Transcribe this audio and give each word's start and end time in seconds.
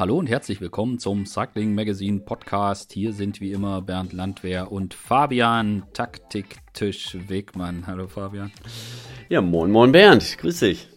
Hallo 0.00 0.16
und 0.16 0.30
herzlich 0.30 0.62
willkommen 0.62 0.98
zum 0.98 1.26
Cycling 1.26 1.74
Magazine 1.74 2.20
Podcast. 2.20 2.90
Hier 2.90 3.12
sind 3.12 3.42
wie 3.42 3.52
immer 3.52 3.82
Bernd 3.82 4.14
Landwehr 4.14 4.72
und 4.72 4.94
Fabian 4.94 5.82
Taktiktisch 5.92 7.18
Wegmann. 7.28 7.86
Hallo 7.86 8.08
Fabian. 8.08 8.50
Ja, 9.28 9.42
moin 9.42 9.70
moin 9.70 9.92
Bernd, 9.92 10.38
grüß 10.38 10.60
dich. 10.60 10.88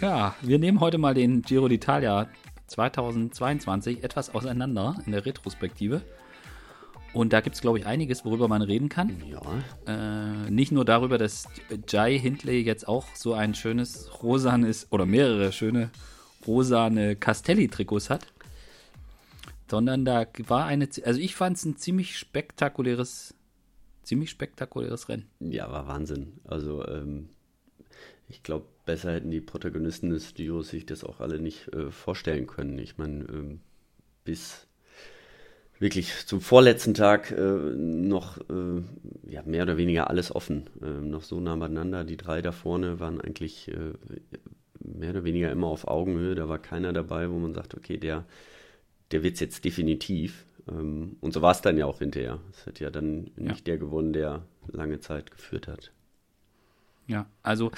Ja, 0.00 0.36
wir 0.40 0.60
nehmen 0.60 0.78
heute 0.78 0.98
mal 0.98 1.14
den 1.14 1.42
Giro 1.42 1.66
d'Italia 1.66 2.28
2022 2.68 4.04
etwas 4.04 4.32
auseinander 4.36 4.94
in 5.04 5.10
der 5.10 5.26
Retrospektive. 5.26 6.00
Und 7.12 7.32
da 7.32 7.40
gibt 7.40 7.56
es, 7.56 7.60
glaube 7.60 7.80
ich, 7.80 7.86
einiges, 7.86 8.24
worüber 8.24 8.46
man 8.46 8.62
reden 8.62 8.88
kann. 8.88 9.20
Ja. 9.28 9.42
Äh, 9.92 10.48
nicht 10.48 10.70
nur 10.70 10.84
darüber, 10.84 11.18
dass 11.18 11.48
Jai 11.88 12.16
Hindley 12.20 12.60
jetzt 12.60 12.86
auch 12.86 13.06
so 13.16 13.34
ein 13.34 13.56
schönes 13.56 14.22
rosanes 14.22 14.86
oder 14.92 15.06
mehrere 15.06 15.50
schöne 15.50 15.90
rosane 16.46 17.16
Castelli-Trikots 17.16 18.10
hat. 18.10 18.26
Sondern 19.70 20.04
da 20.04 20.26
war 20.48 20.66
eine, 20.66 20.88
also 21.04 21.20
ich 21.20 21.36
fand 21.36 21.56
es 21.56 21.64
ein 21.64 21.76
ziemlich 21.76 22.18
spektakuläres, 22.18 23.34
ziemlich 24.02 24.30
spektakuläres 24.30 25.08
Rennen. 25.08 25.26
Ja, 25.38 25.70
war 25.70 25.86
Wahnsinn. 25.86 26.40
Also 26.44 26.84
ähm, 26.88 27.28
ich 28.28 28.42
glaube, 28.42 28.66
besser 28.84 29.12
hätten 29.12 29.30
die 29.30 29.40
Protagonisten 29.40 30.10
des 30.10 30.34
Giros 30.34 30.68
sich 30.68 30.86
das 30.86 31.04
auch 31.04 31.20
alle 31.20 31.38
nicht 31.38 31.72
äh, 31.72 31.90
vorstellen 31.90 32.46
können. 32.46 32.78
Ich 32.78 32.98
meine, 32.98 33.24
ähm, 33.24 33.60
bis 34.24 34.66
wirklich 35.78 36.26
zum 36.26 36.40
vorletzten 36.40 36.94
Tag 36.94 37.30
äh, 37.30 37.40
noch 37.40 38.38
äh, 38.38 38.82
ja, 39.28 39.42
mehr 39.44 39.62
oder 39.62 39.76
weniger 39.76 40.10
alles 40.10 40.34
offen. 40.34 40.68
Äh, 40.82 40.86
noch 40.86 41.22
so 41.22 41.40
nah 41.40 41.56
beieinander. 41.56 42.04
Die 42.04 42.16
drei 42.16 42.42
da 42.42 42.52
vorne 42.52 43.00
waren 43.00 43.20
eigentlich 43.20 43.68
äh, 43.68 43.94
mehr 44.80 45.10
oder 45.10 45.24
weniger 45.24 45.50
immer 45.50 45.68
auf 45.68 45.86
Augenhöhe. 45.86 46.34
Da 46.34 46.48
war 46.48 46.58
keiner 46.58 46.92
dabei, 46.92 47.30
wo 47.30 47.38
man 47.38 47.54
sagt, 47.54 47.74
okay, 47.74 47.96
der, 47.96 48.24
der 49.12 49.22
wird 49.22 49.34
es 49.34 49.40
jetzt 49.40 49.64
definitiv. 49.64 50.46
Ähm, 50.68 51.16
und 51.20 51.32
so 51.32 51.42
war 51.42 51.52
es 51.52 51.62
dann 51.62 51.76
ja 51.76 51.86
auch 51.86 51.98
hinterher. 51.98 52.40
Es 52.50 52.66
hat 52.66 52.80
ja 52.80 52.90
dann 52.90 53.30
nicht 53.36 53.58
ja. 53.58 53.64
der 53.66 53.78
gewonnen, 53.78 54.12
der 54.12 54.44
lange 54.68 55.00
Zeit 55.00 55.30
geführt 55.30 55.68
hat. 55.68 55.92
Ja, 57.06 57.26
also 57.42 57.70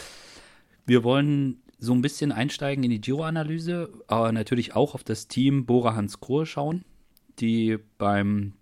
wir 0.86 1.04
wollen 1.04 1.62
so 1.78 1.92
ein 1.92 2.02
bisschen 2.02 2.32
einsteigen 2.32 2.84
in 2.84 2.90
die 2.90 3.00
Giro-Analyse, 3.00 3.92
aber 4.06 4.30
natürlich 4.30 4.76
auch 4.76 4.94
auf 4.94 5.02
das 5.04 5.26
Team 5.26 5.66
Bora 5.66 5.96
Hans 5.96 6.20
Krohe 6.20 6.46
schauen, 6.46 6.84
die 7.40 7.78
beim 7.98 8.52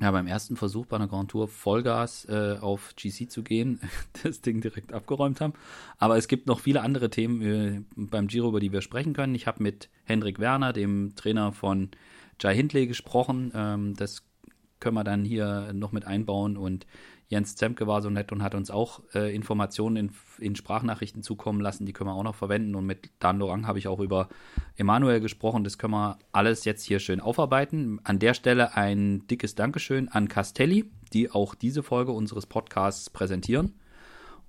ja, 0.00 0.10
beim 0.10 0.26
ersten 0.26 0.56
Versuch 0.56 0.86
bei 0.86 0.96
einer 0.96 1.08
Grand 1.08 1.30
Tour 1.30 1.46
Vollgas 1.46 2.24
äh, 2.24 2.56
auf 2.60 2.94
GC 2.96 3.30
zu 3.30 3.42
gehen, 3.42 3.80
das 4.22 4.40
Ding 4.40 4.60
direkt 4.60 4.92
abgeräumt 4.92 5.40
haben. 5.40 5.52
Aber 5.98 6.16
es 6.16 6.26
gibt 6.26 6.46
noch 6.46 6.60
viele 6.60 6.80
andere 6.80 7.10
Themen 7.10 7.42
äh, 7.42 7.82
beim 7.96 8.26
Giro, 8.26 8.48
über 8.48 8.60
die 8.60 8.72
wir 8.72 8.80
sprechen 8.80 9.12
können. 9.12 9.34
Ich 9.34 9.46
habe 9.46 9.62
mit 9.62 9.90
Hendrik 10.04 10.38
Werner, 10.38 10.72
dem 10.72 11.14
Trainer 11.16 11.52
von 11.52 11.90
Jai 12.40 12.54
Hindley, 12.54 12.86
gesprochen. 12.86 13.52
Ähm, 13.54 13.94
das 13.94 14.22
können 14.78 14.94
wir 14.94 15.04
dann 15.04 15.24
hier 15.24 15.72
noch 15.74 15.92
mit 15.92 16.06
einbauen. 16.06 16.56
Und 16.56 16.86
Jens 17.30 17.54
Zemke 17.54 17.86
war 17.86 18.02
so 18.02 18.10
nett 18.10 18.32
und 18.32 18.42
hat 18.42 18.56
uns 18.56 18.72
auch 18.72 19.02
äh, 19.14 19.32
Informationen 19.32 19.94
in, 19.94 20.10
in, 20.40 20.56
Sprachnachrichten 20.56 21.22
zukommen 21.22 21.60
lassen. 21.60 21.86
Die 21.86 21.92
können 21.92 22.10
wir 22.10 22.14
auch 22.14 22.24
noch 22.24 22.34
verwenden. 22.34 22.74
Und 22.74 22.86
mit 22.86 23.10
Dan 23.20 23.38
Lorang 23.38 23.68
habe 23.68 23.78
ich 23.78 23.86
auch 23.86 24.00
über 24.00 24.28
Emanuel 24.76 25.20
gesprochen. 25.20 25.62
Das 25.62 25.78
können 25.78 25.92
wir 25.92 26.18
alles 26.32 26.64
jetzt 26.64 26.82
hier 26.82 26.98
schön 26.98 27.20
aufarbeiten. 27.20 28.00
An 28.02 28.18
der 28.18 28.34
Stelle 28.34 28.74
ein 28.74 29.28
dickes 29.28 29.54
Dankeschön 29.54 30.08
an 30.08 30.26
Castelli, 30.26 30.90
die 31.12 31.30
auch 31.30 31.54
diese 31.54 31.84
Folge 31.84 32.10
unseres 32.10 32.46
Podcasts 32.46 33.10
präsentieren. 33.10 33.74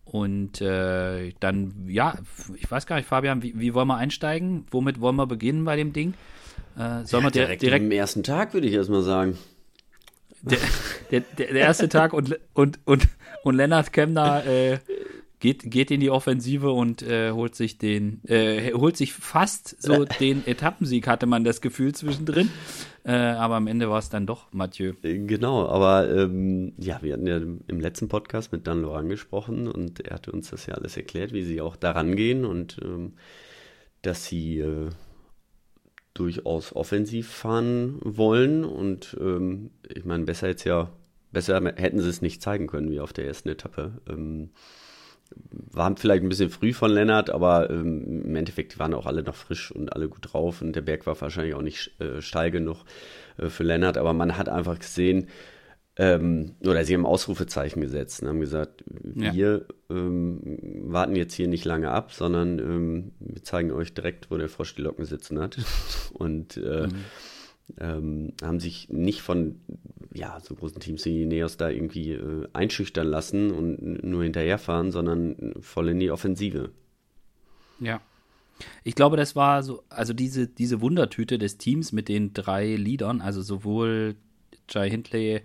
Und 0.04 0.60
äh, 0.60 1.34
dann, 1.40 1.86
ja, 1.88 2.16
ich 2.56 2.70
weiß 2.70 2.88
gar 2.88 2.96
nicht, 2.96 3.08
Fabian, 3.08 3.44
wie, 3.44 3.60
wie, 3.60 3.76
wollen 3.76 3.90
wir 3.90 3.98
einsteigen? 3.98 4.66
Womit 4.72 5.00
wollen 5.00 5.18
wir 5.18 5.28
beginnen 5.28 5.66
bei 5.66 5.76
dem 5.76 5.94
Ding? 5.94 6.16
Äh, 6.76 7.06
sollen 7.06 7.22
ja, 7.22 7.24
wir 7.26 7.32
direkt, 7.32 7.62
direkt 7.62 7.86
am 7.86 7.92
ersten 7.92 8.24
Tag, 8.24 8.56
würde 8.56 8.66
ich 8.66 8.74
erstmal 8.74 9.04
sagen 9.04 9.38
der, 10.42 10.60
der, 11.12 11.20
der, 11.38 11.50
erste 11.52 11.90
Tag 11.90 12.14
und, 12.14 12.40
und, 12.54 12.80
und, 12.86 13.08
und 13.44 13.56
Lennart 13.56 13.94
Kemner 13.94 14.46
äh, 14.46 14.80
geht, 15.42 15.70
geht 15.70 15.92
in 15.92 16.00
die 16.00 16.10
Offensive 16.10 16.72
und 16.72 17.02
äh, 17.02 17.32
holt 17.32 17.56
sich 17.56 17.78
den, 17.78 18.22
äh, 18.28 18.72
holt 18.74 18.96
sich 18.96 19.12
fast 19.12 19.82
so 19.82 20.06
den 20.20 20.48
Etappensieg, 20.48 21.08
hatte 21.08 21.26
man 21.26 21.44
das 21.44 21.60
Gefühl 21.60 21.94
zwischendrin. 21.94 22.50
Äh, 23.04 23.14
aber 23.14 23.56
am 23.56 23.68
Ende 23.68 23.90
war 23.90 23.98
es 23.98 24.10
dann 24.10 24.28
doch 24.28 24.54
Mathieu. 24.54 24.94
Äh, 25.02 25.18
genau, 25.20 25.68
aber 25.68 26.10
ähm, 26.10 26.74
ja, 26.78 27.00
wir 27.02 27.14
hatten 27.14 27.28
ja 27.28 27.38
im 27.38 27.80
letzten 27.80 28.08
Podcast 28.08 28.52
mit 28.52 28.68
Dan 28.68 28.84
Loran 28.84 29.10
gesprochen 29.10 29.68
und 29.68 30.00
er 30.00 30.16
hatte 30.16 30.32
uns 30.32 30.52
das 30.52 30.68
ja 30.68 30.76
alles 30.76 30.96
erklärt, 30.96 31.34
wie 31.34 31.44
sie 31.44 31.62
auch 31.62 31.76
daran 31.76 32.16
gehen 32.16 32.46
und 32.46 32.78
ähm, 32.84 33.14
dass 34.04 34.26
sie 34.26 34.60
äh, 34.60 34.90
durchaus 36.14 36.76
offensiv 36.76 37.30
fahren 37.30 38.00
wollen. 38.04 38.64
Und 38.64 39.18
ähm, 39.20 39.72
ich 39.88 40.06
meine, 40.06 40.26
besser 40.26 40.48
jetzt 40.48 40.64
ja, 40.64 40.90
besser 41.32 41.62
hätten 41.76 42.00
sie 42.00 42.10
es 42.10 42.22
nicht 42.22 42.42
zeigen 42.42 42.68
können 42.68 42.92
wie 42.92 43.00
auf 43.00 43.14
der 43.14 43.26
ersten 43.26 43.50
Etappe. 43.50 43.94
Ähm, 44.10 44.50
war 45.50 45.96
vielleicht 45.96 46.24
ein 46.24 46.30
bisschen 46.30 46.50
früh 46.50 46.74
von 46.74 46.92
Lennart, 46.92 47.30
aber 47.30 47.70
ähm, 47.70 48.24
im 48.26 48.36
Endeffekt 48.36 48.80
waren 48.80 48.94
auch 48.94 49.06
alle 49.06 49.24
noch 49.24 49.36
frisch 49.36 49.72
und 49.72 49.94
alle 49.94 50.10
gut 50.10 50.34
drauf 50.34 50.62
und 50.62 50.76
der 50.76 50.82
Berg 50.82 51.06
war 51.06 51.20
wahrscheinlich 51.20 51.56
auch 51.56 51.62
nicht 51.62 52.00
äh, 52.02 52.22
steil 52.22 52.52
genug 52.52 52.84
äh, 53.38 53.48
für 53.48 53.64
Lennart, 53.64 53.98
aber 53.98 54.14
man 54.14 54.38
hat 54.38 54.50
einfach 54.50 54.80
gesehen, 54.80 55.28
ähm, 55.98 56.56
oder 56.62 56.86
sie 56.86 56.94
haben 56.94 57.06
Ausrufezeichen 57.06 57.82
gesetzt 57.82 58.22
und 58.22 58.30
haben 58.30 58.40
gesagt, 58.40 58.84
wir 58.88 59.34
ja. 59.34 59.62
ähm, 59.96 60.40
warten 60.86 61.16
jetzt 61.16 61.34
hier 61.34 61.48
nicht 61.48 61.66
lange 61.66 61.92
ab, 61.92 62.14
sondern 62.14 62.60
ähm, 62.60 63.12
wir 63.20 63.44
zeigen 63.44 63.72
euch 63.72 63.94
direkt, 63.94 64.32
wo 64.32 64.38
der 64.38 64.50
Frosch 64.50 64.76
die 64.76 64.82
Locken 64.82 65.06
sitzen 65.06 65.40
hat. 65.40 65.58
Und 66.14 66.58
äh, 66.58 66.88
mhm. 66.88 66.96
Ähm, 67.80 68.34
haben 68.44 68.60
sich 68.60 68.90
nicht 68.90 69.22
von 69.22 69.62
ja, 70.14 70.38
so 70.42 70.56
großen 70.56 70.82
Teams 70.82 71.06
wie 71.06 71.26
Neos 71.26 71.56
da 71.56 71.70
irgendwie 71.70 72.12
äh, 72.12 72.48
einschüchtern 72.52 73.08
lassen 73.08 73.52
und 73.52 74.04
nur 74.04 74.24
hinterherfahren, 74.24 74.92
sondern 74.92 75.54
voll 75.62 75.88
in 75.88 76.00
die 76.02 76.12
Offensive. 76.12 76.72
Ja. 77.80 78.02
Ich 78.84 78.96
glaube, 78.96 79.16
das 79.16 79.38
war 79.38 79.64
so, 79.64 79.84
also 79.88 80.12
diese, 80.12 80.48
diese 80.48 80.82
Wundertüte 80.82 81.38
des 81.38 81.58
Teams 81.60 81.94
mit 81.94 82.10
den 82.10 82.34
drei 82.34 82.76
Leadern, 82.76 83.22
also 83.22 83.42
sowohl 83.42 84.16
Jai 84.70 84.90
Hindley, 84.90 85.42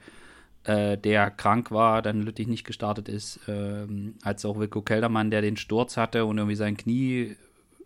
äh, 0.67 0.99
der 0.99 1.31
krank 1.31 1.71
war, 1.71 2.03
dann 2.03 2.23
Lüttich 2.23 2.49
nicht 2.49 2.65
gestartet 2.65 3.09
ist, 3.09 3.41
ähm, 3.47 4.15
als 4.23 4.45
auch 4.45 4.59
Wilko 4.59 4.83
Keldermann, 4.83 5.31
der 5.31 5.41
den 5.41 5.57
Sturz 5.57 5.97
hatte 5.97 6.25
und 6.25 6.39
irgendwie 6.39 6.57
sein 6.57 6.77
Knie, 6.77 7.37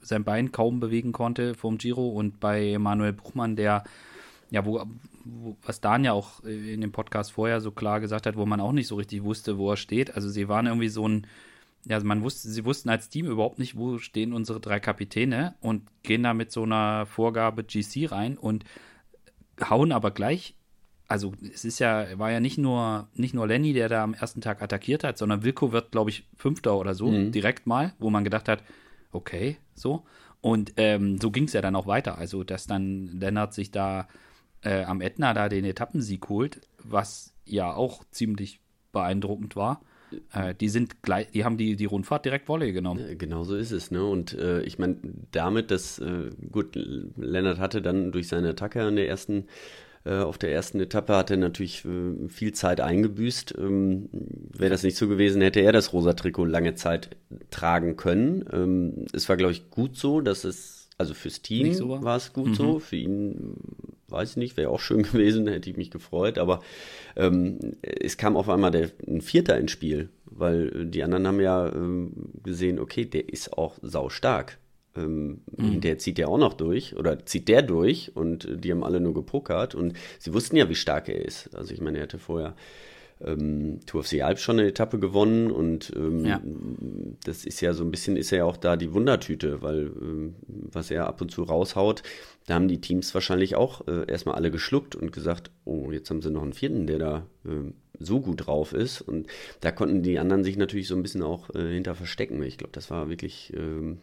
sein 0.00 0.24
Bein 0.24 0.50
kaum 0.50 0.80
bewegen 0.80 1.12
konnte 1.12 1.54
vom 1.54 1.76
Giro 1.76 2.08
und 2.08 2.40
bei 2.40 2.78
Manuel 2.78 3.12
Buchmann, 3.12 3.54
der 3.54 3.84
ja, 4.50 4.64
wo, 4.64 4.82
wo, 5.24 5.56
was 5.62 5.82
Dan 5.82 6.04
ja 6.04 6.12
auch 6.12 6.42
in 6.42 6.80
dem 6.80 6.90
Podcast 6.90 7.32
vorher 7.32 7.60
so 7.60 7.70
klar 7.70 8.00
gesagt 8.00 8.26
hat, 8.26 8.36
wo 8.36 8.46
man 8.46 8.60
auch 8.60 8.72
nicht 8.72 8.88
so 8.88 8.96
richtig 8.96 9.22
wusste, 9.24 9.58
wo 9.58 9.70
er 9.70 9.76
steht. 9.76 10.14
Also 10.14 10.30
sie 10.30 10.48
waren 10.48 10.66
irgendwie 10.66 10.88
so 10.88 11.06
ein, 11.06 11.26
ja, 11.84 11.96
also 11.96 12.06
man 12.06 12.22
wusste, 12.22 12.48
sie 12.48 12.64
wussten 12.64 12.88
als 12.88 13.10
Team 13.10 13.26
überhaupt 13.26 13.58
nicht, 13.58 13.76
wo 13.76 13.98
stehen 13.98 14.32
unsere 14.32 14.58
drei 14.58 14.80
Kapitäne 14.80 15.54
und 15.60 15.82
gehen 16.02 16.22
da 16.22 16.32
mit 16.32 16.50
so 16.50 16.62
einer 16.62 17.04
Vorgabe 17.04 17.62
GC 17.62 18.10
rein 18.10 18.38
und 18.38 18.64
hauen 19.68 19.92
aber 19.92 20.10
gleich 20.10 20.54
also 21.10 21.32
es 21.52 21.64
ist 21.64 21.80
ja, 21.80 22.06
war 22.18 22.30
ja 22.30 22.38
nicht 22.38 22.56
nur, 22.56 23.08
nicht 23.14 23.34
nur 23.34 23.48
Lenny, 23.48 23.72
der 23.72 23.88
da 23.88 24.04
am 24.04 24.14
ersten 24.14 24.40
Tag 24.40 24.62
attackiert 24.62 25.02
hat, 25.02 25.18
sondern 25.18 25.42
Wilko 25.42 25.72
wird, 25.72 25.90
glaube 25.90 26.10
ich, 26.10 26.24
Fünfter 26.36 26.78
oder 26.78 26.94
so, 26.94 27.08
mhm. 27.08 27.32
direkt 27.32 27.66
mal, 27.66 27.94
wo 27.98 28.10
man 28.10 28.22
gedacht 28.22 28.48
hat, 28.48 28.62
okay, 29.10 29.56
so. 29.74 30.04
Und 30.40 30.74
ähm, 30.76 31.18
so 31.20 31.32
ging 31.32 31.44
es 31.44 31.52
ja 31.52 31.62
dann 31.62 31.74
auch 31.74 31.88
weiter. 31.88 32.16
Also, 32.16 32.44
dass 32.44 32.68
dann 32.68 33.08
Lennart 33.18 33.54
sich 33.54 33.72
da 33.72 34.06
äh, 34.62 34.84
am 34.84 35.00
Ätna 35.00 35.34
da 35.34 35.48
den 35.48 35.64
Etappensieg 35.64 36.28
holt, 36.28 36.60
was 36.82 37.34
ja 37.44 37.74
auch 37.74 38.04
ziemlich 38.12 38.60
beeindruckend 38.92 39.56
war. 39.56 39.80
Äh, 40.32 40.54
die 40.54 40.68
sind 40.68 41.02
gleich, 41.02 41.30
die 41.32 41.44
haben 41.44 41.56
die, 41.56 41.74
die 41.74 41.86
Rundfahrt 41.86 42.24
direkt 42.24 42.48
Volley 42.48 42.72
genommen. 42.72 43.18
Genau 43.18 43.42
so 43.42 43.56
ist 43.56 43.72
es, 43.72 43.90
ne? 43.90 44.04
Und 44.04 44.32
äh, 44.34 44.62
ich 44.62 44.78
meine, 44.78 44.96
damit, 45.32 45.72
dass, 45.72 45.98
äh, 45.98 46.30
gut, 46.52 46.76
Lennart 47.16 47.58
hatte 47.58 47.82
dann 47.82 48.12
durch 48.12 48.28
seine 48.28 48.50
Attacke 48.50 48.82
an 48.82 48.94
der 48.94 49.08
ersten 49.08 49.46
auf 50.08 50.38
der 50.38 50.52
ersten 50.52 50.80
Etappe 50.80 51.14
hat 51.14 51.30
er 51.30 51.36
natürlich 51.36 51.84
äh, 51.84 52.28
viel 52.28 52.52
Zeit 52.52 52.80
eingebüßt. 52.80 53.54
Ähm, 53.58 54.08
wäre 54.12 54.70
das 54.70 54.82
nicht 54.82 54.96
so 54.96 55.08
gewesen, 55.08 55.42
hätte 55.42 55.60
er 55.60 55.72
das 55.72 55.92
rosa 55.92 56.14
Trikot 56.14 56.46
lange 56.46 56.74
Zeit 56.74 57.10
tragen 57.50 57.96
können. 57.96 58.44
Ähm, 58.52 59.06
es 59.12 59.28
war, 59.28 59.36
glaube 59.36 59.52
ich, 59.52 59.70
gut 59.70 59.96
so, 59.96 60.20
dass 60.20 60.44
es, 60.44 60.88
also 60.96 61.12
fürs 61.12 61.42
Team 61.42 61.74
so 61.74 61.90
war. 61.90 62.02
war. 62.02 62.16
es 62.16 62.32
gut 62.32 62.48
mhm. 62.48 62.54
so, 62.54 62.78
für 62.78 62.96
ihn 62.96 63.56
weiß 64.10 64.30
ich 64.30 64.36
nicht, 64.36 64.56
wäre 64.56 64.70
auch 64.70 64.80
schön 64.80 65.02
gewesen, 65.12 65.46
hätte 65.46 65.70
ich 65.70 65.76
mich 65.76 65.90
gefreut, 65.90 66.38
aber 66.38 66.60
ähm, 67.16 67.58
es 67.82 68.16
kam 68.16 68.36
auf 68.36 68.48
einmal 68.48 68.70
der, 68.70 68.90
ein 69.06 69.20
Vierter 69.20 69.58
ins 69.58 69.70
Spiel, 69.70 70.08
weil 70.24 70.86
die 70.86 71.02
anderen 71.02 71.26
haben 71.26 71.40
ja 71.40 71.72
ähm, 71.72 72.12
gesehen, 72.42 72.78
okay, 72.78 73.04
der 73.04 73.28
ist 73.28 73.56
auch 73.56 73.76
sau 73.82 74.08
stark. 74.08 74.58
Ähm, 74.96 75.42
mhm. 75.56 75.80
Der 75.80 75.98
zieht 75.98 76.18
ja 76.18 76.26
auch 76.26 76.38
noch 76.38 76.54
durch 76.54 76.96
oder 76.96 77.24
zieht 77.24 77.48
der 77.48 77.62
durch 77.62 78.16
und 78.16 78.48
die 78.64 78.72
haben 78.72 78.84
alle 78.84 79.00
nur 79.00 79.14
gepokert 79.14 79.74
und 79.74 79.94
sie 80.18 80.34
wussten 80.34 80.56
ja, 80.56 80.68
wie 80.68 80.74
stark 80.74 81.08
er 81.08 81.24
ist. 81.24 81.54
Also 81.54 81.72
ich 81.72 81.80
meine, 81.80 81.98
er 81.98 82.04
hatte 82.04 82.18
vorher 82.18 82.54
ähm, 83.24 83.80
Tour 83.86 84.00
of 84.00 84.08
the 84.08 84.22
Alps 84.22 84.42
schon 84.42 84.58
eine 84.58 84.68
Etappe 84.68 84.98
gewonnen 84.98 85.50
und 85.50 85.92
ähm, 85.94 86.24
ja. 86.24 86.40
das 87.24 87.44
ist 87.44 87.60
ja 87.60 87.72
so 87.72 87.84
ein 87.84 87.90
bisschen, 87.90 88.16
ist 88.16 88.30
ja 88.30 88.44
auch 88.44 88.56
da 88.56 88.76
die 88.76 88.92
Wundertüte, 88.92 89.62
weil 89.62 89.86
ähm, 90.00 90.34
was 90.46 90.90
er 90.90 91.06
ab 91.06 91.20
und 91.20 91.30
zu 91.30 91.42
raushaut, 91.42 92.02
da 92.46 92.54
haben 92.54 92.68
die 92.68 92.80
Teams 92.80 93.14
wahrscheinlich 93.14 93.56
auch 93.56 93.86
äh, 93.86 94.10
erstmal 94.10 94.36
alle 94.36 94.50
geschluckt 94.50 94.96
und 94.96 95.12
gesagt, 95.12 95.50
oh, 95.64 95.90
jetzt 95.92 96.10
haben 96.10 96.22
sie 96.22 96.30
noch 96.30 96.42
einen 96.42 96.52
vierten, 96.52 96.86
der 96.86 96.98
da 96.98 97.26
äh, 97.44 97.72
so 97.98 98.20
gut 98.20 98.46
drauf 98.46 98.72
ist 98.72 99.02
und 99.02 99.26
da 99.60 99.70
konnten 99.70 100.02
die 100.02 100.18
anderen 100.18 100.42
sich 100.42 100.56
natürlich 100.56 100.88
so 100.88 100.96
ein 100.96 101.02
bisschen 101.02 101.22
auch 101.22 101.54
äh, 101.54 101.74
hinter 101.74 101.94
verstecken. 101.94 102.42
Ich 102.42 102.56
glaube, 102.56 102.72
das 102.72 102.90
war 102.90 103.10
wirklich, 103.10 103.52
ähm, 103.54 103.98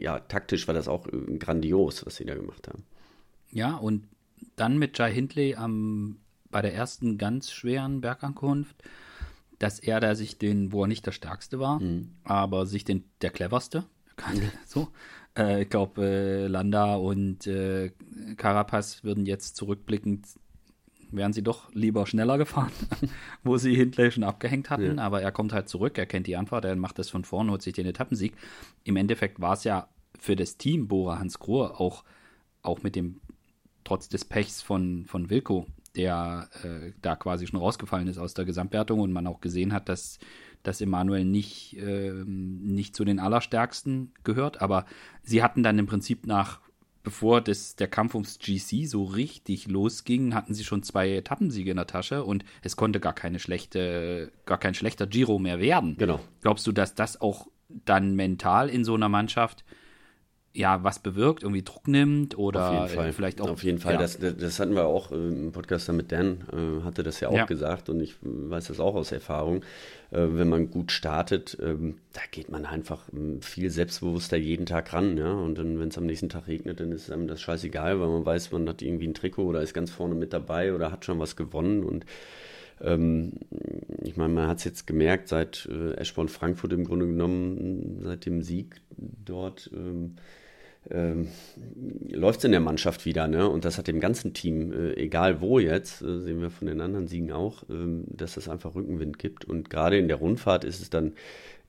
ja, 0.00 0.20
taktisch 0.20 0.66
war 0.66 0.74
das 0.74 0.88
auch 0.88 1.06
äh, 1.06 1.38
grandios, 1.38 2.04
was 2.04 2.16
sie 2.16 2.24
da 2.24 2.34
gemacht 2.34 2.68
haben. 2.68 2.84
Ja, 3.50 3.76
und 3.76 4.06
dann 4.56 4.78
mit 4.78 4.98
Jai 4.98 5.12
Hindley 5.12 5.54
am 5.54 6.18
bei 6.50 6.62
der 6.62 6.74
ersten 6.74 7.18
ganz 7.18 7.50
schweren 7.50 8.00
Bergankunft, 8.00 8.76
dass 9.58 9.78
er 9.78 10.00
da 10.00 10.14
sich 10.14 10.38
den, 10.38 10.72
wo 10.72 10.84
er 10.84 10.86
nicht 10.86 11.04
der 11.04 11.12
Stärkste 11.12 11.58
war, 11.58 11.80
mhm. 11.80 12.12
aber 12.24 12.66
sich 12.66 12.84
den, 12.84 13.04
der 13.20 13.30
Cleverste, 13.30 13.84
so, 14.66 14.88
äh, 15.36 15.62
ich 15.62 15.68
glaube, 15.68 16.02
äh, 16.02 16.46
Landa 16.46 16.94
und 16.94 17.50
Carapaz 18.36 19.04
würden 19.04 19.26
jetzt 19.26 19.56
zurückblickend, 19.56 20.26
wären 21.10 21.32
sie 21.32 21.42
doch 21.42 21.72
lieber 21.72 22.06
schneller 22.06 22.38
gefahren, 22.38 22.72
wo 23.44 23.56
sie 23.56 23.74
Hindley 23.74 24.10
schon 24.10 24.24
abgehängt 24.24 24.70
hatten, 24.70 24.96
ja. 24.96 25.02
aber 25.02 25.22
er 25.22 25.32
kommt 25.32 25.52
halt 25.52 25.68
zurück, 25.68 25.98
er 25.98 26.06
kennt 26.06 26.26
die 26.26 26.36
Antwort, 26.36 26.64
er 26.64 26.76
macht 26.76 26.98
das 26.98 27.10
von 27.10 27.24
vorne, 27.24 27.50
holt 27.50 27.62
sich 27.62 27.74
den 27.74 27.86
Etappensieg. 27.86 28.34
Im 28.84 28.96
Endeffekt 28.96 29.40
war 29.40 29.54
es 29.54 29.64
ja 29.64 29.88
für 30.18 30.36
das 30.36 30.56
Team 30.56 30.88
Bora 30.88 31.18
Hans 31.18 31.38
Grohe 31.38 31.78
auch, 31.78 32.04
auch 32.62 32.82
mit 32.82 32.96
dem, 32.96 33.20
trotz 33.84 34.08
des 34.08 34.24
Pechs 34.24 34.62
von, 34.62 35.04
von 35.06 35.30
Wilco, 35.30 35.66
der 35.96 36.48
äh, 36.62 36.92
da 37.00 37.16
quasi 37.16 37.46
schon 37.46 37.58
rausgefallen 37.58 38.08
ist 38.08 38.18
aus 38.18 38.34
der 38.34 38.44
Gesamtwertung 38.44 39.00
und 39.00 39.12
man 39.12 39.26
auch 39.26 39.40
gesehen 39.40 39.72
hat, 39.72 39.88
dass, 39.88 40.18
dass 40.62 40.80
Emanuel 40.80 41.24
nicht, 41.24 41.76
äh, 41.78 42.12
nicht 42.26 42.94
zu 42.94 43.04
den 43.04 43.18
Allerstärksten 43.18 44.12
gehört. 44.24 44.60
Aber 44.60 44.84
sie 45.22 45.42
hatten 45.42 45.62
dann 45.62 45.78
im 45.78 45.86
Prinzip 45.86 46.26
nach, 46.26 46.60
bevor 47.06 47.40
das, 47.40 47.76
der 47.76 47.86
Kampf 47.86 48.14
ums 48.16 48.40
GC 48.40 48.84
so 48.84 49.04
richtig 49.04 49.68
losging, 49.68 50.34
hatten 50.34 50.54
sie 50.54 50.64
schon 50.64 50.82
zwei 50.82 51.14
Etappensiege 51.14 51.70
in 51.70 51.76
der 51.76 51.86
Tasche 51.86 52.24
und 52.24 52.44
es 52.62 52.74
konnte 52.74 52.98
gar 52.98 53.12
keine 53.12 53.38
schlechte, 53.38 54.32
gar 54.44 54.58
kein 54.58 54.74
schlechter 54.74 55.06
Giro 55.06 55.38
mehr 55.38 55.60
werden. 55.60 55.96
Genau. 55.98 56.18
Glaubst 56.40 56.66
du, 56.66 56.72
dass 56.72 56.96
das 56.96 57.20
auch 57.20 57.46
dann 57.68 58.16
mental 58.16 58.68
in 58.68 58.84
so 58.84 58.96
einer 58.96 59.08
Mannschaft 59.08 59.64
ja, 60.56 60.82
was 60.82 60.98
bewirkt, 60.98 61.42
irgendwie 61.42 61.62
Druck 61.62 61.86
nimmt 61.86 62.38
oder 62.38 62.88
vielleicht 62.88 63.40
auch. 63.40 63.50
Auf 63.50 63.62
jeden 63.62 63.78
Fall, 63.78 63.94
ja. 63.94 64.00
das, 64.00 64.18
das 64.18 64.58
hatten 64.58 64.74
wir 64.74 64.86
auch 64.86 65.12
im 65.12 65.52
Podcast 65.52 65.92
mit 65.92 66.10
Dan, 66.10 66.44
äh, 66.52 66.82
hatte 66.84 67.02
das 67.02 67.20
ja 67.20 67.28
auch 67.28 67.34
ja. 67.34 67.44
gesagt 67.44 67.88
und 67.90 68.00
ich 68.00 68.14
weiß 68.22 68.68
das 68.68 68.80
auch 68.80 68.94
aus 68.94 69.12
Erfahrung. 69.12 69.62
Äh, 70.10 70.26
wenn 70.30 70.48
man 70.48 70.70
gut 70.70 70.92
startet, 70.92 71.58
ähm, 71.60 71.96
da 72.14 72.22
geht 72.30 72.48
man 72.48 72.64
einfach 72.64 73.02
ähm, 73.12 73.42
viel 73.42 73.70
selbstbewusster 73.70 74.38
jeden 74.38 74.64
Tag 74.64 74.92
ran, 74.94 75.18
ja. 75.18 75.32
Und 75.32 75.58
dann, 75.58 75.78
wenn 75.78 75.88
es 75.88 75.98
am 75.98 76.06
nächsten 76.06 76.30
Tag 76.30 76.48
regnet, 76.48 76.80
dann 76.80 76.90
ist 76.90 77.10
einem 77.10 77.26
das 77.26 77.40
scheißegal, 77.40 78.00
weil 78.00 78.08
man 78.08 78.24
weiß, 78.24 78.50
man 78.52 78.68
hat 78.68 78.80
irgendwie 78.80 79.08
ein 79.08 79.14
Trikot 79.14 79.44
oder 79.44 79.60
ist 79.60 79.74
ganz 79.74 79.90
vorne 79.90 80.14
mit 80.14 80.32
dabei 80.32 80.74
oder 80.74 80.90
hat 80.90 81.04
schon 81.04 81.18
was 81.18 81.36
gewonnen 81.36 81.84
und 81.84 82.06
ähm, 82.80 83.32
ich 84.02 84.16
meine, 84.16 84.34
man 84.34 84.48
hat 84.48 84.58
es 84.58 84.64
jetzt 84.64 84.86
gemerkt, 84.86 85.28
seit 85.28 85.66
äh, 85.70 85.94
Eschborn 85.94 86.28
Frankfurt 86.28 86.72
im 86.72 86.84
Grunde 86.84 87.06
genommen, 87.06 88.00
seit 88.02 88.26
dem 88.26 88.42
Sieg 88.42 88.82
dort, 88.96 89.70
ähm, 89.72 90.16
ähm, 90.90 91.28
läuft 92.08 92.40
es 92.40 92.44
in 92.44 92.52
der 92.52 92.60
Mannschaft 92.60 93.04
wieder. 93.06 93.28
Ne? 93.28 93.48
Und 93.48 93.64
das 93.64 93.78
hat 93.78 93.88
dem 93.88 94.00
ganzen 94.00 94.34
Team, 94.34 94.72
äh, 94.72 94.94
egal 94.94 95.40
wo 95.40 95.58
jetzt, 95.58 96.02
äh, 96.02 96.20
sehen 96.20 96.40
wir 96.40 96.50
von 96.50 96.66
den 96.68 96.80
anderen 96.80 97.06
Siegen 97.06 97.32
auch, 97.32 97.62
äh, 97.64 98.04
dass 98.06 98.36
es 98.36 98.48
einfach 98.48 98.74
Rückenwind 98.74 99.18
gibt. 99.18 99.44
Und 99.44 99.70
gerade 99.70 99.98
in 99.98 100.08
der 100.08 100.18
Rundfahrt 100.18 100.64
ist 100.64 100.80
es 100.80 100.90
dann, 100.90 101.14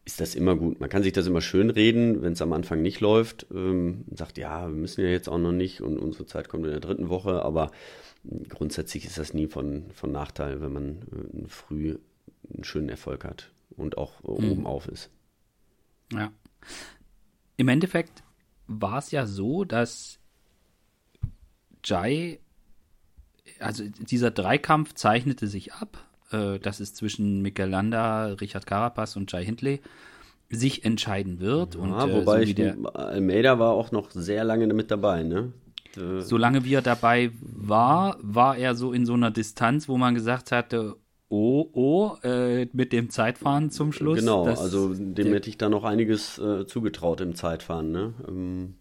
ist 0.06 0.22
das 0.22 0.36
immer 0.36 0.56
gut. 0.56 0.80
Man 0.80 0.90
kann 0.90 1.04
sich 1.04 1.14
das 1.14 1.28
immer 1.28 1.42
schön 1.42 1.70
reden, 1.70 2.22
wenn 2.22 2.34
es 2.34 2.42
am 2.42 2.54
Anfang 2.54 2.82
nicht 2.82 3.02
läuft. 3.02 3.48
Ähm, 3.54 4.06
sagt, 4.14 4.38
ja, 4.38 4.68
wir 4.68 4.76
müssen 4.76 5.02
ja 5.02 5.08
jetzt 5.08 5.30
auch 5.30 5.40
noch 5.40 5.52
nicht 5.52 5.82
und 5.82 5.98
unsere 5.98 6.26
Zeit 6.26 6.50
kommt 6.50 6.66
in 6.66 6.72
der 6.72 6.80
dritten 6.80 7.10
Woche, 7.10 7.44
aber 7.44 7.72
grundsätzlich 8.50 9.06
ist 9.06 9.18
das 9.18 9.34
nie 9.34 9.48
von, 9.48 9.86
von 9.94 10.12
Nachteil, 10.12 10.62
wenn 10.62 10.74
man 10.74 10.90
äh, 10.92 11.48
früh 11.48 11.98
einen 12.54 12.64
schönen 12.64 12.90
Erfolg 12.90 13.26
hat 13.26 13.52
und 13.76 13.98
auch 13.98 14.22
mhm. 14.24 14.52
oben 14.52 14.66
auf 14.66 14.88
ist. 14.88 15.10
Ja. 16.14 16.32
Im 17.58 17.68
Endeffekt 17.68 18.24
war 18.68 19.00
es 19.00 19.12
ja 19.12 19.26
so, 19.26 19.64
dass 19.64 20.20
Jai, 21.84 22.40
also 23.60 23.84
dieser 24.00 24.32
Dreikampf 24.32 24.94
zeichnete 24.94 25.48
sich 25.48 25.74
ab. 25.74 26.08
Äh, 26.32 26.60
dass 26.60 26.82
es 26.82 26.94
zwischen 26.94 27.42
Mikel 27.42 27.70
Landa, 27.70 28.26
Richard 28.34 28.68
Carapaz 28.68 29.16
und 29.16 29.32
Jai 29.32 29.46
Hindley 29.46 29.80
sich 30.50 30.84
entscheiden 30.84 31.40
wird. 31.40 31.76
Ja, 31.76 31.82
und, 31.82 31.94
äh, 31.94 32.14
wobei 32.14 32.38
so 32.38 32.50
ich, 32.50 32.56
der, 32.56 32.76
Almeida 32.94 33.60
war 33.60 33.72
auch 33.72 33.92
noch 33.92 34.12
sehr 34.12 34.44
lange 34.44 34.68
mit 34.74 34.92
dabei, 34.92 35.24
ne? 35.24 35.54
Äh, 35.96 36.22
Solange 36.22 36.66
wie 36.66 36.74
er 36.74 36.82
dabei 36.82 37.32
war, 37.42 38.18
war 38.22 38.58
er 38.58 38.76
so 38.76 38.92
in 38.92 39.06
so 39.06 39.14
einer 39.14 39.32
Distanz, 39.32 39.88
wo 39.88 39.98
man 39.98 40.16
gesagt 40.16 40.52
hatte, 40.52 40.98
oh, 41.30 41.70
oh, 41.74 42.18
äh, 42.24 42.68
mit 42.74 42.94
dem 42.94 43.10
Zeitfahren 43.10 43.70
zum 43.70 43.92
Schluss. 43.92 44.20
Genau, 44.20 44.46
das, 44.46 44.60
also 44.60 44.94
dem 44.94 45.34
hätte 45.34 45.50
ich 45.50 45.58
da 45.58 45.70
noch 45.70 45.84
einiges 45.84 46.38
äh, 46.38 46.66
zugetraut 46.66 47.22
im 47.22 47.36
Zeitfahren, 47.36 47.92
ne? 47.92 48.14
Ähm, 48.28 48.76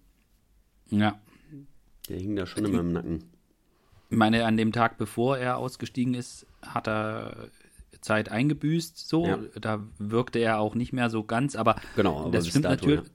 ja. 0.90 1.18
Der 2.08 2.18
hing 2.18 2.36
da 2.36 2.46
schon 2.46 2.64
in 2.64 2.72
meinem 2.72 2.92
Nacken. 2.92 3.24
Ich 4.08 4.16
meine, 4.16 4.44
an 4.44 4.56
dem 4.56 4.70
Tag, 4.70 4.98
bevor 4.98 5.38
er 5.38 5.56
ausgestiegen 5.56 6.14
ist, 6.14 6.46
hat 6.62 6.86
er 6.86 7.48
Zeit 8.00 8.30
eingebüßt, 8.30 9.08
so. 9.08 9.26
Ja. 9.26 9.38
Da 9.60 9.82
wirkte 9.98 10.38
er 10.38 10.60
auch 10.60 10.76
nicht 10.76 10.92
mehr 10.92 11.10
so 11.10 11.24
ganz, 11.24 11.56
aber, 11.56 11.76
genau, 11.96 12.20
aber 12.20 12.30
das 12.30 12.46
stimmt 12.46 12.66
dato, 12.66 12.86
natürlich. 12.86 13.00
Ja. 13.00 13.10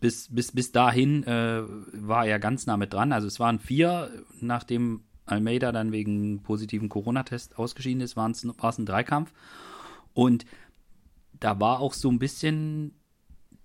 Bis, 0.00 0.28
bis, 0.32 0.52
bis 0.52 0.70
dahin 0.70 1.24
äh, 1.24 1.62
war 1.92 2.24
er 2.24 2.38
ganz 2.38 2.66
nah 2.66 2.76
mit 2.76 2.92
dran. 2.92 3.12
Also 3.12 3.26
es 3.26 3.40
waren 3.40 3.58
vier, 3.58 4.10
nachdem 4.40 5.00
Almeida 5.28 5.72
dann 5.72 5.92
wegen 5.92 6.42
positiven 6.42 6.88
Corona-Test 6.88 7.58
ausgeschieden 7.58 8.00
ist, 8.00 8.16
war 8.16 8.30
es 8.30 8.44
ein 8.78 8.86
Dreikampf. 8.86 9.32
Und 10.14 10.44
da 11.38 11.60
war 11.60 11.80
auch 11.80 11.92
so 11.92 12.10
ein 12.10 12.18
bisschen 12.18 12.94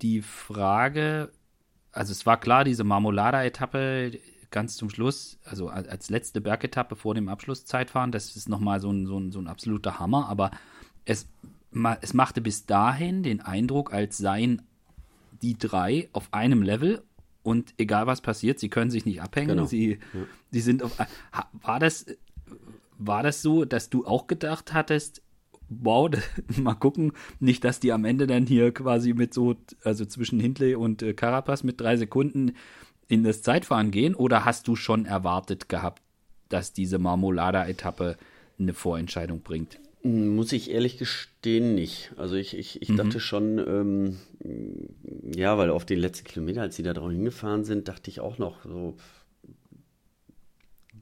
die 0.02 0.22
Frage, 0.22 1.32
also 1.92 2.12
es 2.12 2.26
war 2.26 2.40
klar, 2.40 2.64
diese 2.64 2.84
Marmolada-Etappe 2.84 4.20
ganz 4.52 4.76
zum 4.76 4.90
Schluss, 4.90 5.40
also 5.44 5.68
als 5.68 6.10
letzte 6.10 6.40
Bergetappe 6.40 6.96
vor 6.96 7.16
dem 7.16 7.28
Abschlusszeitfahren, 7.28 8.12
das 8.12 8.36
ist 8.36 8.48
nochmal 8.48 8.80
so 8.80 8.92
ein, 8.92 9.08
so, 9.08 9.18
ein, 9.18 9.32
so 9.32 9.40
ein 9.40 9.48
absoluter 9.48 10.00
Hammer, 10.00 10.30
aber 10.30 10.52
es, 11.06 11.28
es 12.02 12.14
machte 12.14 12.40
bis 12.40 12.68
dahin 12.68 13.24
den 13.24 13.42
Eindruck, 13.42 13.92
als 13.92 14.18
seien 14.18 14.62
die 15.42 15.58
drei 15.58 16.08
auf 16.14 16.32
einem 16.34 16.62
Level 16.62 17.04
und 17.44 17.74
egal 17.78 18.08
was 18.08 18.22
passiert, 18.22 18.60
sie 18.60 18.70
können 18.70 18.90
sich 18.90 19.06
nicht 19.06 19.22
abhängen. 19.22 19.50
Genau. 19.50 19.66
Sie, 19.66 20.00
ja. 20.14 20.20
sie 20.52 20.62
sind 20.62 20.82
auf. 20.82 20.98
War 21.62 21.80
das, 21.80 22.06
war 22.98 23.22
das 23.22 23.42
so, 23.42 23.66
dass 23.66 23.90
du 23.90 24.06
auch 24.06 24.28
gedacht 24.28 24.74
hattest, 24.74 25.22
wow, 25.70 26.10
mal 26.58 26.76
gucken, 26.76 27.12
nicht, 27.40 27.64
dass 27.64 27.80
die 27.80 27.92
am 27.92 28.06
Ende 28.06 28.28
dann 28.28 28.46
hier 28.46 28.74
quasi 28.74 29.14
mit 29.14 29.34
so, 29.34 29.56
also 29.84 30.06
zwischen 30.06 30.40
Hindley 30.40 30.76
und 30.76 31.02
äh, 31.02 31.14
Carapaz 31.14 31.64
mit 31.64 31.80
drei 31.80 31.98
Sekunden 31.98 32.54
in 33.08 33.24
das 33.24 33.42
Zeitfahren 33.42 33.92
gehen? 33.92 34.16
Oder 34.16 34.46
hast 34.46 34.68
du 34.68 34.76
schon 34.76 35.06
erwartet 35.06 35.70
gehabt, 35.70 36.02
dass 36.50 36.74
diese 36.74 36.98
Marmolada-Etappe 36.98 38.18
eine 38.60 38.74
Vorentscheidung 38.74 39.42
bringt? 39.42 39.80
Muss 40.06 40.52
ich 40.52 40.70
ehrlich 40.70 40.98
gestehen, 40.98 41.76
nicht. 41.76 42.12
Also 42.18 42.36
ich, 42.36 42.58
ich, 42.58 42.82
ich 42.82 42.90
mhm. 42.90 42.98
dachte 42.98 43.22
schon, 43.22 43.58
ähm, 43.58 44.18
ja, 45.34 45.58
weil 45.58 45.70
auf 45.70 45.86
den 45.86 46.00
letzten 46.00 46.26
Kilometer, 46.26 46.62
als 46.62 46.76
sie 46.76 46.84
da 46.84 46.94
drauf 46.94 47.10
hingefahren 47.10 47.64
sind, 47.64 47.88
dachte 47.88 48.10
ich 48.10 48.20
auch 48.20 48.38
noch 48.38 48.66
so, 48.66 48.98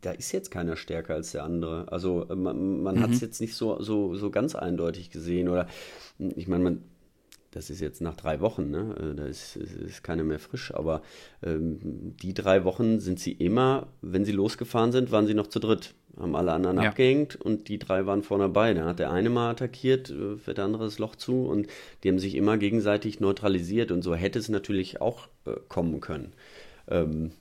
da 0.01 0.11
ist 0.11 0.31
jetzt 0.31 0.51
keiner 0.51 0.75
stärker 0.75 1.15
als 1.15 1.31
der 1.31 1.43
andere. 1.43 1.91
Also 1.91 2.27
äh, 2.29 2.35
man, 2.35 2.83
man 2.83 2.97
mhm. 2.97 3.01
hat 3.01 3.09
es 3.09 3.21
jetzt 3.21 3.41
nicht 3.41 3.55
so, 3.55 3.81
so, 3.81 4.15
so 4.15 4.29
ganz 4.29 4.53
eindeutig 4.55 5.09
gesehen. 5.09 5.49
Oder 5.49 5.67
ich 6.19 6.47
meine, 6.47 6.63
man, 6.63 6.83
das 7.51 7.69
ist 7.69 7.81
jetzt 7.81 8.01
nach 8.01 8.15
drei 8.15 8.39
Wochen, 8.39 8.71
ne? 8.71 8.95
Äh, 8.97 9.15
da 9.15 9.25
ist, 9.25 9.57
ist 9.57 10.03
keiner 10.03 10.23
mehr 10.23 10.39
frisch, 10.39 10.73
aber 10.73 11.01
ähm, 11.43 12.15
die 12.21 12.33
drei 12.33 12.63
Wochen 12.63 12.99
sind 12.99 13.19
sie 13.19 13.33
immer, 13.33 13.87
wenn 14.01 14.25
sie 14.25 14.31
losgefahren 14.31 14.91
sind, 14.91 15.11
waren 15.11 15.27
sie 15.27 15.33
noch 15.33 15.47
zu 15.47 15.59
dritt. 15.59 15.93
Haben 16.19 16.35
alle 16.35 16.51
anderen 16.51 16.81
ja. 16.81 16.89
abgehängt 16.89 17.35
und 17.35 17.69
die 17.69 17.79
drei 17.79 18.05
waren 18.05 18.21
vorne 18.23 18.45
dabei. 18.45 18.73
Dann 18.73 18.85
hat 18.85 18.99
der 18.99 19.11
eine 19.11 19.29
mal 19.29 19.51
attackiert, 19.51 20.09
äh, 20.09 20.37
fährt 20.37 20.57
der 20.57 20.65
andere 20.65 20.85
das 20.85 20.99
Loch 20.99 21.15
zu 21.15 21.45
und 21.45 21.67
die 22.03 22.09
haben 22.09 22.19
sich 22.19 22.35
immer 22.35 22.57
gegenseitig 22.57 23.19
neutralisiert 23.19 23.91
und 23.91 24.01
so 24.01 24.15
hätte 24.15 24.39
es 24.39 24.49
natürlich 24.49 25.01
auch 25.01 25.27
äh, 25.45 25.51
kommen 25.67 25.99
können. 25.99 26.33
Ähm, 26.87 27.31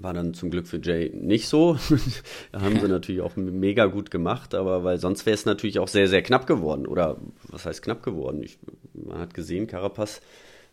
war 0.00 0.12
dann 0.12 0.34
zum 0.34 0.50
Glück 0.50 0.66
für 0.66 0.80
Jay 0.82 1.10
nicht 1.14 1.48
so. 1.48 1.76
da 2.52 2.60
haben 2.60 2.80
sie 2.80 2.88
natürlich 2.88 3.20
auch 3.20 3.36
mega 3.36 3.86
gut 3.86 4.10
gemacht, 4.10 4.54
aber 4.54 4.84
weil 4.84 4.98
sonst 4.98 5.26
wäre 5.26 5.34
es 5.34 5.44
natürlich 5.44 5.78
auch 5.78 5.88
sehr, 5.88 6.08
sehr 6.08 6.22
knapp 6.22 6.46
geworden. 6.46 6.86
Oder 6.86 7.18
was 7.48 7.66
heißt 7.66 7.82
knapp 7.82 8.02
geworden? 8.02 8.42
Ich, 8.42 8.58
man 8.94 9.18
hat 9.18 9.34
gesehen, 9.34 9.66
Carapaz, 9.66 10.20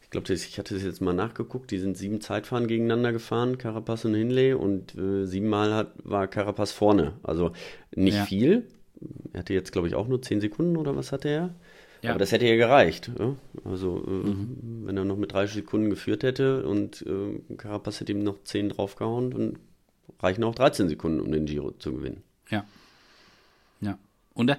ich 0.02 0.10
glaube, 0.10 0.32
ich 0.34 0.58
hatte 0.58 0.74
das 0.74 0.84
jetzt 0.84 1.02
mal 1.02 1.14
nachgeguckt, 1.14 1.72
die 1.72 1.78
sind 1.78 1.98
sieben 1.98 2.22
Zeitfahren 2.22 2.68
gegeneinander 2.68 3.12
gefahren, 3.12 3.58
Carapaz 3.58 4.06
und 4.06 4.16
Hinley, 4.16 4.54
und 4.54 4.96
äh, 4.96 5.26
siebenmal 5.26 5.74
hat, 5.74 5.92
war 6.04 6.28
Carapaz 6.28 6.72
vorne. 6.72 7.14
Also 7.24 7.52
nicht 7.96 8.18
ja. 8.18 8.26
viel, 8.26 8.68
er 9.34 9.42
hatte 9.42 9.54
jetzt, 9.54 9.72
glaube 9.72 9.88
ich, 9.88 9.96
auch 9.96 10.08
nur 10.08 10.22
10 10.22 10.42
Sekunden 10.42 10.78
oder 10.78 10.96
was 10.96 11.12
hatte 11.12 11.30
er? 11.30 11.56
Ja. 12.02 12.12
Aber 12.12 12.20
das 12.20 12.32
hätte 12.32 12.48
ja 12.48 12.56
gereicht. 12.56 13.12
Ja? 13.20 13.36
Also, 13.66 14.04
äh, 14.08 14.10
mhm. 14.10 14.84
wenn 14.86 14.98
er 14.98 15.06
noch 15.06 15.18
mit 15.18 15.34
30 15.34 15.56
Sekunden 15.56 15.90
geführt 15.90 16.24
hätte 16.24 16.66
und 16.66 17.06
äh, 17.06 17.56
Carapaz 17.56 18.00
hätte 18.00 18.14
ihm 18.14 18.24
noch 18.24 18.44
10 18.44 18.70
draufgehauen, 18.70 19.32
dann 19.32 19.60
reichen 20.20 20.44
auch 20.44 20.56
13 20.56 20.88
Sekunden, 20.88 21.20
um 21.20 21.32
den 21.32 21.46
Giro 21.46 21.72
zu 21.72 21.94
gewinnen. 21.94 22.24
Ja. 22.50 22.66
Ja. 23.82 23.98
Und 24.34 24.48
da, 24.48 24.58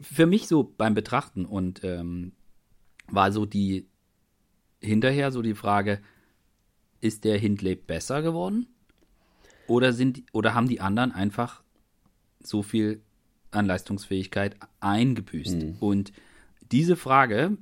für 0.00 0.26
mich 0.26 0.48
so 0.48 0.74
beim 0.76 0.94
Betrachten 0.94 1.46
und 1.46 1.82
ähm, 1.82 2.32
war 3.08 3.32
so 3.32 3.46
die 3.46 3.86
hinterher 4.80 5.32
so 5.32 5.42
die 5.42 5.54
Frage, 5.54 6.00
ist 7.00 7.24
der 7.24 7.38
Hindley 7.38 7.74
besser 7.74 8.22
geworden? 8.22 8.66
Oder 9.66 9.92
sind 9.92 10.22
oder 10.32 10.54
haben 10.54 10.68
die 10.68 10.80
anderen 10.80 11.12
einfach 11.12 11.62
so 12.40 12.62
viel 12.62 13.02
an 13.50 13.66
Leistungsfähigkeit 13.66 14.56
eingebüßt? 14.80 15.56
Mhm. 15.56 15.76
Und 15.80 16.12
diese 16.72 16.96
Frage, 16.96 17.56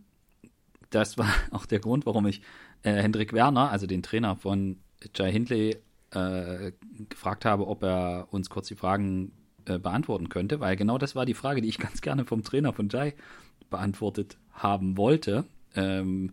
das 0.90 1.18
war 1.18 1.28
auch 1.50 1.66
der 1.66 1.80
Grund, 1.80 2.06
warum 2.06 2.26
ich 2.26 2.42
äh, 2.82 2.92
Hendrik 2.92 3.32
Werner, 3.32 3.70
also 3.70 3.86
den 3.86 4.02
Trainer 4.02 4.36
von 4.36 4.78
Jai 5.14 5.32
Hindley, 5.32 5.76
äh, 6.10 6.72
gefragt 7.08 7.44
habe, 7.44 7.66
ob 7.66 7.82
er 7.82 8.28
uns 8.30 8.48
kurz 8.48 8.68
die 8.68 8.76
Fragen 8.76 9.32
äh, 9.66 9.78
beantworten 9.78 10.28
könnte, 10.28 10.60
weil 10.60 10.76
genau 10.76 10.98
das 10.98 11.16
war 11.16 11.26
die 11.26 11.34
Frage, 11.34 11.60
die 11.60 11.68
ich 11.68 11.78
ganz 11.86 12.00
gerne 12.00 12.24
vom 12.24 12.44
Trainer 12.44 12.72
von 12.72 12.88
Jai 12.88 13.14
beantwortet 13.70 14.38
haben 14.52 14.96
wollte. 14.96 15.44
Ähm, 15.74 16.32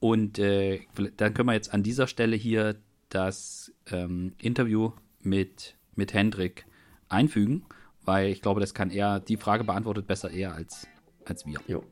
und 0.00 0.38
äh, 0.38 0.80
dann 1.16 1.34
können 1.34 1.48
wir 1.48 1.52
jetzt 1.52 1.74
an 1.74 1.82
dieser 1.82 2.06
Stelle 2.06 2.34
hier 2.34 2.76
das 3.10 3.72
ähm, 3.90 4.32
Interview 4.38 4.92
mit, 5.20 5.76
mit 5.94 6.14
Hendrik 6.14 6.64
einfügen, 7.08 7.66
weil 8.04 8.30
ich 8.30 8.40
glaube, 8.40 8.60
das 8.60 8.72
kann 8.72 8.90
er, 8.90 9.20
die 9.20 9.36
Frage 9.36 9.64
beantwortet 9.64 10.06
besser 10.06 10.30
er 10.30 10.54
als, 10.54 10.88
als 11.24 11.44
wir. 11.44 11.60
Jo. 11.66 11.84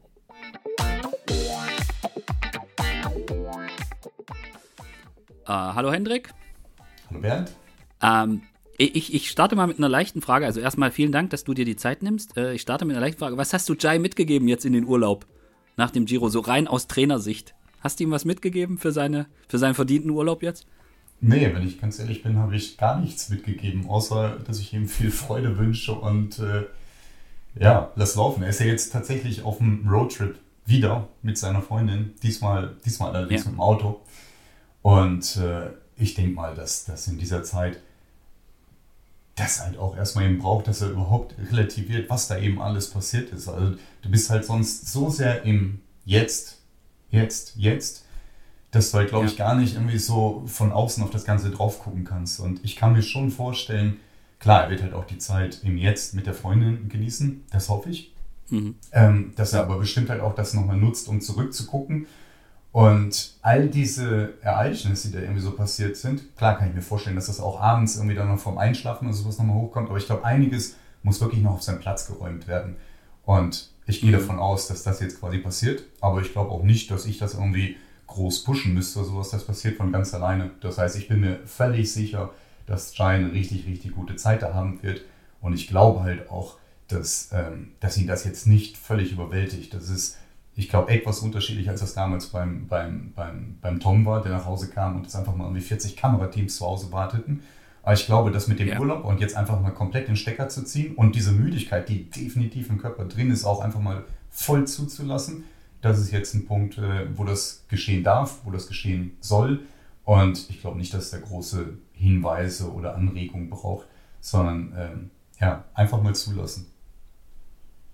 Äh, 5.48 5.52
hallo 5.52 5.90
Hendrik. 5.90 6.34
Hallo 7.08 7.20
Bernd. 7.20 7.52
Ähm, 8.02 8.42
ich, 8.76 9.14
ich 9.14 9.30
starte 9.30 9.56
mal 9.56 9.66
mit 9.66 9.78
einer 9.78 9.88
leichten 9.88 10.20
Frage. 10.20 10.46
Also 10.46 10.60
erstmal 10.60 10.90
vielen 10.90 11.10
Dank, 11.10 11.30
dass 11.30 11.44
du 11.44 11.54
dir 11.54 11.64
die 11.64 11.76
Zeit 11.76 12.02
nimmst. 12.02 12.36
Äh, 12.36 12.52
ich 12.54 12.62
starte 12.62 12.84
mit 12.84 12.94
einer 12.94 13.04
leichten 13.04 13.18
Frage. 13.18 13.36
Was 13.38 13.52
hast 13.52 13.68
du 13.68 13.74
Jai 13.74 13.98
mitgegeben 13.98 14.46
jetzt 14.46 14.66
in 14.66 14.74
den 14.74 14.84
Urlaub 14.84 15.26
nach 15.76 15.90
dem 15.90 16.04
Giro, 16.04 16.28
so 16.28 16.40
rein 16.40 16.68
aus 16.68 16.86
Trainersicht? 16.86 17.54
Hast 17.80 17.98
du 17.98 18.04
ihm 18.04 18.10
was 18.10 18.24
mitgegeben 18.24 18.76
für, 18.76 18.92
seine, 18.92 19.26
für 19.48 19.58
seinen 19.58 19.74
verdienten 19.74 20.10
Urlaub 20.10 20.42
jetzt? 20.42 20.66
Nee, 21.20 21.50
wenn 21.52 21.66
ich 21.66 21.80
ganz 21.80 21.98
ehrlich 21.98 22.22
bin, 22.22 22.36
habe 22.36 22.54
ich 22.54 22.76
gar 22.76 23.00
nichts 23.00 23.28
mitgegeben, 23.28 23.88
außer 23.88 24.38
dass 24.46 24.60
ich 24.60 24.72
ihm 24.72 24.86
viel 24.86 25.10
Freude 25.10 25.58
wünsche 25.58 25.92
und 25.92 26.38
äh, 26.38 26.64
ja, 27.54 27.92
lass 27.96 28.14
laufen. 28.14 28.42
Er 28.42 28.50
ist 28.50 28.60
ja 28.60 28.66
jetzt 28.66 28.92
tatsächlich 28.92 29.42
auf 29.42 29.58
dem 29.58 29.88
Roadtrip 29.88 30.38
wieder 30.64 31.08
mit 31.22 31.38
seiner 31.38 31.62
Freundin, 31.62 32.14
diesmal, 32.22 32.76
diesmal 32.84 33.14
allerdings 33.14 33.44
ja. 33.44 33.50
mit 33.50 33.58
dem 33.58 33.60
Auto. 33.60 34.00
Und 34.82 35.36
äh, 35.36 35.70
ich 35.96 36.14
denke 36.14 36.32
mal, 36.32 36.54
dass 36.54 36.84
das 36.84 37.08
in 37.08 37.18
dieser 37.18 37.42
Zeit 37.42 37.80
das 39.34 39.60
halt 39.60 39.78
auch 39.78 39.96
erstmal 39.96 40.24
eben 40.24 40.38
braucht, 40.38 40.66
dass 40.66 40.82
er 40.82 40.90
überhaupt 40.90 41.34
relativiert, 41.50 42.10
was 42.10 42.28
da 42.28 42.38
eben 42.38 42.60
alles 42.60 42.90
passiert 42.90 43.30
ist. 43.30 43.48
Also 43.48 43.76
du 44.02 44.10
bist 44.10 44.30
halt 44.30 44.44
sonst 44.44 44.90
so 44.90 45.10
sehr 45.10 45.44
im 45.44 45.80
Jetzt, 46.04 46.58
Jetzt, 47.10 47.54
Jetzt, 47.56 48.04
dass 48.70 48.90
du 48.90 48.98
halt, 48.98 49.08
glaube 49.08 49.26
ja. 49.26 49.30
ich, 49.30 49.36
gar 49.38 49.54
nicht 49.54 49.74
irgendwie 49.74 49.98
so 49.98 50.42
von 50.46 50.72
außen 50.72 51.02
auf 51.02 51.10
das 51.10 51.24
Ganze 51.24 51.50
drauf 51.50 51.80
gucken 51.80 52.04
kannst. 52.04 52.40
Und 52.40 52.64
ich 52.64 52.76
kann 52.76 52.92
mir 52.92 53.02
schon 53.02 53.30
vorstellen, 53.30 53.98
klar, 54.38 54.64
er 54.64 54.70
wird 54.70 54.82
halt 54.82 54.94
auch 54.94 55.04
die 55.04 55.18
Zeit 55.18 55.60
im 55.64 55.76
Jetzt 55.76 56.14
mit 56.14 56.26
der 56.26 56.34
Freundin 56.34 56.88
genießen, 56.88 57.44
das 57.50 57.68
hoffe 57.68 57.90
ich. 57.90 58.14
Mhm. 58.50 58.76
Ähm, 58.92 59.32
dass 59.36 59.52
er 59.52 59.60
aber 59.62 59.78
bestimmt 59.78 60.08
halt 60.08 60.22
auch 60.22 60.34
das 60.34 60.54
nochmal 60.54 60.78
nutzt, 60.78 61.08
um 61.08 61.20
zurückzugucken 61.20 62.06
und 62.72 63.34
all 63.42 63.68
diese 63.68 64.34
Ereignisse, 64.42 65.08
die 65.08 65.14
da 65.14 65.20
irgendwie 65.20 65.40
so 65.40 65.52
passiert 65.52 65.96
sind, 65.96 66.36
klar 66.36 66.58
kann 66.58 66.68
ich 66.68 66.74
mir 66.74 66.82
vorstellen, 66.82 67.16
dass 67.16 67.26
das 67.26 67.40
auch 67.40 67.60
abends 67.60 67.96
irgendwie 67.96 68.14
dann 68.14 68.28
noch 68.28 68.38
vorm 68.38 68.58
Einschlafen 68.58 69.08
oder 69.08 69.16
sowas 69.16 69.38
nochmal 69.38 69.56
hochkommt, 69.56 69.88
aber 69.88 69.98
ich 69.98 70.06
glaube, 70.06 70.24
einiges 70.24 70.76
muss 71.02 71.20
wirklich 71.20 71.42
noch 71.42 71.54
auf 71.54 71.62
seinen 71.62 71.80
Platz 71.80 72.06
geräumt 72.06 72.46
werden. 72.46 72.76
Und 73.24 73.70
ich 73.86 74.00
gehe 74.00 74.10
mhm. 74.10 74.20
davon 74.20 74.38
aus, 74.38 74.68
dass 74.68 74.82
das 74.82 75.00
jetzt 75.00 75.20
quasi 75.20 75.38
passiert, 75.38 75.84
aber 76.00 76.20
ich 76.20 76.32
glaube 76.32 76.50
auch 76.50 76.62
nicht, 76.62 76.90
dass 76.90 77.06
ich 77.06 77.18
das 77.18 77.34
irgendwie 77.34 77.76
groß 78.06 78.44
pushen 78.44 78.74
müsste 78.74 79.00
oder 79.00 79.08
sowas. 79.08 79.30
Das 79.30 79.46
passiert 79.46 79.76
von 79.76 79.92
ganz 79.92 80.14
alleine. 80.14 80.50
Das 80.60 80.78
heißt, 80.78 80.96
ich 80.96 81.08
bin 81.08 81.20
mir 81.20 81.40
völlig 81.46 81.92
sicher, 81.92 82.30
dass 82.68 82.96
Jai 82.96 83.16
eine 83.16 83.32
richtig, 83.32 83.66
richtig 83.66 83.94
gute 83.94 84.16
Zeit 84.16 84.42
da 84.42 84.54
haben 84.54 84.82
wird. 84.82 85.02
Und 85.40 85.54
ich 85.54 85.66
glaube 85.66 86.02
halt 86.02 86.30
auch, 86.30 86.58
dass, 86.86 87.30
ähm, 87.32 87.72
dass 87.80 87.96
ihn 87.96 88.06
das 88.06 88.24
jetzt 88.24 88.46
nicht 88.46 88.76
völlig 88.76 89.12
überwältigt. 89.12 89.74
Das 89.74 89.88
ist 89.88 90.18
ich 90.58 90.68
glaube, 90.68 90.90
etwas 90.90 91.20
unterschiedlich, 91.20 91.68
als 91.68 91.80
das 91.80 91.94
damals 91.94 92.26
beim, 92.26 92.66
beim, 92.66 93.12
beim, 93.14 93.58
beim 93.60 93.78
Tom 93.78 94.04
war, 94.04 94.20
der 94.22 94.32
nach 94.32 94.44
Hause 94.44 94.68
kam 94.68 94.96
und 94.96 95.04
jetzt 95.04 95.14
einfach 95.14 95.36
mal 95.36 95.44
irgendwie 95.44 95.60
40 95.60 95.96
Kamerateams 95.96 96.56
zu 96.56 96.66
Hause 96.66 96.90
warteten. 96.90 97.44
Aber 97.84 97.92
ich 97.92 98.06
glaube, 98.06 98.32
dass 98.32 98.48
mit 98.48 98.58
dem 98.58 98.66
ja. 98.66 98.80
Urlaub 98.80 99.04
und 99.04 99.20
jetzt 99.20 99.36
einfach 99.36 99.60
mal 99.60 99.70
komplett 99.70 100.08
den 100.08 100.16
Stecker 100.16 100.48
zu 100.48 100.64
ziehen 100.64 100.96
und 100.96 101.14
diese 101.14 101.30
Müdigkeit, 101.30 101.88
die 101.88 102.10
definitiv 102.10 102.70
im 102.70 102.78
Körper 102.78 103.04
drin 103.04 103.30
ist, 103.30 103.44
auch 103.44 103.60
einfach 103.60 103.78
mal 103.78 104.04
voll 104.30 104.66
zuzulassen, 104.66 105.44
das 105.80 106.00
ist 106.00 106.10
jetzt 106.10 106.34
ein 106.34 106.44
Punkt, 106.44 106.76
äh, 106.76 107.06
wo 107.16 107.22
das 107.22 107.64
geschehen 107.68 108.02
darf, 108.02 108.40
wo 108.42 108.50
das 108.50 108.66
geschehen 108.66 109.12
soll. 109.20 109.60
Und 110.08 110.48
ich 110.48 110.60
glaube 110.60 110.78
nicht, 110.78 110.94
dass 110.94 111.10
der 111.10 111.20
große 111.20 111.76
Hinweise 111.92 112.72
oder 112.72 112.94
Anregungen 112.94 113.50
braucht, 113.50 113.86
sondern 114.20 114.72
ähm, 114.76 115.10
ja, 115.38 115.64
einfach 115.74 116.02
mal 116.02 116.14
zulassen. 116.14 116.66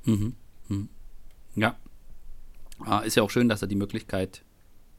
Mhm. 0.04 0.34
Mhm. 0.68 0.88
Ja, 1.56 1.76
Ah, 2.80 3.00
ist 3.00 3.16
ja 3.16 3.22
auch 3.22 3.30
schön, 3.30 3.48
dass 3.48 3.62
er 3.62 3.68
die 3.68 3.76
Möglichkeit, 3.76 4.42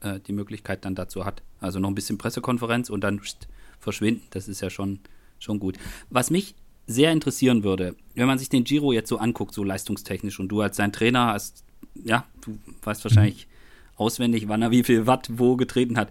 äh, 0.00 0.20
die 0.20 0.32
Möglichkeit 0.32 0.84
dann 0.84 0.94
dazu 0.94 1.24
hat. 1.24 1.42
Also 1.60 1.78
noch 1.78 1.88
ein 1.88 1.94
bisschen 1.94 2.18
Pressekonferenz 2.18 2.90
und 2.90 3.02
dann 3.02 3.20
pst, 3.20 3.48
verschwinden. 3.78 4.22
Das 4.30 4.48
ist 4.48 4.60
ja 4.60 4.70
schon, 4.70 5.00
schon 5.38 5.58
gut. 5.60 5.78
Was 6.10 6.30
mich 6.30 6.54
sehr 6.86 7.12
interessieren 7.12 7.64
würde, 7.64 7.94
wenn 8.14 8.26
man 8.26 8.38
sich 8.38 8.48
den 8.48 8.64
Giro 8.64 8.92
jetzt 8.92 9.08
so 9.08 9.18
anguckt, 9.18 9.54
so 9.54 9.64
leistungstechnisch, 9.64 10.40
und 10.40 10.48
du 10.48 10.60
als 10.60 10.76
sein 10.76 10.92
Trainer 10.92 11.26
hast, 11.26 11.64
ja, 11.94 12.24
du 12.40 12.58
weißt 12.82 13.04
wahrscheinlich 13.04 13.46
mhm. 13.46 13.98
auswendig, 13.98 14.48
wann 14.48 14.62
er 14.62 14.70
wie 14.70 14.84
viel 14.84 15.06
Watt 15.06 15.28
wo 15.32 15.56
getreten 15.56 15.98
hat. 15.98 16.10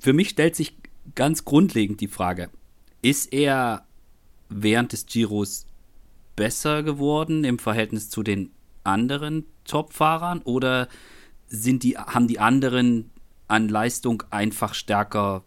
Für 0.00 0.14
mich 0.14 0.30
stellt 0.30 0.56
sich 0.56 0.74
ganz 1.14 1.44
grundlegend 1.44 2.00
die 2.00 2.08
Frage, 2.08 2.48
ist 3.02 3.32
er 3.32 3.84
während 4.48 4.92
des 4.92 5.04
Giros 5.04 5.66
besser 6.36 6.82
geworden 6.82 7.44
im 7.44 7.58
Verhältnis 7.58 8.08
zu 8.08 8.22
den 8.22 8.50
anderen 8.82 9.44
Top-Fahrern 9.64 10.40
oder 10.42 10.88
sind 11.48 11.82
die, 11.82 11.98
haben 11.98 12.28
die 12.28 12.38
anderen 12.38 13.10
an 13.46 13.68
Leistung 13.68 14.22
einfach 14.30 14.72
stärker 14.72 15.44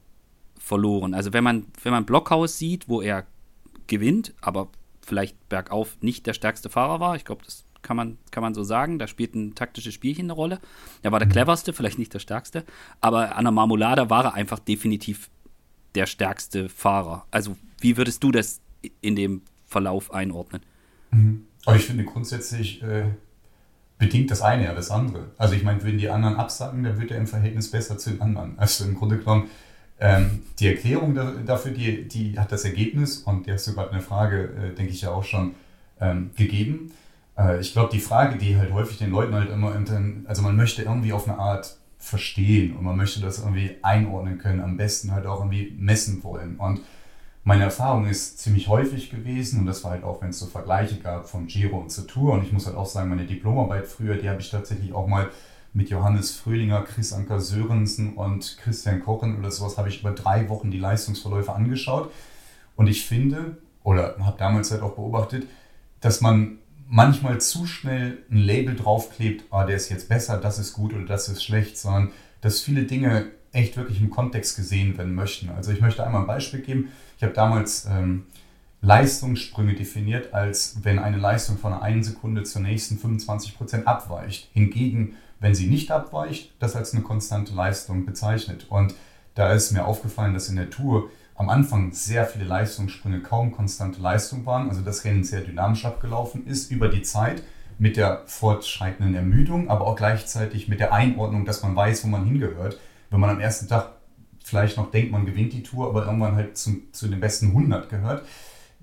verloren? 0.60 1.16
Also 1.16 1.34
wenn 1.34 1.44
man, 1.44 1.66
wenn 1.82 1.92
man 1.92 2.06
Blockhaus 2.06 2.60
sieht, 2.60 2.88
wo 2.88 3.02
er 3.02 3.26
gewinnt, 3.88 4.36
aber 4.40 4.70
vielleicht 5.02 5.50
bergauf 5.50 5.98
nicht 6.02 6.28
der 6.28 6.34
stärkste 6.34 6.70
Fahrer 6.70 7.00
war, 7.00 7.16
ich 7.16 7.26
glaube, 7.26 7.44
das 7.44 7.66
kann 7.84 7.98
man, 7.98 8.18
kann 8.32 8.42
man 8.42 8.54
so 8.54 8.64
sagen. 8.64 8.98
Da 8.98 9.08
spielt 9.08 9.36
ein 9.36 9.54
taktisches 9.54 9.94
Spielchen 9.94 10.26
eine 10.26 10.34
Rolle. 10.34 10.60
Er 11.04 11.12
war 11.12 11.20
der 11.20 11.28
mhm. 11.28 11.34
cleverste, 11.34 11.74
vielleicht 11.74 12.00
nicht 12.00 12.14
der 12.14 12.20
stärkste, 12.20 12.64
aber 13.02 13.36
an 13.36 13.46
der 13.46 13.52
Marmolada 13.52 14.10
war 14.10 14.26
er 14.26 14.34
einfach 14.34 14.60
definitiv 14.60 15.30
der 15.94 16.08
stärkste 16.08 16.70
Fahrer. 16.70 17.26
Also, 17.30 17.56
wie 17.80 17.98
würdest 17.98 18.24
du 18.24 18.32
das 18.32 18.62
in 19.02 19.16
dem 19.16 19.42
Verlauf 19.68 20.14
einordnen? 20.14 20.64
Mhm. 21.12 21.46
Aber 21.66 21.76
ich 21.76 21.86
finde 21.86 22.04
grundsätzlich 22.04 22.82
äh, 22.82 23.06
bedingt 23.98 24.32
das 24.32 24.42
eine 24.42 24.66
ja 24.66 24.74
das 24.74 24.92
andere. 24.92 25.32
Also 25.38 25.56
ich 25.56 25.64
meine, 25.64 25.82
würden 25.84 25.98
die 25.98 26.10
anderen 26.10 26.36
absagen, 26.36 26.84
dann 26.84 27.00
wird 27.00 27.12
er 27.12 27.18
im 27.18 27.28
Verhältnis 27.28 27.72
besser 27.72 27.98
zu 27.98 28.10
den 28.10 28.22
anderen. 28.22 28.58
Also 28.58 28.86
im 28.86 28.96
Grunde 28.96 29.18
genommen, 29.18 29.50
ähm, 30.00 30.42
die 30.60 30.68
Erklärung 30.68 31.16
da, 31.16 31.32
dafür, 31.46 31.72
die, 31.72 32.08
die 32.08 32.38
hat 32.38 32.52
das 32.52 32.66
Ergebnis 32.66 33.20
und 33.20 33.48
der 33.48 33.54
hast 33.54 33.68
du 33.68 33.74
gerade 33.74 33.92
eine 33.92 34.02
Frage, 34.02 34.44
äh, 34.44 34.76
denke 34.76 34.92
ich 34.92 35.02
ja 35.02 35.12
auch 35.12 35.24
schon, 35.24 35.56
ähm, 36.02 36.32
gegeben. 36.36 36.92
Äh, 37.38 37.60
ich 37.60 37.74
glaube, 37.74 37.92
die 37.92 38.00
Frage, 38.00 38.38
die 38.38 38.58
halt 38.58 38.72
häufig 38.74 38.98
den 38.98 39.12
Leuten 39.12 39.34
halt 39.34 39.50
immer, 39.50 39.74
also 40.26 40.42
man 40.42 40.56
möchte 40.56 40.84
irgendwie 40.84 41.14
auf 41.14 41.28
eine 41.28 41.38
Art 41.38 41.78
verstehen 41.98 42.76
und 42.76 42.84
man 42.84 42.98
möchte 42.98 43.22
das 43.22 43.40
irgendwie 43.40 43.78
einordnen 43.82 44.38
können, 44.38 44.60
am 44.60 44.76
besten 44.76 45.12
halt 45.12 45.26
auch 45.26 45.40
irgendwie 45.40 45.74
messen 45.78 46.24
wollen. 46.24 46.58
Und 46.58 46.82
meine 47.46 47.64
Erfahrung 47.64 48.08
ist 48.08 48.40
ziemlich 48.40 48.68
häufig 48.68 49.10
gewesen 49.10 49.62
und 49.62 49.66
das 49.66 49.84
war 49.84 49.92
halt 49.92 50.04
auch, 50.04 50.22
wenn 50.22 50.30
es 50.30 50.40
so 50.40 50.46
Vergleiche 50.46 50.98
gab 50.98 51.28
von 51.30 51.48
Giro 51.48 51.78
und 51.78 51.92
zur 51.92 52.08
Tour. 52.08 52.34
Und 52.34 52.44
ich 52.44 52.52
muss 52.52 52.66
halt 52.66 52.76
auch 52.76 52.86
sagen, 52.86 53.10
meine 53.10 53.26
Diplomarbeit 53.26 53.88
früher, 53.88 54.16
die 54.16 54.30
habe 54.30 54.42
ich 54.42 54.50
tatsächlich 54.50 54.94
auch 54.94 55.08
mal 55.08 55.30
mit 55.74 55.90
Johannes 55.90 56.36
Fröhlinger, 56.36 56.84
Chris 56.84 57.14
Anker 57.14 57.40
Sörensen 57.40 58.14
und 58.14 58.58
Christian 58.62 59.02
Kochen 59.02 59.40
oder 59.40 59.50
sowas, 59.50 59.78
habe 59.78 59.90
ich 59.90 60.02
über 60.02 60.12
drei 60.12 60.48
Wochen 60.50 60.72
die 60.72 60.78
Leistungsverläufe 60.78 61.54
angeschaut. 61.54 62.12
Und 62.76 62.88
ich 62.88 63.06
finde, 63.06 63.58
oder 63.84 64.16
habe 64.20 64.38
damals 64.38 64.72
halt 64.72 64.82
auch 64.82 64.96
beobachtet, 64.96 65.48
dass 66.00 66.22
man 66.22 66.60
manchmal 66.88 67.42
zu 67.42 67.66
schnell 67.66 68.20
ein 68.30 68.38
Label 68.38 68.76
draufklebt, 68.76 69.46
ah, 69.52 69.66
der 69.66 69.76
ist 69.76 69.90
jetzt 69.90 70.10
besser, 70.10 70.38
das 70.38 70.60
ist 70.60 70.74
gut 70.74 70.94
oder 70.94 71.06
das 71.06 71.30
ist 71.30 71.44
schlecht, 71.44 71.78
sondern 71.78 72.12
dass 72.42 72.62
viele 72.62 72.84
Dinge 72.84 73.32
echt 73.52 73.78
wirklich 73.78 74.02
im 74.02 74.10
Kontext 74.10 74.56
gesehen 74.56 74.98
werden 74.98 75.16
möchten. 75.16 75.50
Also 75.50 75.72
ich 75.72 75.82
möchte 75.82 76.06
einmal 76.06 76.22
ein 76.22 76.28
Beispiel 76.28 76.62
geben. 76.62 76.90
Ich 77.18 77.24
habe 77.24 77.34
damals 77.34 77.86
ähm, 77.86 78.26
Leistungssprünge 78.82 79.76
definiert, 79.76 80.34
als 80.34 80.80
wenn 80.84 81.00
eine 81.00 81.18
Leistung 81.18 81.58
von 81.58 81.74
einer 81.74 82.04
Sekunde 82.04 82.44
zur 82.44 82.62
nächsten 82.62 82.98
25 82.98 83.56
Prozent 83.56 83.88
abweicht. 83.88 84.50
Hingegen, 84.54 85.16
wenn 85.40 85.56
sie 85.56 85.68
nicht 85.68 85.92
abweicht, 85.92 86.52
das 86.60 86.76
als 86.76 86.94
eine 86.94 87.04
konstante 87.04 87.54
Leistung 87.54 88.06
bezeichnet. 88.06 88.66
Und 88.70 88.94
da 89.36 89.54
ist 89.54 89.72
mir 89.72 89.86
aufgefallen, 89.86 90.34
dass 90.34 90.50
in 90.50 90.56
der 90.56 90.70
Tour 90.70 91.10
am 91.36 91.50
Anfang 91.50 91.92
sehr 91.92 92.26
viele 92.26 92.46
Leistungssprünge 92.46 93.22
kaum 93.22 93.52
konstante 93.52 94.00
Leistung 94.00 94.46
waren, 94.46 94.70
also 94.70 94.82
das 94.82 95.04
Rennen 95.04 95.24
sehr 95.24 95.42
dynamisch 95.42 95.86
abgelaufen 95.86 96.46
ist 96.46 96.72
über 96.72 96.90
die 96.90 97.02
Zeit 97.02 97.44
mit 97.80 97.98
der 97.98 98.22
fortschreitenden 98.28 99.16
Ermüdung, 99.16 99.70
aber 99.70 99.88
auch 99.88 99.96
gleichzeitig 99.96 100.68
mit 100.68 100.80
der 100.80 100.94
Einordnung, 100.94 101.46
dass 101.46 101.64
man 101.64 101.76
weiß, 101.76 102.04
wo 102.04 102.08
man 102.08 102.26
hingehört. 102.26 102.80
Wenn 103.10 103.20
man 103.20 103.32
am 103.32 103.40
ersten 103.40 103.68
Tag 103.68 103.94
vielleicht 104.44 104.78
noch 104.78 104.92
denkt, 104.92 105.12
man 105.12 105.26
gewinnt 105.26 105.54
die 105.54 105.64
Tour, 105.64 105.88
aber 105.88 106.06
irgendwann 106.06 106.36
halt 106.36 106.58
zum, 106.58 106.84
zu 106.92 107.08
den 107.08 107.20
besten 107.20 107.48
100 107.48 107.90
gehört, 107.90 108.26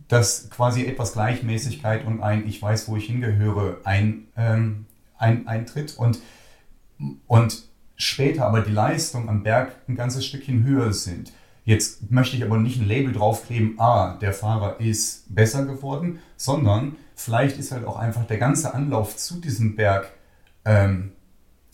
dass 0.08 0.50
quasi 0.50 0.86
etwas 0.86 1.12
Gleichmäßigkeit 1.12 2.04
und 2.04 2.20
ein 2.20 2.46
Ich 2.48 2.60
weiß, 2.60 2.88
wo 2.88 2.96
ich 2.96 3.06
hingehöre 3.06 3.78
ein, 3.84 4.26
ähm, 4.36 4.86
ein, 5.16 5.46
eintritt 5.46 5.96
und, 5.96 6.18
und 7.28 7.69
später 8.00 8.46
aber 8.46 8.62
die 8.62 8.72
Leistung 8.72 9.28
am 9.28 9.42
Berg 9.42 9.72
ein 9.88 9.94
ganzes 9.94 10.24
Stückchen 10.26 10.64
höher 10.64 10.92
sind. 10.92 11.32
Jetzt 11.64 12.10
möchte 12.10 12.36
ich 12.36 12.44
aber 12.44 12.56
nicht 12.56 12.80
ein 12.80 12.88
Label 12.88 13.12
draufkleben, 13.12 13.78
ah, 13.78 14.16
der 14.20 14.32
Fahrer 14.32 14.80
ist 14.80 15.32
besser 15.32 15.66
geworden, 15.66 16.18
sondern 16.36 16.96
vielleicht 17.14 17.58
ist 17.58 17.70
halt 17.70 17.84
auch 17.84 17.96
einfach 17.96 18.26
der 18.26 18.38
ganze 18.38 18.74
Anlauf 18.74 19.16
zu 19.16 19.40
diesem 19.40 19.76
Berg 19.76 20.10
ähm, 20.64 21.12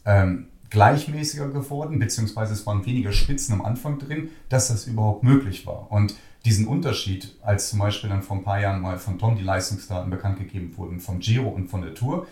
ähm, 0.04 0.48
gleichmäßiger 0.70 1.48
geworden, 1.48 1.98
beziehungsweise 1.98 2.52
es 2.52 2.66
waren 2.66 2.84
weniger 2.84 3.12
Spitzen 3.12 3.54
am 3.54 3.62
Anfang 3.64 3.98
drin, 3.98 4.30
dass 4.48 4.68
das 4.68 4.86
überhaupt 4.86 5.22
möglich 5.22 5.66
war. 5.66 5.90
Und 5.92 6.16
diesen 6.44 6.66
Unterschied, 6.66 7.36
als 7.42 7.70
zum 7.70 7.78
Beispiel 7.78 8.10
dann 8.10 8.22
vor 8.22 8.36
ein 8.36 8.44
paar 8.44 8.60
Jahren 8.60 8.80
mal 8.80 8.98
von 8.98 9.18
Tom 9.18 9.36
die 9.36 9.42
Leistungsdaten 9.42 10.10
bekannt 10.10 10.38
gegeben 10.38 10.76
wurden, 10.76 11.00
vom 11.00 11.20
Giro 11.20 11.48
und 11.48 11.68
von 11.68 11.82
der 11.82 11.94
Tour, 11.94 12.26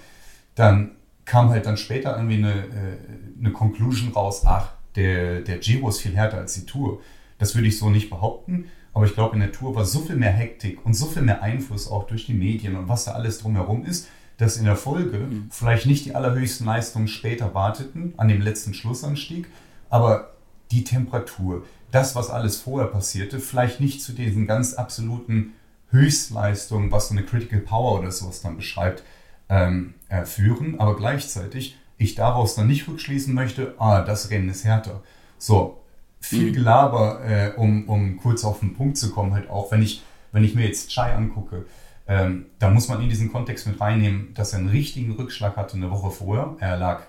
dann 0.54 0.92
kam 1.24 1.50
halt 1.50 1.66
dann 1.66 1.76
später 1.76 2.16
irgendwie 2.16 2.36
eine, 2.36 2.52
äh, 2.52 3.38
eine 3.38 3.52
Conclusion 3.52 4.12
raus, 4.12 4.42
ach, 4.44 4.72
der, 4.96 5.40
der 5.40 5.58
Giro 5.58 5.88
ist 5.88 6.00
viel 6.00 6.14
härter 6.14 6.38
als 6.38 6.54
die 6.54 6.66
Tour. 6.66 7.00
Das 7.38 7.54
würde 7.54 7.68
ich 7.68 7.78
so 7.78 7.90
nicht 7.90 8.10
behaupten, 8.10 8.66
aber 8.92 9.06
ich 9.06 9.14
glaube, 9.14 9.34
in 9.34 9.40
der 9.40 9.52
Tour 9.52 9.74
war 9.74 9.84
so 9.84 10.00
viel 10.00 10.16
mehr 10.16 10.32
Hektik 10.32 10.84
und 10.86 10.94
so 10.94 11.06
viel 11.06 11.22
mehr 11.22 11.42
Einfluss 11.42 11.90
auch 11.90 12.06
durch 12.06 12.26
die 12.26 12.34
Medien 12.34 12.76
und 12.76 12.88
was 12.88 13.04
da 13.04 13.12
alles 13.12 13.38
drumherum 13.38 13.84
ist, 13.84 14.08
dass 14.36 14.56
in 14.56 14.64
der 14.64 14.76
Folge 14.76 15.18
mhm. 15.18 15.48
vielleicht 15.50 15.86
nicht 15.86 16.04
die 16.04 16.14
allerhöchsten 16.14 16.66
Leistungen 16.66 17.08
später 17.08 17.54
warteten, 17.54 18.14
an 18.16 18.28
dem 18.28 18.40
letzten 18.40 18.74
Schlussanstieg, 18.74 19.48
aber 19.90 20.34
die 20.70 20.84
Temperatur, 20.84 21.64
das, 21.90 22.16
was 22.16 22.30
alles 22.30 22.56
vorher 22.56 22.88
passierte, 22.88 23.38
vielleicht 23.38 23.80
nicht 23.80 24.02
zu 24.02 24.12
diesen 24.12 24.46
ganz 24.46 24.74
absoluten 24.74 25.52
Höchstleistungen, 25.90 26.90
was 26.90 27.08
so 27.08 27.14
eine 27.14 27.24
Critical 27.24 27.60
Power 27.60 28.00
oder 28.00 28.10
sowas 28.10 28.40
dann 28.40 28.56
beschreibt, 28.56 29.04
ähm, 29.48 29.94
äh, 30.08 30.24
führen, 30.24 30.80
aber 30.80 30.96
gleichzeitig 30.96 31.76
ich 31.96 32.14
daraus 32.14 32.54
dann 32.54 32.66
nicht 32.66 32.88
rückschließen 32.88 33.34
möchte, 33.34 33.74
ah, 33.78 34.02
das 34.02 34.30
Rennen 34.30 34.48
ist 34.48 34.64
härter. 34.64 35.02
So, 35.38 35.82
viel 36.20 36.50
mhm. 36.50 36.54
Gelaber, 36.54 37.20
äh, 37.24 37.52
um, 37.56 37.88
um 37.88 38.16
kurz 38.16 38.44
auf 38.44 38.60
den 38.60 38.74
Punkt 38.74 38.96
zu 38.96 39.10
kommen, 39.10 39.32
halt 39.32 39.48
auch, 39.50 39.70
wenn 39.70 39.82
ich, 39.82 40.02
wenn 40.32 40.44
ich 40.44 40.54
mir 40.54 40.66
jetzt 40.66 40.90
Chai 40.90 41.14
angucke, 41.14 41.66
ähm, 42.06 42.46
da 42.58 42.70
muss 42.70 42.88
man 42.88 43.02
in 43.02 43.08
diesen 43.08 43.32
Kontext 43.32 43.66
mit 43.66 43.80
reinnehmen, 43.80 44.34
dass 44.34 44.52
er 44.52 44.58
einen 44.58 44.68
richtigen 44.68 45.12
Rückschlag 45.12 45.56
hatte 45.56 45.76
eine 45.76 45.90
Woche 45.90 46.10
vorher. 46.10 46.56
Er 46.60 46.76
lag 46.76 47.02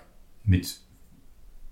mit 0.44 0.80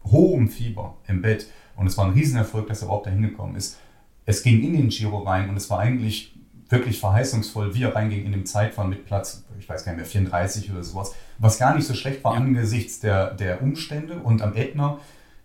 hohem 0.04 0.48
Fieber 0.48 0.96
im 1.06 1.22
Bett 1.22 1.46
und 1.76 1.86
es 1.86 1.96
war 1.96 2.06
ein 2.06 2.12
Riesenerfolg, 2.12 2.66
dass 2.66 2.82
er 2.82 2.86
überhaupt 2.86 3.06
dahin 3.06 3.22
gekommen 3.22 3.56
ist. 3.56 3.78
Es 4.26 4.42
ging 4.42 4.62
in 4.62 4.74
den 4.74 4.88
Giro 4.88 5.18
rein 5.18 5.48
und 5.48 5.56
es 5.56 5.70
war 5.70 5.80
eigentlich 5.80 6.33
wirklich 6.74 7.00
verheißungsvoll, 7.00 7.74
wie 7.74 7.84
er 7.84 7.94
reinging 7.94 8.26
in 8.26 8.32
dem 8.32 8.44
Zeitfahren 8.44 8.90
mit 8.90 9.06
Platz, 9.06 9.44
ich 9.58 9.68
weiß 9.68 9.84
gar 9.84 9.92
nicht 9.92 9.98
mehr, 9.98 10.06
34 10.06 10.70
oder 10.72 10.84
sowas, 10.84 11.14
was 11.38 11.58
gar 11.58 11.74
nicht 11.74 11.86
so 11.86 11.94
schlecht 11.94 12.22
war 12.24 12.34
ja. 12.34 12.40
angesichts 12.40 13.00
der, 13.00 13.32
der 13.32 13.62
Umstände. 13.62 14.18
Und 14.18 14.42
am 14.42 14.54
Ätna 14.54 14.98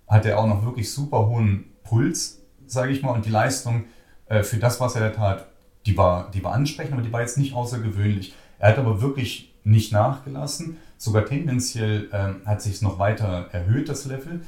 hat 0.08 0.26
er 0.26 0.40
auch 0.40 0.48
noch 0.48 0.66
wirklich 0.66 0.92
super 0.92 1.28
hohen 1.28 1.66
Puls, 1.84 2.42
sage 2.68 2.92
ich 2.92 3.02
mal, 3.02 3.12
und 3.12 3.26
die 3.26 3.30
Leistung 3.30 3.86
äh, 4.28 4.44
für 4.44 4.58
das, 4.58 4.82
was 4.82 4.96
er 4.96 5.02
da 5.02 5.10
tat, 5.10 5.46
die 5.86 5.98
war, 5.98 6.30
die 6.32 6.44
war 6.44 6.54
ansprechend, 6.54 6.94
aber 6.94 7.02
die 7.02 7.14
war 7.14 7.22
jetzt 7.22 7.38
nicht 7.38 7.54
außergewöhnlich. 7.54 8.34
Er 8.58 8.70
hat 8.70 8.78
aber 8.78 9.02
wirklich 9.02 9.54
nicht 9.64 9.92
nachgelassen, 9.92 10.78
sogar 10.98 11.26
tendenziell 11.26 12.10
ähm, 12.12 12.42
hat 12.46 12.62
sich 12.62 12.76
es 12.76 12.82
noch 12.82 13.00
weiter 13.00 13.48
erhöht, 13.52 13.88
das 13.88 14.06
Level. 14.06 14.42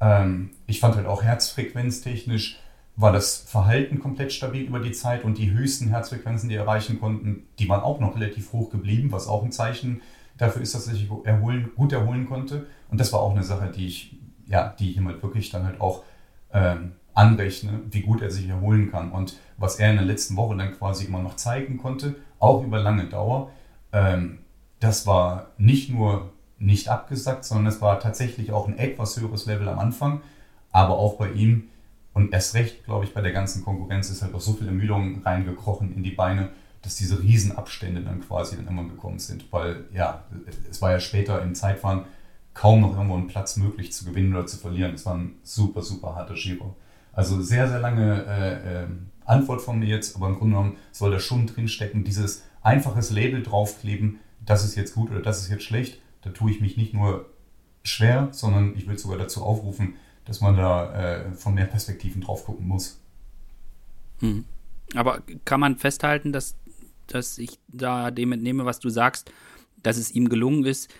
Ähm, 0.00 0.50
ich 0.66 0.80
fand 0.80 0.96
halt 0.96 1.06
auch 1.06 1.22
herzfrequenztechnisch 1.22 2.58
war 2.96 3.12
das 3.12 3.36
Verhalten 3.36 3.98
komplett 3.98 4.32
stabil 4.32 4.62
über 4.62 4.80
die 4.80 4.92
Zeit 4.92 5.22
und 5.22 5.36
die 5.36 5.50
höchsten 5.50 5.88
Herzfrequenzen, 5.88 6.48
die 6.48 6.54
er 6.54 6.62
erreichen 6.62 6.98
konnten, 6.98 7.46
die 7.58 7.68
waren 7.68 7.82
auch 7.82 8.00
noch 8.00 8.16
relativ 8.16 8.52
hoch 8.52 8.70
geblieben, 8.70 9.12
was 9.12 9.28
auch 9.28 9.44
ein 9.44 9.52
Zeichen 9.52 10.00
dafür 10.38 10.62
ist, 10.62 10.74
dass 10.74 10.86
er 10.86 10.94
sich 10.94 11.08
erholen, 11.24 11.70
gut 11.76 11.92
erholen 11.92 12.26
konnte. 12.26 12.66
Und 12.90 12.98
das 12.98 13.12
war 13.12 13.20
auch 13.20 13.32
eine 13.32 13.44
Sache, 13.44 13.70
die 13.70 13.86
ich, 13.86 14.16
ja, 14.46 14.74
die 14.78 14.90
ich 14.90 14.96
ihm 14.96 15.06
halt 15.08 15.22
wirklich 15.22 15.50
dann 15.50 15.64
halt 15.64 15.80
auch 15.80 16.04
ähm, 16.52 16.92
anrechne, 17.12 17.80
wie 17.90 18.00
gut 18.00 18.22
er 18.22 18.30
sich 18.30 18.48
erholen 18.48 18.90
kann. 18.90 19.12
Und 19.12 19.38
was 19.58 19.76
er 19.76 19.90
in 19.90 19.96
der 19.96 20.06
letzten 20.06 20.36
Woche 20.36 20.56
dann 20.56 20.72
quasi 20.72 21.04
immer 21.04 21.22
noch 21.22 21.36
zeigen 21.36 21.76
konnte, 21.76 22.16
auch 22.38 22.64
über 22.64 22.78
lange 22.78 23.04
Dauer, 23.06 23.50
ähm, 23.92 24.38
das 24.80 25.06
war 25.06 25.48
nicht 25.58 25.90
nur 25.90 26.32
nicht 26.58 26.88
abgesackt, 26.88 27.44
sondern 27.44 27.66
es 27.66 27.82
war 27.82 28.00
tatsächlich 28.00 28.52
auch 28.52 28.68
ein 28.68 28.78
etwas 28.78 29.20
höheres 29.20 29.44
Level 29.44 29.68
am 29.68 29.78
Anfang, 29.78 30.22
aber 30.72 30.98
auch 30.98 31.16
bei 31.18 31.30
ihm 31.30 31.68
und 32.16 32.32
erst 32.32 32.54
recht, 32.54 32.82
glaube 32.86 33.04
ich, 33.04 33.12
bei 33.12 33.20
der 33.20 33.32
ganzen 33.32 33.62
Konkurrenz 33.62 34.08
ist 34.08 34.22
halt 34.22 34.32
auch 34.32 34.40
so 34.40 34.54
viel 34.54 34.66
Ermüdung 34.66 35.20
reingekrochen 35.22 35.94
in 35.94 36.02
die 36.02 36.12
Beine, 36.12 36.48
dass 36.80 36.96
diese 36.96 37.22
Riesenabstände 37.22 38.00
dann 38.00 38.22
quasi 38.22 38.56
dann 38.56 38.68
immer 38.68 38.84
gekommen 38.84 39.18
sind, 39.18 39.52
weil 39.52 39.84
ja, 39.92 40.24
es 40.70 40.80
war 40.80 40.92
ja 40.92 40.98
später 40.98 41.42
im 41.42 41.54
Zeitfahren 41.54 42.06
kaum 42.54 42.80
noch 42.80 42.96
irgendwo 42.96 43.16
einen 43.16 43.26
Platz 43.26 43.58
möglich 43.58 43.92
zu 43.92 44.06
gewinnen 44.06 44.34
oder 44.34 44.46
zu 44.46 44.56
verlieren. 44.56 44.94
Es 44.94 45.04
war 45.04 45.14
ein 45.14 45.34
super, 45.42 45.82
super 45.82 46.14
harter 46.14 46.32
Giro. 46.32 46.74
Also 47.12 47.42
sehr, 47.42 47.68
sehr 47.68 47.80
lange 47.80 48.24
äh, 48.24 48.84
äh, 48.84 48.86
Antwort 49.26 49.60
von 49.60 49.78
mir 49.78 49.88
jetzt, 49.88 50.16
aber 50.16 50.28
im 50.28 50.36
Grunde 50.36 50.56
genommen 50.56 50.76
soll 50.92 51.10
da 51.10 51.20
schon 51.20 51.46
drinstecken, 51.46 52.02
dieses 52.02 52.44
einfaches 52.62 53.10
Label 53.10 53.42
draufkleben, 53.42 54.20
das 54.40 54.64
ist 54.64 54.74
jetzt 54.74 54.94
gut 54.94 55.10
oder 55.10 55.20
das 55.20 55.42
ist 55.42 55.50
jetzt 55.50 55.64
schlecht. 55.64 56.00
Da 56.22 56.30
tue 56.30 56.50
ich 56.50 56.62
mich 56.62 56.78
nicht 56.78 56.94
nur 56.94 57.28
schwer, 57.82 58.28
sondern 58.30 58.74
ich 58.74 58.88
will 58.88 58.96
sogar 58.96 59.18
dazu 59.18 59.42
aufrufen, 59.42 59.96
dass 60.26 60.40
man 60.40 60.56
da 60.56 60.92
äh, 60.92 61.32
von 61.32 61.54
mehr 61.54 61.66
Perspektiven 61.66 62.20
drauf 62.20 62.44
gucken 62.44 62.66
muss. 62.66 63.00
Hm. 64.18 64.44
Aber 64.94 65.22
kann 65.44 65.60
man 65.60 65.76
festhalten, 65.76 66.32
dass, 66.32 66.56
dass 67.06 67.38
ich 67.38 67.58
da 67.68 68.10
dem 68.10 68.32
entnehme, 68.32 68.64
was 68.64 68.80
du 68.80 68.88
sagst, 68.88 69.32
dass 69.82 69.96
es 69.96 70.10
ihm 70.10 70.28
gelungen 70.28 70.64
ist, 70.64 70.92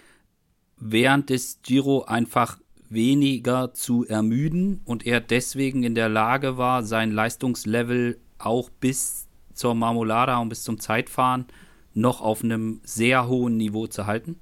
während 0.79 1.31
des 1.31 1.61
Giro 1.63 2.05
einfach 2.05 2.59
weniger 2.89 3.75
zu 3.75 4.07
ermüden 4.07 4.81
und 4.85 5.07
er 5.07 5.21
deswegen 5.21 5.83
in 5.83 5.95
der 5.95 6.09
Lage 6.09 6.57
war, 6.57 6.85
sein 6.85 7.11
Leistungslevel 7.11 8.21
auch 8.39 8.71
bis 8.71 9.27
zur 9.55 9.75
Marmolada 9.75 10.39
und 10.39 10.51
bis 10.51 10.63
zum 10.63 10.79
Zeitfahren 10.79 11.47
noch 11.95 12.21
auf 12.21 12.45
einem 12.45 12.81
sehr 12.85 13.27
hohen 13.27 13.57
Niveau 13.57 13.87
zu 13.87 14.07
halten? 14.07 14.39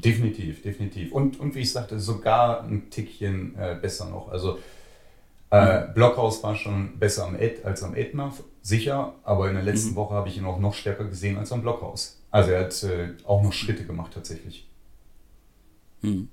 Definitiv, 0.00 0.62
definitiv. 0.62 1.12
Und, 1.12 1.40
und 1.40 1.54
wie 1.54 1.60
ich 1.60 1.72
sagte, 1.72 1.98
sogar 1.98 2.62
ein 2.62 2.88
Tickchen 2.90 3.56
äh, 3.56 3.76
besser 3.80 4.08
noch. 4.08 4.28
Also 4.28 4.58
äh, 5.50 5.80
mhm. 5.80 5.94
Blockhaus 5.94 6.42
war 6.42 6.54
schon 6.54 6.98
besser 6.98 7.26
am 7.26 7.34
Ed 7.34 7.64
als 7.64 7.82
am 7.82 7.94
Edna, 7.94 8.32
sicher, 8.62 9.14
aber 9.24 9.48
in 9.48 9.54
der 9.54 9.64
letzten 9.64 9.90
mhm. 9.90 9.96
Woche 9.96 10.14
habe 10.14 10.28
ich 10.28 10.36
ihn 10.36 10.44
auch 10.44 10.58
noch 10.58 10.74
stärker 10.74 11.04
gesehen 11.04 11.36
als 11.36 11.50
am 11.52 11.62
Blockhaus. 11.62 12.20
Also 12.30 12.50
er 12.50 12.64
hat 12.64 12.82
äh, 12.84 13.14
auch 13.24 13.42
noch 13.42 13.52
Schritte 13.52 13.84
gemacht 13.84 14.12
tatsächlich. 14.14 14.68
Hm. 16.02 16.28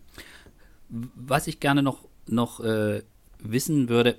Was 0.90 1.48
ich 1.48 1.60
gerne 1.60 1.82
noch, 1.82 2.08
noch 2.28 2.60
äh, 2.60 3.02
wissen 3.40 3.90
würde, 3.90 4.18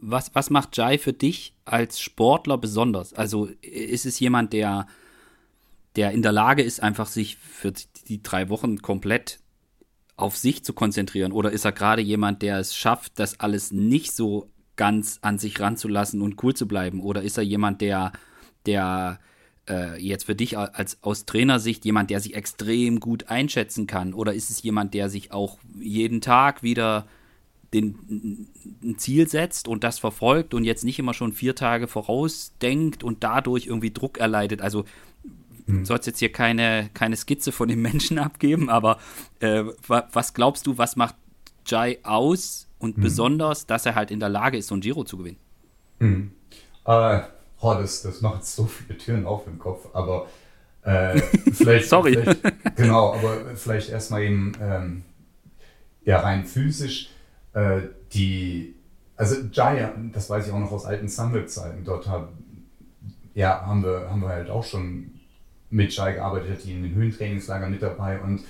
was, 0.00 0.34
was 0.34 0.50
macht 0.50 0.76
Jai 0.76 0.98
für 0.98 1.12
dich 1.12 1.54
als 1.64 2.00
Sportler 2.00 2.56
besonders? 2.56 3.12
Also 3.12 3.48
ist 3.60 4.06
es 4.06 4.18
jemand, 4.20 4.52
der, 4.52 4.86
der 5.96 6.12
in 6.12 6.22
der 6.22 6.32
Lage 6.32 6.62
ist, 6.62 6.82
einfach 6.82 7.06
sich 7.06 7.36
für 7.36 7.72
die 8.06 8.22
drei 8.22 8.48
Wochen 8.48 8.82
komplett 8.82 9.40
auf 10.16 10.36
sich 10.36 10.64
zu 10.64 10.72
konzentrieren? 10.72 11.32
Oder 11.32 11.50
ist 11.50 11.64
er 11.64 11.72
gerade 11.72 12.02
jemand, 12.02 12.42
der 12.42 12.58
es 12.58 12.76
schafft, 12.76 13.18
das 13.18 13.40
alles 13.40 13.72
nicht 13.72 14.14
so 14.14 14.50
ganz 14.76 15.18
an 15.22 15.38
sich 15.38 15.58
ranzulassen 15.60 16.22
und 16.22 16.42
cool 16.42 16.54
zu 16.54 16.68
bleiben? 16.68 17.00
Oder 17.00 17.22
ist 17.22 17.38
er 17.38 17.44
jemand, 17.44 17.80
der, 17.80 18.12
der 18.66 19.18
äh, 19.68 20.00
jetzt 20.00 20.24
für 20.24 20.34
dich 20.34 20.56
als 20.56 21.02
aus 21.02 21.24
Trainersicht 21.24 21.84
jemand, 21.84 22.10
der 22.10 22.20
sich 22.20 22.34
extrem 22.34 23.00
gut 23.00 23.28
einschätzen 23.28 23.86
kann? 23.86 24.14
Oder 24.14 24.34
ist 24.34 24.50
es 24.50 24.62
jemand, 24.62 24.94
der 24.94 25.08
sich 25.08 25.32
auch 25.32 25.58
jeden 25.78 26.20
Tag 26.20 26.62
wieder 26.62 27.06
den, 27.74 28.48
ein 28.82 28.98
Ziel 28.98 29.28
setzt 29.28 29.66
und 29.68 29.82
das 29.84 29.98
verfolgt 29.98 30.54
und 30.54 30.64
jetzt 30.64 30.84
nicht 30.84 30.98
immer 30.98 31.14
schon 31.14 31.32
vier 31.32 31.54
Tage 31.54 31.88
vorausdenkt 31.88 33.02
und 33.02 33.24
dadurch 33.24 33.66
irgendwie 33.66 33.92
Druck 33.92 34.18
erleidet? 34.18 34.62
Also 34.62 34.84
hm. 35.66 35.84
sollst 35.84 36.06
jetzt 36.06 36.18
hier 36.18 36.32
keine, 36.32 36.90
keine 36.94 37.16
Skizze 37.16 37.52
von 37.52 37.68
dem 37.68 37.82
Menschen 37.82 38.18
abgeben, 38.20 38.70
aber 38.70 38.98
äh, 39.40 39.64
was 39.88 40.34
glaubst 40.34 40.66
du, 40.66 40.78
was 40.78 40.96
macht 40.96 41.16
Jai 41.66 41.98
aus 42.02 42.68
und 42.78 42.96
hm. 42.96 43.02
besonders, 43.02 43.66
dass 43.66 43.86
er 43.86 43.94
halt 43.94 44.10
in 44.10 44.20
der 44.20 44.28
Lage 44.28 44.58
ist, 44.58 44.68
so 44.68 44.74
ein 44.74 44.80
Giro 44.80 45.04
zu 45.04 45.18
gewinnen? 45.18 45.38
Hm. 46.00 46.32
Äh, 46.84 47.20
oh, 47.60 47.74
das, 47.74 48.02
das 48.02 48.20
macht 48.20 48.44
so 48.44 48.66
viele 48.66 48.98
Türen 48.98 49.26
auf 49.26 49.46
im 49.46 49.58
Kopf, 49.58 49.88
aber 49.92 50.28
äh, 50.82 51.20
vielleicht, 51.52 51.88
Sorry. 51.88 52.16
Vielleicht, 52.16 52.76
genau, 52.76 53.14
aber 53.14 53.56
vielleicht 53.56 53.90
erstmal 53.90 54.22
eben 54.22 54.52
ähm, 54.60 55.02
ja, 56.04 56.20
rein 56.20 56.44
physisch. 56.44 57.10
Äh, 57.52 57.80
die, 58.12 58.76
also 59.16 59.36
Jaya, 59.52 59.92
das 60.12 60.30
weiß 60.30 60.46
ich 60.46 60.52
auch 60.52 60.60
noch 60.60 60.70
aus 60.70 60.86
alten 60.86 61.08
Sunweb-Zeiten, 61.08 61.84
dort 61.84 62.08
hab, 62.08 62.32
ja, 63.34 63.66
haben, 63.66 63.82
wir, 63.82 64.08
haben 64.08 64.22
wir 64.22 64.28
halt 64.28 64.48
auch 64.48 64.64
schon 64.64 65.15
mit 65.70 65.94
Jai 65.94 66.12
gearbeitet, 66.12 66.64
die 66.64 66.72
in 66.72 66.82
den 66.82 66.94
Höhentrainingslagern 66.94 67.70
mit 67.70 67.82
dabei 67.82 68.20
und 68.20 68.42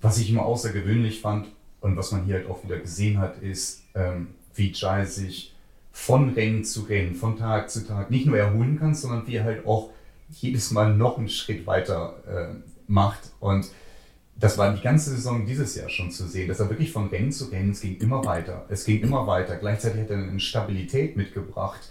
was 0.00 0.18
ich 0.18 0.30
immer 0.30 0.44
außergewöhnlich 0.44 1.20
fand 1.20 1.48
und 1.80 1.96
was 1.96 2.12
man 2.12 2.24
hier 2.24 2.36
halt 2.36 2.48
auch 2.48 2.64
wieder 2.64 2.78
gesehen 2.78 3.18
hat, 3.18 3.42
ist, 3.42 3.82
ähm, 3.94 4.28
wie 4.54 4.72
Jai 4.72 5.04
sich 5.04 5.54
von 5.92 6.30
Rennen 6.30 6.64
zu 6.64 6.82
Rennen, 6.82 7.14
von 7.14 7.36
Tag 7.36 7.70
zu 7.70 7.86
Tag 7.86 8.10
nicht 8.10 8.26
nur 8.26 8.38
erholen 8.38 8.78
kann, 8.78 8.94
sondern 8.94 9.26
wie 9.26 9.36
er 9.36 9.44
halt 9.44 9.66
auch 9.66 9.90
jedes 10.30 10.70
Mal 10.70 10.94
noch 10.94 11.18
einen 11.18 11.28
Schritt 11.28 11.66
weiter 11.66 12.22
äh, 12.26 12.54
macht. 12.86 13.20
Und 13.40 13.66
das 14.36 14.56
war 14.56 14.74
die 14.74 14.80
ganze 14.80 15.10
Saison 15.10 15.44
dieses 15.44 15.74
Jahr 15.74 15.90
schon 15.90 16.10
zu 16.10 16.26
sehen, 16.26 16.48
dass 16.48 16.60
er 16.60 16.70
wirklich 16.70 16.92
von 16.92 17.08
Rennen 17.08 17.32
zu 17.32 17.46
Rennen, 17.46 17.72
es 17.72 17.80
ging 17.80 17.98
immer 17.98 18.24
weiter, 18.24 18.64
es 18.68 18.84
ging 18.84 19.02
immer 19.02 19.26
weiter. 19.26 19.56
Gleichzeitig 19.56 20.02
hat 20.02 20.10
er 20.10 20.18
eine 20.18 20.40
Stabilität 20.40 21.16
mitgebracht, 21.16 21.90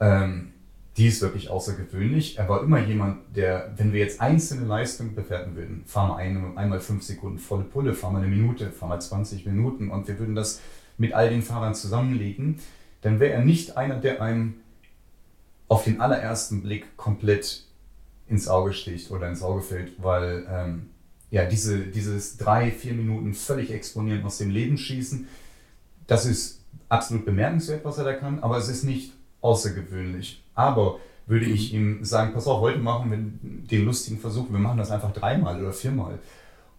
ähm, 0.00 0.52
die 0.98 1.06
ist 1.06 1.22
wirklich 1.22 1.48
außergewöhnlich. 1.48 2.38
Er 2.38 2.48
war 2.48 2.62
immer 2.62 2.80
jemand, 2.80 3.36
der, 3.36 3.72
wenn 3.76 3.92
wir 3.92 4.00
jetzt 4.00 4.20
einzelne 4.20 4.66
Leistungen 4.66 5.14
bewerten 5.14 5.54
würden, 5.54 5.84
fahr 5.86 6.08
mal 6.08 6.16
ein, 6.16 6.58
einmal 6.58 6.80
fünf 6.80 7.04
Sekunden 7.04 7.38
volle 7.38 7.62
Pulle, 7.62 7.94
fahr 7.94 8.10
mal 8.10 8.18
eine 8.18 8.26
Minute, 8.26 8.72
fahr 8.72 8.88
mal 8.88 9.00
20 9.00 9.46
Minuten 9.46 9.90
und 9.90 10.08
wir 10.08 10.18
würden 10.18 10.34
das 10.34 10.60
mit 10.96 11.12
all 11.12 11.30
den 11.30 11.42
Fahrern 11.42 11.76
zusammenlegen, 11.76 12.58
dann 13.02 13.20
wäre 13.20 13.34
er 13.34 13.44
nicht 13.44 13.76
einer, 13.76 13.94
der 13.94 14.20
einem 14.20 14.54
auf 15.68 15.84
den 15.84 16.00
allerersten 16.00 16.62
Blick 16.62 16.96
komplett 16.96 17.62
ins 18.26 18.48
Auge 18.48 18.72
sticht 18.72 19.12
oder 19.12 19.28
ins 19.28 19.42
Auge 19.42 19.62
fällt, 19.62 20.02
weil 20.02 20.46
ähm, 20.50 20.90
ja, 21.30 21.44
diese, 21.44 21.78
dieses 21.78 22.38
drei, 22.38 22.72
vier 22.72 22.94
Minuten 22.94 23.34
völlig 23.34 23.70
exponieren, 23.72 24.24
aus 24.24 24.38
dem 24.38 24.50
Leben 24.50 24.76
schießen, 24.76 25.28
das 26.08 26.26
ist 26.26 26.64
absolut 26.88 27.24
bemerkenswert, 27.24 27.84
was 27.84 27.98
er 27.98 28.04
da 28.04 28.14
kann, 28.14 28.40
aber 28.40 28.56
es 28.56 28.68
ist 28.68 28.82
nicht 28.82 29.12
außergewöhnlich. 29.40 30.42
Aber 30.58 30.98
würde 31.26 31.46
ich 31.46 31.72
ihm 31.72 32.04
sagen, 32.04 32.32
pass 32.34 32.46
auf, 32.46 32.60
heute 32.60 32.78
machen 32.78 33.10
wir 33.10 33.18
den 33.70 33.84
lustigen 33.84 34.18
Versuch, 34.18 34.50
wir 34.50 34.58
machen 34.58 34.78
das 34.78 34.90
einfach 34.90 35.12
dreimal 35.12 35.60
oder 35.60 35.72
viermal. 35.72 36.18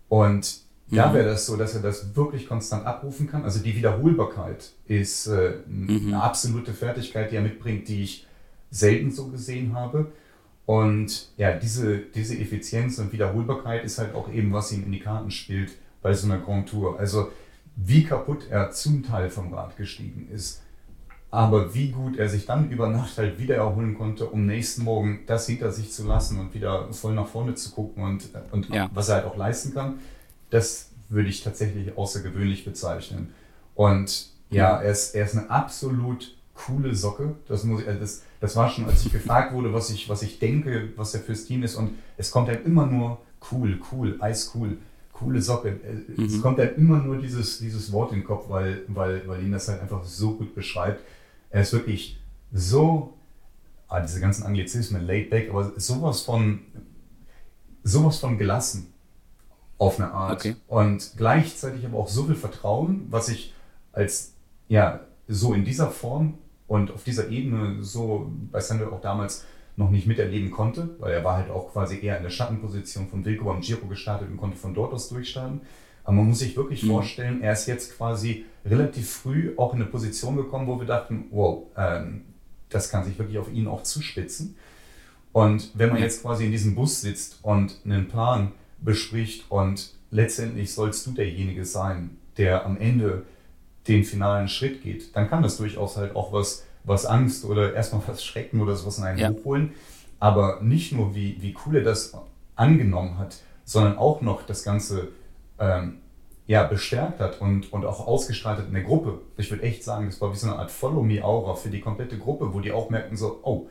Und 0.10 0.62
da 0.92 1.10
mhm. 1.10 1.13
wäre 1.13 1.26
das 1.26 1.46
so, 1.46 1.56
dass 1.56 1.76
er 1.76 1.82
das 1.82 2.15
wirklich 2.15 2.48
konstant 2.48 2.86
abrufen 2.86 3.28
kann. 3.28 3.44
Also 3.44 3.60
die 3.60 3.76
Wiederholbarkeit 3.76 4.72
ist 4.88 5.28
äh, 5.28 5.54
mhm. 5.65 6.08
eine 6.08 6.22
absolute 6.22 6.74
Fertigkeit, 6.74 7.32
die 7.32 7.38
er 7.38 7.42
mitbringt, 7.42 7.88
die 7.88 8.04
ich 8.04 8.28
selten 8.70 9.12
so 9.12 9.28
gesehen 9.28 9.76
habe. 9.76 10.12
Und 10.65 11.30
ja, 11.38 11.54
diese, 11.54 12.00
diese 12.00 12.38
Effizienz 12.38 13.00
und 13.00 13.13
Wiederholbarkeit 13.13 13.86
ist 13.86 13.98
halt 13.98 14.13
auch 14.13 14.30
eben, 14.32 14.52
was 14.52 14.72
ihm 14.74 14.84
in 14.84 14.92
die 14.92 15.00
Karten 15.00 15.32
spielt 15.32 15.72
bei 16.02 16.13
so 16.13 16.26
einer 16.28 16.39
Grand 16.39 16.68
Tour. 16.68 17.00
Also 17.00 17.32
wie 17.78 18.04
kaputt 18.04 18.48
er 18.50 18.72
zum 18.72 19.04
Teil 19.04 19.30
vom 19.30 19.54
Rad 19.54 19.78
gestiegen 19.78 20.28
ist, 20.34 20.63
aber 21.32 21.76
wie 21.76 21.92
gut 21.92 22.18
er 22.18 22.28
sich 22.28 22.46
dann 22.46 22.72
über 22.72 22.89
Nacht 22.89 23.18
halt 23.18 23.39
wieder 23.39 23.56
erholen 23.56 23.98
konnte, 23.98 24.26
um 24.26 24.46
nächsten 24.46 24.84
Morgen 24.84 25.22
das 25.28 25.46
hinter 25.46 25.72
sich 25.72 25.92
zu 25.92 26.08
lassen 26.08 26.39
und 26.39 26.54
wieder 26.54 26.92
voll 26.92 27.13
nach 27.13 27.28
vorne 27.28 27.54
zu 27.54 27.72
gucken 27.72 28.04
und, 28.04 28.30
und 28.52 28.70
ja. 28.70 28.89
was 28.94 29.10
er 29.10 29.15
halt 29.15 29.26
auch 29.26 29.38
leisten 29.38 29.74
kann, 29.74 30.00
das 30.50 30.89
würde 31.10 31.30
ich 31.30 31.44
tatsächlich 31.44 31.98
außergewöhnlich 31.98 32.65
bezeichnen. 32.65 33.34
Und 33.76 34.30
ja, 34.50 34.78
er 34.82 34.92
ist, 34.92 35.15
er 35.15 35.26
ist 35.26 35.38
eine 35.38 35.50
absolut 35.50 36.36
coole 36.54 36.94
Socke. 36.96 37.36
Das, 37.48 37.63
muss 37.63 37.84
äh, 37.84 37.98
das, 38.00 38.24
das 38.39 38.56
war 38.56 38.70
schon, 38.70 38.86
als 38.86 39.06
ich 39.06 39.12
gefragt 39.12 39.54
wurde, 39.54 39.74
was 39.74 39.89
ich, 39.89 40.10
was 40.10 40.22
ich 40.22 40.39
denke, 40.39 40.89
was 40.96 41.13
er 41.13 41.22
fürs 41.22 41.46
Team 41.46 41.63
ist. 41.63 41.76
Und 41.76 41.92
es 42.18 42.32
kommt 42.32 42.48
halt 42.50 42.65
immer 42.65 42.86
nur 42.86 43.20
cool, 43.52 43.80
cool, 43.92 44.18
eiscool, 44.20 44.78
coole 45.13 45.42
Socke. 45.42 45.70
Äh, 45.70 46.20
mhm. 46.20 46.26
Es 46.26 46.42
kommt 46.42 46.60
halt 46.60 46.78
immer 46.78 46.98
nur 46.98 47.18
dieses, 47.18 47.60
dieses 47.60 47.92
Wort 47.92 48.12
in 48.12 48.20
den 48.20 48.26
Kopf, 48.26 48.50
weil, 48.50 48.84
weil, 48.88 49.28
weil 49.28 49.44
ihn 49.44 49.52
das 49.52 49.68
halt 49.68 49.82
einfach 49.82 50.04
so 50.04 50.36
gut 50.36 50.56
beschreibt. 50.56 51.02
Er 51.49 51.62
ist 51.62 51.73
wirklich 51.73 52.19
so, 52.51 53.13
ah, 53.88 54.01
diese 54.01 54.19
ganzen 54.19 54.43
Anglizismen, 54.43 55.05
laid 55.05 55.29
back, 55.29 55.49
aber 55.49 55.71
sowas 55.77 56.21
von, 56.21 56.59
sowas 57.83 58.19
von 58.19 58.38
gelassen 58.38 58.93
auf 59.77 59.99
eine 59.99 60.12
Art. 60.12 60.39
Okay. 60.39 60.55
Und 60.67 61.13
gleichzeitig 61.17 61.85
aber 61.85 61.97
auch 61.97 62.09
so 62.09 62.25
viel 62.25 62.35
Vertrauen, 62.35 63.07
was 63.09 63.29
ich 63.29 63.53
als, 63.93 64.33
ja, 64.67 65.01
so 65.27 65.53
in 65.53 65.63
dieser 65.63 65.89
Form 65.89 66.38
und 66.67 66.91
auf 66.91 67.03
dieser 67.03 67.29
Ebene 67.29 67.83
so 67.83 68.31
bei 68.51 68.59
Sandro 68.59 68.95
auch 68.95 69.01
damals 69.01 69.45
noch 69.75 69.89
nicht 69.89 70.07
miterleben 70.07 70.51
konnte, 70.51 70.89
weil 70.99 71.13
er 71.13 71.23
war 71.23 71.38
halt 71.38 71.49
auch 71.49 71.71
quasi 71.71 71.99
eher 72.03 72.17
in 72.17 72.23
der 72.23 72.29
Schattenposition 72.29 73.07
von 73.07 73.23
Wilco 73.23 73.49
am 73.49 73.62
Giro 73.62 73.88
gestartet 73.88 74.29
und 74.29 74.38
konnte 74.38 74.57
von 74.57 74.73
dort 74.73 74.93
aus 74.93 75.07
durchstarten. 75.09 75.62
Aber 76.10 76.15
man 76.15 76.30
muss 76.30 76.39
sich 76.39 76.58
wirklich 76.58 76.82
mhm. 76.82 76.88
vorstellen, 76.88 77.43
er 77.43 77.54
ist 77.54 77.67
jetzt 77.67 77.95
quasi 77.95 78.45
relativ 78.65 79.12
früh 79.12 79.54
auch 79.58 79.76
in 79.76 79.82
eine 79.82 79.91
Position 79.91 80.38
gekommen, 80.38 80.65
wo 80.65 80.80
wir 80.80 80.88
dachten, 80.88 81.26
wow, 81.30 81.67
ähm, 81.78 82.24
das 82.69 82.89
kann 82.89 83.06
sich 83.06 83.19
wirklich 83.19 83.38
auf 83.38 83.54
ihn 83.54 83.67
auch 83.67 83.84
zuspitzen. 83.84 84.56
Und 85.34 85.69
wenn 85.76 85.89
man 85.89 86.00
jetzt 86.00 86.24
quasi 86.24 86.45
in 86.45 86.52
diesem 86.52 86.74
Bus 86.74 87.02
sitzt 87.02 87.38
und 87.43 87.76
einen 87.86 88.08
Plan 88.08 88.54
bespricht 88.82 89.52
und 89.52 89.93
letztendlich 90.10 90.74
sollst 90.74 91.06
du 91.06 91.12
derjenige 91.12 91.63
sein, 91.63 92.17
der 92.38 92.65
am 92.65 92.78
Ende 92.78 93.22
den 93.88 94.04
finalen 94.04 94.48
Schritt 94.48 94.82
geht, 94.82 95.15
dann 95.15 95.30
kann 95.30 95.43
das 95.43 95.58
durchaus 95.58 95.95
halt 95.95 96.15
auch 96.15 96.34
was, 96.34 96.65
was 96.86 97.06
Angst 97.06 97.45
oder 97.45 97.76
erstmal 97.76 98.02
was 98.08 98.26
Schrecken 98.26 98.62
oder 98.62 98.76
sowas 98.76 98.98
in 98.98 99.04
einen 99.04 99.19
ja. 99.19 99.30
hochholen. 99.30 99.74
Aber 100.19 100.60
nicht 100.63 100.91
nur, 100.91 101.13
wie, 101.13 101.38
wie 101.39 101.56
cool 101.67 101.76
er 101.76 101.84
das 101.84 102.17
angenommen 102.56 103.19
hat, 103.19 103.38
sondern 103.63 104.00
auch 104.00 104.22
noch 104.22 104.41
das 104.41 104.63
Ganze 104.63 105.10
ähm, 105.60 105.98
ja, 106.49 106.63
bestärkt 106.63 107.19
hat 107.19 107.41
und, 107.41 107.71
und 107.71 107.85
auch 107.85 108.07
ausgestrahlt 108.07 108.57
hat 108.57 108.65
in 108.65 108.73
der 108.73 108.81
Gruppe. 108.81 109.19
Ich 109.38 109.51
würde 109.51 109.62
echt 109.62 109.83
sagen, 109.83 110.07
das 110.07 110.19
war 110.19 110.33
wie 110.33 110.35
so 110.35 110.47
eine 110.47 110.57
Art 110.57 110.71
Follow-Me-Aura 110.71 111.53
für 111.53 111.69
die 111.69 111.79
komplette 111.79 112.17
Gruppe, 112.17 112.55
wo 112.55 112.59
die 112.59 112.71
auch 112.71 112.89
merken 112.89 113.15
so, 113.15 113.39
oh, 113.43 113.67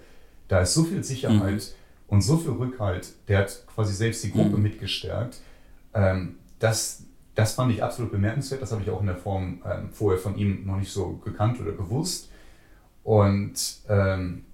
da 0.47 0.61
ist 0.61 0.75
so 0.75 0.85
viel 0.85 1.03
Sicherheit 1.03 1.55
mhm. 1.55 2.15
und 2.15 2.21
so 2.21 2.37
viel 2.37 2.53
Rückhalt, 2.53 3.15
der 3.27 3.39
hat 3.39 3.65
quasi 3.75 3.93
selbst 3.93 4.23
die 4.23 4.31
Gruppe 4.31 4.57
mhm. 4.57 4.63
mitgestärkt. 4.63 5.41
Ähm, 5.93 6.37
das, 6.61 7.03
das 7.35 7.55
fand 7.55 7.73
ich 7.73 7.83
absolut 7.83 8.13
bemerkenswert. 8.13 8.63
Das 8.63 8.71
habe 8.71 8.83
ich 8.83 8.91
auch 8.91 9.01
in 9.01 9.09
der 9.09 9.17
Form 9.17 9.61
ähm, 9.69 9.89
vorher 9.91 10.21
von 10.21 10.39
ihm 10.39 10.65
noch 10.65 10.77
nicht 10.77 10.93
so 10.93 11.17
gekannt 11.17 11.61
oder 11.61 11.73
gewusst. 11.73 12.31
Und 13.03 13.59
ähm, 13.89 14.45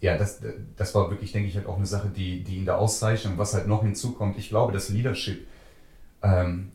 ja, 0.00 0.16
das, 0.16 0.40
das 0.76 0.94
war 0.94 1.10
wirklich, 1.10 1.32
denke 1.32 1.48
ich, 1.48 1.56
halt 1.56 1.66
auch 1.66 1.78
eine 1.78 1.86
Sache, 1.86 2.10
die, 2.14 2.44
die 2.44 2.58
ihn 2.58 2.64
da 2.64 2.76
auszeichnet. 2.76 3.32
Und 3.32 3.38
was 3.40 3.54
halt 3.54 3.66
noch 3.66 3.82
hinzukommt, 3.82 4.38
ich 4.38 4.50
glaube, 4.50 4.72
das 4.72 4.88
Leadership, 4.88 5.48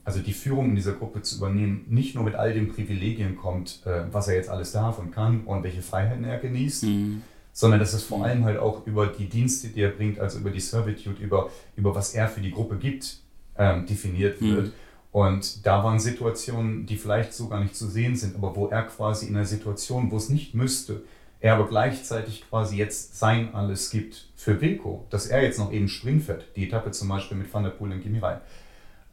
also 0.04 0.20
die 0.20 0.34
Führung 0.34 0.70
in 0.70 0.76
dieser 0.76 0.94
Gruppe 0.94 1.22
zu 1.22 1.38
übernehmen, 1.38 1.86
nicht 1.88 2.16
nur 2.16 2.24
mit 2.26 2.36
all 2.36 2.54
den 2.54 2.68
Privilegien 2.68 3.38
kommt, 3.38 3.82
äh, 3.86 4.04
was 4.12 4.28
er 4.28 4.36
jetzt 4.36 4.50
alles 4.50 4.74
darf 4.74 5.00
und 5.00 5.12
kann 5.12 5.46
und 5.46 5.64
welche 5.64 5.82
Freiheiten 5.82 6.26
er 6.26 6.38
genießt, 6.38 6.84
mhm. 6.84 7.22
sondern 7.54 7.80
dass 7.80 7.94
es 7.94 8.04
vor 8.04 8.26
allem 8.26 8.44
halt 8.44 8.60
auch 8.60 8.86
über 8.86 9.08
die 9.08 9.30
Dienste, 9.30 9.70
die 9.70 9.82
er 9.82 9.90
bringt, 9.90 10.20
also 10.20 10.40
über 10.40 10.50
die 10.50 10.60
Servitude, 10.60 11.24
über, 11.24 11.50
über 11.78 11.96
was 11.96 12.14
er 12.14 12.28
für 12.28 12.42
die 12.42 12.52
Gruppe 12.52 12.76
gibt, 12.76 13.20
ähm, 13.58 13.86
definiert 13.86 14.42
mhm. 14.42 14.56
wird. 14.56 14.74
Und 15.14 15.66
da 15.66 15.82
waren 15.84 16.00
Situationen, 16.00 16.86
die 16.86 16.98
vielleicht 16.98 17.34
so 17.34 17.48
gar 17.48 17.62
nicht 17.62 17.76
zu 17.76 17.88
sehen 17.88 18.18
sind, 18.18 18.36
aber 18.36 18.54
wo 18.56 18.68
er 18.68 18.84
quasi 18.84 19.28
in 19.28 19.36
einer 19.36 19.46
Situation, 19.46 20.12
wo 20.12 20.18
es 20.18 20.28
nicht 20.28 20.54
müsste, 20.56 21.04
er 21.40 21.56
aber 21.56 21.68
gleichzeitig 21.68 22.44
quasi 22.50 22.78
jetzt 22.78 23.18
sein 23.18 23.56
Alles 23.56 23.90
gibt 23.92 24.28
für 24.36 24.60
Wilco, 24.60 25.06
dass 25.10 25.28
er 25.28 25.44
jetzt 25.44 25.60
noch 25.60 25.72
eben 25.72 25.88
Spring 25.88 26.20
fährt, 26.20 26.46
die 26.56 26.68
Etappe 26.68 26.92
zum 26.92 27.08
Beispiel 27.08 27.38
mit 27.38 27.54
Van 27.54 27.64
der 27.64 27.70
Poel 27.70 27.94
und 27.94 28.02
Gimirai. 28.02 28.40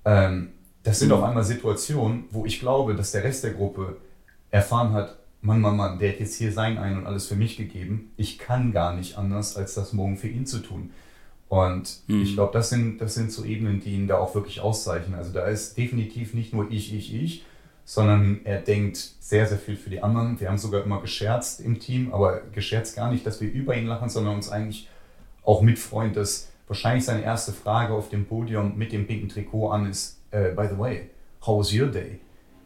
Ähm, 0.04 0.50
das 0.82 0.98
sind 0.98 1.08
mhm. 1.08 1.14
auf 1.14 1.22
einmal 1.22 1.44
Situationen, 1.44 2.24
wo 2.30 2.44
ich 2.44 2.60
glaube, 2.60 2.94
dass 2.94 3.12
der 3.12 3.24
Rest 3.24 3.44
der 3.44 3.52
Gruppe 3.52 3.96
erfahren 4.50 4.92
hat, 4.92 5.16
Mann, 5.40 5.60
Mann, 5.60 5.76
Mann, 5.76 5.98
der 5.98 6.12
hat 6.12 6.20
jetzt 6.20 6.36
hier 6.36 6.52
sein 6.52 6.78
Ein 6.78 6.96
und 6.96 7.06
alles 7.06 7.26
für 7.26 7.36
mich 7.36 7.58
gegeben. 7.58 8.12
Ich 8.16 8.38
kann 8.38 8.72
gar 8.72 8.94
nicht 8.94 9.18
anders, 9.18 9.56
als 9.56 9.74
das 9.74 9.92
morgen 9.92 10.16
für 10.16 10.28
ihn 10.28 10.46
zu 10.46 10.60
tun. 10.60 10.90
Und 11.48 12.00
mhm. 12.06 12.22
ich 12.22 12.34
glaube, 12.34 12.52
das 12.54 12.70
sind, 12.70 12.98
das 12.98 13.14
sind 13.14 13.30
so 13.30 13.44
Ebenen, 13.44 13.80
die 13.80 13.92
ihn 13.92 14.08
da 14.08 14.18
auch 14.18 14.34
wirklich 14.34 14.60
auszeichnen. 14.60 15.14
Also 15.14 15.32
da 15.32 15.44
ist 15.44 15.76
definitiv 15.76 16.32
nicht 16.32 16.54
nur 16.54 16.70
ich, 16.70 16.94
ich, 16.94 17.14
ich, 17.14 17.44
sondern 17.84 18.40
er 18.44 18.60
denkt 18.60 18.96
sehr, 18.96 19.46
sehr 19.46 19.58
viel 19.58 19.76
für 19.76 19.90
die 19.90 20.02
anderen. 20.02 20.40
Wir 20.40 20.48
haben 20.48 20.56
sogar 20.56 20.82
immer 20.82 21.00
gescherzt 21.02 21.60
im 21.60 21.78
Team, 21.78 22.14
aber 22.14 22.40
gescherzt 22.52 22.96
gar 22.96 23.12
nicht, 23.12 23.26
dass 23.26 23.42
wir 23.42 23.52
über 23.52 23.76
ihn 23.76 23.86
lachen, 23.86 24.08
sondern 24.08 24.36
uns 24.36 24.48
eigentlich 24.48 24.88
auch 25.42 25.60
mitfreuen, 25.60 26.14
dass 26.14 26.48
wahrscheinlich 26.66 27.04
seine 27.04 27.22
erste 27.22 27.52
Frage 27.52 27.92
auf 27.92 28.08
dem 28.08 28.26
Podium 28.26 28.76
mit 28.76 28.92
dem 28.92 29.06
pinken 29.06 29.28
Trikot 29.28 29.70
an 29.70 29.86
ist, 29.86 30.20
uh, 30.32 30.54
by 30.54 30.66
the 30.70 30.78
way, 30.78 31.10
how 31.42 31.58
was 31.58 31.72
your 31.72 31.88
day? 31.88 32.20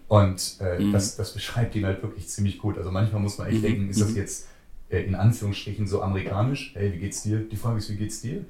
Und 0.09 0.57
äh, 0.61 0.79
mhm. 0.79 0.93
das, 0.93 1.17
das 1.17 1.35
beschreibt 1.35 1.77
ihn 1.77 1.85
halt 1.85 2.03
wirklich 2.03 2.29
ziemlich 2.29 2.59
gut. 2.59 2.79
Also 2.79 2.91
manchmal 2.91 3.21
muss 3.21 3.37
man 3.39 3.49
echt 3.49 3.59
mhm. 3.59 3.63
denken, 3.63 3.91
ist 3.91 4.01
das 4.01 4.11
mhm. 4.11 4.17
jetzt 4.17 4.49
äh, 4.89 5.03
in 5.03 5.15
Anführungsstrichen 5.15 5.87
so 5.87 6.03
amerikanisch? 6.03 6.73
Hey, 6.75 6.93
wie 6.95 6.99
geht's 6.99 7.23
dir? 7.23 7.41
Die 7.41 7.57
Frage 7.57 7.79
ist, 7.79 7.91
wie 7.91 7.97
geht's 7.97 8.23
dir? 8.23 8.45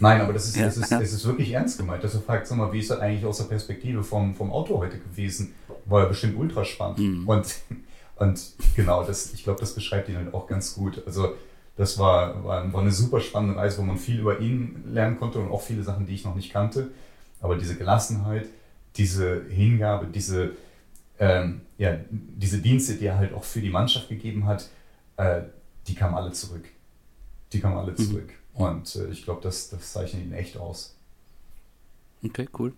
Nein, 0.00 0.20
aber 0.20 0.32
das 0.32 0.48
ist, 0.48 0.56
ja. 0.56 0.64
das 0.64 0.76
ist, 0.76 0.90
das 0.90 1.12
ist 1.12 1.24
wirklich 1.24 1.52
ernst 1.52 1.78
gemeint. 1.78 2.02
Dass 2.02 2.12
du 2.12 2.20
fragst, 2.20 2.48
sag 2.48 2.58
mal, 2.58 2.72
wie 2.72 2.80
ist 2.80 2.90
das 2.90 2.98
eigentlich 2.98 3.24
aus 3.24 3.38
der 3.38 3.44
Perspektive 3.44 4.02
vom, 4.02 4.34
vom 4.34 4.50
Auto 4.50 4.78
heute 4.78 4.98
gewesen? 4.98 5.54
War 5.84 6.02
ja 6.02 6.08
bestimmt 6.08 6.36
ultra 6.36 6.64
spannend. 6.64 6.98
Mhm. 6.98 7.28
Und, 7.28 7.54
und 8.16 8.52
genau, 8.74 9.04
das, 9.04 9.32
ich 9.32 9.44
glaube, 9.44 9.60
das 9.60 9.74
beschreibt 9.74 10.08
ihn 10.08 10.16
halt 10.16 10.34
auch 10.34 10.48
ganz 10.48 10.74
gut. 10.74 11.00
Also 11.06 11.34
Das 11.78 11.96
war, 11.96 12.44
war, 12.44 12.72
war 12.72 12.80
eine 12.80 12.90
super 12.90 13.20
spannende 13.20 13.56
Reise, 13.56 13.78
wo 13.78 13.82
man 13.82 13.96
viel 13.96 14.18
über 14.18 14.40
ihn 14.40 14.82
lernen 14.92 15.16
konnte 15.16 15.38
und 15.38 15.52
auch 15.52 15.62
viele 15.62 15.84
Sachen, 15.84 16.06
die 16.06 16.14
ich 16.14 16.24
noch 16.24 16.34
nicht 16.34 16.52
kannte. 16.52 16.90
Aber 17.40 17.56
diese 17.56 17.76
Gelassenheit, 17.76 18.46
diese 18.96 19.44
Hingabe, 19.48 20.08
diese, 20.08 20.56
ähm, 21.20 21.60
ja, 21.78 21.96
diese 22.10 22.58
Dienste, 22.58 22.96
die 22.96 23.06
er 23.06 23.16
halt 23.16 23.32
auch 23.32 23.44
für 23.44 23.60
die 23.60 23.70
Mannschaft 23.70 24.08
gegeben 24.08 24.44
hat, 24.46 24.68
äh, 25.18 25.42
die 25.86 25.94
kamen 25.94 26.16
alle 26.16 26.32
zurück. 26.32 26.64
Die 27.52 27.60
kamen 27.60 27.76
alle 27.76 27.92
mhm. 27.92 27.96
zurück. 27.96 28.32
Mhm. 28.54 28.60
Und 28.60 28.96
äh, 28.96 29.06
ich 29.10 29.24
glaube, 29.24 29.40
das, 29.40 29.70
das 29.70 29.92
zeichnet 29.92 30.24
ihn 30.24 30.32
echt 30.32 30.56
aus. 30.56 30.96
Okay, 32.24 32.48
cool. 32.58 32.72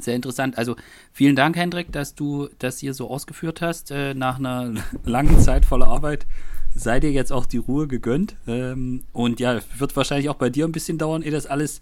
Sehr 0.00 0.16
interessant. 0.16 0.58
Also 0.58 0.74
vielen 1.12 1.36
Dank, 1.36 1.54
Hendrik, 1.54 1.92
dass 1.92 2.16
du 2.16 2.48
das 2.58 2.78
hier 2.80 2.94
so 2.94 3.08
ausgeführt 3.08 3.60
hast. 3.60 3.92
Äh, 3.92 4.14
nach 4.14 4.40
einer 4.40 4.74
langen 5.04 5.38
Zeit 5.38 5.64
voller 5.64 5.86
Arbeit 5.86 6.26
sei 6.76 7.00
dir 7.00 7.10
jetzt 7.10 7.32
auch 7.32 7.46
die 7.46 7.58
Ruhe 7.58 7.86
gegönnt. 7.86 8.36
Ähm, 8.46 9.02
und 9.12 9.40
ja, 9.40 9.60
wird 9.78 9.96
wahrscheinlich 9.96 10.28
auch 10.28 10.36
bei 10.36 10.50
dir 10.50 10.64
ein 10.66 10.72
bisschen 10.72 10.98
dauern, 10.98 11.22
ehe 11.22 11.30
das 11.30 11.46
alles 11.46 11.80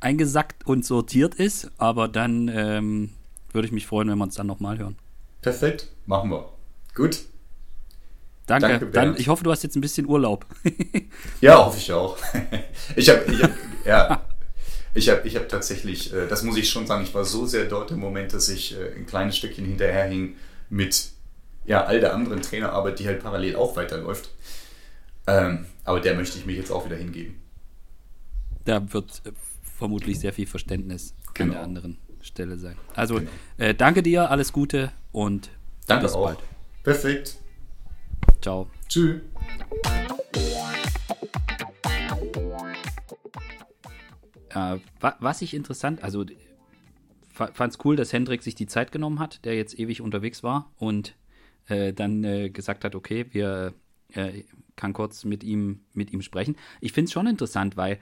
eingesackt 0.00 0.66
und 0.66 0.84
sortiert 0.84 1.34
ist. 1.34 1.70
Aber 1.78 2.08
dann 2.08 2.48
ähm, 2.48 3.10
würde 3.52 3.66
ich 3.66 3.72
mich 3.72 3.86
freuen, 3.86 4.08
wenn 4.08 4.18
wir 4.18 4.24
uns 4.24 4.36
dann 4.36 4.46
nochmal 4.46 4.78
hören. 4.78 4.96
Perfekt, 5.42 5.88
machen 6.06 6.30
wir. 6.30 6.48
Gut. 6.94 7.20
Danke. 8.46 8.68
Danke 8.68 8.86
dann, 8.86 9.16
ich 9.16 9.28
hoffe, 9.28 9.44
du 9.44 9.50
hast 9.50 9.62
jetzt 9.62 9.76
ein 9.76 9.80
bisschen 9.80 10.06
Urlaub. 10.06 10.44
ja, 11.40 11.64
hoffe 11.64 11.78
ich 11.78 11.92
auch. 11.92 12.16
ich 12.96 13.08
habe, 13.08 13.24
hab, 13.42 13.50
ja, 13.84 14.24
ich 14.92 15.08
habe 15.08 15.26
ich 15.26 15.36
hab 15.36 15.48
tatsächlich, 15.48 16.12
äh, 16.12 16.26
das 16.26 16.42
muss 16.42 16.56
ich 16.56 16.68
schon 16.68 16.86
sagen, 16.86 17.04
ich 17.04 17.14
war 17.14 17.24
so 17.24 17.46
sehr 17.46 17.66
dort 17.66 17.92
im 17.92 18.00
Moment, 18.00 18.32
dass 18.32 18.48
ich 18.48 18.76
äh, 18.76 18.92
ein 18.96 19.06
kleines 19.06 19.36
Stückchen 19.36 19.64
hinterherhing 19.64 20.34
mit 20.68 21.10
ja, 21.64 21.84
all 21.84 22.00
der 22.00 22.14
anderen 22.14 22.42
Trainerarbeit, 22.42 22.98
die 22.98 23.06
halt 23.06 23.22
parallel 23.22 23.56
auch 23.56 23.76
weiterläuft. 23.76 24.30
Ähm, 25.26 25.66
aber 25.84 26.00
der 26.00 26.14
möchte 26.14 26.38
ich 26.38 26.46
mich 26.46 26.56
jetzt 26.56 26.70
auch 26.70 26.84
wieder 26.84 26.96
hingeben. 26.96 27.40
Da 28.64 28.92
wird 28.92 29.22
äh, 29.24 29.32
vermutlich 29.78 30.18
sehr 30.20 30.32
viel 30.32 30.46
Verständnis 30.46 31.14
genau. 31.34 31.52
an 31.52 31.52
der 31.52 31.62
anderen 31.62 31.98
Stelle 32.22 32.58
sein. 32.58 32.76
Also 32.94 33.16
genau. 33.16 33.30
äh, 33.58 33.74
danke 33.74 34.02
dir, 34.02 34.30
alles 34.30 34.52
Gute 34.52 34.92
und 35.12 35.50
danke 35.86 36.06
bis 36.06 36.14
auch. 36.14 36.26
bald. 36.26 36.38
Perfekt. 36.82 37.36
Ciao. 38.40 38.68
Tschüss. 38.88 39.20
Äh, 44.50 44.78
was 45.20 45.42
ich 45.42 45.54
interessant, 45.54 46.02
also 46.02 46.24
fand 47.32 47.72
es 47.72 47.78
cool, 47.84 47.96
dass 47.96 48.12
Hendrik 48.12 48.42
sich 48.42 48.54
die 48.54 48.66
Zeit 48.66 48.92
genommen 48.92 49.18
hat, 49.18 49.44
der 49.44 49.54
jetzt 49.54 49.78
ewig 49.78 50.00
unterwegs 50.00 50.42
war 50.42 50.70
und 50.76 51.14
äh, 51.70 51.92
dann 51.92 52.24
äh, 52.24 52.50
gesagt 52.50 52.84
hat, 52.84 52.94
okay, 52.94 53.26
wir 53.30 53.74
äh, 54.12 54.44
kann 54.76 54.92
kurz 54.92 55.24
mit 55.24 55.44
ihm 55.44 55.80
mit 55.92 56.12
ihm 56.12 56.22
sprechen. 56.22 56.56
Ich 56.80 56.92
finde 56.92 57.06
es 57.06 57.12
schon 57.12 57.26
interessant, 57.26 57.76
weil 57.76 57.98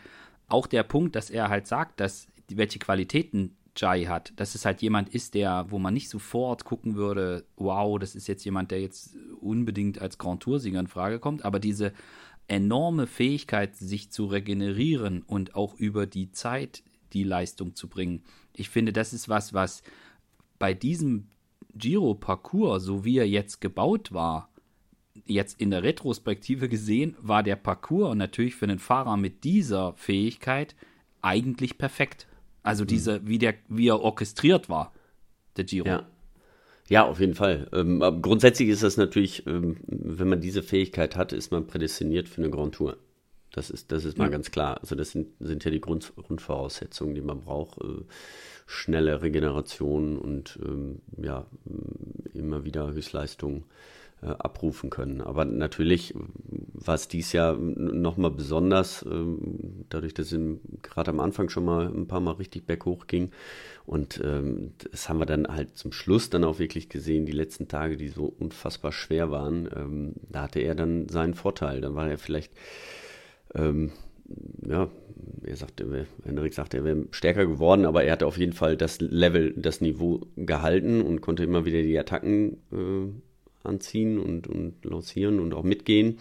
auch 0.48 0.66
der 0.66 0.82
Punkt, 0.82 1.16
dass 1.16 1.30
er 1.30 1.48
halt 1.48 1.66
sagt, 1.66 2.00
dass 2.00 2.28
welche 2.48 2.78
Qualitäten 2.78 3.56
Jai 3.76 4.04
hat, 4.04 4.32
dass 4.36 4.54
es 4.54 4.64
halt 4.64 4.82
jemand 4.82 5.08
ist, 5.10 5.34
der, 5.34 5.66
wo 5.68 5.78
man 5.78 5.94
nicht 5.94 6.08
sofort 6.08 6.64
gucken 6.64 6.96
würde, 6.96 7.44
wow, 7.56 7.98
das 7.98 8.14
ist 8.14 8.26
jetzt 8.26 8.44
jemand, 8.44 8.70
der 8.70 8.80
jetzt 8.80 9.16
unbedingt 9.40 10.00
als 10.00 10.18
Grand 10.18 10.42
Tour-Sieger 10.42 10.80
in 10.80 10.88
Frage 10.88 11.20
kommt, 11.20 11.44
aber 11.44 11.60
diese 11.60 11.92
enorme 12.48 13.06
Fähigkeit, 13.06 13.76
sich 13.76 14.10
zu 14.10 14.26
regenerieren 14.26 15.22
und 15.22 15.54
auch 15.54 15.74
über 15.74 16.06
die 16.06 16.32
Zeit 16.32 16.82
die 17.12 17.22
Leistung 17.22 17.74
zu 17.74 17.88
bringen. 17.88 18.22
Ich 18.54 18.68
finde, 18.70 18.92
das 18.92 19.12
ist 19.12 19.28
was, 19.28 19.54
was 19.54 19.82
bei 20.58 20.74
diesem 20.74 21.28
Giro-Parcours, 21.74 22.82
so 22.82 23.04
wie 23.04 23.18
er 23.18 23.28
jetzt 23.28 23.60
gebaut 23.60 24.12
war, 24.12 24.48
jetzt 25.26 25.60
in 25.60 25.70
der 25.70 25.82
Retrospektive 25.82 26.68
gesehen, 26.68 27.16
war 27.20 27.42
der 27.42 27.56
Parcours 27.56 28.16
natürlich 28.16 28.54
für 28.54 28.66
einen 28.66 28.78
Fahrer 28.78 29.16
mit 29.16 29.44
dieser 29.44 29.94
Fähigkeit 29.94 30.74
eigentlich 31.22 31.78
perfekt. 31.78 32.26
Also 32.62 32.84
mhm. 32.84 32.88
diese, 32.88 33.26
wie, 33.26 33.38
der, 33.38 33.54
wie 33.68 33.88
er 33.88 34.00
orchestriert 34.00 34.68
war, 34.68 34.92
der 35.56 35.64
Giro. 35.64 35.88
Ja. 35.88 36.06
Ja, 36.88 37.04
auf 37.04 37.20
jeden 37.20 37.34
Fall. 37.34 37.68
Ähm, 37.74 38.00
grundsätzlich 38.22 38.70
ist 38.70 38.82
das 38.82 38.96
natürlich, 38.96 39.46
ähm, 39.46 39.76
wenn 39.86 40.28
man 40.28 40.40
diese 40.40 40.62
Fähigkeit 40.62 41.16
hat, 41.16 41.34
ist 41.34 41.52
man 41.52 41.66
prädestiniert 41.66 42.30
für 42.30 42.40
eine 42.40 42.50
Grand 42.50 42.74
Tour. 42.76 42.96
Das 43.52 43.70
ist, 43.70 43.90
das 43.92 44.04
ist 44.04 44.18
mal 44.18 44.24
ja. 44.24 44.30
ganz 44.30 44.50
klar. 44.50 44.78
Also 44.80 44.94
das 44.94 45.10
sind, 45.10 45.28
sind 45.40 45.64
ja 45.64 45.70
die 45.70 45.80
Grund, 45.80 46.12
Grundvoraussetzungen, 46.16 47.14
die 47.14 47.22
man 47.22 47.40
braucht. 47.40 47.80
Äh, 47.80 48.04
schnelle 48.66 49.22
Regeneration 49.22 50.18
und 50.18 50.58
ähm, 50.62 51.00
ja, 51.16 51.46
immer 52.34 52.64
wieder 52.64 52.92
Höchstleistungen 52.92 53.64
äh, 54.20 54.26
abrufen 54.26 54.90
können. 54.90 55.22
Aber 55.22 55.46
natürlich 55.46 56.14
war 56.74 56.94
es 56.94 57.08
dies 57.08 57.32
Jahr 57.32 57.56
nochmal 57.56 58.30
besonders, 58.30 59.04
ähm, 59.08 59.86
dadurch, 59.88 60.12
dass 60.12 60.32
es 60.32 60.58
gerade 60.82 61.10
am 61.10 61.20
Anfang 61.20 61.48
schon 61.48 61.64
mal 61.64 61.86
ein 61.86 62.06
paar 62.08 62.20
Mal 62.20 62.32
richtig 62.32 62.66
berghoch 62.66 63.06
ging. 63.06 63.30
Und 63.86 64.20
ähm, 64.22 64.72
das 64.90 65.08
haben 65.08 65.18
wir 65.18 65.26
dann 65.26 65.48
halt 65.48 65.76
zum 65.78 65.92
Schluss 65.92 66.28
dann 66.28 66.44
auch 66.44 66.58
wirklich 66.58 66.90
gesehen, 66.90 67.24
die 67.24 67.32
letzten 67.32 67.68
Tage, 67.68 67.96
die 67.96 68.08
so 68.08 68.26
unfassbar 68.38 68.92
schwer 68.92 69.30
waren. 69.30 69.68
Ähm, 69.74 70.12
da 70.28 70.42
hatte 70.42 70.60
er 70.60 70.74
dann 70.74 71.08
seinen 71.08 71.34
Vorteil. 71.34 71.80
Dann 71.80 71.94
war 71.94 72.10
er 72.10 72.18
vielleicht, 72.18 72.52
ähm, 73.54 73.92
ja, 74.66 74.88
er 75.44 75.56
sagte, 75.56 76.06
Henrik 76.24 76.54
sagte, 76.54 76.78
er 76.78 76.84
wäre 76.84 77.06
stärker 77.10 77.46
geworden, 77.46 77.86
aber 77.86 78.04
er 78.04 78.12
hatte 78.12 78.26
auf 78.26 78.36
jeden 78.36 78.52
Fall 78.52 78.76
das 78.76 79.00
Level, 79.00 79.54
das 79.56 79.80
Niveau 79.80 80.26
gehalten 80.36 81.00
und 81.00 81.20
konnte 81.20 81.44
immer 81.44 81.64
wieder 81.64 81.82
die 81.82 81.98
Attacken 81.98 82.58
äh, 82.72 83.66
anziehen 83.66 84.18
und, 84.18 84.46
und 84.46 84.84
lancieren 84.84 85.40
und 85.40 85.54
auch 85.54 85.64
mitgehen. 85.64 86.18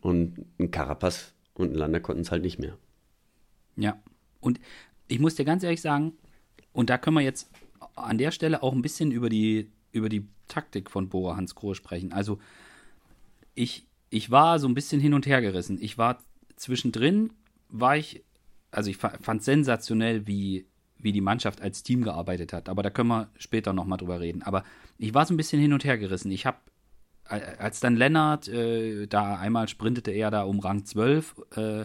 Und 0.00 0.44
ein 0.58 0.70
Carapaz 0.70 1.32
und 1.54 1.72
ein 1.72 1.74
Lander 1.74 2.00
konnten 2.00 2.22
es 2.22 2.30
halt 2.30 2.42
nicht 2.42 2.58
mehr. 2.58 2.76
Ja, 3.76 3.98
und 4.40 4.60
ich 5.08 5.18
muss 5.18 5.34
dir 5.34 5.44
ganz 5.44 5.62
ehrlich 5.62 5.80
sagen, 5.80 6.12
und 6.72 6.90
da 6.90 6.98
können 6.98 7.16
wir 7.16 7.22
jetzt 7.22 7.50
an 7.94 8.18
der 8.18 8.30
Stelle 8.30 8.62
auch 8.62 8.72
ein 8.72 8.82
bisschen 8.82 9.10
über 9.10 9.28
die, 9.28 9.70
über 9.92 10.08
die 10.08 10.26
Taktik 10.46 10.90
von 10.90 11.08
Bora 11.08 11.36
Hans 11.36 11.54
Grohe 11.54 11.74
sprechen. 11.74 12.12
Also, 12.12 12.38
ich, 13.54 13.86
ich 14.10 14.30
war 14.30 14.58
so 14.58 14.68
ein 14.68 14.74
bisschen 14.74 15.00
hin 15.00 15.14
und 15.14 15.26
her 15.26 15.40
gerissen. 15.40 15.78
Ich 15.80 15.98
war 15.98 16.18
zwischendrin, 16.58 17.30
war 17.68 17.96
ich, 17.96 18.24
also 18.70 18.90
ich 18.90 18.96
fand 18.96 19.42
sensationell, 19.42 20.26
wie, 20.26 20.66
wie 20.98 21.12
die 21.12 21.20
Mannschaft 21.20 21.60
als 21.60 21.82
Team 21.82 22.02
gearbeitet 22.02 22.52
hat. 22.52 22.68
Aber 22.68 22.82
da 22.82 22.90
können 22.90 23.08
wir 23.08 23.28
später 23.38 23.72
nochmal 23.72 23.98
drüber 23.98 24.20
reden. 24.20 24.42
Aber 24.42 24.64
ich 24.98 25.14
war 25.14 25.26
so 25.26 25.34
ein 25.34 25.36
bisschen 25.36 25.60
hin 25.60 25.72
und 25.72 25.84
her 25.84 25.98
gerissen. 25.98 26.30
Ich 26.30 26.46
habe, 26.46 26.58
als 27.24 27.80
dann 27.80 27.96
Lennart, 27.96 28.48
äh, 28.48 29.06
da 29.06 29.36
einmal 29.36 29.68
sprintete 29.68 30.10
er 30.10 30.30
da 30.30 30.42
um 30.42 30.60
Rang 30.60 30.84
12, 30.84 31.36
äh, 31.56 31.84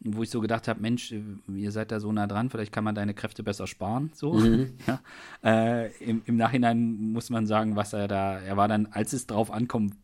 wo 0.00 0.22
ich 0.22 0.30
so 0.30 0.40
gedacht 0.40 0.68
habe, 0.68 0.80
Mensch, 0.80 1.14
ihr 1.48 1.72
seid 1.72 1.90
da 1.90 1.98
so 1.98 2.12
nah 2.12 2.26
dran, 2.26 2.50
vielleicht 2.50 2.72
kann 2.72 2.84
man 2.84 2.94
deine 2.94 3.14
Kräfte 3.14 3.42
besser 3.42 3.66
sparen. 3.66 4.10
So. 4.14 4.34
Mhm. 4.34 4.74
Ja. 4.86 5.00
Äh, 5.42 5.92
im, 5.98 6.22
im, 6.26 6.36
Nachhinein 6.36 7.12
muss 7.12 7.30
man 7.30 7.46
sagen, 7.46 7.76
was 7.76 7.92
er 7.92 8.08
da, 8.08 8.38
er 8.38 8.56
war 8.56 8.68
dann, 8.68 8.86
als 8.86 9.12
es 9.12 9.26
drauf 9.26 9.50
ankommen 9.50 9.94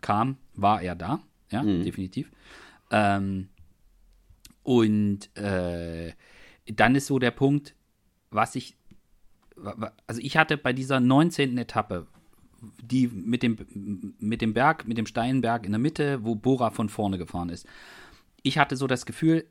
kam, 0.00 0.36
war 0.54 0.82
er 0.82 0.96
da. 0.96 1.20
Ja, 1.50 1.62
mhm. 1.62 1.82
definitiv. 1.82 2.30
Ähm, 2.90 3.48
und 4.62 5.34
äh, 5.36 6.12
dann 6.66 6.94
ist 6.94 7.06
so 7.06 7.18
der 7.18 7.30
Punkt, 7.30 7.74
was 8.30 8.54
ich, 8.54 8.76
also 10.06 10.20
ich 10.20 10.36
hatte 10.36 10.58
bei 10.58 10.72
dieser 10.72 11.00
19. 11.00 11.56
Etappe, 11.56 12.06
die 12.82 13.08
mit 13.08 13.42
dem, 13.42 13.56
mit 14.18 14.42
dem 14.42 14.52
Berg, 14.52 14.86
mit 14.86 14.98
dem 14.98 15.06
steilen 15.06 15.40
Berg 15.40 15.64
in 15.64 15.72
der 15.72 15.78
Mitte, 15.78 16.24
wo 16.24 16.34
Bora 16.34 16.70
von 16.70 16.88
vorne 16.88 17.18
gefahren 17.18 17.48
ist. 17.48 17.66
Ich 18.42 18.58
hatte 18.58 18.76
so 18.76 18.86
das 18.86 19.06
Gefühl, 19.06 19.46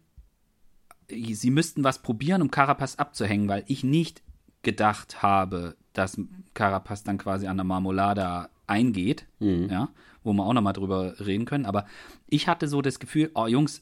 sie 1.10 1.52
müssten 1.52 1.84
was 1.84 2.02
probieren, 2.02 2.42
um 2.42 2.52
Carapaz 2.52 2.96
abzuhängen, 2.96 3.48
weil 3.48 3.64
ich 3.68 3.84
nicht 3.84 4.22
gedacht 4.62 5.22
habe, 5.22 5.78
dass 5.94 6.20
Carapaz 6.54 7.04
dann 7.04 7.18
quasi 7.18 7.48
an 7.48 7.58
der 7.58 7.64
Marmolada 7.64 8.50
eingeht, 8.68 9.26
mhm. 9.40 9.70
ja, 9.70 9.90
wo 10.28 10.34
wir 10.34 10.46
auch 10.46 10.54
nochmal 10.54 10.74
drüber 10.74 11.16
reden 11.20 11.46
können. 11.46 11.66
Aber 11.66 11.86
ich 12.28 12.48
hatte 12.48 12.68
so 12.68 12.82
das 12.82 13.00
Gefühl, 13.00 13.32
oh 13.34 13.48
Jungs, 13.48 13.82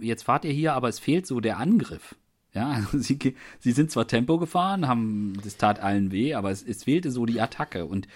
jetzt 0.00 0.24
fahrt 0.24 0.44
ihr 0.44 0.52
hier, 0.52 0.74
aber 0.74 0.88
es 0.88 0.98
fehlt 0.98 1.26
so 1.26 1.40
der 1.40 1.58
Angriff. 1.58 2.14
Ja, 2.52 2.70
also 2.70 2.98
sie, 2.98 3.18
sie 3.58 3.72
sind 3.72 3.90
zwar 3.90 4.06
Tempo 4.06 4.38
gefahren, 4.38 4.86
haben, 4.86 5.34
das 5.42 5.56
tat 5.56 5.80
allen 5.80 6.12
weh, 6.12 6.34
aber 6.34 6.50
es, 6.50 6.62
es 6.62 6.84
fehlte 6.84 7.10
so 7.10 7.26
die 7.26 7.40
Attacke. 7.40 7.86
Und 7.86 8.08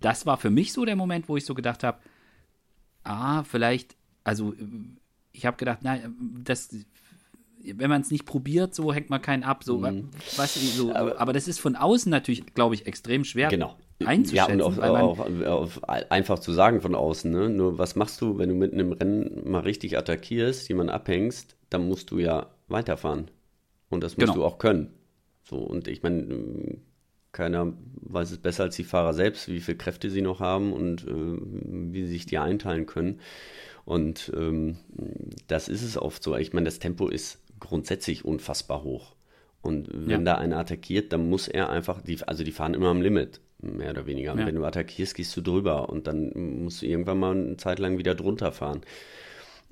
das 0.00 0.26
war 0.26 0.36
für 0.36 0.50
mich 0.50 0.72
so 0.72 0.84
der 0.84 0.96
Moment, 0.96 1.28
wo 1.28 1.36
ich 1.36 1.44
so 1.44 1.54
gedacht 1.54 1.84
habe, 1.84 1.98
ah, 3.04 3.42
vielleicht, 3.44 3.96
also 4.24 4.54
ich 5.32 5.46
habe 5.46 5.56
gedacht, 5.56 5.80
na, 5.82 5.98
das, 6.42 6.70
wenn 7.62 7.90
man 7.90 8.00
es 8.00 8.10
nicht 8.10 8.24
probiert, 8.24 8.74
so 8.74 8.92
hängt 8.92 9.10
man 9.10 9.22
keinen 9.22 9.42
ab, 9.42 9.64
so, 9.64 9.78
mhm. 9.78 10.08
weißt 10.36 10.56
du, 10.56 10.60
so, 10.60 10.94
aber, 10.94 11.20
aber, 11.20 11.32
das 11.32 11.48
ist 11.48 11.60
von 11.60 11.76
außen 11.76 12.10
natürlich, 12.10 12.54
glaube 12.54 12.74
ich, 12.74 12.86
extrem 12.86 13.24
schwer 13.24 13.48
genau. 13.48 13.76
Einzuschätzen. 14.04 14.58
Ja, 14.58 14.66
und 14.66 14.78
auf, 14.78 14.78
auf, 14.78 15.44
auf, 15.44 15.84
einfach 15.88 16.38
zu 16.38 16.52
sagen 16.52 16.80
von 16.80 16.94
außen, 16.94 17.30
ne? 17.30 17.48
Nur 17.48 17.78
was 17.78 17.96
machst 17.96 18.20
du, 18.20 18.38
wenn 18.38 18.48
du 18.48 18.54
mitten 18.54 18.80
im 18.80 18.92
Rennen 18.92 19.50
mal 19.50 19.60
richtig 19.60 19.98
attackierst, 19.98 20.68
jemanden 20.68 20.90
abhängst, 20.90 21.56
dann 21.68 21.86
musst 21.86 22.10
du 22.10 22.18
ja 22.18 22.46
weiterfahren. 22.68 23.30
Und 23.88 24.02
das 24.02 24.16
musst 24.16 24.26
genau. 24.26 24.34
du 24.34 24.44
auch 24.44 24.58
können. 24.58 24.94
So, 25.42 25.56
und 25.56 25.88
ich 25.88 26.02
meine, 26.02 26.78
keiner 27.32 27.72
weiß 28.02 28.30
es 28.30 28.38
besser 28.38 28.64
als 28.64 28.76
die 28.76 28.84
Fahrer 28.84 29.14
selbst, 29.14 29.48
wie 29.48 29.60
viele 29.60 29.78
Kräfte 29.78 30.10
sie 30.10 30.22
noch 30.22 30.40
haben 30.40 30.72
und 30.72 31.06
äh, 31.06 31.38
wie 31.92 32.04
sie 32.04 32.12
sich 32.12 32.26
die 32.26 32.38
einteilen 32.38 32.86
können. 32.86 33.20
Und 33.84 34.32
ähm, 34.36 34.76
das 35.46 35.68
ist 35.68 35.82
es 35.82 35.96
oft 35.96 36.22
so. 36.22 36.36
Ich 36.36 36.52
meine, 36.52 36.66
das 36.66 36.78
Tempo 36.78 37.08
ist 37.08 37.40
grundsätzlich 37.58 38.24
unfassbar 38.24 38.82
hoch. 38.82 39.14
Und 39.62 39.88
wenn 39.92 40.24
ja. 40.24 40.34
da 40.34 40.34
einer 40.36 40.58
attackiert, 40.58 41.12
dann 41.12 41.28
muss 41.28 41.48
er 41.48 41.70
einfach, 41.70 42.00
die, 42.00 42.22
also 42.26 42.44
die 42.44 42.52
fahren 42.52 42.74
immer 42.74 42.88
am 42.88 43.02
Limit, 43.02 43.40
mehr 43.62 43.90
oder 43.90 44.06
weniger. 44.06 44.32
Und 44.32 44.40
ja. 44.40 44.46
wenn 44.46 44.54
du 44.54 44.64
attackierst, 44.64 45.14
gehst 45.14 45.36
du 45.36 45.40
drüber 45.40 45.88
und 45.88 46.06
dann 46.06 46.32
musst 46.62 46.82
du 46.82 46.86
irgendwann 46.86 47.18
mal 47.18 47.36
eine 47.36 47.56
Zeit 47.56 47.78
lang 47.78 47.98
wieder 47.98 48.14
drunter 48.14 48.52
fahren. 48.52 48.82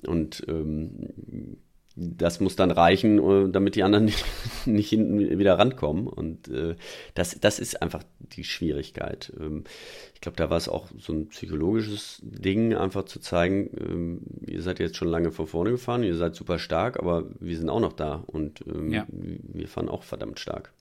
Und 0.06 0.44
ähm, 0.48 1.58
das 2.00 2.38
muss 2.38 2.54
dann 2.54 2.70
reichen, 2.70 3.18
äh, 3.18 3.50
damit 3.50 3.74
die 3.74 3.82
anderen 3.82 4.04
nicht, 4.06 4.24
nicht 4.66 4.88
hinten 4.88 5.38
wieder 5.38 5.58
rankommen. 5.58 6.06
Und 6.06 6.48
äh, 6.48 6.76
das, 7.14 7.38
das 7.40 7.58
ist 7.58 7.82
einfach 7.82 8.02
die 8.18 8.44
Schwierigkeit. 8.44 9.32
Ähm, 9.38 9.64
ich 10.14 10.20
glaube, 10.20 10.36
da 10.36 10.50
war 10.50 10.56
es 10.56 10.68
auch 10.68 10.88
so 10.98 11.12
ein 11.12 11.28
psychologisches 11.28 12.20
Ding, 12.22 12.74
einfach 12.74 13.04
zu 13.04 13.20
zeigen, 13.20 13.70
ähm, 13.78 14.20
ihr 14.46 14.62
seid 14.62 14.78
jetzt 14.78 14.96
schon 14.96 15.08
lange 15.08 15.32
vor 15.32 15.46
vorne 15.46 15.70
gefahren, 15.70 16.04
ihr 16.04 16.16
seid 16.16 16.34
super 16.34 16.58
stark, 16.58 16.98
aber 16.98 17.24
wir 17.40 17.56
sind 17.56 17.68
auch 17.68 17.80
noch 17.80 17.92
da 17.92 18.22
und 18.26 18.64
ähm, 18.66 18.92
ja. 18.92 19.06
wir 19.08 19.68
fahren 19.68 19.88
auch 19.88 20.02
verdammt 20.02 20.38
stark. 20.38 20.72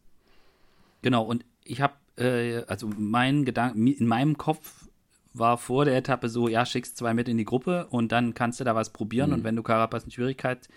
Genau, 1.02 1.24
und 1.24 1.46
ich 1.64 1.82
habe, 1.82 1.94
äh, 2.18 2.64
also 2.68 2.90
mein 2.98 3.46
Gedanke, 3.46 3.78
in 3.78 4.08
meinem 4.08 4.38
Kopf 4.38 4.88
war 5.34 5.58
vor 5.58 5.86
der 5.86 5.96
Etappe 5.96 6.30
so, 6.30 6.48
ja, 6.48 6.66
schickst 6.66 6.98
zwei 6.98 7.14
mit 7.14 7.30
in 7.30 7.38
die 7.38 7.46
Gruppe 7.46 7.88
und 7.90 8.12
dann 8.12 8.34
kannst 8.34 8.60
du 8.60 8.64
da 8.64 8.76
was 8.76 8.92
probieren. 8.92 9.30
Mhm. 9.30 9.36
Und 9.36 9.44
wenn 9.44 9.56
du 9.56 9.64
Carapaz 9.64 10.04
in 10.04 10.12
Schwierigkeit 10.12 10.68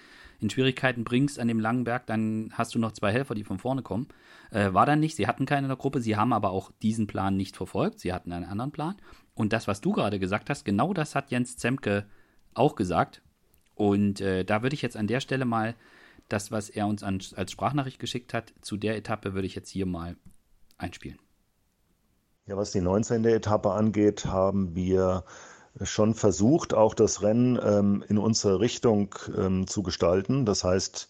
in 0.40 0.50
Schwierigkeiten 0.50 1.04
bringst 1.04 1.38
an 1.38 1.48
dem 1.48 1.60
langen 1.60 1.84
Berg, 1.84 2.06
dann 2.06 2.50
hast 2.54 2.74
du 2.74 2.78
noch 2.78 2.92
zwei 2.92 3.12
Helfer, 3.12 3.34
die 3.34 3.44
von 3.44 3.58
vorne 3.58 3.82
kommen. 3.82 4.08
Äh, 4.50 4.72
war 4.72 4.86
dann 4.86 5.00
nicht, 5.00 5.16
sie 5.16 5.26
hatten 5.26 5.46
keine 5.46 5.66
in 5.66 5.68
der 5.68 5.76
Gruppe, 5.76 6.00
sie 6.00 6.16
haben 6.16 6.32
aber 6.32 6.50
auch 6.50 6.72
diesen 6.82 7.06
Plan 7.06 7.36
nicht 7.36 7.56
verfolgt, 7.56 8.00
sie 8.00 8.12
hatten 8.12 8.32
einen 8.32 8.46
anderen 8.46 8.72
Plan. 8.72 8.96
Und 9.34 9.52
das, 9.52 9.68
was 9.68 9.80
du 9.80 9.92
gerade 9.92 10.18
gesagt 10.18 10.50
hast, 10.50 10.64
genau 10.64 10.94
das 10.94 11.14
hat 11.14 11.30
Jens 11.30 11.56
Zemke 11.56 12.06
auch 12.54 12.74
gesagt. 12.74 13.22
Und 13.74 14.20
äh, 14.20 14.44
da 14.44 14.62
würde 14.62 14.74
ich 14.74 14.82
jetzt 14.82 14.96
an 14.96 15.06
der 15.06 15.20
Stelle 15.20 15.44
mal 15.44 15.74
das, 16.28 16.50
was 16.50 16.70
er 16.70 16.86
uns 16.86 17.02
an, 17.02 17.20
als 17.36 17.52
Sprachnachricht 17.52 17.98
geschickt 17.98 18.34
hat, 18.34 18.54
zu 18.60 18.76
der 18.76 18.96
Etappe 18.96 19.34
würde 19.34 19.46
ich 19.46 19.54
jetzt 19.54 19.70
hier 19.70 19.86
mal 19.86 20.16
einspielen. 20.78 21.18
Ja, 22.50 22.56
was 22.56 22.72
die 22.72 22.80
19. 22.80 23.24
Etappe 23.26 23.70
angeht, 23.70 24.26
haben 24.26 24.74
wir 24.74 25.22
schon 25.82 26.14
versucht, 26.14 26.74
auch 26.74 26.94
das 26.94 27.22
Rennen 27.22 27.56
ähm, 27.62 28.02
in 28.08 28.18
unsere 28.18 28.58
Richtung 28.58 29.14
ähm, 29.38 29.68
zu 29.68 29.84
gestalten. 29.84 30.44
Das 30.46 30.64
heißt, 30.64 31.08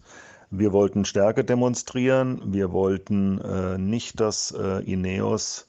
wir 0.50 0.74
wollten 0.74 1.06
Stärke 1.06 1.42
demonstrieren. 1.42 2.42
Wir 2.52 2.72
wollten 2.72 3.40
äh, 3.40 3.78
nicht, 3.78 4.20
dass 4.20 4.50
äh, 4.50 4.84
Ineos 4.84 5.66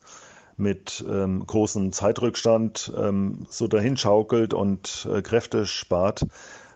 mit 0.58 1.06
ähm, 1.10 1.48
großem 1.48 1.94
Zeitrückstand 1.94 2.92
ähm, 2.98 3.46
so 3.50 3.70
dahin 3.70 3.96
schaukelt 3.96 4.54
und 4.54 5.08
äh, 5.10 5.22
Kräfte 5.22 5.66
spart. 5.66 6.26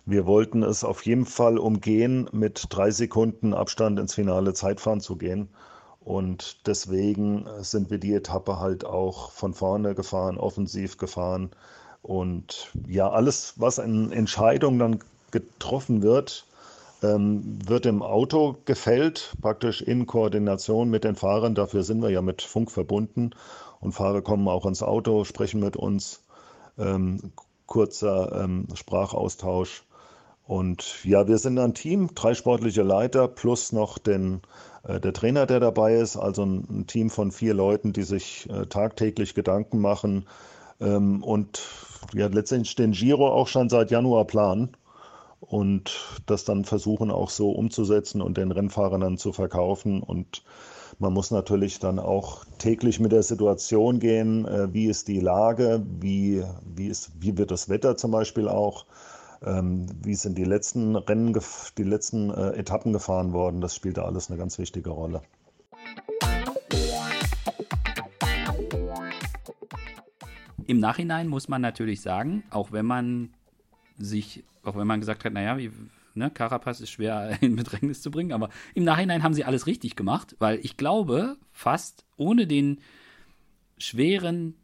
Wir 0.05 0.25
wollten 0.25 0.63
es 0.63 0.85
auf 0.85 1.05
jeden 1.05 1.25
Fall 1.25 1.57
umgehen, 1.57 2.29
mit 2.31 2.67
drei 2.69 2.91
Sekunden 2.91 3.53
Abstand 3.53 3.99
ins 3.99 4.13
finale 4.13 4.53
Zeitfahren 4.53 5.01
zu 5.01 5.17
gehen. 5.17 5.49
Und 6.05 6.65
deswegen 6.67 7.45
sind 7.59 7.89
wir 7.89 7.97
die 7.97 8.13
Etappe 8.13 8.59
halt 8.59 8.85
auch 8.85 9.31
von 9.31 9.53
vorne 9.53 9.95
gefahren, 9.95 10.37
offensiv 10.37 10.97
gefahren, 10.97 11.49
und 12.05 12.69
ja, 12.87 13.09
alles, 13.09 13.55
was 13.55 13.79
an 13.79 14.11
Entscheidungen 14.11 14.77
dann 14.77 14.99
getroffen 15.31 16.03
wird, 16.03 16.45
ähm, 17.01 17.57
wird 17.67 17.87
im 17.87 18.03
Auto 18.03 18.57
gefällt, 18.65 19.33
praktisch 19.41 19.81
in 19.81 20.05
Koordination 20.05 20.91
mit 20.91 21.03
den 21.03 21.15
Fahrern. 21.15 21.55
Dafür 21.55 21.81
sind 21.81 22.03
wir 22.03 22.11
ja 22.11 22.21
mit 22.21 22.43
Funk 22.43 22.69
verbunden. 22.69 23.31
Und 23.79 23.93
Fahrer 23.93 24.21
kommen 24.21 24.47
auch 24.47 24.67
ins 24.67 24.83
Auto, 24.83 25.23
sprechen 25.23 25.59
mit 25.59 25.77
uns. 25.77 26.21
Ähm, 26.77 27.31
kurzer 27.65 28.43
ähm, 28.43 28.67
Sprachaustausch. 28.75 29.83
Und 30.45 31.03
ja, 31.05 31.27
wir 31.27 31.39
sind 31.39 31.57
ein 31.57 31.73
Team, 31.73 32.13
drei 32.13 32.35
sportliche 32.35 32.83
Leiter 32.83 33.27
plus 33.27 33.71
noch 33.71 33.97
den, 33.97 34.35
äh, 34.35 34.39
der 34.87 35.13
Trainer, 35.13 35.45
der 35.45 35.59
dabei 35.59 35.95
ist. 35.95 36.17
Also 36.17 36.43
ein, 36.43 36.85
Team 36.87 37.09
von 37.09 37.31
vier 37.31 37.53
Leuten, 37.53 37.93
die 37.93 38.03
sich 38.03 38.49
äh, 38.49 38.65
tagtäglich 38.65 39.33
Gedanken 39.33 39.79
machen, 39.79 40.25
ähm, 40.79 41.23
und 41.23 41.61
ja, 42.13 42.27
letztendlich 42.27 42.75
den 42.75 42.91
Giro 42.91 43.27
auch 43.27 43.47
schon 43.47 43.69
seit 43.69 43.91
Januar 43.91 44.25
planen 44.25 44.75
und 45.39 46.21
das 46.25 46.43
dann 46.43 46.65
versuchen 46.65 47.11
auch 47.11 47.29
so 47.29 47.51
umzusetzen 47.51 48.21
und 48.21 48.37
den 48.37 48.51
Rennfahrern 48.51 49.01
dann 49.01 49.17
zu 49.17 49.31
verkaufen. 49.33 50.01
Und 50.01 50.43
man 50.99 51.13
muss 51.13 51.31
natürlich 51.31 51.79
dann 51.79 51.99
auch 51.99 52.45
täglich 52.57 52.99
mit 52.99 53.11
der 53.11 53.23
Situation 53.23 53.99
gehen, 53.99 54.45
äh, 54.45 54.73
wie 54.73 54.85
ist 54.85 55.07
die 55.07 55.19
Lage, 55.19 55.85
wie, 55.99 56.43
wie, 56.75 56.87
ist, 56.87 57.11
wie 57.19 57.37
wird 57.37 57.51
das 57.51 57.69
Wetter 57.69 57.97
zum 57.97 58.11
Beispiel 58.11 58.47
auch, 58.47 58.85
wie 59.41 60.15
sind 60.15 60.37
die 60.37 60.43
letzten 60.43 60.95
Rennen, 60.95 61.37
die 61.77 61.83
letzten 61.83 62.29
äh, 62.29 62.51
Etappen 62.51 62.93
gefahren 62.93 63.33
worden. 63.33 63.61
Das 63.61 63.75
spielt 63.75 63.97
da 63.97 64.03
alles 64.03 64.29
eine 64.29 64.37
ganz 64.37 64.57
wichtige 64.57 64.89
Rolle. 64.89 65.21
Im 70.67 70.79
Nachhinein 70.79 71.27
muss 71.27 71.47
man 71.47 71.61
natürlich 71.61 72.01
sagen, 72.01 72.43
auch 72.49 72.71
wenn 72.71 72.85
man 72.85 73.29
sich, 73.97 74.43
auch 74.63 74.75
wenn 74.75 74.87
man 74.87 74.99
gesagt 74.99 75.23
hat, 75.23 75.33
naja, 75.33 75.57
wie, 75.57 75.71
ne, 76.15 76.31
Carapaz 76.31 76.81
ist 76.81 76.89
schwer 76.89 77.37
in 77.41 77.55
Bedrängnis 77.55 78.01
zu 78.01 78.11
bringen, 78.11 78.31
aber 78.31 78.49
im 78.73 78.83
Nachhinein 78.83 79.23
haben 79.23 79.33
sie 79.33 79.45
alles 79.45 79.67
richtig 79.67 79.95
gemacht, 79.95 80.35
weil 80.39 80.59
ich 80.63 80.77
glaube, 80.77 81.37
fast 81.51 82.05
ohne 82.17 82.47
den 82.47 82.79
schweren 83.77 84.55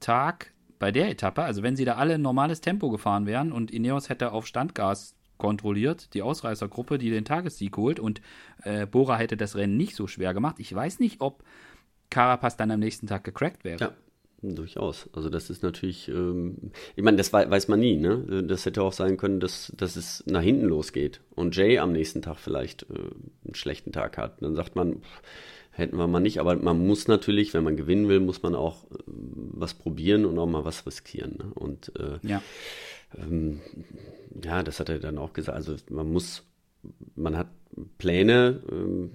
Tag 0.00 0.52
bei 0.78 0.92
der 0.92 1.10
Etappe, 1.10 1.42
also 1.42 1.62
wenn 1.62 1.76
sie 1.76 1.84
da 1.84 1.94
alle 1.94 2.18
normales 2.18 2.60
Tempo 2.60 2.90
gefahren 2.90 3.26
wären 3.26 3.52
und 3.52 3.70
Ineos 3.70 4.08
hätte 4.08 4.32
auf 4.32 4.46
Standgas 4.46 5.14
kontrolliert, 5.38 6.14
die 6.14 6.22
Ausreißergruppe, 6.22 6.98
die 6.98 7.10
den 7.10 7.24
Tagessieg 7.24 7.76
holt 7.76 8.00
und 8.00 8.20
äh, 8.62 8.86
Bora 8.86 9.16
hätte 9.16 9.36
das 9.36 9.56
Rennen 9.56 9.76
nicht 9.76 9.94
so 9.94 10.06
schwer 10.06 10.34
gemacht. 10.34 10.56
Ich 10.58 10.74
weiß 10.74 10.98
nicht, 11.00 11.20
ob 11.20 11.44
Carapaz 12.10 12.56
dann 12.56 12.70
am 12.70 12.80
nächsten 12.80 13.06
Tag 13.06 13.24
gecrackt 13.24 13.64
wäre. 13.64 13.80
Ja. 13.80 13.92
Durchaus. 14.42 15.08
Also 15.14 15.30
das 15.30 15.48
ist 15.48 15.62
natürlich, 15.62 16.08
ähm, 16.08 16.70
ich 16.94 17.02
meine, 17.02 17.16
das 17.16 17.32
weiß 17.32 17.68
man 17.68 17.80
nie, 17.80 17.96
ne? 17.96 18.44
Das 18.46 18.66
hätte 18.66 18.82
auch 18.82 18.92
sein 18.92 19.16
können, 19.16 19.40
dass, 19.40 19.72
dass 19.76 19.96
es 19.96 20.22
nach 20.26 20.42
hinten 20.42 20.66
losgeht 20.66 21.22
und 21.34 21.56
Jay 21.56 21.78
am 21.78 21.92
nächsten 21.92 22.20
Tag 22.20 22.38
vielleicht 22.38 22.82
äh, 22.82 22.94
einen 23.44 23.54
schlechten 23.54 23.92
Tag 23.92 24.18
hat. 24.18 24.42
Dann 24.42 24.54
sagt 24.54 24.76
man, 24.76 25.00
pff, 25.00 25.22
hätten 25.76 25.98
wir 25.98 26.06
mal 26.06 26.20
nicht, 26.20 26.40
aber 26.40 26.56
man 26.56 26.86
muss 26.86 27.08
natürlich, 27.08 27.52
wenn 27.54 27.64
man 27.64 27.76
gewinnen 27.76 28.08
will, 28.08 28.20
muss 28.20 28.42
man 28.42 28.54
auch 28.54 28.84
äh, 28.84 28.96
was 29.06 29.74
probieren 29.74 30.24
und 30.24 30.38
auch 30.38 30.46
mal 30.46 30.64
was 30.64 30.86
riskieren. 30.86 31.36
Ne? 31.38 31.52
Und 31.54 31.92
äh, 31.98 32.18
ja. 32.22 32.42
Ähm, 33.16 33.60
ja, 34.42 34.62
das 34.62 34.80
hat 34.80 34.88
er 34.88 34.98
dann 34.98 35.18
auch 35.18 35.32
gesagt. 35.32 35.56
Also 35.56 35.76
man 35.90 36.10
muss, 36.10 36.42
man 37.14 37.36
hat 37.36 37.48
Pläne, 37.98 38.62
ähm, 38.70 39.12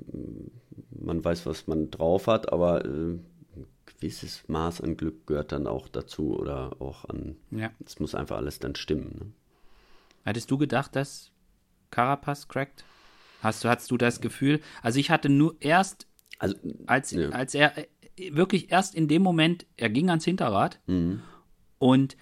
man 0.91 1.24
weiß, 1.24 1.45
was 1.45 1.67
man 1.67 1.91
drauf 1.91 2.28
hat, 2.28 2.54
aber 2.54 2.86
äh, 2.86 3.17
gewisses 3.86 4.47
Maß 4.47 4.82
an 4.82 4.97
Glück 4.97 5.28
gehört 5.28 5.52
dann 5.52 5.67
auch 5.67 5.88
dazu 5.88 6.38
oder 6.38 6.76
auch 6.80 7.06
an. 7.06 7.38
Ja. 7.52 7.71
Es 7.86 8.00
muss 8.00 8.15
einfach 8.15 8.38
alles 8.38 8.60
dann 8.60 8.76
stimmen. 8.76 9.15
Ne? 9.19 9.32
Hattest 10.26 10.50
du 10.52 10.58
gedacht, 10.58 10.95
dass 10.95 11.32
Carapaz 11.89 12.47
crackt? 12.47 12.84
Hast 13.41 13.63
du, 13.63 13.69
hattest 13.69 13.89
du 13.89 13.97
das 13.97 14.21
Gefühl? 14.21 14.60
Also 14.84 15.00
ich 15.00 15.10
hatte 15.10 15.30
nur 15.30 15.56
erst, 15.60 16.08
also, 16.41 16.56
als, 16.88 17.12
ja. 17.12 17.30
als 17.30 17.54
er 17.54 17.77
äh, 17.77 17.86
wirklich 18.36 18.71
erst 18.71 18.95
in 18.95 19.08
dem 19.08 19.21
Moment, 19.21 19.67
er 19.77 19.89
ging 19.89 20.10
ans 20.10 20.25
Hinterrad 20.25 20.80
mhm. 20.88 21.21
und 21.77 22.17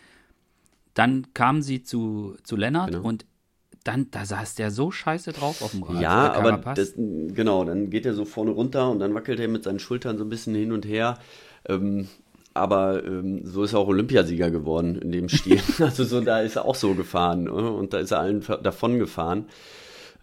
dann 0.94 1.34
kamen 1.34 1.62
sie 1.62 1.84
zu, 1.84 2.36
zu 2.44 2.58
Lennart 2.58 2.92
genau. 2.92 3.08
und 3.08 3.26
dann, 3.86 4.12
da 4.12 4.26
saß 4.26 4.56
der 4.56 4.72
so 4.72 4.92
scheiße 4.92 5.32
drauf 5.32 5.62
auf 5.62 5.72
dem 5.72 5.84
Rad. 5.84 6.02
Ja, 6.02 6.34
aber 6.34 6.58
das, 6.74 6.96
genau, 6.96 7.64
dann 7.64 7.90
geht 7.90 8.06
er 8.06 8.14
so 8.14 8.26
vorne 8.26 8.52
runter 8.52 8.92
und 8.92 9.00
dann 9.00 9.14
wackelt 9.14 9.40
er 9.40 9.48
mit 9.48 9.64
seinen 9.64 9.80
Schultern 9.80 10.18
so 10.18 10.26
ein 10.26 10.30
bisschen 10.30 10.54
hin 10.54 10.74
und 10.74 10.86
her. 10.86 11.18
Ähm, 11.66 12.10
aber 12.54 13.06
ähm, 13.06 13.46
so 13.46 13.64
ist 13.64 13.72
er 13.72 13.80
auch 13.80 13.88
Olympiasieger 13.88 14.52
geworden 14.52 14.98
in 14.98 15.14
dem 15.14 15.30
Stil. 15.30 15.62
also 15.80 16.04
so, 16.04 16.20
da 16.20 16.42
ist 16.42 16.58
er 16.58 16.66
auch 16.66 16.76
so 16.76 16.94
gefahren 16.94 17.46
ne? 17.46 17.52
und 17.52 17.94
da 17.94 18.00
ist 18.00 18.12
er 18.12 18.20
allen 18.20 18.44
davon 18.62 19.00
gefahren. 19.00 19.46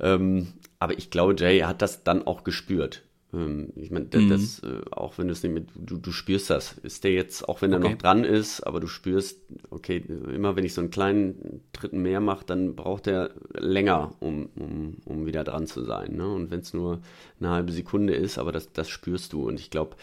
Ähm, 0.01 0.49
aber 0.79 0.99
ich 0.99 1.11
glaube, 1.11 1.35
Jay 1.39 1.61
hat 1.61 1.81
das 1.81 2.05
dann 2.05 2.27
auch 2.27 2.45
gespürt. 2.45 3.06
Ähm, 3.33 3.73
ich 3.77 3.91
meine, 3.91 4.07
mhm. 4.13 4.29
das, 4.29 4.61
äh, 4.61 4.83
auch 4.91 5.19
wenn 5.19 5.29
du 5.29 5.33
es 5.33 5.43
nicht 5.43 5.53
mit, 5.53 5.69
du, 5.75 5.97
du 5.97 6.13
spürst 6.13 6.51
das. 6.51 6.73
Ist 6.83 7.05
der 7.05 7.13
jetzt, 7.13 7.49
auch 7.49 7.63
wenn 7.63 7.73
er 7.73 7.79
okay. 7.79 7.91
noch 7.91 7.99
dran 7.99 8.25
ist, 8.25 8.61
aber 8.63 8.81
du 8.81 8.87
spürst, 8.87 9.41
okay, 9.71 10.03
immer 10.33 10.57
wenn 10.57 10.65
ich 10.65 10.75
so 10.75 10.81
einen 10.81 10.91
kleinen 10.91 11.63
Dritten 11.73 12.03
mehr 12.03 12.21
mache, 12.21 12.45
dann 12.47 12.77
braucht 12.77 13.07
er 13.07 13.31
länger, 13.55 14.15
um, 14.21 14.49
um, 14.57 14.97
um 15.05 15.27
wieder 15.27 15.45
dran 15.45 15.67
zu 15.67 15.85
sein. 15.85 16.17
Ne? 16.17 16.29
Und 16.29 16.51
wenn 16.51 16.61
es 16.61 16.73
nur 16.75 17.01
eine 17.41 17.51
halbe 17.51 17.73
Sekunde 17.73 18.15
ist, 18.15 18.39
aber 18.39 18.53
das, 18.53 18.73
das 18.73 18.89
spürst 18.89 19.33
du. 19.33 19.47
Und 19.49 19.61
ich 19.61 19.71
glaube, 19.71 19.97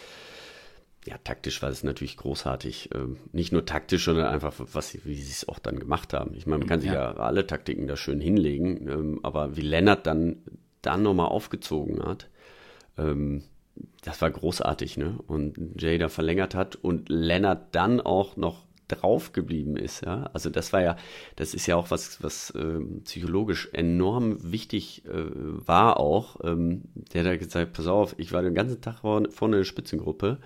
ja, 1.05 1.17
taktisch 1.23 1.61
war 1.61 1.69
es 1.69 1.83
natürlich 1.83 2.17
großartig. 2.17 2.89
Ähm, 2.95 3.17
nicht 3.31 3.51
nur 3.51 3.65
taktisch, 3.65 4.05
sondern 4.05 4.27
einfach, 4.27 4.53
was, 4.57 4.97
wie 5.05 5.15
sie 5.15 5.31
es 5.31 5.47
auch 5.47 5.59
dann 5.59 5.79
gemacht 5.79 6.13
haben. 6.13 6.33
Ich 6.35 6.45
meine, 6.45 6.59
man 6.59 6.67
kann 6.67 6.79
sich 6.79 6.91
ja, 6.91 7.11
ja 7.11 7.13
alle 7.15 7.45
Taktiken 7.45 7.87
da 7.87 7.97
schön 7.97 8.21
hinlegen, 8.21 8.87
ähm, 8.89 9.19
aber 9.23 9.57
wie 9.57 9.61
Lennart 9.61 10.07
dann, 10.07 10.37
dann 10.81 11.03
nochmal 11.03 11.27
aufgezogen 11.27 12.03
hat, 12.03 12.29
ähm, 12.97 13.43
das 14.03 14.21
war 14.21 14.29
großartig, 14.29 14.97
ne? 14.97 15.17
Und 15.27 15.81
Jay 15.81 15.97
da 15.97 16.09
verlängert 16.09 16.55
hat 16.55 16.75
und 16.75 17.09
Lennart 17.09 17.73
dann 17.73 18.01
auch 18.01 18.37
noch 18.37 18.65
drauf 18.87 19.31
geblieben 19.31 19.77
ist, 19.77 20.05
ja. 20.05 20.29
Also 20.33 20.49
das 20.49 20.73
war 20.73 20.81
ja, 20.81 20.97
das 21.35 21.53
ist 21.53 21.67
ja 21.67 21.75
auch 21.75 21.89
was, 21.89 22.21
was 22.21 22.51
äh, 22.51 22.79
psychologisch 23.03 23.69
enorm 23.73 24.37
wichtig 24.51 25.03
äh, 25.05 25.11
war 25.11 25.99
auch. 25.99 26.37
Ähm, 26.43 26.83
der 27.13 27.21
hat 27.21 27.31
da 27.31 27.37
gesagt, 27.37 27.73
pass 27.73 27.87
auf, 27.87 28.15
ich 28.17 28.31
war 28.31 28.41
den 28.41 28.53
ganzen 28.53 28.81
Tag 28.81 28.99
vorne 28.99 29.27
in 29.27 29.51
der 29.51 29.63
Spitzengruppe. 29.63 30.39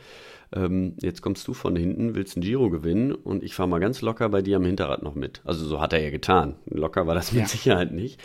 Ähm, 0.53 0.95
jetzt 1.01 1.21
kommst 1.21 1.47
du 1.47 1.53
von 1.53 1.75
hinten, 1.75 2.15
willst 2.15 2.37
ein 2.37 2.41
Giro 2.41 2.69
gewinnen 2.69 3.11
und 3.11 3.43
ich 3.43 3.53
fahre 3.53 3.67
mal 3.67 3.79
ganz 3.79 4.01
locker 4.01 4.29
bei 4.29 4.41
dir 4.41 4.57
am 4.57 4.65
Hinterrad 4.65 5.03
noch 5.03 5.15
mit. 5.15 5.41
Also 5.43 5.65
so 5.65 5.81
hat 5.81 5.93
er 5.93 6.01
ja 6.01 6.09
getan. 6.09 6.55
Locker 6.65 7.07
war 7.07 7.15
das 7.15 7.31
mit 7.33 7.41
ja. 7.41 7.47
Sicherheit 7.47 7.91
nicht. 7.91 8.21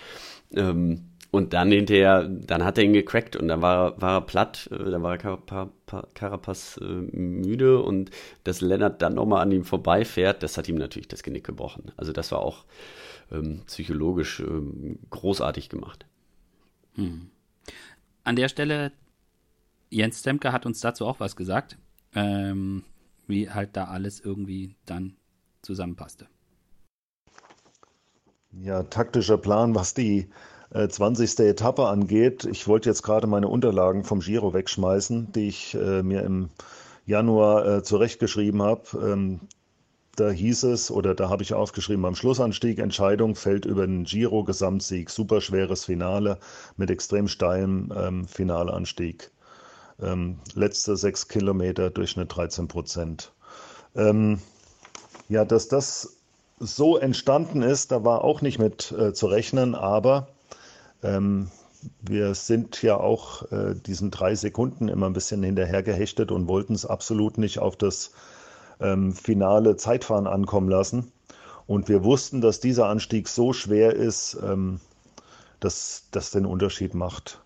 Ähm, 0.55 1.09
und 1.33 1.55
dann 1.55 1.73
hinterher, 1.73 2.29
dann 2.29 2.63
hat 2.63 2.77
er 2.77 2.85
ihn 2.85 2.93
gecrackt 2.93 3.37
und 3.37 3.49
dann 3.49 3.63
war, 3.63 4.01
war 4.01 4.19
er 4.19 4.21
platt, 4.21 4.69
äh, 4.71 4.91
dann 4.91 5.03
war 5.03 5.17
Carapaz 5.17 6.79
äh, 6.81 6.85
müde 6.85 7.83
und 7.83 8.11
dass 8.45 8.61
Lennart 8.61 9.01
dann 9.01 9.15
nochmal 9.15 9.41
an 9.43 9.51
ihm 9.51 9.65
vorbeifährt, 9.65 10.43
das 10.43 10.59
hat 10.59 10.69
ihm 10.69 10.77
natürlich 10.77 11.09
das 11.09 11.23
Genick 11.23 11.45
gebrochen. 11.45 11.91
Also 11.97 12.13
das 12.13 12.33
war 12.33 12.41
auch 12.41 12.67
ähm, 13.33 13.63
psychologisch 13.67 14.41
ähm, 14.41 14.99
großartig 15.09 15.71
gemacht. 15.71 16.05
Hm. 16.97 17.31
An 18.25 18.37
der 18.37 18.49
Stelle, 18.49 18.93
Jens 19.89 20.21
Stemke 20.21 20.53
hat 20.53 20.67
uns 20.67 20.81
dazu 20.81 21.07
auch 21.07 21.19
was 21.19 21.35
gesagt, 21.35 21.79
ähm, 22.15 22.85
wie 23.27 23.49
halt 23.49 23.71
da 23.75 23.87
alles 23.87 24.21
irgendwie 24.21 24.77
dann 24.85 25.17
zusammenpasste. 25.63 26.27
Ja, 28.53 28.83
taktischer 28.83 29.39
Plan, 29.39 29.75
was 29.75 29.95
die 29.95 30.29
20. 30.73 31.39
Äh, 31.39 31.49
Etappe 31.51 31.87
angeht. 31.87 32.45
Ich 32.45 32.67
wollte 32.67 32.89
jetzt 32.89 33.03
gerade 33.03 33.27
meine 33.27 33.49
Unterlagen 33.49 34.05
vom 34.05 34.21
Giro 34.21 34.55
wegschmeißen, 34.55 35.33
die 35.33 35.49
ich 35.49 35.75
äh, 35.75 36.03
mir 36.03 36.23
im 36.23 36.49
Januar 37.07 37.67
äh, 37.67 37.83
zurechtgeschrieben 37.83 38.63
habe. 38.63 38.83
Ähm, 39.03 39.41
da 40.17 40.31
hieß 40.31 40.65
es, 40.65 40.91
oder 40.91 41.15
da 41.15 41.31
habe 41.31 41.43
ich 41.43 41.55
aufgeschrieben, 41.55 42.03
beim 42.03 42.15
Schlussanstieg 42.15 42.79
Entscheidung 42.79 43.35
fällt 43.35 43.65
über 43.65 43.87
den 43.87 44.05
Giro-Gesamtsieg. 44.05 45.09
Superschweres 45.09 45.87
Finale 45.87 46.39
mit 46.77 46.91
extrem 46.91 47.29
steilem 47.29 47.93
ähm, 47.97 48.29
Finaleanstieg. 48.29 49.31
Ähm, 50.01 50.39
letzte 50.55 50.97
sechs 50.97 51.29
Kilometer 51.29 51.91
Durchschnitt 51.91 52.35
13 52.35 52.69
Prozent. 52.69 53.33
Ähm, 53.95 54.39
ja, 55.29 55.45
dass 55.45 55.69
das 55.69 56.17
so 56.59 56.99
entstanden 56.99 57.63
ist, 57.63 57.91
da 57.91 58.05
war 58.05 58.23
auch 58.23 58.43
nicht 58.43 58.59
mit 58.59 58.93
äh, 58.93 59.13
zu 59.13 59.27
rechnen, 59.27 59.75
aber 59.75 60.29
ähm, 61.03 61.51
wir 62.01 62.35
sind 62.35 62.83
ja 62.83 62.97
auch 62.97 63.51
äh, 63.51 63.75
diesen 63.75 64.11
drei 64.11 64.35
Sekunden 64.35 64.89
immer 64.89 65.07
ein 65.07 65.13
bisschen 65.13 65.43
hinterhergehechtet 65.43 66.31
und 66.31 66.49
wollten 66.49 66.75
es 66.75 66.87
absolut 66.87 67.39
nicht 67.39 67.59
auf 67.59 67.77
das 67.77 68.13
ähm, 68.81 69.13
finale 69.13 69.77
Zeitfahren 69.77 70.27
ankommen 70.27 70.69
lassen. 70.69 71.13
Und 71.67 71.89
wir 71.89 72.05
wussten, 72.05 72.41
dass 72.41 72.61
dieser 72.61 72.89
Anstieg 72.89 73.29
so 73.29 73.53
schwer 73.53 73.95
ist, 73.95 74.37
ähm, 74.43 74.81
dass 75.61 76.05
das 76.11 76.31
den 76.31 76.47
Unterschied 76.47 76.95
macht. 76.95 77.41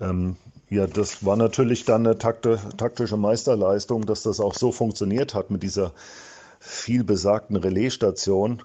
Ähm, 0.00 0.36
ja, 0.70 0.86
das 0.86 1.24
war 1.24 1.36
natürlich 1.36 1.84
dann 1.84 2.06
eine 2.06 2.18
takte, 2.18 2.58
taktische 2.76 3.16
Meisterleistung, 3.16 4.04
dass 4.04 4.22
das 4.22 4.40
auch 4.40 4.54
so 4.54 4.72
funktioniert 4.72 5.34
hat 5.34 5.50
mit 5.50 5.62
dieser 5.62 5.92
viel 6.60 7.04
besagten 7.04 7.56
Relaisstation 7.56 8.62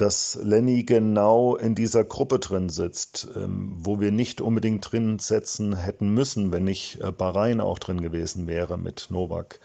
dass 0.00 0.38
Lenny 0.42 0.84
genau 0.84 1.56
in 1.56 1.74
dieser 1.74 2.04
Gruppe 2.04 2.38
drin 2.38 2.70
sitzt, 2.70 3.28
ähm, 3.36 3.72
wo 3.80 4.00
wir 4.00 4.12
nicht 4.12 4.40
unbedingt 4.40 4.90
drin 4.90 5.18
setzen 5.18 5.76
hätten 5.76 6.14
müssen, 6.14 6.52
wenn 6.52 6.64
nicht 6.64 7.00
äh, 7.02 7.12
Bahrain 7.12 7.60
auch 7.60 7.78
drin 7.78 8.00
gewesen 8.00 8.46
wäre 8.46 8.78
mit 8.78 9.08
Novak. 9.10 9.60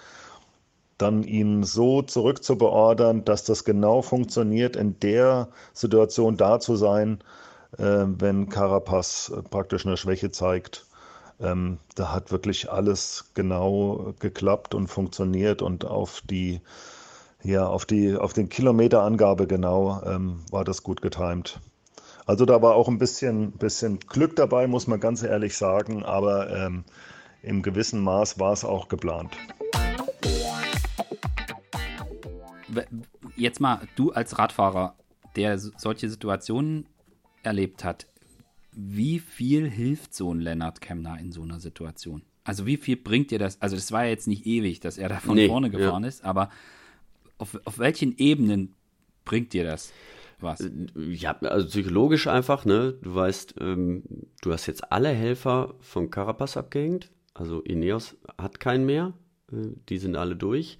Dann 0.98 1.24
ihn 1.24 1.64
so 1.64 2.02
zurückzubeordern, 2.02 3.24
dass 3.24 3.46
das 3.46 3.64
genau 3.64 4.02
funktioniert, 4.02 4.76
in 4.76 5.00
der 5.00 5.48
Situation 5.74 6.36
da 6.36 6.60
zu 6.60 6.76
sein, 6.76 7.20
äh, 7.78 8.06
wenn 8.06 8.50
Carapaz 8.50 9.32
äh, 9.34 9.42
praktisch 9.42 9.86
eine 9.86 9.96
Schwäche 9.96 10.32
zeigt. 10.32 10.86
Ähm, 11.40 11.78
da 11.96 12.12
hat 12.12 12.34
wirklich 12.34 12.70
alles 12.70 13.32
genau 13.36 14.14
geklappt 14.20 14.76
und 14.76 14.88
funktioniert 14.88 15.62
und 15.62 15.86
auf 15.86 16.22
die 16.30 16.60
ja, 17.46 17.68
auf, 17.68 17.86
die, 17.86 18.16
auf 18.16 18.34
den 18.34 18.50
Kilometerangabe 18.50 19.46
genau 19.46 20.02
ähm, 20.04 20.40
war 20.50 20.64
das 20.64 20.82
gut 20.82 21.02
getimt. 21.02 21.60
Also 22.26 22.46
da 22.46 22.62
war 22.62 22.74
auch 22.74 22.88
ein 22.88 22.98
bisschen, 22.98 23.52
bisschen 23.52 24.00
Glück 24.00 24.36
dabei, 24.36 24.66
muss 24.68 24.88
man 24.88 25.00
ganz 25.00 25.22
ehrlich 25.22 25.56
sagen, 25.56 26.04
aber 26.04 26.50
ähm, 26.50 26.84
im 27.44 27.62
gewissen 27.62 28.02
Maß 28.02 28.40
war 28.40 28.52
es 28.52 28.66
auch 28.66 28.88
geplant. 28.88 29.38
Jetzt 33.36 33.62
mal, 33.62 33.82
du 33.96 34.12
als 34.12 34.40
Radfahrer, 34.40 34.96
der 35.36 35.60
solche 35.60 36.10
Situationen 36.10 36.88
erlebt 37.44 37.84
hat, 37.84 38.08
wie 38.72 39.20
viel 39.20 39.70
hilft 39.70 40.16
so 40.16 40.34
ein 40.34 40.40
Lennart 40.40 40.82
Kemner 40.82 41.20
in 41.20 41.32
so 41.32 41.44
einer 41.44 41.60
Situation? 41.60 42.24
Also 42.44 42.66
wie 42.66 42.78
viel 42.78 42.96
bringt 42.96 43.30
dir 43.30 43.40
das? 43.40 43.62
Also 43.62 43.76
das 43.76 43.92
war 43.92 44.04
ja 44.04 44.10
jetzt 44.10 44.28
nicht 44.28 44.48
ewig, 44.48 44.80
dass 44.80 44.98
er 44.98 45.10
da 45.10 45.20
von 45.20 45.36
nee, 45.36 45.48
vorne 45.48 45.70
gefahren 45.70 46.04
ja. 46.04 46.10
ist, 46.10 46.26
aber 46.26 46.50
auf, 47.38 47.60
auf 47.66 47.80
welchen 47.80 48.18
Ebenen 48.18 48.76
bringt 49.24 49.54
dir 49.54 49.64
das 49.64 49.92
was? 50.40 50.62
Äh, 50.62 50.72
ja, 50.96 51.38
also 51.42 51.68
psychologisch 51.68 52.28
einfach, 52.28 52.66
ne? 52.66 52.94
Du 53.02 53.16
weißt, 53.16 53.56
ähm, 53.60 54.04
du 54.42 54.52
hast 54.52 54.68
jetzt 54.68 54.92
alle 54.92 55.10
Helfer 55.10 55.76
von 55.80 56.10
Carapaz 56.10 56.58
abgehängt. 56.58 57.12
Also 57.34 57.62
Ineos 57.62 58.16
hat 58.38 58.60
keinen 58.60 58.86
mehr. 58.86 59.14
Äh, 59.52 59.68
die 59.90 59.98
sind 59.98 60.16
alle 60.16 60.36
durch. 60.36 60.78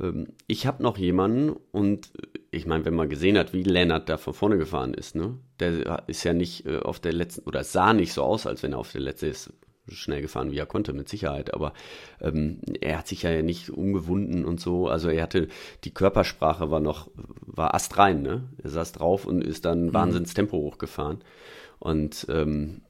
Ähm, 0.00 0.28
ich 0.46 0.66
habe 0.66 0.82
noch 0.82 0.98
jemanden 0.98 1.56
und 1.72 2.12
äh, 2.16 2.38
ich 2.50 2.66
meine, 2.66 2.84
wenn 2.84 2.94
man 2.94 3.08
gesehen 3.08 3.38
hat, 3.38 3.52
wie 3.52 3.62
Lennart 3.62 4.08
da 4.08 4.16
von 4.16 4.34
vorne 4.34 4.58
gefahren 4.58 4.94
ist, 4.94 5.14
ne? 5.14 5.38
Der 5.58 6.04
ist 6.08 6.24
ja 6.24 6.32
nicht 6.32 6.68
auf 6.68 7.00
der 7.00 7.12
letzten, 7.12 7.42
oder 7.48 7.64
sah 7.64 7.92
nicht 7.92 8.12
so 8.12 8.22
aus, 8.22 8.46
als 8.46 8.62
wenn 8.62 8.72
er 8.72 8.78
auf 8.78 8.92
der 8.92 9.00
letzten 9.00 9.26
ist 9.26 9.52
schnell 9.88 10.22
gefahren, 10.22 10.50
wie 10.50 10.58
er 10.58 10.66
konnte, 10.66 10.92
mit 10.92 11.08
Sicherheit. 11.08 11.54
Aber 11.54 11.72
ähm, 12.20 12.60
er 12.80 12.98
hat 12.98 13.08
sich 13.08 13.22
ja 13.22 13.42
nicht 13.42 13.70
umgewunden 13.70 14.44
und 14.44 14.60
so. 14.60 14.88
Also 14.88 15.08
er 15.08 15.22
hatte, 15.22 15.48
die 15.84 15.92
Körpersprache 15.92 16.70
war 16.70 16.80
noch, 16.80 17.10
war 17.14 17.74
astrein, 17.74 18.22
ne? 18.22 18.44
Er 18.62 18.70
saß 18.70 18.92
drauf 18.92 19.26
und 19.26 19.44
ist 19.44 19.64
dann 19.64 19.86
mhm. 19.86 19.94
Wahnsinnstempo 19.94 20.56
hochgefahren. 20.56 21.18
Und, 21.78 22.26
ähm, 22.30 22.82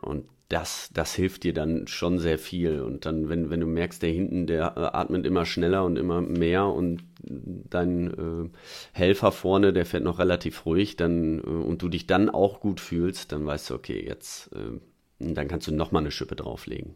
und 0.00 0.24
das, 0.48 0.90
das 0.94 1.14
hilft 1.14 1.42
dir 1.42 1.52
dann 1.52 1.88
schon 1.88 2.18
sehr 2.18 2.38
viel. 2.38 2.80
Und 2.80 3.04
dann, 3.04 3.28
wenn, 3.28 3.50
wenn 3.50 3.60
du 3.60 3.66
merkst, 3.66 4.00
der 4.02 4.10
hinten, 4.10 4.46
der 4.46 4.76
äh, 4.76 4.96
atmet 4.96 5.26
immer 5.26 5.44
schneller 5.44 5.84
und 5.84 5.98
immer 5.98 6.20
mehr 6.20 6.66
und 6.66 7.02
dein 7.18 8.06
äh, 8.06 8.48
Helfer 8.92 9.32
vorne, 9.32 9.72
der 9.72 9.86
fährt 9.86 10.04
noch 10.04 10.20
relativ 10.20 10.64
ruhig, 10.64 10.96
dann 10.96 11.40
äh, 11.40 11.42
und 11.42 11.82
du 11.82 11.88
dich 11.88 12.06
dann 12.06 12.30
auch 12.30 12.60
gut 12.60 12.80
fühlst, 12.80 13.32
dann 13.32 13.44
weißt 13.44 13.70
du, 13.70 13.74
okay, 13.74 14.04
jetzt 14.06 14.52
äh, 14.52 14.78
und 15.18 15.34
dann 15.34 15.48
kannst 15.48 15.66
du 15.66 15.74
nochmal 15.74 16.02
eine 16.02 16.10
Schippe 16.10 16.36
drauflegen. 16.36 16.94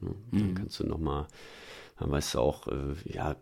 Ne? 0.00 0.14
Dann 0.32 0.48
mhm. 0.50 0.54
kannst 0.54 0.78
du 0.80 0.86
nochmal, 0.86 1.26
dann 1.98 2.10
weißt 2.10 2.34
du 2.34 2.40
auch, 2.40 2.68
äh, 2.68 2.94
ja, 3.04 3.36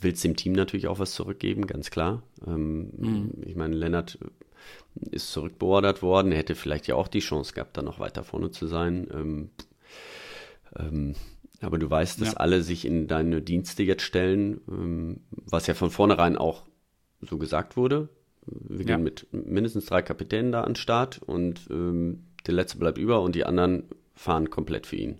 willst 0.00 0.24
dem 0.24 0.36
Team 0.36 0.52
natürlich 0.52 0.88
auch 0.88 0.98
was 0.98 1.12
zurückgeben, 1.12 1.66
ganz 1.66 1.90
klar. 1.90 2.22
Ähm, 2.46 2.90
mhm. 2.96 3.30
Ich 3.44 3.56
meine, 3.56 3.74
Lennart 3.74 4.18
ist 5.10 5.32
zurückbeordert 5.32 6.02
worden, 6.02 6.32
hätte 6.32 6.54
vielleicht 6.54 6.86
ja 6.86 6.94
auch 6.94 7.08
die 7.08 7.20
Chance 7.20 7.54
gehabt, 7.54 7.76
da 7.76 7.82
noch 7.82 7.98
weiter 7.98 8.24
vorne 8.24 8.50
zu 8.50 8.66
sein. 8.66 9.08
Ähm, 9.12 9.50
ähm, 10.76 11.14
aber 11.60 11.78
du 11.78 11.88
weißt, 11.88 12.20
dass 12.20 12.32
ja. 12.32 12.36
alle 12.38 12.62
sich 12.62 12.84
in 12.84 13.06
deine 13.06 13.40
Dienste 13.40 13.84
jetzt 13.84 14.02
stellen, 14.02 15.20
was 15.30 15.68
ja 15.68 15.74
von 15.74 15.90
vornherein 15.90 16.36
auch 16.36 16.64
so 17.20 17.38
gesagt 17.38 17.76
wurde. 17.76 18.08
Wir 18.46 18.84
ja. 18.84 18.96
gehen 18.96 19.04
mit 19.04 19.28
mindestens 19.32 19.86
drei 19.86 20.02
Kapitänen 20.02 20.50
da 20.50 20.62
an 20.62 20.70
den 20.70 20.76
Start 20.76 21.22
und 21.22 21.68
der 22.46 22.54
letzte 22.54 22.78
bleibt 22.78 22.98
über 22.98 23.20
und 23.20 23.34
die 23.34 23.44
anderen 23.44 23.84
fahren 24.14 24.50
komplett 24.50 24.86
für 24.86 24.96
ihn. 24.96 25.18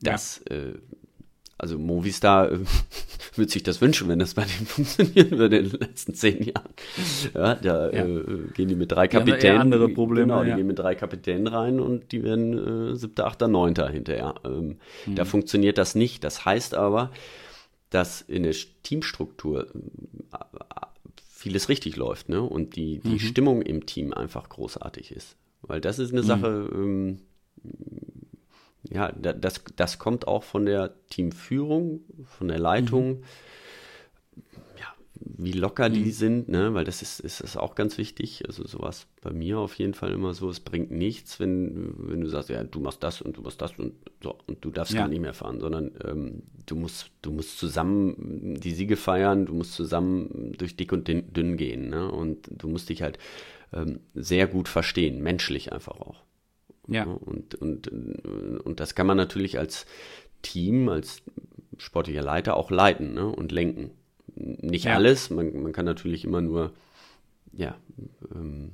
Das, 0.00 0.42
ja. 0.48 0.56
äh, 0.56 0.74
also 1.62 1.78
Movistar 1.78 2.50
äh, 2.50 2.58
würde 3.36 3.50
sich 3.50 3.62
das 3.62 3.80
wünschen, 3.80 4.08
wenn 4.08 4.18
das 4.18 4.34
bei 4.34 4.44
denen 4.44 4.66
funktionieren 4.66 5.38
würde 5.38 5.58
in 5.58 5.70
den 5.70 5.80
letzten 5.80 6.14
zehn 6.14 6.42
Jahren. 6.42 6.74
Ja, 7.34 7.54
da 7.54 7.90
ja. 7.90 8.04
Äh, 8.04 8.24
gehen 8.54 8.68
die 8.68 8.74
mit 8.74 8.90
drei 8.90 9.06
Kapitänen. 9.08 9.60
andere 9.60 9.88
Probleme. 9.88 10.26
Genau, 10.26 10.42
die 10.42 10.50
ja. 10.50 10.56
gehen 10.56 10.66
mit 10.66 10.78
drei 10.78 10.96
Kapitänen 10.96 11.46
rein 11.46 11.78
und 11.78 12.10
die 12.10 12.24
werden 12.24 12.92
äh, 12.92 12.96
siebter, 12.96 13.26
achter, 13.26 13.48
neunter 13.48 13.88
hinterher. 13.88 14.34
Ähm, 14.44 14.78
mhm. 15.06 15.14
Da 15.14 15.24
funktioniert 15.24 15.78
das 15.78 15.94
nicht. 15.94 16.24
Das 16.24 16.44
heißt 16.44 16.74
aber, 16.74 17.12
dass 17.90 18.22
in 18.22 18.42
der 18.42 18.56
Teamstruktur 18.82 19.68
äh, 19.68 20.38
vieles 21.16 21.68
richtig 21.68 21.96
läuft, 21.96 22.28
ne? 22.28 22.42
Und 22.42 22.76
die, 22.76 22.98
die 23.00 23.14
mhm. 23.14 23.18
Stimmung 23.18 23.62
im 23.62 23.86
Team 23.86 24.12
einfach 24.12 24.48
großartig 24.48 25.12
ist. 25.12 25.36
Weil 25.62 25.80
das 25.80 25.98
ist 25.98 26.12
eine 26.12 26.22
mhm. 26.22 26.26
Sache, 26.26 26.70
ähm, 26.74 27.18
ja, 28.90 29.12
das, 29.12 29.62
das 29.76 29.98
kommt 29.98 30.26
auch 30.26 30.42
von 30.42 30.66
der 30.66 30.94
Teamführung, 31.08 32.00
von 32.24 32.48
der 32.48 32.58
Leitung. 32.58 33.20
Mhm. 33.20 33.22
Ja, 34.78 34.92
wie 35.14 35.52
locker 35.52 35.88
mhm. 35.88 35.94
die 35.94 36.10
sind, 36.10 36.48
ne? 36.48 36.74
weil 36.74 36.84
das 36.84 37.00
ist, 37.00 37.20
ist 37.20 37.42
das 37.42 37.56
auch 37.56 37.76
ganz 37.76 37.96
wichtig. 37.96 38.42
Also 38.46 38.66
sowas 38.66 39.06
bei 39.22 39.32
mir 39.32 39.58
auf 39.60 39.74
jeden 39.76 39.94
Fall 39.94 40.12
immer 40.12 40.34
so, 40.34 40.50
es 40.50 40.60
bringt 40.60 40.90
nichts, 40.90 41.38
wenn, 41.38 41.94
wenn 41.96 42.20
du 42.20 42.28
sagst, 42.28 42.50
ja, 42.50 42.64
du 42.64 42.80
machst 42.80 43.02
das 43.02 43.22
und 43.22 43.36
du 43.36 43.42
machst 43.42 43.62
das 43.62 43.78
und 43.78 43.94
so 44.20 44.36
und 44.46 44.64
du 44.64 44.70
darfst 44.70 44.92
ja. 44.92 45.02
gar 45.02 45.08
nicht 45.08 45.20
mehr 45.20 45.34
fahren, 45.34 45.60
sondern 45.60 45.92
ähm, 46.04 46.42
du 46.66 46.74
musst, 46.74 47.12
du 47.22 47.30
musst 47.30 47.58
zusammen 47.58 48.56
die 48.60 48.72
Siege 48.72 48.96
feiern, 48.96 49.46
du 49.46 49.54
musst 49.54 49.74
zusammen 49.74 50.52
durch 50.58 50.76
dick 50.76 50.92
und 50.92 51.06
dünn 51.08 51.56
gehen, 51.56 51.88
ne? 51.88 52.10
Und 52.10 52.48
du 52.50 52.68
musst 52.68 52.88
dich 52.88 53.02
halt 53.02 53.18
ähm, 53.72 54.00
sehr 54.14 54.46
gut 54.46 54.68
verstehen, 54.68 55.22
menschlich 55.22 55.72
einfach 55.72 56.00
auch. 56.00 56.22
Ja. 56.88 57.04
Und, 57.04 57.54
und, 57.54 57.88
und 57.88 58.80
das 58.80 58.94
kann 58.94 59.06
man 59.06 59.16
natürlich 59.16 59.58
als 59.58 59.86
Team, 60.42 60.88
als 60.88 61.22
sportlicher 61.78 62.22
Leiter 62.22 62.56
auch 62.56 62.70
leiten 62.70 63.14
ne? 63.14 63.26
und 63.26 63.52
lenken. 63.52 63.90
Nicht 64.34 64.86
ja. 64.86 64.94
alles, 64.94 65.30
man, 65.30 65.62
man 65.62 65.72
kann 65.72 65.84
natürlich 65.84 66.24
immer 66.24 66.40
nur 66.40 66.72
ja, 67.52 67.76
ähm, 68.34 68.72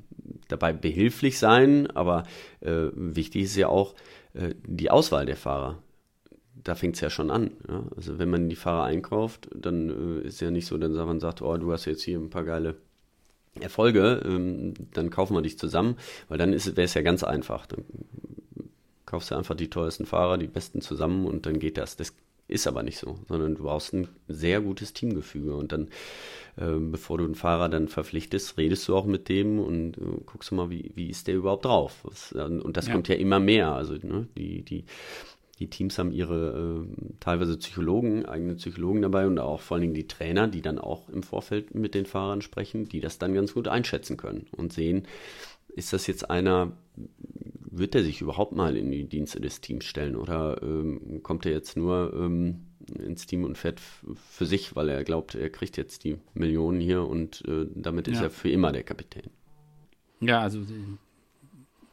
dabei 0.49 0.73
behilflich 0.73 1.39
sein, 1.39 1.91
aber 1.91 2.25
äh, 2.61 2.89
wichtig 2.95 3.45
ist 3.45 3.57
ja 3.57 3.69
auch 3.69 3.95
äh, 4.35 4.55
die 4.67 4.91
Auswahl 4.91 5.27
der 5.27 5.37
Fahrer. 5.37 5.83
Da 6.55 6.75
fängt 6.75 6.95
es 6.95 7.01
ja 7.01 7.11
schon 7.11 7.31
an. 7.31 7.53
Ja? 7.69 7.85
Also 7.97 8.19
wenn 8.19 8.31
man 8.31 8.49
die 8.49 8.57
Fahrer 8.57 8.85
einkauft, 8.85 9.49
dann 9.55 10.21
äh, 10.23 10.27
ist 10.27 10.41
ja 10.41 10.51
nicht 10.51 10.67
so, 10.67 10.79
dass 10.79 10.91
man 10.91 11.21
sagt, 11.21 11.43
oh, 11.43 11.57
du 11.57 11.73
hast 11.73 11.87
jetzt 11.87 12.03
hier 12.03 12.19
ein 12.19 12.31
paar 12.31 12.45
geile 12.45 12.77
Erfolge, 13.63 14.23
ähm, 14.25 14.75
dann 14.93 15.11
kaufen 15.11 15.35
wir 15.35 15.43
dich 15.43 15.59
zusammen, 15.59 15.97
weil 16.29 16.39
dann 16.39 16.53
wäre 16.53 16.83
es 16.83 16.95
ja 16.95 17.03
ganz 17.03 17.25
einfach. 17.25 17.67
Dann 17.67 17.85
kaufst 19.07 19.31
du 19.31 19.35
einfach 19.35 19.55
die 19.55 19.71
teuersten 19.71 20.07
Fahrer, 20.07 20.39
die 20.39 20.47
besten 20.47 20.81
zusammen 20.81 21.27
und 21.27 21.47
dann 21.47 21.59
geht 21.59 21.79
das. 21.79 21.97
Das 21.97 22.13
ist 22.49 22.67
aber 22.67 22.83
nicht 22.83 22.99
so, 22.99 23.19
sondern 23.29 23.55
du 23.55 23.63
brauchst 23.63 23.93
ein 23.93 24.09
sehr 24.27 24.61
gutes 24.61 24.95
Teamgefüge 24.95 25.55
und 25.55 25.71
dann, 25.71 25.89
äh, 26.57 26.79
bevor 26.79 27.19
du 27.19 27.25
einen 27.25 27.35
Fahrer 27.35 27.69
dann 27.69 27.89
verpflichtest, 27.89 28.57
redest 28.57 28.89
du 28.89 28.97
auch 28.97 29.05
mit 29.05 29.29
dem 29.29 29.61
und 29.61 29.99
äh, 29.99 30.01
guckst 30.25 30.51
du 30.51 30.55
mal, 30.55 30.71
wie, 30.71 30.91
wie 30.95 31.11
ist 31.11 31.27
der 31.27 31.37
überhaupt 31.37 31.67
drauf? 31.67 31.99
Was, 32.05 32.33
und 32.33 32.77
das 32.77 32.87
ja. 32.87 32.95
kommt 32.95 33.09
ja 33.09 33.17
immer 33.17 33.39
mehr. 33.39 33.73
Also 33.73 33.95
ne, 33.95 34.29
die, 34.37 34.63
die, 34.63 34.85
die 35.59 35.69
Teams 35.69 35.99
haben 35.99 36.13
ihre 36.13 36.87
äh, 36.87 37.15
teilweise 37.21 37.57
Psychologen, 37.57 38.27
eigene 38.27 38.55
Psychologen 38.55 39.03
dabei 39.03 39.27
und 39.27 39.39
auch 39.39 39.61
vor 39.61 39.75
allen 39.75 39.83
Dingen 39.83 39.95
die 39.95 40.07
Trainer, 40.07 40.49
die 40.49 40.63
dann 40.63 40.79
auch 40.79 41.09
im 41.09 41.23
Vorfeld 41.23 41.75
mit 41.75 41.95
den 41.95 42.07
Fahrern 42.07 42.43
sprechen, 42.43 42.89
die 42.89 43.01
das 43.01 43.19
dann 43.19 43.35
ganz 43.35 43.55
gut 43.55 43.69
einschätzen 43.69 44.17
können 44.17 44.47
und 44.53 44.73
sehen, 44.73 45.07
ist 45.69 45.93
das 45.93 46.07
jetzt 46.07 46.31
einer, 46.31 46.73
wird 47.71 47.95
er 47.95 48.03
sich 48.03 48.21
überhaupt 48.21 48.53
mal 48.53 48.77
in 48.77 48.91
die 48.91 49.05
Dienste 49.05 49.41
des 49.41 49.61
Teams 49.61 49.85
stellen 49.85 50.17
oder 50.17 50.63
ähm, 50.63 51.21
kommt 51.23 51.47
er 51.47 51.53
jetzt 51.53 51.77
nur 51.77 52.13
ähm, 52.15 52.67
ins 52.97 53.27
Team 53.27 53.45
und 53.45 53.59
fährt 53.59 53.81
für 53.81 54.47
sich, 54.47 54.77
weil 54.77 54.89
er 54.89 55.05
glaubt, 55.05 55.35
er 55.35 55.51
kriegt 55.51 55.77
jetzt 55.77 56.05
die 56.05 56.19
Millionen 56.35 56.81
hier 56.81 57.05
und 57.05 57.45
äh, 57.47 57.67
damit 57.75 58.09
ist 58.09 58.19
ja. 58.19 58.25
er 58.25 58.31
für 58.31 58.51
immer 58.51 58.73
der 58.73 58.83
Kapitän. 58.83 59.31
Ja, 60.21 60.41
also 60.41 60.61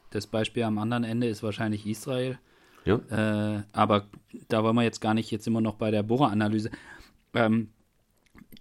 das 0.10 0.28
Beispiel 0.28 0.64
am 0.64 0.78
anderen 0.78 1.04
Ende 1.04 1.28
ist 1.28 1.44
wahrscheinlich 1.44 1.86
Israel. 1.86 2.40
Ja. 2.86 3.58
Äh, 3.58 3.64
aber 3.72 4.08
da 4.48 4.64
wollen 4.64 4.76
wir 4.76 4.84
jetzt 4.84 5.02
gar 5.02 5.14
nicht, 5.14 5.32
jetzt 5.32 5.48
immer 5.48 5.62
noch 5.62 5.76
bei 5.76 5.92
der 5.92 6.04
Bohrer-Analyse. 6.04 6.70
Ähm, 7.34 7.70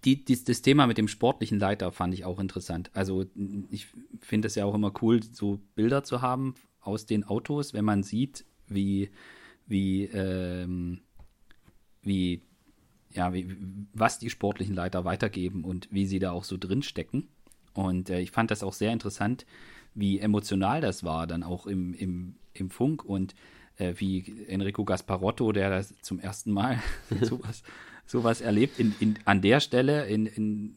die, 0.04 0.24
die, 0.24 0.44
das 0.44 0.62
Thema 0.62 0.86
mit 0.86 0.98
dem 0.98 1.08
sportlichen 1.08 1.58
Leiter 1.58 1.92
fand 1.92 2.14
ich 2.14 2.24
auch 2.24 2.38
interessant. 2.38 2.90
Also 2.94 3.24
ich 3.70 3.86
finde 4.20 4.48
es 4.48 4.54
ja 4.54 4.64
auch 4.64 4.74
immer 4.74 4.92
cool, 5.02 5.22
so 5.22 5.60
Bilder 5.74 6.04
zu 6.04 6.20
haben 6.20 6.54
aus 6.80 7.06
den 7.06 7.24
Autos, 7.24 7.72
wenn 7.72 7.84
man 7.84 8.02
sieht, 8.02 8.44
wie, 8.66 9.10
wie, 9.66 10.04
ähm, 10.04 11.00
wie, 12.02 12.42
ja, 13.12 13.32
wie, 13.32 13.56
was 13.92 14.18
die 14.18 14.30
sportlichen 14.30 14.74
Leiter 14.74 15.04
weitergeben 15.04 15.64
und 15.64 15.88
wie 15.90 16.06
sie 16.06 16.18
da 16.18 16.32
auch 16.32 16.44
so 16.44 16.56
drin 16.58 16.82
stecken. 16.82 17.28
Und 17.72 18.10
äh, 18.10 18.20
ich 18.20 18.30
fand 18.30 18.50
das 18.50 18.62
auch 18.62 18.72
sehr 18.72 18.92
interessant, 18.92 19.46
wie 19.94 20.18
emotional 20.18 20.80
das 20.80 21.04
war, 21.04 21.26
dann 21.26 21.42
auch 21.42 21.66
im, 21.66 21.94
im, 21.94 22.34
im 22.52 22.70
Funk 22.70 23.04
und 23.04 23.34
äh, 23.78 23.94
wie 23.96 24.46
Enrico 24.48 24.84
Gasparotto, 24.84 25.52
der 25.52 25.70
das 25.70 25.94
zum 26.02 26.18
ersten 26.18 26.52
Mal 26.52 26.82
sowas 27.20 27.62
sowas 28.06 28.40
erlebt. 28.40 28.78
In, 28.78 28.94
in, 29.00 29.18
an 29.24 29.40
der 29.40 29.60
Stelle 29.60 30.06
in, 30.06 30.26
in, 30.26 30.76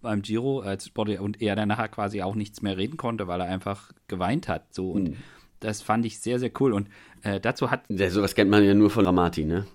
beim 0.00 0.22
Giro 0.22 0.60
als 0.60 0.86
Sportler 0.86 1.20
und 1.22 1.40
er 1.40 1.56
dann 1.56 1.68
nachher 1.68 1.88
quasi 1.88 2.22
auch 2.22 2.34
nichts 2.34 2.62
mehr 2.62 2.76
reden 2.76 2.96
konnte, 2.96 3.28
weil 3.28 3.40
er 3.40 3.46
einfach 3.46 3.92
geweint 4.08 4.48
hat. 4.48 4.74
So 4.74 4.90
und 4.90 5.10
mhm. 5.10 5.16
das 5.60 5.82
fand 5.82 6.04
ich 6.06 6.20
sehr, 6.20 6.38
sehr 6.38 6.50
cool. 6.60 6.72
Und 6.72 6.88
äh, 7.22 7.40
dazu 7.40 7.70
hat. 7.70 7.84
Ja, 7.88 8.10
sowas 8.10 8.34
kennt 8.34 8.50
man 8.50 8.64
ja 8.64 8.74
nur 8.74 8.90
von 8.90 9.06
Ramati, 9.06 9.44
ne? 9.44 9.66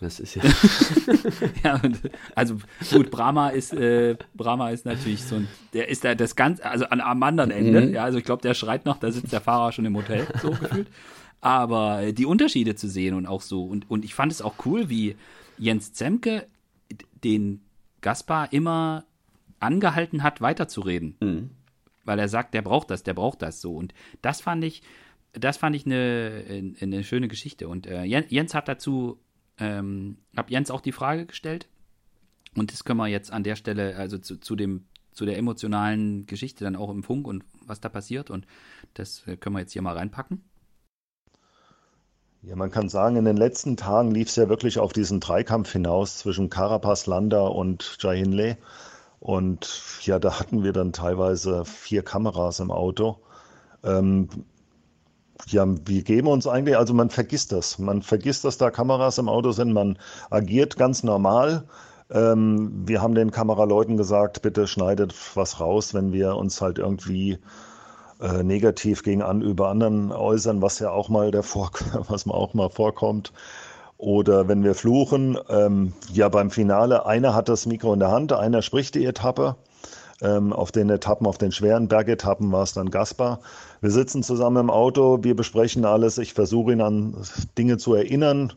Das 0.00 0.18
ist 0.18 0.34
ja. 0.34 0.42
ja, 1.64 1.80
also 2.34 2.56
gut, 2.90 3.12
Brahma 3.12 3.50
ist, 3.50 3.72
äh, 3.72 4.16
Brahma 4.34 4.70
ist 4.70 4.84
natürlich 4.84 5.22
so 5.22 5.36
ein, 5.36 5.48
der 5.74 5.88
ist 5.88 6.02
da 6.02 6.16
das 6.16 6.34
ganz, 6.34 6.60
also 6.60 6.86
an, 6.86 7.00
am 7.00 7.22
anderen 7.22 7.52
Ende, 7.52 7.82
mhm. 7.82 7.94
ja, 7.94 8.02
also 8.02 8.18
ich 8.18 8.24
glaube, 8.24 8.42
der 8.42 8.54
schreit 8.54 8.84
noch, 8.84 8.98
da 8.98 9.12
sitzt 9.12 9.32
der 9.32 9.40
Fahrer 9.40 9.70
schon 9.70 9.84
im 9.84 9.96
Hotel, 9.96 10.26
so 10.42 10.50
gefühlt. 10.50 10.88
Aber 11.42 12.12
die 12.12 12.24
Unterschiede 12.24 12.74
zu 12.76 12.88
sehen 12.88 13.14
und 13.14 13.26
auch 13.26 13.42
so, 13.42 13.64
und, 13.64 13.90
und 13.90 14.04
ich 14.04 14.14
fand 14.14 14.32
es 14.32 14.40
auch 14.40 14.54
cool, 14.64 14.88
wie, 14.88 15.16
Jens 15.58 15.92
Zemke 15.92 16.48
den 17.22 17.62
Gaspar 18.00 18.52
immer 18.52 19.04
angehalten 19.60 20.22
hat, 20.22 20.40
weiterzureden. 20.40 21.16
Mhm. 21.20 21.50
Weil 22.04 22.18
er 22.18 22.28
sagt, 22.28 22.54
der 22.54 22.62
braucht 22.62 22.90
das, 22.90 23.04
der 23.04 23.14
braucht 23.14 23.42
das 23.42 23.60
so. 23.60 23.76
Und 23.76 23.94
das 24.22 24.40
fand 24.40 24.64
ich, 24.64 24.82
das 25.32 25.56
fand 25.56 25.76
ich 25.76 25.86
eine, 25.86 26.74
eine 26.80 27.04
schöne 27.04 27.28
Geschichte. 27.28 27.68
Und 27.68 27.86
äh, 27.86 28.02
Jens 28.02 28.54
hat 28.54 28.66
dazu, 28.66 29.20
ähm, 29.58 30.18
hab 30.36 30.50
Jens 30.50 30.70
auch 30.70 30.80
die 30.80 30.92
Frage 30.92 31.26
gestellt. 31.26 31.68
Und 32.56 32.72
das 32.72 32.84
können 32.84 32.98
wir 32.98 33.06
jetzt 33.06 33.32
an 33.32 33.44
der 33.44 33.56
Stelle, 33.56 33.96
also 33.96 34.18
zu, 34.18 34.38
zu 34.38 34.56
dem, 34.56 34.86
zu 35.12 35.24
der 35.24 35.38
emotionalen 35.38 36.26
Geschichte 36.26 36.64
dann 36.64 36.76
auch 36.76 36.90
im 36.90 37.04
Funk 37.04 37.28
und 37.28 37.44
was 37.64 37.80
da 37.80 37.88
passiert. 37.88 38.30
Und 38.30 38.46
das 38.94 39.26
äh, 39.28 39.36
können 39.36 39.54
wir 39.54 39.60
jetzt 39.60 39.72
hier 39.72 39.82
mal 39.82 39.96
reinpacken. 39.96 40.42
Ja, 42.44 42.56
man 42.56 42.72
kann 42.72 42.88
sagen, 42.88 43.14
in 43.14 43.24
den 43.24 43.36
letzten 43.36 43.76
Tagen 43.76 44.10
lief 44.10 44.28
es 44.28 44.34
ja 44.36 44.48
wirklich 44.48 44.80
auf 44.80 44.92
diesen 44.92 45.20
Dreikampf 45.20 45.70
hinaus 45.70 46.18
zwischen 46.18 46.50
Carapaz, 46.50 47.06
Landa 47.06 47.46
und 47.46 47.96
Jai 48.00 48.16
Hindley. 48.18 48.56
Und 49.20 49.80
ja, 50.02 50.18
da 50.18 50.40
hatten 50.40 50.64
wir 50.64 50.72
dann 50.72 50.92
teilweise 50.92 51.64
vier 51.64 52.02
Kameras 52.02 52.58
im 52.58 52.72
Auto. 52.72 53.18
Ähm, 53.84 54.28
ja, 55.46 55.64
wir 55.86 56.02
geben 56.02 56.26
uns 56.26 56.48
eigentlich, 56.48 56.76
also 56.76 56.94
man 56.94 57.10
vergisst 57.10 57.52
das. 57.52 57.78
Man 57.78 58.02
vergisst, 58.02 58.44
dass 58.44 58.58
da 58.58 58.72
Kameras 58.72 59.18
im 59.18 59.28
Auto 59.28 59.52
sind. 59.52 59.72
Man 59.72 59.96
agiert 60.28 60.76
ganz 60.76 61.04
normal. 61.04 61.68
Ähm, 62.10 62.88
wir 62.88 63.02
haben 63.02 63.14
den 63.14 63.30
Kameraleuten 63.30 63.96
gesagt, 63.96 64.42
bitte 64.42 64.66
schneidet 64.66 65.14
was 65.36 65.60
raus, 65.60 65.94
wenn 65.94 66.12
wir 66.12 66.34
uns 66.34 66.60
halt 66.60 66.78
irgendwie 66.78 67.38
äh, 68.22 68.42
negativ 68.44 69.02
gegen 69.02 69.20
an, 69.20 69.42
über 69.42 69.68
anderen 69.68 70.12
äußern, 70.12 70.62
was 70.62 70.78
ja 70.78 70.90
auch 70.90 71.08
mal 71.08 71.30
der 71.30 71.42
was 72.08 72.24
man 72.26 72.36
auch 72.36 72.54
mal 72.54 72.70
vorkommt. 72.70 73.32
Oder 73.98 74.48
wenn 74.48 74.64
wir 74.64 74.74
fluchen, 74.74 75.38
ähm, 75.48 75.92
ja 76.12 76.28
beim 76.28 76.50
Finale, 76.50 77.06
einer 77.06 77.34
hat 77.34 77.48
das 77.48 77.66
Mikro 77.66 77.92
in 77.92 78.00
der 78.00 78.10
Hand, 78.10 78.32
einer 78.32 78.62
spricht 78.62 78.94
die 78.94 79.04
Etappe. 79.04 79.56
Ähm, 80.20 80.52
auf 80.52 80.70
den 80.70 80.88
Etappen, 80.88 81.26
auf 81.26 81.38
den 81.38 81.50
schweren 81.50 81.88
Bergetappen 81.88 82.52
war 82.52 82.62
es 82.62 82.74
dann 82.74 82.90
Gaspar. 82.90 83.40
Wir 83.80 83.90
sitzen 83.90 84.22
zusammen 84.22 84.58
im 84.58 84.70
Auto, 84.70 85.18
wir 85.22 85.34
besprechen 85.34 85.84
alles. 85.84 86.18
Ich 86.18 86.32
versuche 86.32 86.72
ihn 86.72 86.80
an 86.80 87.16
Dinge 87.58 87.76
zu 87.76 87.94
erinnern, 87.94 88.52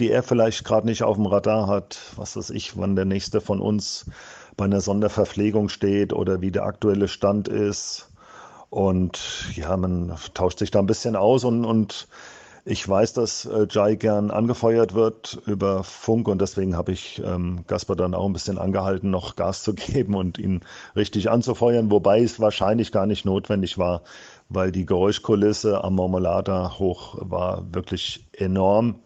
die 0.00 0.10
er 0.10 0.22
vielleicht 0.22 0.64
gerade 0.64 0.86
nicht 0.86 1.02
auf 1.02 1.16
dem 1.16 1.26
Radar 1.26 1.66
hat. 1.66 1.98
Was 2.16 2.36
weiß 2.36 2.48
ich, 2.50 2.78
wann 2.78 2.96
der 2.96 3.04
nächste 3.04 3.42
von 3.42 3.60
uns 3.60 4.06
bei 4.56 4.64
einer 4.64 4.80
Sonderverpflegung 4.80 5.68
steht 5.68 6.12
oder 6.12 6.40
wie 6.40 6.50
der 6.50 6.64
aktuelle 6.64 7.08
Stand 7.08 7.48
ist. 7.48 8.11
Und 8.72 9.20
ja, 9.54 9.76
man 9.76 10.16
tauscht 10.32 10.58
sich 10.58 10.70
da 10.70 10.78
ein 10.78 10.86
bisschen 10.86 11.14
aus 11.14 11.44
und, 11.44 11.66
und 11.66 12.08
ich 12.64 12.88
weiß, 12.88 13.12
dass 13.12 13.44
äh, 13.44 13.66
Jai 13.68 13.96
gern 13.96 14.30
angefeuert 14.30 14.94
wird 14.94 15.42
über 15.44 15.84
Funk 15.84 16.26
und 16.26 16.40
deswegen 16.40 16.74
habe 16.74 16.92
ich 16.92 17.20
ähm, 17.22 17.64
Gasper 17.66 17.96
dann 17.96 18.14
auch 18.14 18.24
ein 18.24 18.32
bisschen 18.32 18.56
angehalten, 18.56 19.10
noch 19.10 19.36
Gas 19.36 19.62
zu 19.62 19.74
geben 19.74 20.14
und 20.14 20.38
ihn 20.38 20.62
richtig 20.96 21.28
anzufeuern, 21.28 21.90
wobei 21.90 22.22
es 22.22 22.40
wahrscheinlich 22.40 22.92
gar 22.92 23.04
nicht 23.04 23.26
notwendig 23.26 23.76
war, 23.76 24.00
weil 24.48 24.72
die 24.72 24.86
Geräuschkulisse 24.86 25.84
am 25.84 25.96
Marmelada 25.96 26.78
hoch 26.78 27.18
war 27.20 27.66
wirklich 27.74 28.26
enorm. 28.32 29.00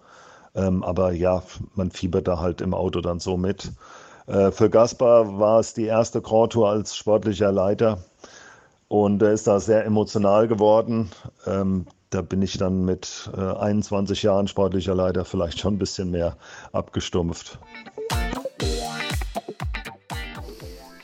Ähm, 0.55 0.85
aber 0.85 1.11
ja, 1.11 1.43
man 1.75 1.91
fiebert 1.91 2.29
da 2.29 2.39
halt 2.39 2.61
im 2.61 2.73
Auto 2.73 3.01
dann 3.01 3.19
so 3.19 3.37
mit. 3.37 3.73
Äh, 4.29 4.53
für 4.53 4.71
Gaspar 4.71 5.41
war 5.41 5.59
es 5.59 5.75
die 5.75 5.87
erste 5.87 6.23
Grand 6.23 6.53
Tour 6.53 6.69
als 6.69 6.95
sportlicher 6.95 7.51
Leiter. 7.51 7.99
Und 8.89 9.20
er 9.22 9.32
ist 9.32 9.47
da 9.47 9.59
sehr 9.59 9.84
emotional 9.84 10.47
geworden. 10.47 11.11
Ähm, 11.47 11.87
da 12.11 12.22
bin 12.22 12.41
ich 12.43 12.57
dann 12.57 12.84
mit 12.84 13.28
äh, 13.37 13.41
21 13.41 14.22
Jahren 14.22 14.47
sportlicher 14.47 14.95
Leiter 14.95 15.24
vielleicht 15.24 15.59
schon 15.59 15.74
ein 15.74 15.78
bisschen 15.78 16.11
mehr 16.11 16.37
abgestumpft. 16.72 17.59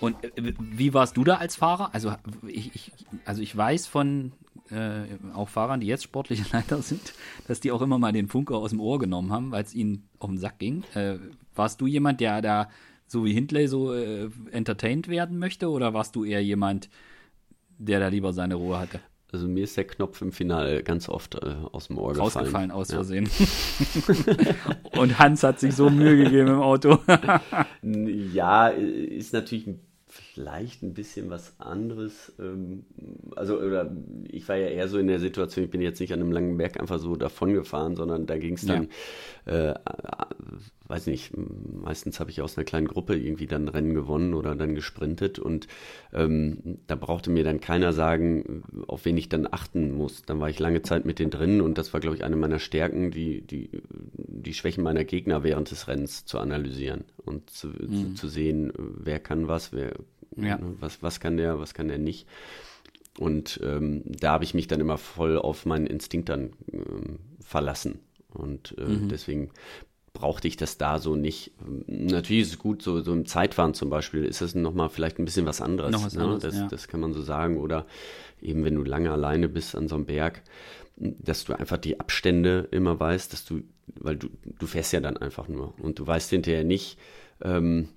Und 0.01 0.17
äh, 0.25 0.55
wie 0.59 0.95
warst 0.95 1.17
du 1.17 1.25
da 1.25 1.37
als 1.37 1.57
Fahrer? 1.57 1.91
Also 1.93 2.15
ich, 2.47 2.75
ich 2.75 2.93
also 3.25 3.43
ich 3.43 3.57
weiß 3.57 3.89
von 3.89 4.33
äh, 4.71 5.05
auch 5.35 5.49
Fahrern, 5.49 5.81
die 5.81 5.89
jetzt 5.89 6.05
sportliche 6.05 6.45
Leiter 6.53 6.83
sind, 6.83 7.15
dass 7.49 7.61
die 7.61 7.73
auch 7.73 7.83
immer 7.83 7.99
mal 7.99 8.13
den 8.13 8.29
Funker 8.29 8.57
aus 8.57 8.71
dem 8.71 8.81
Ohr 8.81 9.01
genommen 9.01 9.33
haben, 9.33 9.51
weil 9.51 9.65
es 9.65 9.75
ihnen 9.75 10.09
auf 10.21 10.31
den 10.31 10.39
Sack 10.39 10.61
ging. 10.61 10.85
Äh, 10.95 11.17
warst 11.55 11.81
du 11.81 11.87
jemand, 11.87 12.21
der 12.21 12.43
da 12.43 12.69
so 13.07 13.25
wie 13.25 13.35
Hindley 13.35 13.67
so 13.67 13.93
äh, 13.93 14.31
entertained 14.53 15.09
werden 15.09 15.39
möchte? 15.39 15.69
Oder 15.69 15.95
warst 15.95 16.17
du 16.17 16.25
eher 16.25 16.43
jemand, 16.43 16.89
der 17.85 18.01
da 18.01 18.09
lieber 18.09 18.33
seine 18.33 18.55
Ruhe 18.55 18.79
hatte? 18.79 19.01
Also 19.33 19.49
mir 19.49 19.65
ist 19.65 19.77
der 19.79 19.85
Knopf 19.87 20.21
im 20.21 20.31
Finale 20.31 20.83
ganz 20.83 21.09
oft 21.09 21.37
äh, 21.37 21.55
aus 21.73 21.87
dem 21.87 21.97
Ohr 21.97 22.15
Rausgefallen 22.15 22.71
aus 22.71 22.89
ja. 22.89 22.97
Versehen. 22.97 23.31
Und 24.97 25.19
Hans 25.19 25.43
hat 25.43 25.59
sich 25.59 25.75
so 25.75 25.89
Mühe 25.89 26.23
gegeben 26.23 26.49
im 26.49 26.61
Auto. 26.61 26.99
ja, 27.83 28.69
ist 28.69 29.33
natürlich 29.33 29.67
ein 29.67 29.81
vielleicht 30.13 30.83
ein 30.83 30.93
bisschen 30.93 31.31
was 31.31 31.59
anderes. 31.59 32.33
Ähm, 32.39 32.85
also, 33.35 33.59
oder 33.59 33.91
ich 34.29 34.47
war 34.47 34.57
ja 34.57 34.69
eher 34.69 34.89
so 34.89 34.99
in 34.99 35.07
der 35.07 35.19
Situation, 35.19 35.65
ich 35.65 35.71
bin 35.71 35.81
jetzt 35.81 36.01
nicht 36.01 36.13
an 36.13 36.21
einem 36.21 36.33
langen 36.33 36.59
Berg 36.59 36.79
einfach 36.79 36.99
so 36.99 37.17
davon 37.17 37.55
gefahren, 37.55 37.97
sondern 37.97 38.27
da 38.27 38.37
ging 38.37 38.55
es 38.55 38.67
dann, 38.67 38.89
ja. 39.47 39.71
äh, 39.71 39.75
weiß 40.87 41.07
nicht, 41.07 41.33
meistens 41.35 42.21
habe 42.21 42.31
ich 42.31 42.43
aus 42.43 42.59
einer 42.59 42.67
kleinen 42.67 42.89
Gruppe 42.89 43.17
irgendwie 43.17 43.47
dann 43.47 43.69
Rennen 43.69 43.95
gewonnen 43.95 44.35
oder 44.35 44.55
dann 44.55 44.75
gesprintet 44.75 45.39
und 45.39 45.67
ähm, 46.13 46.79
da 46.87 46.95
brauchte 46.95 47.31
mir 47.31 47.45
dann 47.45 47.61
keiner 47.61 47.95
sagen, 47.95 48.65
auf 48.89 49.07
wen 49.07 49.17
ich 49.17 49.31
dann 49.31 49.49
achten 49.51 49.93
muss. 49.97 50.23
Dann 50.23 50.41
war 50.41 50.51
ich 50.51 50.59
lange 50.59 50.83
Zeit 50.83 51.07
mit 51.07 51.21
denen 51.21 51.31
drin 51.31 51.63
und 51.63 51.79
das 51.79 51.95
war, 51.95 52.01
glaube 52.01 52.17
ich, 52.17 52.25
eine 52.25 52.37
meiner 52.37 52.59
Stärken, 52.59 53.11
die, 53.11 53.41
die, 53.41 53.71
die 54.43 54.55
Schwächen 54.55 54.85
meiner 54.85 55.05
Gegner 55.05 55.43
während 55.43 55.71
des 55.71 55.89
Rennens 55.89 56.25
zu 56.25 56.39
analysieren 56.39 57.05
und 57.17 57.51
zu, 57.51 57.69
mhm. 57.69 57.93
zu, 57.93 58.15
zu 58.15 58.29
sehen, 58.29 58.73
wer 58.77 59.21
kann 59.21 59.49
was, 59.49 59.73
wer 59.73 59.93
ja. 60.37 60.59
Was, 60.81 61.03
was 61.03 61.21
kann 61.21 61.37
der, 61.37 61.59
was 61.59 61.75
kann 61.75 61.89
der 61.89 61.99
nicht. 61.99 62.27
Und 63.19 63.61
ähm, 63.63 64.03
da 64.07 64.33
habe 64.33 64.45
ich 64.45 64.55
mich 64.55 64.69
dann 64.69 64.81
immer 64.81 64.99
voll 64.99 65.39
auf 65.39 65.67
meinen 65.67 65.87
Instinkt 65.87 66.29
dann 66.29 66.53
ähm, 66.73 67.19
verlassen. 67.41 68.01
Und 68.31 68.75
äh, 68.79 68.85
mhm. 68.85 69.09
deswegen 69.09 69.51
brauchte 70.15 70.49
ich 70.49 70.57
das 70.57 70.79
da 70.79 70.99
so 70.99 71.17
nicht. 71.17 71.53
Natürlich 71.87 72.43
ist 72.43 72.53
es 72.53 72.59
gut, 72.59 72.83
so, 72.83 73.01
so 73.03 73.13
im 73.13 73.27
Zeitfahren 73.27 73.75
zum 73.75 73.91
Beispiel 73.91 74.25
ist 74.25 74.41
das 74.41 74.55
nochmal 74.55 74.89
vielleicht 74.89 75.19
ein 75.19 75.25
bisschen 75.25 75.47
was 75.47 75.61
anderes. 75.61 75.93
Noch 75.93 76.05
was 76.05 76.15
ne? 76.15 76.23
anderes 76.23 76.43
das, 76.43 76.55
ja. 76.55 76.69
das 76.69 76.89
kann 76.89 77.01
man 77.01 77.13
so 77.13 77.23
sagen. 77.23 77.59
Oder 77.59 77.87
eben, 78.41 78.65
wenn 78.65 78.75
du 78.75 78.83
lange 78.83 79.11
alleine 79.11 79.49
bist 79.49 79.77
an 79.77 79.89
so 79.89 79.97
einem 79.97 80.07
Berg, 80.07 80.43
dass 80.97 81.45
du 81.45 81.59
einfach 81.59 81.79
die 81.79 82.01
Abstände 82.01 82.69
immer 82.71 82.99
weißt, 82.99 83.33
dass 83.33 83.45
du, 83.45 83.63
weil 83.99 84.17
du, 84.17 84.29
du 84.59 84.67
fährst 84.67 84.93
ja 84.93 85.01
dann 85.01 85.17
einfach 85.17 85.49
nur 85.49 85.75
und 85.81 85.99
du 85.99 86.07
weißt 86.07 86.31
hinterher 86.31 86.65
nicht, 86.65 86.99
ähm, 87.43 87.89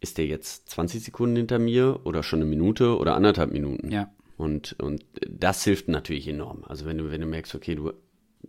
ist 0.00 0.18
der 0.18 0.26
jetzt 0.26 0.68
20 0.70 1.02
Sekunden 1.02 1.36
hinter 1.36 1.58
mir 1.58 2.00
oder 2.04 2.22
schon 2.22 2.40
eine 2.40 2.48
Minute 2.48 2.98
oder 2.98 3.14
anderthalb 3.14 3.52
Minuten? 3.52 3.90
Ja. 3.90 4.10
Und, 4.36 4.76
und 4.80 5.04
das 5.28 5.64
hilft 5.64 5.88
natürlich 5.88 6.28
enorm. 6.28 6.64
Also 6.66 6.84
wenn 6.84 6.98
du, 6.98 7.10
wenn 7.10 7.20
du 7.20 7.26
merkst, 7.26 7.54
okay, 7.54 7.74
du, 7.74 7.92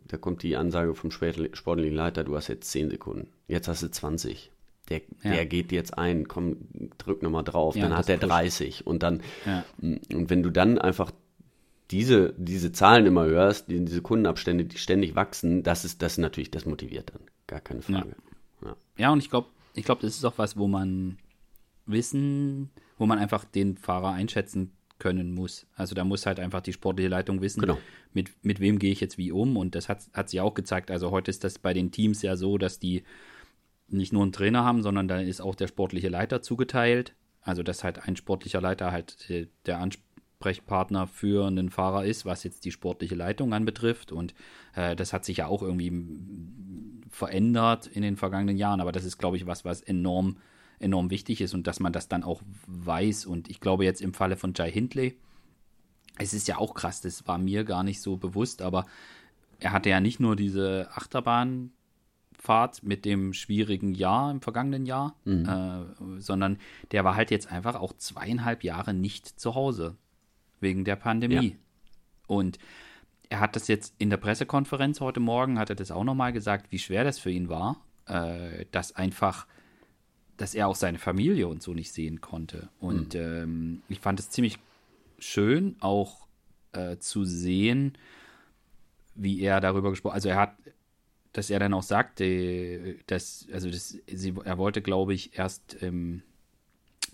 da 0.08 0.18
kommt 0.18 0.44
die 0.44 0.56
Ansage 0.56 0.96
vom 0.96 1.12
sportlichen 1.12 1.96
Leiter, 1.96 2.24
du 2.24 2.36
hast 2.36 2.48
jetzt 2.48 2.72
10 2.72 2.90
Sekunden, 2.90 3.30
jetzt 3.48 3.68
hast 3.68 3.84
du 3.84 3.90
20. 3.90 4.52
Der, 4.90 5.02
ja. 5.24 5.32
der 5.32 5.46
geht 5.46 5.72
jetzt 5.72 5.98
ein, 5.98 6.28
komm, 6.28 6.58
drück 6.98 7.24
nochmal 7.24 7.44
drauf, 7.44 7.76
ja, 7.76 7.84
dann 7.84 7.98
hat 7.98 8.10
er 8.10 8.18
30 8.18 8.86
und 8.86 9.02
dann, 9.02 9.22
ja. 9.46 9.64
und 9.82 10.30
wenn 10.30 10.44
du 10.44 10.52
dann 10.52 10.78
einfach 10.78 11.12
diese, 11.92 12.34
diese 12.38 12.72
Zahlen 12.72 13.06
immer 13.06 13.26
hörst, 13.26 13.70
die, 13.70 13.84
diese 13.84 14.02
Kundenabstände, 14.02 14.66
die 14.66 14.78
ständig 14.78 15.16
wachsen, 15.16 15.64
das 15.64 15.86
ist, 15.86 16.02
das 16.02 16.18
natürlich, 16.18 16.52
das 16.52 16.66
motiviert 16.66 17.12
dann, 17.14 17.22
gar 17.48 17.62
keine 17.62 17.82
Frage. 17.82 18.16
Ja, 18.98 19.12
und 19.12 19.20
ich 19.20 19.30
glaube, 19.30 19.50
ich 19.74 19.86
glaube, 19.86 20.02
das 20.02 20.16
ist 20.16 20.26
auch 20.26 20.38
was, 20.38 20.58
wo 20.58 20.68
man 20.68 21.18
wissen, 21.86 22.72
wo 22.98 23.06
man 23.06 23.20
einfach 23.20 23.46
den 23.46 23.78
Fahrer 23.78 24.12
einschätzen 24.12 24.72
können 24.98 25.34
muss. 25.34 25.68
Also 25.76 25.94
da 25.94 26.04
muss 26.04 26.26
halt 26.26 26.40
einfach 26.40 26.62
die 26.62 26.74
sportliche 26.74 27.10
Leitung 27.10 27.42
wissen, 27.42 27.62
genau. 27.62 27.78
mit, 28.14 28.32
mit 28.44 28.60
wem 28.60 28.80
gehe 28.80 28.92
ich 28.92 29.02
jetzt 29.02 29.18
wie 29.18 29.32
um. 29.32 29.58
Und 29.58 29.76
das 29.76 29.90
hat, 29.90 30.00
hat 30.14 30.30
sie 30.30 30.40
auch 30.40 30.54
gezeigt. 30.54 30.90
Also 30.90 31.12
heute 31.12 31.30
ist 31.30 31.44
das 31.44 31.60
bei 31.60 31.74
den 31.74 31.92
Teams 31.92 32.22
ja 32.22 32.38
so, 32.38 32.58
dass 32.58 32.80
die 32.80 33.04
nicht 33.88 34.14
nur 34.14 34.24
einen 34.24 34.32
Trainer 34.32 34.64
haben, 34.64 34.82
sondern 34.82 35.08
da 35.08 35.20
ist 35.20 35.42
auch 35.42 35.56
der 35.56 35.68
sportliche 35.68 36.10
Leiter 36.10 36.42
zugeteilt. 36.42 37.14
Also 37.42 37.62
dass 37.62 37.84
halt 37.84 38.08
ein 38.08 38.16
sportlicher 38.16 38.62
Leiter 38.62 38.92
halt 38.92 39.30
äh, 39.30 39.48
der 39.66 39.80
Ansprechpartner 40.46 41.08
für 41.08 41.48
einen 41.48 41.70
Fahrer 41.70 42.06
ist, 42.06 42.26
was 42.26 42.44
jetzt 42.44 42.66
die 42.66 42.72
sportliche 42.72 43.16
Leitung 43.16 43.54
anbetrifft. 43.54 44.12
Und 44.12 44.36
äh, 44.76 44.96
das 44.96 45.12
hat 45.12 45.26
sich 45.26 45.38
ja 45.38 45.48
auch 45.48 45.64
irgendwie 45.64 45.92
verändert 47.10 47.88
in 47.88 48.04
den 48.04 48.16
vergangenen 48.16 48.58
Jahren. 48.58 48.80
Aber 48.80 48.92
das 48.92 49.06
ist, 49.06 49.18
glaube 49.18 49.38
ich, 49.38 49.48
was, 49.48 49.66
was 49.66 49.82
enorm 49.82 50.38
enorm 50.78 51.10
wichtig 51.10 51.40
ist 51.40 51.54
und 51.54 51.68
dass 51.68 51.80
man 51.80 51.94
das 51.94 52.10
dann 52.10 52.24
auch 52.24 52.42
weiß. 52.68 53.26
Und 53.26 53.50
ich 53.50 53.62
glaube 53.62 53.86
jetzt 53.86 54.02
im 54.02 54.14
Falle 54.14 54.36
von 54.36 54.54
Jai 54.54 54.70
Hindley, 54.70 55.18
es 56.18 56.34
ist 56.34 56.50
ja 56.50 56.58
auch 56.58 56.74
krass, 56.74 57.00
das 57.00 57.26
war 57.28 57.38
mir 57.38 57.64
gar 57.64 57.84
nicht 57.84 58.02
so 58.02 58.18
bewusst, 58.18 58.62
aber 58.62 58.86
er 59.60 59.72
hatte 59.72 59.90
ja 59.90 60.02
nicht 60.02 60.20
nur 60.20 60.36
diese 60.36 60.90
Achterbahnfahrt 60.92 62.84
mit 62.84 63.06
dem 63.06 63.32
schwierigen 63.32 63.96
Jahr 63.96 64.30
im 64.32 64.42
vergangenen 64.42 64.86
Jahr, 64.86 65.16
mhm. 65.24 65.48
äh, 65.48 66.20
sondern 66.22 66.58
der 66.92 67.06
war 67.06 67.16
halt 67.16 67.32
jetzt 67.32 67.50
einfach 67.50 67.76
auch 67.76 67.94
zweieinhalb 67.94 68.66
Jahre 68.66 68.94
nicht 68.94 69.40
zu 69.40 69.56
Hause 69.56 69.96
wegen 70.60 70.86
der 70.86 70.96
Pandemie. 70.96 71.50
Ja. 71.50 71.56
Und 72.28 72.60
er 73.30 73.40
hat 73.40 73.56
das 73.56 73.68
jetzt 73.68 73.94
in 73.98 74.10
der 74.10 74.18
Pressekonferenz 74.18 75.02
heute 75.02 75.20
Morgen, 75.20 75.60
hat 75.60 75.70
er 75.70 75.76
das 75.76 75.92
auch 75.92 76.04
nochmal 76.04 76.34
gesagt, 76.34 76.72
wie 76.72 76.80
schwer 76.80 77.04
das 77.04 77.20
für 77.20 77.32
ihn 77.32 77.50
war, 77.50 77.82
äh, 78.08 78.66
dass 78.72 78.96
einfach 78.96 79.48
dass 80.38 80.54
er 80.54 80.68
auch 80.68 80.76
seine 80.76 80.98
Familie 80.98 81.48
und 81.48 81.64
so 81.64 81.74
nicht 81.74 81.92
sehen 81.92 82.22
konnte. 82.22 82.70
Und 82.80 83.14
mhm. 83.14 83.22
ähm, 83.22 83.82
ich 83.88 84.00
fand 84.00 84.20
es 84.20 84.30
ziemlich 84.30 84.60
schön, 85.18 85.76
auch 85.80 86.28
äh, 86.74 86.98
zu 86.98 87.24
sehen, 87.24 87.98
wie 89.16 89.42
er 89.42 89.62
darüber 89.62 89.90
gesprochen 89.92 90.14
hat. 90.14 90.18
Also 90.18 90.30
er 90.30 90.38
hat, 90.38 90.56
dass 91.32 91.50
er 91.50 91.60
dann 91.60 91.74
auch 91.74 91.84
sagte, 91.84 92.98
dass, 93.08 93.48
also 93.52 93.70
das, 93.70 93.98
sie, 94.08 94.34
er 94.44 94.58
wollte, 94.58 94.82
glaube 94.82 95.14
ich, 95.14 95.38
erst 95.38 95.82
ähm, 95.82 96.22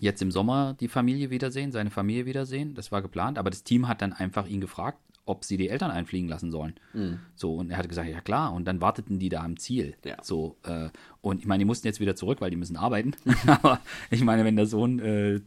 jetzt 0.02 0.20
im 0.20 0.32
Sommer 0.32 0.74
die 0.80 0.88
Familie 0.88 1.30
wiedersehen, 1.30 1.70
seine 1.70 1.90
Familie 1.90 2.26
wiedersehen. 2.26 2.74
Das 2.74 2.90
war 2.90 3.02
geplant, 3.02 3.38
aber 3.38 3.50
das 3.50 3.62
Team 3.62 3.86
hat 3.86 4.02
dann 4.02 4.12
einfach 4.12 4.48
ihn 4.48 4.60
gefragt, 4.60 4.98
ob 5.26 5.44
sie 5.44 5.56
die 5.56 5.68
Eltern 5.68 5.92
einfliegen 5.92 6.28
lassen 6.28 6.50
sollen. 6.50 6.74
Mhm. 6.92 7.20
So, 7.36 7.54
und 7.54 7.70
er 7.70 7.76
hat 7.76 7.88
gesagt, 7.88 8.08
ja 8.08 8.20
klar, 8.20 8.52
und 8.52 8.64
dann 8.64 8.80
warteten 8.80 9.20
die 9.20 9.28
da 9.28 9.44
am 9.44 9.56
Ziel. 9.56 9.94
Ja. 10.04 10.16
So, 10.20 10.56
äh, 10.64 10.88
und 11.20 11.38
ich 11.38 11.46
meine, 11.46 11.60
die 11.60 11.64
mussten 11.64 11.86
jetzt 11.86 12.00
wieder 12.00 12.16
zurück, 12.16 12.40
weil 12.40 12.50
die 12.50 12.56
müssen 12.56 12.76
arbeiten. 12.76 13.12
Aber 13.46 13.80
ich 14.10 14.24
meine, 14.24 14.44
wenn 14.44 14.56
der 14.56 14.66
Sohn 14.66 14.98
äh, 14.98 15.40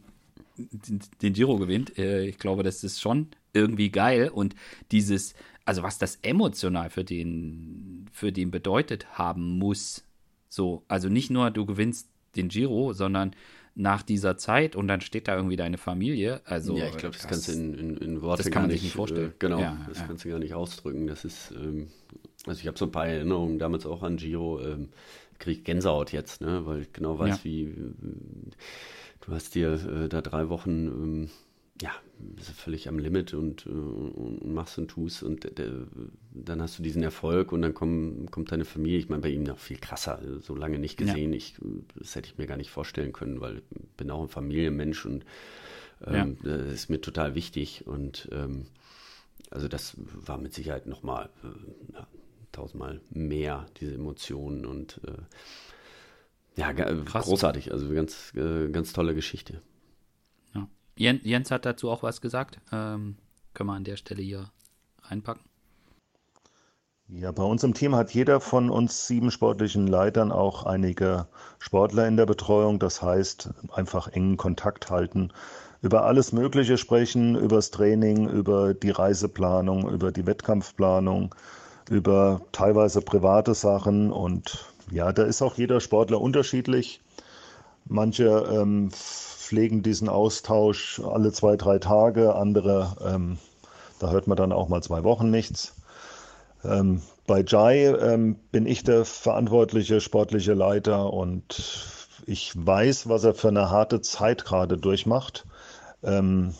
den, 0.56 1.34
Giro 1.34 1.58
gewinnt, 1.58 1.98
äh, 1.98 2.24
ich 2.24 2.38
glaube, 2.38 2.62
das 2.62 2.82
ist 2.82 2.98
schon 2.98 3.28
irgendwie 3.52 3.90
geil. 3.90 4.30
Und 4.30 4.56
dieses, 4.90 5.34
also 5.66 5.82
was 5.82 5.98
das 5.98 6.16
emotional 6.22 6.88
für 6.88 7.04
den, 7.04 8.06
für 8.10 8.32
den 8.32 8.50
bedeutet 8.50 9.18
haben 9.18 9.58
muss. 9.58 10.02
So, 10.48 10.82
also 10.88 11.10
nicht 11.10 11.28
nur 11.28 11.50
du 11.50 11.66
gewinnst 11.66 12.08
den 12.36 12.48
Giro, 12.48 12.94
sondern 12.94 13.34
nach 13.76 14.02
dieser 14.02 14.38
Zeit 14.38 14.74
und 14.74 14.88
dann 14.88 15.02
steht 15.02 15.28
da 15.28 15.36
irgendwie 15.36 15.56
deine 15.56 15.76
Familie. 15.76 16.40
Also, 16.46 16.76
ja, 16.76 16.86
ich 16.88 16.96
glaube, 16.96 17.12
das, 17.12 17.22
das, 17.22 17.30
kannst 17.30 17.48
du 17.48 17.52
in, 17.52 17.74
in, 17.74 17.96
in 17.98 18.22
Worte 18.22 18.42
das 18.42 18.50
kann 18.50 18.62
man 18.62 18.70
sich 18.70 18.82
nicht 18.82 18.94
vorstellen. 18.94 19.30
Äh, 19.30 19.38
genau, 19.38 19.60
ja, 19.60 19.78
das 19.86 19.98
ja. 19.98 20.06
kannst 20.06 20.24
du 20.24 20.30
gar 20.30 20.38
nicht 20.38 20.54
ausdrücken. 20.54 21.06
Das 21.06 21.26
ist, 21.26 21.52
ähm, 21.52 21.88
also 22.46 22.58
ich 22.58 22.66
habe 22.66 22.78
so 22.78 22.86
ein 22.86 22.90
paar 22.90 23.06
Erinnerungen 23.06 23.58
damals 23.58 23.84
auch 23.84 24.02
an 24.02 24.16
Giro. 24.16 24.60
Ähm, 24.60 24.88
kriege 25.38 25.60
Gänsehaut 25.60 26.12
jetzt, 26.12 26.40
ne? 26.40 26.64
weil 26.64 26.82
ich 26.82 26.92
genau 26.94 27.18
weiß, 27.18 27.36
ja. 27.36 27.44
wie 27.44 27.64
äh, 27.64 27.74
du 29.20 29.32
hast 29.32 29.54
dir 29.54 29.72
äh, 29.74 30.08
da 30.08 30.22
drei 30.22 30.48
Wochen 30.48 30.70
ähm, 30.70 31.30
ja, 31.82 31.90
bist 32.18 32.48
du 32.48 32.52
völlig 32.54 32.88
am 32.88 32.98
Limit 32.98 33.34
und, 33.34 33.66
äh, 33.66 33.70
und 33.70 34.52
machst 34.52 34.78
und 34.78 34.88
tust 34.88 35.22
und 35.22 35.44
äh, 35.58 35.70
dann 36.32 36.62
hast 36.62 36.78
du 36.78 36.82
diesen 36.82 37.02
Erfolg 37.02 37.52
und 37.52 37.62
dann 37.62 37.74
komm, 37.74 38.30
kommt 38.30 38.52
deine 38.52 38.64
Familie. 38.64 38.98
Ich 38.98 39.08
meine, 39.08 39.22
bei 39.22 39.30
ihm 39.30 39.42
noch 39.42 39.58
viel 39.58 39.78
krasser, 39.78 40.20
so 40.40 40.54
lange 40.54 40.78
nicht 40.78 40.96
gesehen. 40.96 41.32
Ja. 41.32 41.36
Ich, 41.36 41.56
das 41.96 42.14
hätte 42.14 42.28
ich 42.28 42.38
mir 42.38 42.46
gar 42.46 42.56
nicht 42.56 42.70
vorstellen 42.70 43.12
können, 43.12 43.40
weil 43.40 43.58
ich 43.58 43.88
bin 43.96 44.10
auch 44.10 44.22
ein 44.22 44.28
Familienmensch 44.28 45.04
und 45.04 45.24
ähm, 46.06 46.38
ja. 46.42 46.56
das 46.56 46.72
ist 46.72 46.90
mir 46.90 47.00
total 47.00 47.34
wichtig 47.34 47.86
und 47.86 48.28
ähm, 48.32 48.66
also 49.50 49.68
das 49.68 49.94
war 49.98 50.38
mit 50.38 50.54
Sicherheit 50.54 50.86
nochmal 50.86 51.30
äh, 51.44 52.02
tausendmal 52.52 53.00
mehr, 53.10 53.66
diese 53.80 53.94
Emotionen 53.94 54.64
und 54.66 55.00
äh, 55.06 56.60
ja, 56.60 56.72
Krass. 56.72 57.26
großartig, 57.26 57.72
also 57.72 57.92
ganz, 57.92 58.32
äh, 58.34 58.68
ganz 58.70 58.94
tolle 58.94 59.14
Geschichte. 59.14 59.60
Jens 60.96 61.50
hat 61.50 61.66
dazu 61.66 61.90
auch 61.90 62.02
was 62.02 62.20
gesagt. 62.20 62.58
Ähm, 62.72 63.16
können 63.54 63.68
wir 63.68 63.74
an 63.74 63.84
der 63.84 63.96
Stelle 63.96 64.22
hier 64.22 64.50
reinpacken. 65.02 65.42
Ja, 67.08 67.30
bei 67.30 67.44
uns 67.44 67.62
im 67.62 67.72
Team 67.72 67.94
hat 67.94 68.10
jeder 68.10 68.40
von 68.40 68.68
uns 68.68 69.06
sieben 69.06 69.30
sportlichen 69.30 69.86
Leitern 69.86 70.32
auch 70.32 70.64
einige 70.66 71.28
Sportler 71.60 72.08
in 72.08 72.16
der 72.16 72.26
Betreuung. 72.26 72.80
Das 72.80 73.00
heißt, 73.00 73.50
einfach 73.72 74.08
engen 74.08 74.36
Kontakt 74.36 74.90
halten, 74.90 75.32
über 75.82 76.04
alles 76.04 76.32
Mögliche 76.32 76.76
sprechen, 76.78 77.36
über 77.36 77.56
das 77.56 77.70
Training, 77.70 78.28
über 78.28 78.74
die 78.74 78.90
Reiseplanung, 78.90 79.88
über 79.88 80.10
die 80.10 80.26
Wettkampfplanung, 80.26 81.32
über 81.88 82.40
teilweise 82.50 83.00
private 83.02 83.54
Sachen. 83.54 84.10
Und 84.10 84.66
ja, 84.90 85.12
da 85.12 85.22
ist 85.22 85.42
auch 85.42 85.54
jeder 85.54 85.80
Sportler 85.80 86.20
unterschiedlich. 86.20 87.00
Manche 87.84 88.48
ähm, 88.50 88.90
pflegen 89.46 89.82
diesen 89.82 90.08
Austausch 90.08 91.00
alle 91.00 91.30
zwei, 91.30 91.56
drei 91.56 91.78
Tage. 91.78 92.34
Andere, 92.34 92.96
ähm, 93.06 93.38
da 94.00 94.10
hört 94.10 94.26
man 94.26 94.36
dann 94.36 94.52
auch 94.52 94.68
mal 94.68 94.82
zwei 94.82 95.04
Wochen 95.04 95.30
nichts. 95.30 95.76
Ähm, 96.64 97.00
bei 97.28 97.44
Jai 97.46 97.86
ähm, 97.86 98.36
bin 98.50 98.66
ich 98.66 98.82
der 98.82 99.04
verantwortliche 99.04 100.00
sportliche 100.00 100.54
Leiter 100.54 101.12
und 101.12 101.86
ich 102.26 102.52
weiß, 102.54 103.08
was 103.08 103.22
er 103.22 103.34
für 103.34 103.48
eine 103.48 103.70
harte 103.70 104.00
Zeit 104.00 104.44
gerade 104.44 104.78
durchmacht. 104.78 105.46
Ähm, 106.02 106.54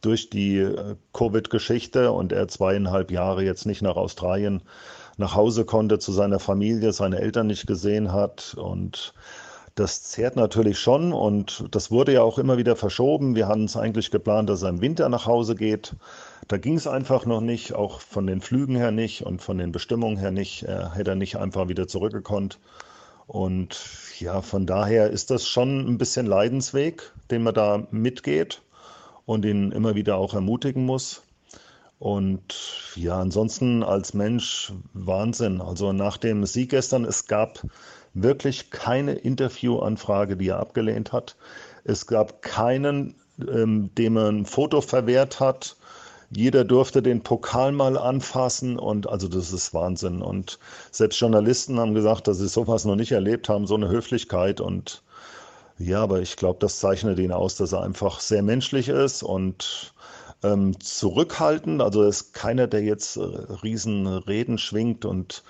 durch 0.00 0.30
die 0.30 0.56
äh, 0.56 0.96
Covid-Geschichte 1.12 2.10
und 2.10 2.32
er 2.32 2.48
zweieinhalb 2.48 3.10
Jahre 3.10 3.44
jetzt 3.44 3.66
nicht 3.66 3.82
nach 3.82 3.96
Australien 3.96 4.62
nach 5.18 5.34
Hause 5.34 5.66
konnte 5.66 5.98
zu 5.98 6.12
seiner 6.12 6.38
Familie, 6.38 6.94
seine 6.94 7.18
Eltern 7.18 7.48
nicht 7.48 7.66
gesehen 7.66 8.12
hat 8.12 8.54
und 8.54 9.12
das 9.80 10.02
zehrt 10.02 10.36
natürlich 10.36 10.78
schon 10.78 11.14
und 11.14 11.64
das 11.70 11.90
wurde 11.90 12.12
ja 12.12 12.22
auch 12.22 12.38
immer 12.38 12.58
wieder 12.58 12.76
verschoben. 12.76 13.34
Wir 13.34 13.48
hatten 13.48 13.64
es 13.64 13.78
eigentlich 13.78 14.10
geplant, 14.10 14.50
dass 14.50 14.62
er 14.62 14.68
im 14.68 14.82
Winter 14.82 15.08
nach 15.08 15.24
Hause 15.24 15.54
geht. 15.54 15.94
Da 16.48 16.58
ging 16.58 16.74
es 16.74 16.86
einfach 16.86 17.24
noch 17.24 17.40
nicht, 17.40 17.72
auch 17.72 18.00
von 18.00 18.26
den 18.26 18.42
Flügen 18.42 18.76
her 18.76 18.90
nicht 18.90 19.22
und 19.22 19.40
von 19.40 19.56
den 19.56 19.72
Bestimmungen 19.72 20.18
her 20.18 20.32
nicht. 20.32 20.64
Er 20.64 20.94
hätte 20.94 21.16
nicht 21.16 21.36
einfach 21.36 21.68
wieder 21.68 21.88
zurückgekonnt. 21.88 22.58
Und 23.26 23.80
ja, 24.18 24.42
von 24.42 24.66
daher 24.66 25.08
ist 25.08 25.30
das 25.30 25.46
schon 25.46 25.88
ein 25.88 25.96
bisschen 25.96 26.26
Leidensweg, 26.26 27.12
den 27.30 27.42
man 27.42 27.54
da 27.54 27.86
mitgeht 27.90 28.60
und 29.24 29.46
ihn 29.46 29.72
immer 29.72 29.94
wieder 29.94 30.16
auch 30.16 30.34
ermutigen 30.34 30.84
muss. 30.84 31.22
Und 32.00 32.54
ja, 32.96 33.20
ansonsten 33.20 33.82
als 33.82 34.14
Mensch 34.14 34.72
Wahnsinn. 34.94 35.60
Also 35.60 35.92
nach 35.92 36.16
dem 36.16 36.46
Sieg 36.46 36.70
gestern, 36.70 37.04
es 37.04 37.26
gab 37.26 37.62
wirklich 38.14 38.70
keine 38.70 39.12
Interviewanfrage, 39.12 40.38
die 40.38 40.48
er 40.48 40.60
abgelehnt 40.60 41.12
hat. 41.12 41.36
Es 41.84 42.06
gab 42.06 42.40
keinen, 42.40 43.16
ähm, 43.46 43.90
dem 43.98 44.16
er 44.16 44.30
ein 44.30 44.46
Foto 44.46 44.80
verwehrt 44.80 45.40
hat. 45.40 45.76
Jeder 46.30 46.64
durfte 46.64 47.02
den 47.02 47.22
Pokal 47.22 47.70
mal 47.70 47.98
anfassen 47.98 48.78
und 48.78 49.06
also 49.06 49.28
das 49.28 49.52
ist 49.52 49.74
Wahnsinn. 49.74 50.22
Und 50.22 50.58
selbst 50.90 51.20
Journalisten 51.20 51.78
haben 51.78 51.92
gesagt, 51.92 52.28
dass 52.28 52.38
sie 52.38 52.48
sowas 52.48 52.86
noch 52.86 52.96
nicht 52.96 53.12
erlebt 53.12 53.50
haben, 53.50 53.66
so 53.66 53.74
eine 53.74 53.90
Höflichkeit 53.90 54.62
und 54.62 55.02
ja, 55.76 56.02
aber 56.02 56.20
ich 56.20 56.36
glaube, 56.36 56.60
das 56.60 56.78
zeichnet 56.78 57.18
ihn 57.18 57.32
aus, 57.32 57.56
dass 57.56 57.72
er 57.72 57.82
einfach 57.82 58.20
sehr 58.20 58.42
menschlich 58.42 58.88
ist 58.88 59.22
und 59.22 59.92
ähm, 60.42 60.78
zurückhaltend. 60.80 61.82
Also 61.82 62.02
ist 62.02 62.32
keiner, 62.32 62.66
der 62.66 62.82
jetzt 62.82 63.16
äh, 63.16 63.20
riesen 63.20 64.06
Reden 64.06 64.58
schwingt 64.58 65.04
und 65.04 65.42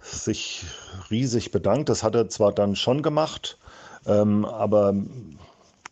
sich 0.00 0.64
riesig 1.10 1.50
bedankt. 1.50 1.88
Das 1.88 2.02
hat 2.02 2.14
er 2.14 2.28
zwar 2.28 2.52
dann 2.52 2.76
schon 2.76 3.02
gemacht, 3.02 3.58
ähm, 4.06 4.44
aber 4.44 4.94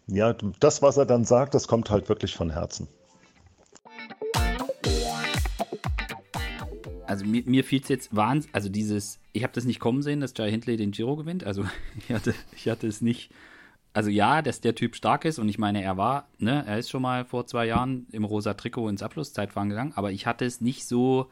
ja, 0.07 0.35
das, 0.61 0.83
was 0.83 0.97
er 0.97 1.07
dann 1.07 1.25
sagt, 1.25 1.55
das 1.55 1.67
kommt 1.69 1.91
halt 1.91 2.09
wirklich 2.09 2.35
von 2.35 2.51
Herzen. 2.51 2.89
Also 7.07 7.25
mir, 7.25 7.43
mir 7.47 7.65
fiel 7.65 7.81
es 7.83 7.89
jetzt 7.89 8.15
wahnsinnig, 8.15 8.55
also 8.55 8.69
dieses, 8.69 9.19
ich 9.33 9.45
habe 9.45 9.53
das 9.53 9.65
nicht 9.65 9.79
kommen 9.79 10.03
sehen, 10.03 10.21
dass 10.21 10.33
Jai 10.37 10.51
Hindley 10.51 10.77
den 10.77 10.91
Giro 10.91 11.17
gewinnt. 11.17 11.45
Also 11.45 11.65
ich 11.99 12.15
hatte, 12.15 12.35
ich 12.57 12.69
hatte 12.69 12.87
es 12.87 13.01
nicht 13.01 13.31
also 13.97 14.11
ja, 14.11 14.43
dass 14.43 14.61
der 14.61 14.75
Typ 14.75 14.95
stark 14.95 15.25
ist 15.25 15.39
und 15.39 15.49
ich 15.49 15.59
meine, 15.59 15.83
er 15.83 15.97
war, 15.97 16.29
ne, 16.37 16.63
er 16.67 16.79
ist 16.79 16.91
schon 16.91 17.01
mal 17.01 17.25
vor 17.25 17.47
zwei 17.47 17.65
Jahren 17.65 18.07
im 18.13 18.25
rosa 18.25 18.53
Trikot 18.53 18.91
ins 18.91 19.03
Abschlusszeitfahren 19.03 19.71
gegangen, 19.71 19.95
aber 19.97 20.13
ich 20.13 20.27
hatte 20.27 20.45
es 20.45 20.61
nicht 20.61 20.87
so, 20.87 21.31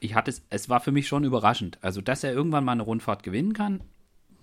ich 0.00 0.14
hatte 0.14 0.30
es, 0.30 0.44
es 0.50 0.68
war 0.68 0.80
für 0.80 0.92
mich 0.92 1.08
schon 1.08 1.24
überraschend. 1.24 1.78
Also, 1.80 2.02
dass 2.02 2.24
er 2.24 2.34
irgendwann 2.34 2.66
mal 2.66 2.72
eine 2.72 2.82
Rundfahrt 2.82 3.22
gewinnen 3.22 3.54
kann, 3.54 3.80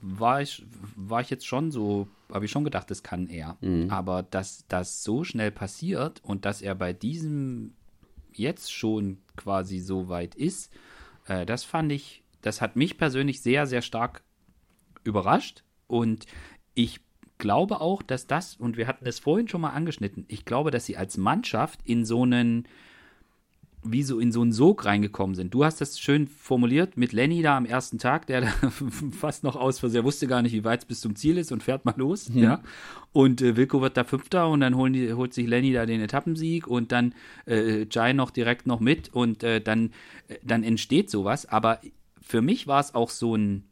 war 0.01 0.41
ich, 0.41 0.65
war 0.95 1.21
ich 1.21 1.29
jetzt 1.29 1.45
schon 1.45 1.69
so, 1.69 2.07
habe 2.33 2.45
ich 2.45 2.51
schon 2.51 2.63
gedacht, 2.63 2.89
das 2.89 3.03
kann 3.03 3.27
er. 3.27 3.57
Mhm. 3.61 3.91
Aber 3.91 4.23
dass 4.23 4.65
das 4.67 5.03
so 5.03 5.23
schnell 5.23 5.51
passiert 5.51 6.23
und 6.23 6.45
dass 6.45 6.63
er 6.63 6.73
bei 6.73 6.93
diesem 6.93 7.75
jetzt 8.33 8.73
schon 8.73 9.19
quasi 9.35 9.77
so 9.81 10.09
weit 10.09 10.33
ist, 10.33 10.73
äh, 11.27 11.45
das 11.45 11.63
fand 11.63 11.91
ich, 11.91 12.23
das 12.41 12.59
hat 12.59 12.75
mich 12.75 12.97
persönlich 12.97 13.43
sehr, 13.43 13.67
sehr 13.67 13.83
stark 13.83 14.23
überrascht. 15.03 15.63
Und 15.85 16.25
ich 16.77 16.99
glaube 17.39 17.81
auch, 17.81 18.03
dass 18.03 18.27
das, 18.27 18.55
und 18.55 18.77
wir 18.77 18.87
hatten 18.87 19.07
es 19.07 19.17
vorhin 19.17 19.47
schon 19.47 19.61
mal 19.61 19.71
angeschnitten, 19.71 20.25
ich 20.27 20.45
glaube, 20.45 20.69
dass 20.69 20.85
sie 20.85 20.95
als 20.95 21.17
Mannschaft 21.17 21.79
in 21.83 22.05
so 22.05 22.21
einen, 22.21 22.67
wie 23.81 24.03
so 24.03 24.19
in 24.19 24.31
so 24.31 24.41
einen 24.41 24.51
Sog 24.51 24.85
reingekommen 24.85 25.35
sind. 25.35 25.55
Du 25.55 25.65
hast 25.65 25.81
das 25.81 25.99
schön 25.99 26.27
formuliert 26.27 26.95
mit 26.95 27.13
Lenny 27.13 27.41
da 27.41 27.57
am 27.57 27.65
ersten 27.65 27.97
Tag, 27.97 28.27
der 28.27 28.41
da 28.41 28.51
fast 29.11 29.43
noch 29.43 29.55
aus 29.55 29.79
Versehen 29.79 30.03
wusste 30.03 30.27
gar 30.27 30.43
nicht, 30.43 30.53
wie 30.53 30.63
weit 30.63 30.81
es 30.81 30.85
bis 30.85 31.01
zum 31.01 31.15
Ziel 31.15 31.39
ist 31.39 31.51
und 31.51 31.63
fährt 31.63 31.83
mal 31.83 31.95
los. 31.97 32.29
Mhm. 32.29 32.43
Ja. 32.43 32.61
Und 33.11 33.41
äh, 33.41 33.57
Wilko 33.57 33.81
wird 33.81 33.97
da 33.97 34.03
Fünfter 34.03 34.47
und 34.47 34.59
dann 34.59 34.93
die, 34.93 35.13
holt 35.13 35.33
sich 35.33 35.47
Lenny 35.47 35.73
da 35.73 35.87
den 35.87 36.01
Etappensieg 36.01 36.67
und 36.67 36.91
dann 36.91 37.15
äh, 37.47 37.87
Jai 37.89 38.13
noch 38.13 38.29
direkt 38.29 38.67
noch 38.67 38.81
mit 38.81 39.11
und 39.11 39.41
äh, 39.41 39.61
dann, 39.61 39.93
äh, 40.27 40.35
dann 40.43 40.63
entsteht 40.63 41.09
sowas. 41.09 41.47
Aber 41.47 41.81
für 42.21 42.43
mich 42.43 42.67
war 42.67 42.81
es 42.81 42.93
auch 42.93 43.09
so 43.09 43.35
ein 43.35 43.63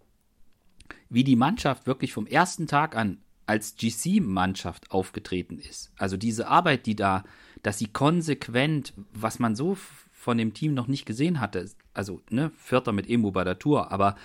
wie 1.15 1.23
die 1.23 1.37
Mannschaft 1.37 1.87
wirklich 1.87 2.11
vom 2.11 2.27
ersten 2.27 2.67
Tag 2.67 2.97
an 2.97 3.19
als 3.45 3.77
GC-Mannschaft 3.77 4.91
aufgetreten 4.91 5.57
ist. 5.57 5.93
Also 5.97 6.17
diese 6.17 6.49
Arbeit, 6.49 6.85
die 6.85 6.95
da, 6.97 7.23
dass 7.63 7.77
sie 7.77 7.87
konsequent, 7.87 8.93
was 9.13 9.39
man 9.39 9.55
so 9.55 9.77
von 10.11 10.37
dem 10.37 10.53
Team 10.53 10.73
noch 10.73 10.87
nicht 10.87 11.05
gesehen 11.05 11.39
hatte, 11.39 11.69
also 11.93 12.21
ne, 12.29 12.51
Vierter 12.57 12.91
mit 12.91 13.09
Emo 13.09 13.31
bei 13.31 13.45
der 13.45 13.59
Tour, 13.59 13.93
aber 13.93 14.17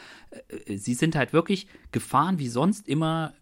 äh, 0.49 0.77
sie 0.77 0.95
sind 0.95 1.15
halt 1.15 1.33
wirklich 1.33 1.69
gefahren 1.93 2.41
wie 2.41 2.49
sonst 2.49 2.89
immer 2.89 3.35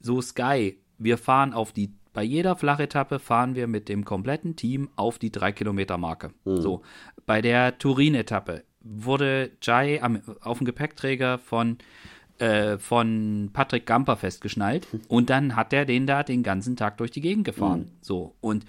so 0.00 0.22
Sky. 0.22 0.78
Wir 0.96 1.18
fahren 1.18 1.52
auf 1.52 1.72
die, 1.72 1.92
bei 2.14 2.22
jeder 2.22 2.56
Flachetappe 2.56 3.18
fahren 3.18 3.56
wir 3.56 3.66
mit 3.66 3.90
dem 3.90 4.06
kompletten 4.06 4.56
Team 4.56 4.88
auf 4.96 5.18
die 5.18 5.30
3-Kilometer-Marke. 5.30 6.30
Mhm. 6.46 6.62
So, 6.62 6.82
bei 7.26 7.42
der 7.42 7.76
Turin-Etappe 7.76 8.64
wurde 8.80 9.50
Jai 9.60 10.02
am, 10.02 10.22
auf 10.40 10.58
dem 10.58 10.64
Gepäckträger 10.64 11.36
von 11.38 11.76
äh, 12.38 12.78
von 12.78 13.50
Patrick 13.52 13.86
Gamper 13.86 14.16
festgeschnallt 14.16 14.86
und 15.08 15.30
dann 15.30 15.56
hat 15.56 15.72
er 15.72 15.84
den 15.84 16.06
da 16.06 16.22
den 16.22 16.42
ganzen 16.42 16.76
Tag 16.76 16.98
durch 16.98 17.10
die 17.10 17.20
Gegend 17.20 17.44
gefahren. 17.44 17.80
Mhm. 17.80 17.90
So 18.00 18.34
und 18.40 18.64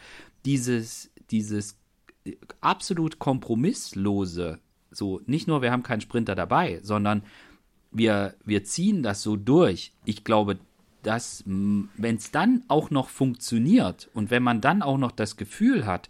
dieses 0.45 1.11
dieses 1.31 1.77
absolut 2.61 3.19
kompromisslose, 3.19 4.59
so 4.91 5.21
nicht 5.25 5.47
nur 5.47 5.61
wir 5.61 5.71
haben 5.71 5.83
keinen 5.83 6.01
Sprinter 6.01 6.35
dabei, 6.35 6.79
sondern 6.83 7.23
wir 7.91 8.35
wir 8.45 8.63
ziehen 8.63 9.03
das 9.03 9.21
so 9.21 9.35
durch. 9.35 9.93
Ich 10.05 10.23
glaube, 10.23 10.57
dass 11.03 11.43
wenn 11.45 12.15
es 12.15 12.31
dann 12.31 12.63
auch 12.67 12.89
noch 12.89 13.09
funktioniert 13.09 14.09
und 14.13 14.29
wenn 14.29 14.43
man 14.43 14.61
dann 14.61 14.81
auch 14.81 14.97
noch 14.97 15.11
das 15.11 15.37
Gefühl 15.37 15.85
hat, 15.85 16.09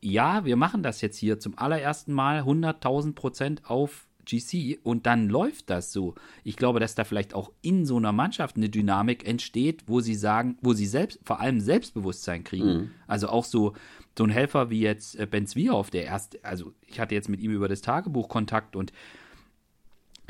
ja, 0.00 0.44
wir 0.44 0.56
machen 0.56 0.82
das 0.82 1.00
jetzt 1.00 1.18
hier 1.18 1.38
zum 1.38 1.58
allerersten 1.58 2.12
Mal 2.12 2.40
100.000 2.40 3.14
Prozent 3.14 3.70
auf 3.70 4.07
GC 4.28 4.78
und 4.82 5.06
dann 5.06 5.28
läuft 5.28 5.70
das 5.70 5.92
so. 5.92 6.14
Ich 6.44 6.56
glaube, 6.56 6.80
dass 6.80 6.94
da 6.94 7.04
vielleicht 7.04 7.34
auch 7.34 7.52
in 7.62 7.86
so 7.86 7.96
einer 7.96 8.12
Mannschaft 8.12 8.56
eine 8.56 8.68
Dynamik 8.68 9.26
entsteht, 9.26 9.84
wo 9.86 10.00
sie 10.00 10.14
sagen, 10.14 10.58
wo 10.60 10.72
sie 10.72 10.86
selbst, 10.86 11.20
vor 11.24 11.40
allem 11.40 11.60
Selbstbewusstsein 11.60 12.44
kriegen. 12.44 12.74
Mhm. 12.74 12.90
Also 13.06 13.28
auch 13.28 13.44
so, 13.44 13.74
so 14.16 14.24
ein 14.24 14.30
Helfer 14.30 14.70
wie 14.70 14.80
jetzt 14.80 15.18
äh, 15.18 15.26
Ben 15.26 15.46
Zwiehoff, 15.46 15.90
der 15.90 16.04
erst, 16.04 16.44
also 16.44 16.72
ich 16.86 17.00
hatte 17.00 17.14
jetzt 17.14 17.28
mit 17.28 17.40
ihm 17.40 17.52
über 17.52 17.68
das 17.68 17.80
Tagebuch 17.80 18.28
Kontakt 18.28 18.76
und 18.76 18.92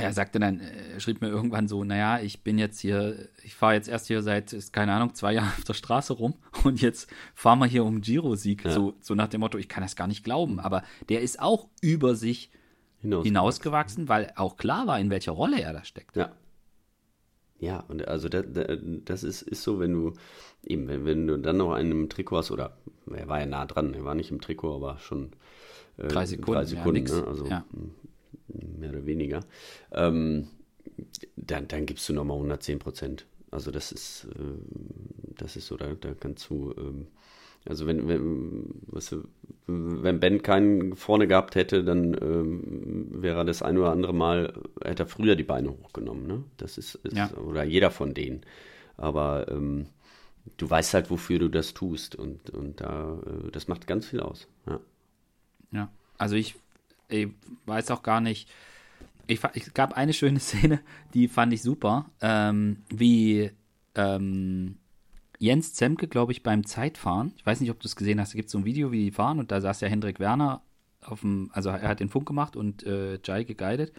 er 0.00 0.12
sagte 0.12 0.38
dann, 0.38 0.60
er 0.60 0.96
äh, 0.96 1.00
schrieb 1.00 1.20
mir 1.20 1.28
irgendwann 1.28 1.66
so, 1.66 1.82
naja, 1.82 2.20
ich 2.20 2.42
bin 2.42 2.56
jetzt 2.56 2.78
hier, 2.78 3.28
ich 3.42 3.56
fahre 3.56 3.74
jetzt 3.74 3.88
erst 3.88 4.06
hier 4.06 4.22
seit, 4.22 4.54
keine 4.72 4.92
Ahnung, 4.92 5.14
zwei 5.14 5.34
Jahren 5.34 5.48
auf 5.48 5.64
der 5.64 5.74
Straße 5.74 6.12
rum 6.12 6.34
und 6.64 6.80
jetzt 6.80 7.10
fahren 7.34 7.58
wir 7.58 7.66
hier 7.66 7.84
um 7.84 8.00
Giro-Sieg. 8.00 8.64
Ja. 8.64 8.70
So, 8.70 8.94
so 9.00 9.14
nach 9.14 9.28
dem 9.28 9.40
Motto, 9.40 9.58
ich 9.58 9.68
kann 9.68 9.82
das 9.82 9.96
gar 9.96 10.06
nicht 10.06 10.22
glauben. 10.22 10.60
Aber 10.60 10.84
der 11.08 11.20
ist 11.20 11.40
auch 11.40 11.68
über 11.80 12.14
sich 12.14 12.50
hinausgewachsen. 13.00 13.24
hinausgewachsen, 13.24 14.08
weil 14.08 14.32
auch 14.36 14.56
klar 14.56 14.86
war, 14.86 14.98
in 14.98 15.10
welcher 15.10 15.32
Rolle 15.32 15.60
er 15.60 15.72
da 15.72 15.84
steckt. 15.84 16.16
Ja. 16.16 16.32
Ja, 17.60 17.80
und 17.88 18.06
also 18.06 18.28
das, 18.28 18.44
das 19.04 19.24
ist, 19.24 19.42
ist 19.42 19.62
so, 19.64 19.80
wenn 19.80 19.92
du 19.92 20.12
eben, 20.64 20.86
wenn, 20.86 21.04
wenn 21.04 21.26
du 21.26 21.38
dann 21.38 21.56
noch 21.56 21.72
einen 21.72 21.90
im 21.90 22.08
Trikot 22.08 22.36
hast, 22.36 22.50
oder 22.52 22.76
er 23.12 23.26
war 23.26 23.40
ja 23.40 23.46
nah 23.46 23.66
dran, 23.66 23.94
er 23.94 24.04
war 24.04 24.14
nicht 24.14 24.30
im 24.30 24.40
Trikot, 24.40 24.76
aber 24.76 24.98
schon 24.98 25.30
äh, 25.96 26.06
drei 26.06 26.24
Sekunden, 26.24 26.52
drei 26.52 26.64
Sekunden 26.64 27.06
ja, 27.06 27.16
ne? 27.16 27.26
also 27.26 27.46
ja. 27.46 27.64
mehr 28.78 28.90
oder 28.90 29.06
weniger, 29.06 29.40
ähm, 29.90 30.48
dann, 31.34 31.66
dann 31.66 31.86
gibst 31.86 32.08
du 32.08 32.12
nochmal 32.12 32.36
110 32.36 32.78
Prozent. 32.78 33.26
Also 33.50 33.72
das 33.72 33.90
ist, 33.90 34.28
äh, 34.36 35.34
das 35.36 35.56
ist 35.56 35.66
so, 35.66 35.76
da, 35.76 35.94
da 35.94 36.14
kannst 36.14 36.48
du 36.50 36.72
ähm, 36.78 37.08
also 37.66 37.86
wenn, 37.86 38.08
wenn, 38.08 38.74
weißt 38.86 39.12
du, 39.12 39.24
wenn 39.66 40.20
Ben 40.20 40.42
keinen 40.42 40.96
vorne 40.96 41.26
gehabt 41.26 41.54
hätte, 41.54 41.84
dann 41.84 42.14
ähm, 42.14 43.22
wäre 43.22 43.44
das 43.44 43.62
ein 43.62 43.76
oder 43.76 43.90
andere 43.90 44.14
Mal, 44.14 44.54
hätte 44.82 45.02
er 45.04 45.06
früher 45.06 45.36
die 45.36 45.44
Beine 45.44 45.70
hochgenommen. 45.70 46.26
Ne? 46.26 46.44
Das 46.56 46.78
ist, 46.78 46.94
ist 46.96 47.16
ja. 47.16 47.30
oder 47.32 47.64
jeder 47.64 47.90
von 47.90 48.14
denen. 48.14 48.40
Aber 48.96 49.46
ähm, 49.50 49.86
du 50.56 50.68
weißt 50.68 50.94
halt, 50.94 51.10
wofür 51.10 51.38
du 51.38 51.48
das 51.48 51.74
tust 51.74 52.16
und, 52.16 52.50
und 52.50 52.80
da, 52.80 53.18
äh, 53.26 53.50
das 53.50 53.68
macht 53.68 53.86
ganz 53.86 54.06
viel 54.06 54.20
aus. 54.20 54.48
Ja, 54.66 54.80
ja. 55.72 55.88
also 56.16 56.36
ich, 56.36 56.56
ich 57.08 57.28
weiß 57.66 57.90
auch 57.90 58.02
gar 58.02 58.20
nicht, 58.20 58.48
ich, 59.26 59.40
es 59.54 59.74
gab 59.74 59.92
eine 59.92 60.14
schöne 60.14 60.40
Szene, 60.40 60.80
die 61.14 61.28
fand 61.28 61.52
ich 61.52 61.62
super, 61.62 62.06
ähm, 62.20 62.78
wie 62.88 63.50
ähm, 63.94 64.76
Jens 65.38 65.72
Zemke, 65.72 66.08
glaube 66.08 66.32
ich, 66.32 66.42
beim 66.42 66.66
Zeitfahren. 66.66 67.32
Ich 67.36 67.46
weiß 67.46 67.60
nicht, 67.60 67.70
ob 67.70 67.80
du 67.80 67.86
es 67.86 67.96
gesehen 67.96 68.20
hast. 68.20 68.32
Da 68.32 68.36
gibt 68.36 68.46
es 68.46 68.52
so 68.52 68.58
ein 68.58 68.64
Video, 68.64 68.90
wie 68.90 69.04
die 69.04 69.10
fahren 69.10 69.38
und 69.38 69.52
da 69.52 69.60
saß 69.60 69.80
ja 69.80 69.88
Hendrik 69.88 70.18
Werner 70.18 70.62
auf 71.00 71.20
dem, 71.20 71.50
also 71.52 71.70
er 71.70 71.88
hat 71.88 72.00
den 72.00 72.08
Funk 72.08 72.26
gemacht 72.26 72.56
und 72.56 72.82
äh, 72.84 73.18
Jai 73.24 73.44
geguidet. 73.44 73.92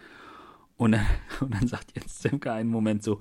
Und, 0.76 0.94
und 1.40 1.54
dann 1.54 1.66
sagt 1.66 1.96
Jens 1.96 2.18
Zemke 2.18 2.52
einen 2.52 2.70
Moment 2.70 3.02
so, 3.02 3.20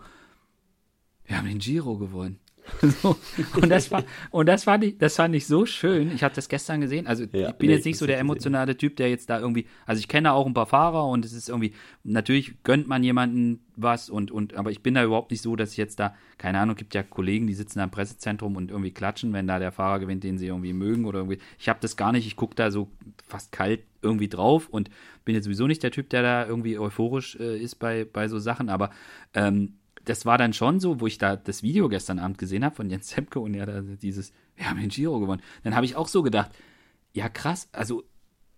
wir 1.26 1.38
haben 1.38 1.48
den 1.48 1.60
Giro 1.60 1.98
gewonnen. 1.98 2.40
So. 3.02 3.18
Und, 3.62 3.70
das 3.70 3.92
war, 3.92 4.04
und 4.32 4.48
das 4.48 4.64
fand 4.64 4.84
ich, 4.84 4.98
das 4.98 5.16
fand 5.16 5.36
ich 5.36 5.48
so 5.48 5.66
schön. 5.66 6.12
Ich 6.14 6.24
habe 6.24 6.34
das 6.34 6.50
gestern 6.50 6.82
gesehen. 6.82 7.08
Also 7.08 7.26
Ja, 7.32 7.50
ich 7.50 7.56
bin 7.56 7.70
nee, 7.70 7.76
jetzt 7.76 7.86
nicht 7.86 7.98
so 7.98 8.08
der 8.08 8.20
emotionale 8.20 8.78
Typ, 8.78 8.96
der 8.96 9.10
jetzt 9.10 9.30
da 9.30 9.40
irgendwie, 9.40 9.68
also 9.86 10.00
ich 10.00 10.08
kenne 10.08 10.34
auch 10.34 10.46
ein 10.46 10.54
paar 10.54 10.66
Fahrer 10.66 11.08
und 11.08 11.26
es 11.26 11.34
ist 11.34 11.50
irgendwie, 11.50 11.74
natürlich 12.04 12.64
gönnt 12.64 12.88
man 12.88 13.04
jemanden 13.04 13.62
was 13.76 14.10
und, 14.10 14.32
und, 14.32 14.56
aber 14.56 14.72
ich 14.72 14.82
bin 14.82 14.94
da 14.94 15.04
überhaupt 15.04 15.32
nicht 15.32 15.42
so, 15.42 15.56
dass 15.56 15.72
ich 15.72 15.78
jetzt 15.78 16.00
da, 16.00 16.16
keine 16.38 16.60
Ahnung, 16.60 16.76
gibt 16.76 16.94
ja 16.94 17.04
Kollegen, 17.04 17.48
die 17.48 17.54
sitzen 17.54 17.80
da 17.80 17.86
im 17.86 17.92
Pressezentrum 17.92 18.56
und 18.56 18.72
irgendwie 18.72 18.92
klatschen, 18.92 19.34
wenn 19.34 19.48
da 19.48 19.60
der 19.60 19.72
Fahrer 19.72 20.00
gewinnt, 20.00 20.24
den 20.24 20.38
sie 20.38 20.48
irgendwie 20.48 20.74
mögen 20.74 21.06
oder 21.06 21.20
irgendwie. 21.20 21.40
Ich 21.58 21.70
habe 21.70 21.80
das 21.82 21.96
gar 21.96 22.12
nicht, 22.12 22.28
ich 22.28 22.36
gucke 22.36 22.56
da 22.56 22.72
so 22.72 22.90
fast 23.28 23.52
kalt 23.52 23.82
irgendwie 24.02 24.30
drauf 24.30 24.68
und 24.70 24.90
bin 25.26 25.36
jetzt 25.36 25.46
sowieso 25.46 25.68
nicht 25.68 25.84
der 25.84 25.92
Typ, 25.92 26.10
der 26.10 26.24
da 26.24 26.46
irgendwie 26.46 26.80
euphorisch 26.80 27.36
äh, 27.40 27.58
ist 27.60 27.76
bei, 27.76 28.06
bei 28.06 28.28
so 28.28 28.40
Sachen, 28.40 28.70
aber 28.70 28.92
ähm, 29.34 29.74
das 30.10 30.26
war 30.26 30.38
dann 30.40 30.54
schon 30.54 30.80
so, 30.80 31.00
wo 31.00 31.08
ich 31.08 31.20
da 31.20 31.36
das 31.36 31.62
Video 31.62 31.88
gestern 31.88 32.18
Abend 32.18 32.40
gesehen 32.40 32.66
habe 32.66 32.76
von 32.76 32.90
Jens 32.90 33.10
Semke 33.10 33.40
und 33.40 33.54
er 33.54 33.68
da 33.68 33.82
dieses, 33.82 34.34
wir 34.56 34.70
haben 34.70 34.80
den 34.80 34.90
Giro 34.90 35.20
gewonnen. 35.20 35.42
Dann 35.64 35.76
habe 35.76 35.86
ich 35.86 35.96
auch 35.96 36.08
so 36.08 36.24
gedacht, 36.24 36.52
ja 37.14 37.30
krass, 37.30 37.70
also 37.72 38.04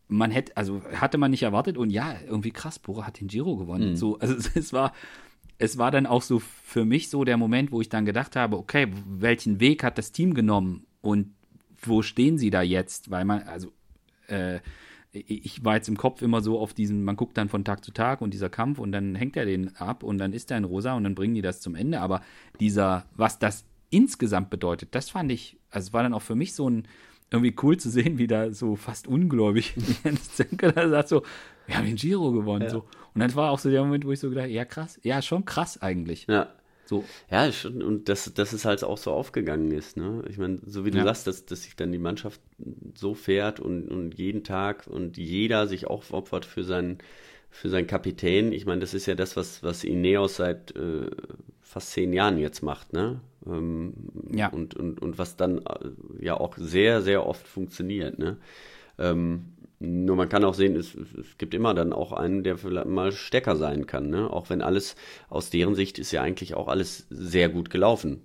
man 0.08 0.32
hätte, 0.32 0.56
also 0.56 0.82
hatte 0.96 1.18
man 1.18 1.32
nicht 1.32 1.44
erwartet 1.44 1.78
und 1.78 1.90
ja, 1.90 2.16
irgendwie 2.26 2.52
krass, 2.52 2.80
Bora 2.80 3.06
hat 3.06 3.20
den 3.20 3.28
Giro 3.28 3.58
gewonnen. 3.58 3.98
So, 3.98 4.18
also 4.20 4.36
es 4.56 4.72
war, 4.72 4.94
es 5.58 5.78
war 5.78 5.92
dann 5.92 6.06
auch 6.06 6.22
so 6.22 6.40
für 6.40 6.86
mich 6.86 7.10
so 7.10 7.26
der 7.26 7.38
Moment, 7.38 7.72
wo 7.72 7.82
ich 7.82 7.90
dann 7.90 8.06
gedacht 8.06 8.38
habe, 8.38 8.58
okay, 8.58 8.88
welchen 9.06 9.60
Weg 9.60 9.84
hat 9.84 9.98
das 9.98 10.14
Team 10.14 10.34
genommen 10.34 10.86
und 11.02 11.34
wo 11.82 12.02
stehen 12.02 12.38
sie 12.38 12.50
da 12.50 12.62
jetzt? 12.62 13.12
Weil 13.12 13.26
man, 13.26 13.44
also 13.44 13.74
äh, 14.28 14.60
ich 15.14 15.64
war 15.66 15.76
jetzt 15.76 15.90
im 15.90 15.98
Kopf 15.98 16.22
immer 16.22 16.42
so 16.42 16.60
auf 16.60 16.74
diesen, 16.74 17.04
man 17.04 17.18
guckt 17.18 17.38
dann 17.38 17.50
von 17.50 17.66
Tag 17.66 17.84
zu 17.84 17.92
Tag 17.92 18.22
und 18.22 18.34
dieser 18.34 18.50
Kampf 18.50 18.80
und 18.80 18.92
dann 18.92 19.16
hängt 19.16 19.36
er 19.36 19.46
den 19.46 19.76
ab 19.76 20.04
und 20.04 20.18
dann 20.18 20.32
ist 20.32 20.52
er 20.52 20.58
in 20.58 20.64
rosa 20.64 20.94
und 20.94 21.04
dann 21.04 21.16
bringen 21.16 21.36
die 21.36 21.42
das 21.42 21.60
zum 21.60 21.76
Ende. 21.76 22.00
Aber 22.00 22.22
dieser, 22.60 23.06
was 23.16 23.38
das 23.38 23.66
insgesamt 23.90 24.50
bedeutet, 24.50 24.96
das 24.96 25.10
fand 25.10 25.32
ich, 25.32 25.58
also 25.70 25.88
es 25.88 25.94
war 25.94 26.04
dann 26.04 26.14
auch 26.14 26.22
für 26.22 26.36
mich 26.36 26.54
so 26.54 26.70
ein, 26.70 26.88
irgendwie 27.30 27.56
cool 27.62 27.78
zu 27.78 27.90
sehen, 27.90 28.18
wie 28.18 28.28
da 28.28 28.52
so 28.52 28.76
fast 28.76 29.08
ungläubig 29.08 29.74
Jens 30.04 30.34
Zenke 30.34 30.72
da 30.72 30.88
sagt 30.90 31.10
so, 31.10 31.24
wir 31.66 31.78
haben 31.78 31.86
den 31.86 31.96
Giro 31.96 32.32
gewonnen. 32.32 32.70
So. 32.70 32.86
Und 33.14 33.20
dann 33.20 33.34
war 33.36 33.52
auch 33.52 33.60
so 33.60 33.70
der 33.70 33.84
Moment, 33.84 34.06
wo 34.06 34.12
ich 34.12 34.20
so 34.20 34.30
gedacht, 34.30 34.50
ja 34.50 34.66
krass, 34.66 35.00
ja 35.04 35.22
schon 35.22 35.46
krass 35.46 35.82
eigentlich. 35.82 36.28
Ja. 36.28 36.48
So, 36.92 37.06
Ja, 37.32 37.50
und 37.64 38.10
dass, 38.10 38.34
dass 38.34 38.54
es 38.54 38.66
halt 38.66 38.84
auch 38.84 38.98
so 38.98 39.12
aufgegangen 39.12 39.72
ist. 39.72 39.98
Ne? 39.98 40.24
Ich 40.30 40.38
meine, 40.38 40.60
so 40.66 40.86
wie 40.86 40.92
du 40.92 40.98
Ja. 41.00 41.04
sagst, 41.06 41.26
dass, 41.26 41.46
dass 41.46 41.64
sich 41.64 41.76
dann 41.76 41.92
die 41.92 41.98
Mannschaft 41.98 42.42
so 42.94 43.14
fährt 43.16 43.60
und, 43.62 43.88
und 43.88 44.14
jeden 44.18 44.44
Tag 44.44 44.88
und 44.88 45.18
jeder 45.18 45.68
sich 45.68 45.88
auch 45.88 46.04
opfert 46.12 46.46
für 46.46 46.64
seinen, 46.66 46.98
für 47.50 47.70
seinen 47.70 47.88
Kapitän. 47.88 48.52
Ich 48.52 48.66
meine, 48.66 48.82
das 48.82 48.94
ist 48.94 49.06
ja 49.06 49.16
das, 49.16 49.36
was, 49.38 49.64
was 49.64 49.84
Ineos 49.86 50.36
seit 50.36 50.76
äh, 50.76 51.10
fast 51.62 51.92
zehn 51.92 52.14
Jahren 52.14 52.38
jetzt 52.38 52.62
macht. 52.62 52.94
Ne? 52.94 53.22
Ähm, 53.48 53.94
Ja. 54.34 54.50
und, 54.50 54.76
und, 54.76 55.02
und 55.02 55.18
was 55.18 55.38
dann 55.38 55.60
äh, 55.60 55.90
ja 56.20 56.36
auch 56.36 56.58
sehr, 56.58 57.02
sehr 57.02 57.26
oft 57.26 57.48
funktioniert. 57.48 58.20
Ne? 58.20 58.38
Ähm, 59.00 59.46
nur 59.82 60.16
man 60.16 60.30
kann 60.30 60.44
auch 60.44 60.54
sehen, 60.54 60.76
es, 60.76 60.94
es 60.94 61.38
gibt 61.38 61.54
immer 61.54 61.74
dann 61.74 61.92
auch 61.92 62.12
einen, 62.12 62.44
der 62.44 62.58
vielleicht 62.58 62.88
mal 62.88 63.12
stärker 63.12 63.56
sein 63.56 63.88
kann. 63.88 64.10
Ne? 64.10 64.30
Auch 64.30 64.50
wenn 64.50 64.62
alles, 64.62 64.96
aus 65.30 65.50
deren 65.50 65.74
Sicht 65.74 65.98
ist 65.98 66.12
ja 66.12 66.22
eigentlich 66.22 66.54
auch 66.54 66.68
alles 66.68 67.08
sehr 67.10 67.50
gut 67.50 67.70
gelaufen. 67.70 68.22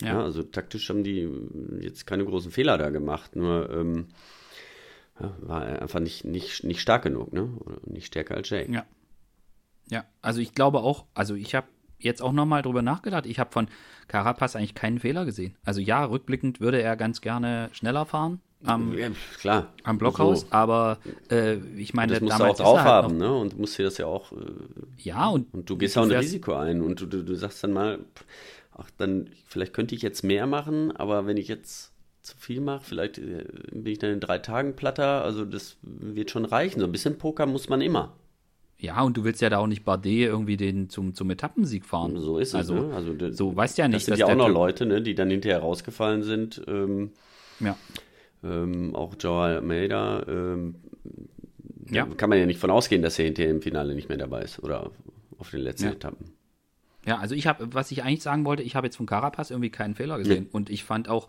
Ja. 0.00 0.08
ja. 0.08 0.22
also 0.22 0.42
taktisch 0.42 0.88
haben 0.90 1.02
die 1.02 1.28
jetzt 1.80 2.06
keine 2.06 2.24
großen 2.24 2.50
Fehler 2.50 2.76
da 2.76 2.90
gemacht, 2.90 3.34
nur 3.34 3.70
ähm, 3.70 4.08
war 5.16 5.62
einfach 5.62 6.00
nicht, 6.00 6.24
nicht, 6.24 6.64
nicht 6.64 6.80
stark 6.80 7.04
genug, 7.04 7.32
ne? 7.32 7.48
Oder 7.60 7.78
nicht 7.86 8.06
stärker 8.06 8.34
als 8.34 8.50
Jake. 8.50 8.72
Ja. 8.72 8.84
Ja, 9.90 10.06
also 10.22 10.40
ich 10.40 10.54
glaube 10.54 10.80
auch, 10.80 11.04
also 11.14 11.34
ich 11.34 11.54
habe 11.54 11.66
jetzt 12.04 12.22
auch 12.22 12.32
nochmal 12.32 12.62
drüber 12.62 12.82
nachgedacht. 12.82 13.26
Ich 13.26 13.38
habe 13.38 13.50
von 13.52 13.68
Carapaz 14.08 14.56
eigentlich 14.56 14.74
keinen 14.74 14.98
Fehler 15.00 15.24
gesehen. 15.24 15.56
Also 15.64 15.80
ja, 15.80 16.04
rückblickend 16.04 16.60
würde 16.60 16.80
er 16.80 16.96
ganz 16.96 17.20
gerne 17.20 17.70
schneller 17.72 18.06
fahren 18.06 18.40
am, 18.64 18.96
Ja, 18.96 19.08
klar. 19.38 19.72
am 19.82 19.98
Blockhaus, 19.98 20.42
So. 20.42 20.46
aber 20.50 20.98
äh, 21.30 21.56
ich 21.76 21.94
meine, 21.94 22.12
Das 22.12 22.22
musst 22.22 22.30
du 22.32 22.34
auch 22.34 22.38
damals 22.38 22.58
ist 22.60 22.64
drauf 22.64 22.78
halt 22.78 22.86
haben, 22.88 23.18
noch, 23.18 23.26
ne? 23.28 23.34
Und 23.34 23.52
du 23.54 23.56
musst 23.58 23.78
dir 23.78 23.84
das 23.84 23.98
ja 23.98 24.06
auch. 24.06 24.32
Äh, 24.32 24.36
Ja, 24.98 25.28
und, 25.28 25.52
und 25.52 25.68
du 25.68 25.76
gehst 25.76 25.96
ja 25.96 26.02
auch 26.02 26.06
ein 26.06 26.12
Risiko 26.12 26.54
ein 26.54 26.80
und 26.80 27.00
du, 27.00 27.06
du, 27.06 27.22
du 27.24 27.34
sagst 27.34 27.62
dann 27.64 27.72
mal, 27.72 27.98
ach, 28.72 28.90
dann, 28.96 29.30
vielleicht 29.46 29.72
könnte 29.74 29.94
ich 29.94 30.02
jetzt 30.02 30.22
mehr 30.22 30.46
machen, 30.46 30.96
aber 30.96 31.26
wenn 31.26 31.36
ich 31.36 31.48
jetzt 31.48 31.92
zu 32.22 32.36
viel 32.38 32.60
mache, 32.62 32.82
vielleicht 32.84 33.18
äh, 33.18 33.44
bin 33.70 33.92
ich 33.92 33.98
dann 33.98 34.10
in 34.10 34.20
drei 34.20 34.38
Tagen 34.38 34.76
platter, 34.76 35.22
also 35.22 35.44
das 35.44 35.76
wird 35.82 36.30
schon 36.30 36.46
reichen. 36.46 36.80
So 36.80 36.86
ein 36.86 36.92
bisschen 36.92 37.18
Poker 37.18 37.44
muss 37.46 37.68
man 37.68 37.82
immer. 37.82 38.12
Ja, 38.84 39.02
und 39.02 39.16
du 39.16 39.24
willst 39.24 39.40
ja 39.40 39.50
da 39.50 39.58
auch 39.58 39.66
nicht 39.66 39.84
Bardet 39.84 40.12
irgendwie 40.12 40.56
den 40.56 40.88
zum, 40.90 41.14
zum 41.14 41.30
Etappensieg 41.30 41.84
fahren. 41.84 42.16
So 42.18 42.38
ist 42.38 42.48
es. 42.50 42.54
Also, 42.54 42.74
ne? 42.74 42.94
also 42.94 43.12
d- 43.14 43.32
so 43.32 43.54
weißt 43.56 43.78
ja 43.78 43.86
Das 43.86 43.92
nicht, 43.94 44.04
sind 44.04 44.12
dass 44.12 44.18
ja 44.20 44.26
auch 44.26 44.34
noch 44.36 44.48
Leute, 44.48 44.86
ne, 44.86 45.00
die 45.02 45.14
dann 45.14 45.30
hinterher 45.30 45.60
rausgefallen 45.60 46.22
sind. 46.22 46.62
Ähm, 46.68 47.10
Ja, 47.60 47.76
ähm, 48.42 48.94
auch 48.94 49.14
Joao 49.18 49.42
Almeida. 49.42 50.24
Ähm, 50.28 50.74
Ja. 51.90 52.06
Kann 52.06 52.30
man 52.30 52.38
ja 52.38 52.46
nicht 52.46 52.58
von 52.60 52.70
ausgehen, 52.70 53.02
dass 53.02 53.18
er 53.18 53.26
hinterher 53.26 53.50
im 53.50 53.60
Finale 53.62 53.94
nicht 53.94 54.08
mehr 54.08 54.18
dabei 54.18 54.42
ist 54.42 54.62
oder 54.62 54.90
auf 55.38 55.50
den 55.50 55.60
letzten 55.60 55.86
Ja. 55.86 55.92
Etappen. 55.92 56.32
ja, 57.06 57.18
also 57.18 57.34
ich 57.34 57.46
habe, 57.46 57.68
was 57.74 57.90
ich 57.90 58.02
eigentlich 58.02 58.22
sagen 58.22 58.44
wollte, 58.46 58.62
ich 58.62 58.74
habe 58.76 58.86
jetzt 58.86 58.96
von 58.96 59.06
Carapaz 59.06 59.50
irgendwie 59.50 59.70
keinen 59.70 59.94
Fehler 59.94 60.16
gesehen. 60.18 60.48
Und 60.50 60.70
ich 60.70 60.84
fand 60.84 61.08
auch, 61.08 61.28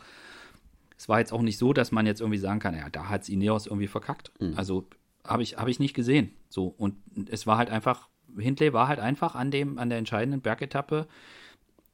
es 0.97 1.09
war 1.09 1.19
jetzt 1.19 1.33
auch 1.33 1.41
nicht 1.41 1.57
so, 1.57 1.73
dass 1.73 1.91
man 1.91 2.05
jetzt 2.05 2.21
irgendwie 2.21 2.37
sagen 2.39 2.59
kann, 2.59 2.75
ja, 2.75 2.89
da 2.89 3.09
hat 3.09 3.27
Ineos 3.27 3.67
irgendwie 3.67 3.87
verkackt. 3.87 4.31
Mhm. 4.39 4.53
Also 4.55 4.85
habe 5.25 5.43
ich, 5.43 5.57
habe 5.57 5.69
ich 5.69 5.79
nicht 5.79 5.93
gesehen. 5.93 6.29
So, 6.55 6.67
und 6.67 6.95
es 7.29 7.45
war 7.45 7.57
halt 7.57 7.69
einfach, 7.69 8.07
Hindley 8.37 8.71
war 8.71 8.87
halt 8.87 9.01
einfach 9.01 9.35
an 9.35 9.51
dem, 9.51 9.77
an 9.77 9.89
der 9.89 9.97
entscheidenden 9.97 10.39
Bergetappe 10.39 11.05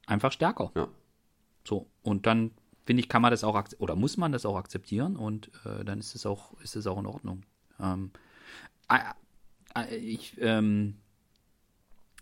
einfach 0.06 0.32
stärker. 0.32 0.72
Ja. 0.76 0.88
So, 1.64 1.90
und 2.04 2.28
dann 2.28 2.52
finde 2.86 3.00
ich, 3.00 3.10
kann 3.10 3.24
man 3.24 3.32
das 3.32 3.44
auch 3.44 3.60
oder 3.80 3.96
muss 3.96 4.18
man 4.18 4.32
das 4.32 4.46
auch 4.46 4.56
akzeptieren 4.56 5.16
und 5.16 5.50
äh, 5.66 5.84
dann 5.84 5.98
ist 5.98 6.14
es 6.14 6.28
auch, 6.28 6.54
ist 6.62 6.76
es 6.76 6.86
auch 6.86 7.00
in 7.00 7.08
Ordnung. 7.08 7.42
Ähm, 7.80 8.12
ich, 10.00 10.40
ähm, 10.40 10.98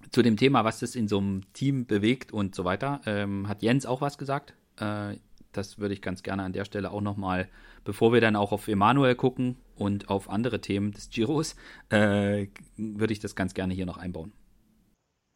zu 0.10 0.22
dem 0.22 0.38
Thema, 0.38 0.64
was 0.64 0.80
das 0.80 0.96
in 0.96 1.10
so 1.10 1.18
einem 1.18 1.52
Team 1.52 1.88
bewegt 1.88 2.32
und 2.32 2.56
so 2.56 2.64
weiter, 2.64 3.02
ähm, 3.06 3.50
hat 3.50 3.64
Jens 3.64 3.86
auch 3.86 4.00
was 4.00 4.18
gesagt. 4.18 4.54
Äh, 4.78 5.18
das 5.52 5.80
würde 5.80 5.94
ich 5.94 6.02
ganz 6.02 6.24
gerne 6.24 6.44
an 6.44 6.54
der 6.54 6.66
Stelle 6.66 6.92
auch 6.92 7.02
nochmal, 7.02 7.50
bevor 7.84 8.14
wir 8.14 8.22
dann 8.22 8.36
auch 8.36 8.52
auf 8.52 8.68
Emanuel 8.68 9.16
gucken 9.16 9.58
und 9.76 10.10
auf 10.10 10.30
andere 10.30 10.62
Themen 10.62 10.92
des 10.92 11.10
Giros, 11.10 11.56
äh, 11.90 12.48
würde 12.78 13.14
ich 13.14 13.20
das 13.20 13.36
ganz 13.36 13.54
gerne 13.54 13.74
hier 13.74 13.86
noch 13.86 13.98
einbauen. 13.98 14.34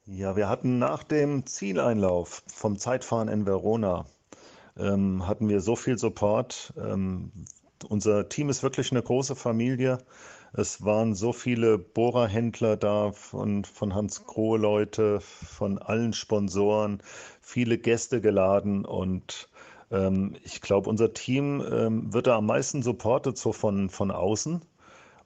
Ja, 0.06 0.36
wir 0.36 0.50
hatten 0.50 0.80
nach 0.80 1.04
dem 1.04 1.46
Zieleinlauf 1.46 2.44
vom 2.48 2.78
Zeitfahren 2.78 3.30
in 3.30 3.46
Verona, 3.46 4.06
ähm, 4.78 5.26
hatten 5.28 5.48
wir 5.48 5.62
so 5.62 5.76
viel 5.76 5.98
Support. 5.98 6.74
Ähm, 6.78 7.32
unser 7.88 8.28
Team 8.28 8.50
ist 8.50 8.64
wirklich 8.64 8.92
eine 8.92 9.02
große 9.02 9.36
Familie. 9.36 10.00
Es 10.52 10.84
waren 10.84 11.16
so 11.16 11.34
viele 11.34 11.80
Bohrerhändler 11.80 12.78
da, 12.78 13.12
von, 13.12 13.66
von 13.66 13.96
Hans 13.96 14.26
Grohe 14.26 14.60
Leute, 14.60 15.20
von 15.20 15.80
allen 15.80 16.14
Sponsoren, 16.14 17.02
viele 17.42 17.78
Gäste 17.78 18.22
geladen 18.22 18.86
und 18.86 19.50
ähm, 19.94 20.36
ich 20.44 20.60
glaube, 20.60 20.90
unser 20.90 21.14
Team 21.14 21.64
ähm, 21.72 22.14
wird 22.14 22.28
da 22.28 22.38
am 22.38 22.48
meisten 22.48 22.82
supportet 22.82 23.38
so 23.38 23.54
von, 23.54 23.90
von 23.90 24.12
außen. 24.12 24.62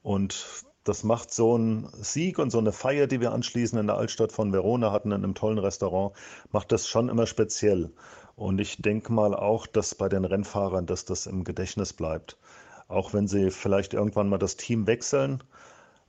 Und 0.03 0.45
das 0.84 1.03
macht 1.03 1.34
so 1.34 1.57
ein 1.57 1.89
Sieg 1.93 2.38
und 2.39 2.51
so 2.51 2.59
eine 2.59 2.72
Feier, 2.72 3.07
die 3.07 3.20
wir 3.20 3.32
anschließend 3.32 3.80
in 3.80 3.88
der 3.88 3.97
Altstadt 3.97 4.32
von 4.32 4.53
Verona 4.53 4.91
hatten, 4.91 5.11
in 5.11 5.24
einem 5.24 5.36
tollen 5.36 5.57
Restaurant, 5.57 6.15
macht 6.51 6.72
das 6.72 6.88
schon 6.88 7.09
immer 7.09 7.26
speziell. 7.28 7.91
Und 8.36 8.59
ich 8.59 8.82
denke 8.82 9.11
mal 9.11 9.34
auch, 9.34 9.68
dass 9.68 9.95
bei 9.95 10.09
den 10.09 10.26
Rennfahrern, 10.26 10.86
dass 10.86 11.05
das 11.05 11.26
im 11.26 11.43
Gedächtnis 11.43 11.93
bleibt. 11.93 12.38
Auch 12.88 13.13
wenn 13.13 13.28
sie 13.28 13.51
vielleicht 13.51 13.93
irgendwann 13.93 14.30
mal 14.30 14.38
das 14.38 14.55
Team 14.55 14.88
wechseln, 14.88 15.43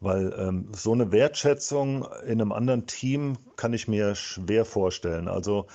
weil 0.01 0.33
ähm, 0.39 0.69
so 0.77 0.93
eine 0.93 1.11
Wertschätzung 1.11 2.07
in 2.25 2.41
einem 2.41 2.53
anderen 2.53 2.87
Team 2.87 3.37
kann 3.57 3.73
ich 3.73 3.89
mir 3.89 4.15
schwer 4.15 4.65
vorstellen. 4.65 5.27
Also 5.27 5.67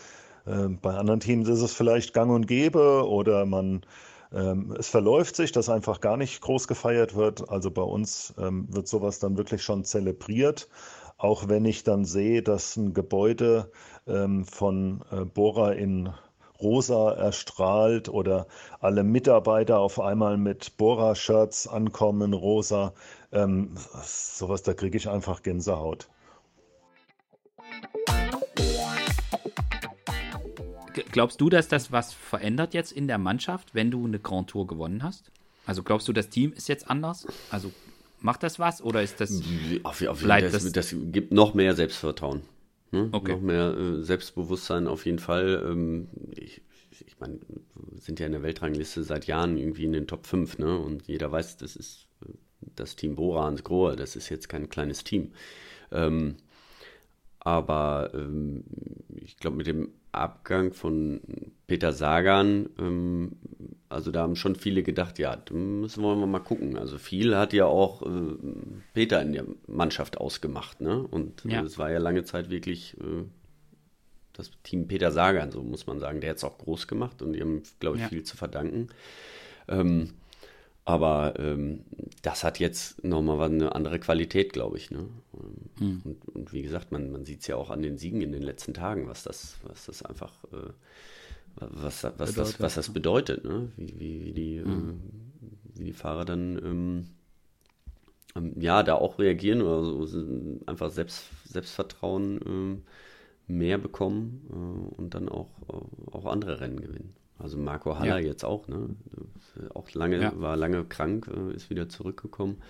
bei 0.45 0.93
anderen 0.93 1.21
Teams 1.21 1.47
ist 1.47 1.61
es 1.61 1.73
vielleicht 1.73 2.13
gang 2.13 2.31
und 2.31 2.47
gäbe 2.47 3.07
oder 3.07 3.45
man 3.45 3.85
ähm, 4.33 4.75
es 4.77 4.89
verläuft 4.89 5.35
sich, 5.35 5.51
dass 5.51 5.69
einfach 5.69 6.01
gar 6.01 6.17
nicht 6.17 6.41
groß 6.41 6.67
gefeiert 6.67 7.15
wird. 7.15 7.49
Also 7.49 7.69
bei 7.69 7.83
uns 7.83 8.33
ähm, 8.37 8.67
wird 8.69 8.87
sowas 8.87 9.19
dann 9.19 9.37
wirklich 9.37 9.63
schon 9.63 9.83
zelebriert. 9.83 10.67
Auch 11.17 11.47
wenn 11.47 11.65
ich 11.65 11.83
dann 11.83 12.05
sehe, 12.05 12.41
dass 12.41 12.75
ein 12.75 12.93
Gebäude 12.93 13.71
ähm, 14.07 14.45
von 14.45 15.03
äh, 15.11 15.23
Bora 15.25 15.71
in 15.73 16.09
rosa 16.59 17.11
erstrahlt 17.13 18.09
oder 18.09 18.47
alle 18.79 19.03
Mitarbeiter 19.03 19.79
auf 19.79 19.99
einmal 19.99 20.37
mit 20.37 20.77
Bora-Shirts 20.77 21.67
ankommen, 21.67 22.33
rosa. 22.33 22.93
Ähm, 23.31 23.75
sowas, 24.03 24.63
da 24.63 24.73
kriege 24.73 24.97
ich 24.97 25.09
einfach 25.09 25.43
Gänsehaut. 25.43 26.09
Glaubst 31.13 31.39
du, 31.39 31.49
dass 31.49 31.67
das 31.67 31.91
was 31.91 32.11
verändert 32.13 32.73
jetzt 32.73 32.91
in 32.91 33.07
der 33.07 33.17
Mannschaft, 33.17 33.73
wenn 33.73 33.89
du 33.91 34.05
eine 34.05 34.19
Grand 34.19 34.49
Tour 34.49 34.67
gewonnen 34.67 35.03
hast? 35.03 35.31
Also 35.65 35.81
glaubst 35.83 36.07
du, 36.07 36.13
das 36.13 36.29
Team 36.29 36.51
ist 36.53 36.67
jetzt 36.67 36.89
anders? 36.89 37.25
Also 37.49 37.71
macht 38.19 38.43
das 38.43 38.59
was 38.59 38.81
oder 38.81 39.01
ist 39.01 39.21
das 39.21 39.41
Auf, 39.83 40.01
auf, 40.07 40.21
Bleibt 40.21 40.53
das, 40.53 40.63
das- 40.63 40.71
das 40.73 40.95
gibt 41.11 41.31
noch 41.31 41.53
mehr 41.53 41.75
Selbstvertrauen. 41.75 42.41
Ne? 42.91 43.09
Okay. 43.11 43.33
Noch 43.33 43.41
mehr 43.41 43.75
äh, 43.77 44.03
Selbstbewusstsein 44.03 44.87
auf 44.87 45.05
jeden 45.05 45.19
Fall. 45.19 45.63
Ähm, 45.67 46.07
ich, 46.35 46.61
ich 47.07 47.19
meine, 47.19 47.39
sind 47.95 48.19
ja 48.19 48.25
in 48.25 48.31
der 48.33 48.43
Weltrangliste 48.43 49.03
seit 49.03 49.25
Jahren 49.25 49.57
irgendwie 49.57 49.85
in 49.85 49.93
den 49.93 50.07
Top 50.07 50.25
5, 50.27 50.57
ne? 50.57 50.77
Und 50.77 51.07
jeder 51.07 51.31
weiß, 51.31 51.57
das 51.57 51.75
ist 51.75 52.07
äh, 52.23 52.29
das 52.75 52.95
Team 52.95 53.15
Bora 53.15 53.47
und 53.47 53.63
Grohe, 53.63 53.95
das 53.95 54.15
ist 54.15 54.29
jetzt 54.29 54.47
kein 54.49 54.69
kleines 54.69 55.03
Team. 55.03 55.31
Ähm, 55.91 56.35
aber 57.39 58.11
ähm, 58.13 58.63
ich 59.15 59.37
glaube, 59.37 59.57
mit 59.57 59.67
dem 59.67 59.89
Abgang 60.13 60.73
von 60.73 61.21
Peter 61.67 61.93
Sagan, 61.93 62.69
ähm, 62.79 63.33
also 63.89 64.11
da 64.11 64.21
haben 64.21 64.35
schon 64.35 64.55
viele 64.55 64.83
gedacht, 64.83 65.19
ja, 65.19 65.35
da 65.35 65.53
müssen 65.53 66.03
wir 66.03 66.15
mal 66.15 66.39
gucken. 66.39 66.77
Also 66.77 66.97
viel 66.97 67.35
hat 67.35 67.53
ja 67.53 67.65
auch 67.65 68.01
äh, 68.01 68.35
Peter 68.93 69.21
in 69.21 69.33
der 69.33 69.45
Mannschaft 69.67 70.17
ausgemacht, 70.17 70.81
ne? 70.81 70.99
Und 70.99 71.43
ja. 71.45 71.61
es 71.61 71.77
war 71.77 71.91
ja 71.91 71.99
lange 71.99 72.23
Zeit 72.23 72.49
wirklich 72.49 72.97
äh, 72.99 73.23
das 74.33 74.51
Team 74.63 74.87
Peter 74.87 75.11
Sagan, 75.11 75.51
so 75.51 75.61
muss 75.61 75.85
man 75.85 75.99
sagen. 75.99 76.21
Der 76.21 76.31
hat 76.31 76.37
es 76.37 76.43
auch 76.43 76.57
groß 76.57 76.87
gemacht 76.87 77.21
und 77.21 77.33
die 77.33 77.41
haben, 77.41 77.61
glaube 77.79 77.97
ich, 77.97 78.03
ja. 78.03 78.09
viel 78.09 78.23
zu 78.23 78.35
verdanken. 78.35 78.89
Ähm, 79.67 80.09
aber 80.85 81.35
ähm, 81.39 81.85
das 82.21 82.43
hat 82.43 82.59
jetzt 82.59 83.03
nochmal 83.03 83.41
eine 83.49 83.73
andere 83.73 83.99
Qualität, 83.99 84.51
glaube 84.51 84.77
ich. 84.77 84.91
Ne? 84.91 85.07
Mhm. 85.79 86.01
Und, 86.03 86.27
und, 86.27 86.53
wie 86.53 86.61
gesagt, 86.61 86.91
man, 86.91 87.11
man 87.11 87.25
sieht 87.25 87.41
es 87.41 87.47
ja 87.47 87.55
auch 87.55 87.69
an 87.69 87.81
den 87.81 87.97
Siegen 87.97 88.21
in 88.21 88.31
den 88.31 88.43
letzten 88.43 88.73
Tagen, 88.73 89.07
was 89.07 89.23
das, 89.23 89.55
was 89.63 89.85
das 89.85 90.03
einfach, 90.03 90.43
äh, 90.51 90.71
was, 91.55 92.03
was, 92.03 92.11
bedeutet, 92.17 92.37
das, 92.37 92.59
was 92.59 92.75
das 92.75 92.89
bedeutet, 92.89 93.45
ne? 93.45 93.71
wie, 93.77 93.99
wie, 93.99 94.25
wie 94.25 94.33
die, 94.33 94.59
mhm. 94.59 95.01
äh, 95.75 95.79
wie 95.79 95.83
die 95.85 95.93
Fahrer 95.93 96.25
dann 96.25 96.57
ähm, 96.57 97.07
ähm, 98.35 98.53
ja 98.59 98.83
da 98.83 98.95
auch 98.95 99.19
reagieren 99.19 99.61
oder 99.61 99.83
so, 99.83 100.07
einfach 100.65 100.89
Selbst, 100.91 101.25
Selbstvertrauen 101.45 102.39
ähm, 102.45 102.83
mehr 103.47 103.77
bekommen 103.77 104.47
äh, 104.49 104.97
und 104.99 105.13
dann 105.13 105.29
auch, 105.29 105.49
auch 106.11 106.25
andere 106.25 106.59
Rennen 106.59 106.81
gewinnen. 106.81 107.15
Also 107.39 107.57
Marco 107.57 107.97
Haller 107.97 108.19
ja. 108.19 108.27
jetzt 108.27 108.45
auch, 108.45 108.67
ne? 108.67 108.95
Auch 109.73 109.91
lange, 109.93 110.21
ja. 110.21 110.39
war 110.39 110.55
lange 110.55 110.85
krank, 110.85 111.27
äh, 111.27 111.53
ist 111.53 111.69
wieder 111.69 111.89
zurückgekommen 111.89 112.61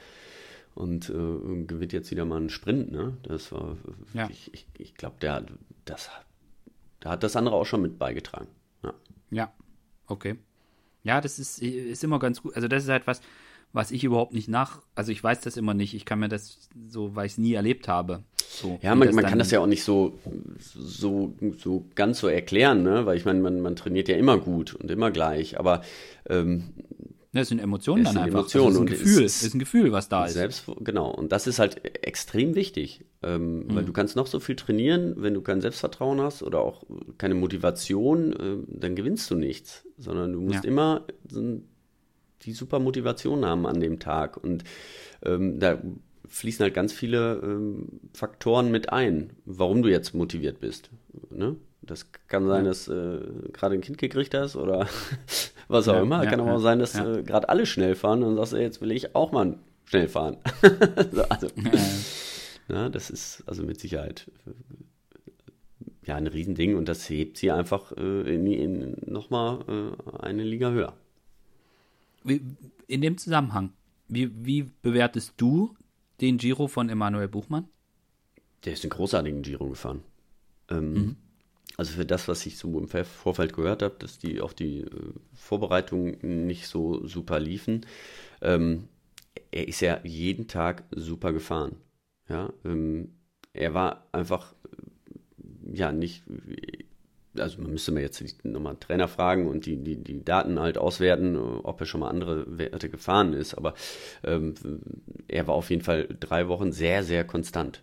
und 0.76 1.10
äh, 1.10 1.64
gewinnt 1.66 1.94
jetzt 1.94 2.12
wieder 2.12 2.26
mal 2.26 2.38
einen 2.38 2.50
Sprint, 2.50 2.92
ne? 2.92 3.18
Das 3.24 3.52
war, 3.52 3.78
ja. 4.14 4.30
ich, 4.30 4.54
ich, 4.54 4.68
ich 4.78 4.96
glaube, 4.96 5.18
der, 5.22 5.46
das, 5.86 6.10
da 7.00 7.12
hat 7.12 7.24
das 7.24 7.36
andere 7.36 7.56
auch 7.56 7.66
schon 7.66 7.82
mit 7.82 8.00
beigetragen. 8.00 8.48
Ja. 8.84 8.94
ja, 9.30 9.54
okay. 10.08 10.38
Ja, 11.04 11.20
das 11.20 11.38
ist, 11.38 11.62
ist 11.62 12.04
immer 12.04 12.20
ganz 12.20 12.42
gut. 12.42 12.56
Also 12.56 12.68
das 12.68 12.84
ist 12.84 12.90
halt 12.90 13.08
was, 13.08 13.22
was 13.74 13.92
ich 13.92 14.04
überhaupt 14.04 14.34
nicht 14.34 14.48
nach, 14.48 14.82
also 14.96 15.12
ich 15.12 15.22
weiß 15.22 15.42
das 15.42 15.58
immer 15.58 15.74
nicht. 15.74 15.94
Ich 15.94 16.06
kann 16.06 16.20
mir 16.20 16.30
das 16.30 16.70
so, 16.88 17.16
weil 17.16 17.26
ich 17.26 17.34
es 17.34 17.38
nie 17.38 17.54
erlebt 17.54 17.88
habe. 17.88 18.24
So, 18.54 18.80
ja, 18.82 18.94
man, 18.94 19.14
man 19.16 19.26
kann 19.26 19.40
das 19.40 19.52
ja 19.52 19.60
auch 19.60 19.68
nicht 19.68 19.84
so, 19.84 20.20
so, 20.60 21.34
so 21.58 21.86
ganz 21.96 22.20
so 22.20 22.28
erklären, 22.28 22.84
ne? 22.84 23.06
Weil 23.06 23.18
ich 23.18 23.26
meine, 23.26 23.40
man, 23.42 23.62
man 23.62 23.76
trainiert 23.76 24.08
ja 24.08 24.16
immer 24.16 24.38
gut 24.38 24.76
und 24.76 24.92
immer 24.92 25.10
gleich, 25.12 25.60
aber 25.60 25.82
ähm, 26.30 26.74
das 27.34 27.50
sind 27.50 27.60
Emotionen 27.60 28.04
dann 28.04 28.18
einfach. 28.18 28.42
Emotionen. 28.42 28.68
Das 28.68 28.76
ist 28.76 28.80
ein 28.80 28.86
Gefühl, 28.86 29.24
ist, 29.24 29.44
ist 29.44 29.56
ein 29.56 29.60
Gefühl, 29.60 29.92
was 29.92 30.08
da 30.08 30.26
ist. 30.26 30.34
Selbst, 30.34 30.66
genau. 30.82 31.10
Und 31.10 31.32
das 31.32 31.48
ist 31.48 31.58
halt 31.58 31.84
extrem 32.06 32.54
wichtig, 32.54 33.06
ähm, 33.24 33.62
mhm. 33.62 33.76
weil 33.76 33.86
du 33.86 33.92
kannst 33.92 34.16
noch 34.16 34.28
so 34.28 34.40
viel 34.40 34.56
trainieren, 34.56 35.16
wenn 35.18 35.34
du 35.34 35.42
kein 35.42 35.60
Selbstvertrauen 35.60 36.22
hast 36.22 36.44
oder 36.44 36.60
auch 36.60 36.84
keine 37.18 37.34
Motivation, 37.34 38.34
äh, 38.34 38.58
dann 38.68 38.96
gewinnst 38.96 39.32
du 39.32 39.36
nichts, 39.36 39.84
sondern 39.98 40.34
du 40.34 40.42
musst 40.42 40.64
ja. 40.64 40.70
immer 40.70 41.06
die 42.44 42.54
super 42.54 42.78
Motivation 42.78 43.46
haben 43.46 43.66
an 43.66 43.80
dem 43.80 44.00
Tag 44.00 44.38
und 44.38 44.64
ähm, 45.24 45.60
da 45.60 45.82
fließen 46.34 46.64
halt 46.64 46.74
ganz 46.74 46.94
viele 46.94 47.40
ähm, 47.44 48.00
Faktoren 48.14 48.72
mit 48.72 48.92
ein, 48.92 49.32
warum 49.46 49.84
du 49.84 49.90
jetzt 49.90 50.16
motiviert 50.16 50.60
bist. 50.60 50.90
Ne? 51.30 51.56
Das 51.82 52.08
kann 52.28 52.48
sein, 52.48 52.66
dass 52.66 52.88
äh, 52.88 53.20
gerade 53.52 53.76
ein 53.76 53.82
Kind 53.82 54.00
gekriegt 54.00 54.34
hast 54.34 54.56
oder 54.56 54.88
was 55.68 55.88
auch 55.88 55.96
ja, 55.96 56.02
immer. 56.02 56.24
Ja, 56.24 56.30
kann 56.30 56.40
aber 56.40 56.56
auch 56.56 56.60
sein, 56.60 56.80
dass 56.80 56.96
äh, 56.96 57.22
gerade 57.24 57.50
alle 57.50 57.66
schnell 57.66 57.96
fahren 57.96 58.24
und 58.24 58.38
sagst, 58.38 58.54
jetzt 58.54 58.82
will 58.82 58.92
ich 58.92 59.16
auch 59.16 59.32
mal 59.32 59.60
schnell 59.86 60.08
fahren. 60.08 60.38
also, 61.30 61.48
na, 62.68 62.90
das 62.90 63.10
ist 63.12 63.44
also 63.46 63.64
mit 63.64 63.80
Sicherheit 63.80 64.32
äh, 64.48 64.52
ja 66.08 66.16
ein 66.16 66.28
Riesending 66.28 66.76
und 66.76 66.90
das 66.90 67.08
hebt 67.10 67.38
sie 67.38 67.52
einfach 67.52 67.92
äh, 67.96 68.34
in, 68.34 68.48
in 68.48 68.96
nochmal 69.06 69.60
äh, 69.68 70.18
eine 70.26 70.44
Liga 70.44 70.72
höher. 70.72 70.94
In 72.24 73.02
dem 73.02 73.18
Zusammenhang, 73.18 73.74
wie, 74.08 74.32
wie 74.46 74.64
bewertest 74.82 75.34
du 75.38 75.76
den 76.24 76.38
Giro 76.38 76.68
von 76.68 76.90
Emanuel 76.90 77.28
Buchmann? 77.28 77.68
Der 78.66 78.74
ist 78.74 78.84
einen 78.84 78.92
großartigen 78.92 79.42
Giro 79.42 79.70
gefahren. 79.70 80.04
Ähm, 80.70 80.94
mhm. 80.94 81.16
Also 81.76 81.94
für 81.94 82.06
das, 82.06 82.28
was 82.28 82.46
ich 82.46 82.58
so 82.58 82.80
im 82.80 82.88
Vorfeld 82.88 83.54
gehört 83.54 83.82
habe, 83.82 83.96
dass 84.00 84.20
die 84.20 84.42
auch 84.42 84.54
die 84.54 84.82
äh, 84.82 85.14
Vorbereitungen 85.34 86.46
nicht 86.48 86.68
so 86.68 87.06
super 87.06 87.40
liefen. 87.40 87.86
Ähm, 88.42 88.88
er 89.52 89.68
ist 89.68 89.82
ja 89.82 90.00
jeden 90.04 90.48
Tag 90.48 90.84
super 90.92 91.34
gefahren. 91.34 91.76
Ja, 92.30 92.54
ähm, 92.64 93.16
er 93.54 93.74
war 93.74 94.08
einfach 94.12 94.56
ja 95.74 95.92
nicht 95.92 96.24
also 97.38 97.62
man 97.62 97.72
müsste 97.72 97.92
mir 97.92 98.02
jetzt 98.02 98.24
nochmal 98.44 98.76
Trainer 98.80 99.08
fragen 99.08 99.48
und 99.48 99.66
die, 99.66 99.78
die, 99.78 99.96
die 99.96 100.24
Daten 100.24 100.60
halt 100.60 100.78
auswerten, 100.78 101.38
ob 101.38 101.80
er 101.80 101.86
schon 101.86 102.02
mal 102.02 102.10
andere 102.10 102.58
Werte 102.58 102.90
gefahren 102.90 103.34
ist. 103.34 103.56
Aber 103.56 103.74
ähm, 104.24 104.54
er 105.28 105.48
war 105.48 105.56
auf 105.56 105.70
jeden 105.70 105.84
Fall 105.84 106.08
drei 106.20 106.48
Wochen 106.48 106.72
sehr, 106.72 107.04
sehr 107.04 107.24
konstant. 107.24 107.82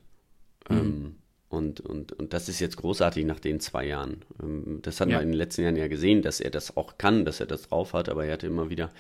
Mhm. 0.69 0.77
Ähm, 0.77 1.15
und, 1.49 1.81
und, 1.81 2.13
und 2.13 2.33
das 2.33 2.49
ist 2.49 2.61
jetzt 2.61 2.77
großartig 2.77 3.25
nach 3.25 3.41
den 3.41 3.59
zwei 3.59 3.85
Jahren. 3.85 4.19
Ähm, 4.41 4.79
das 4.83 5.01
hatten 5.01 5.11
ja. 5.11 5.19
wir 5.19 5.23
in 5.23 5.31
den 5.31 5.37
letzten 5.37 5.63
Jahren 5.63 5.77
ja 5.77 5.89
gesehen, 5.89 6.23
dass 6.23 6.41
er 6.41 6.51
das 6.51 6.77
auch 6.77 6.97
kann, 6.97 7.25
dass 7.25 7.41
er 7.41 7.47
das 7.47 7.63
drauf 7.63 7.93
hat, 7.93 8.09
aber 8.09 8.25
er 8.25 8.35
hatte 8.35 8.47
immer 8.47 8.71
wieder 8.71 8.91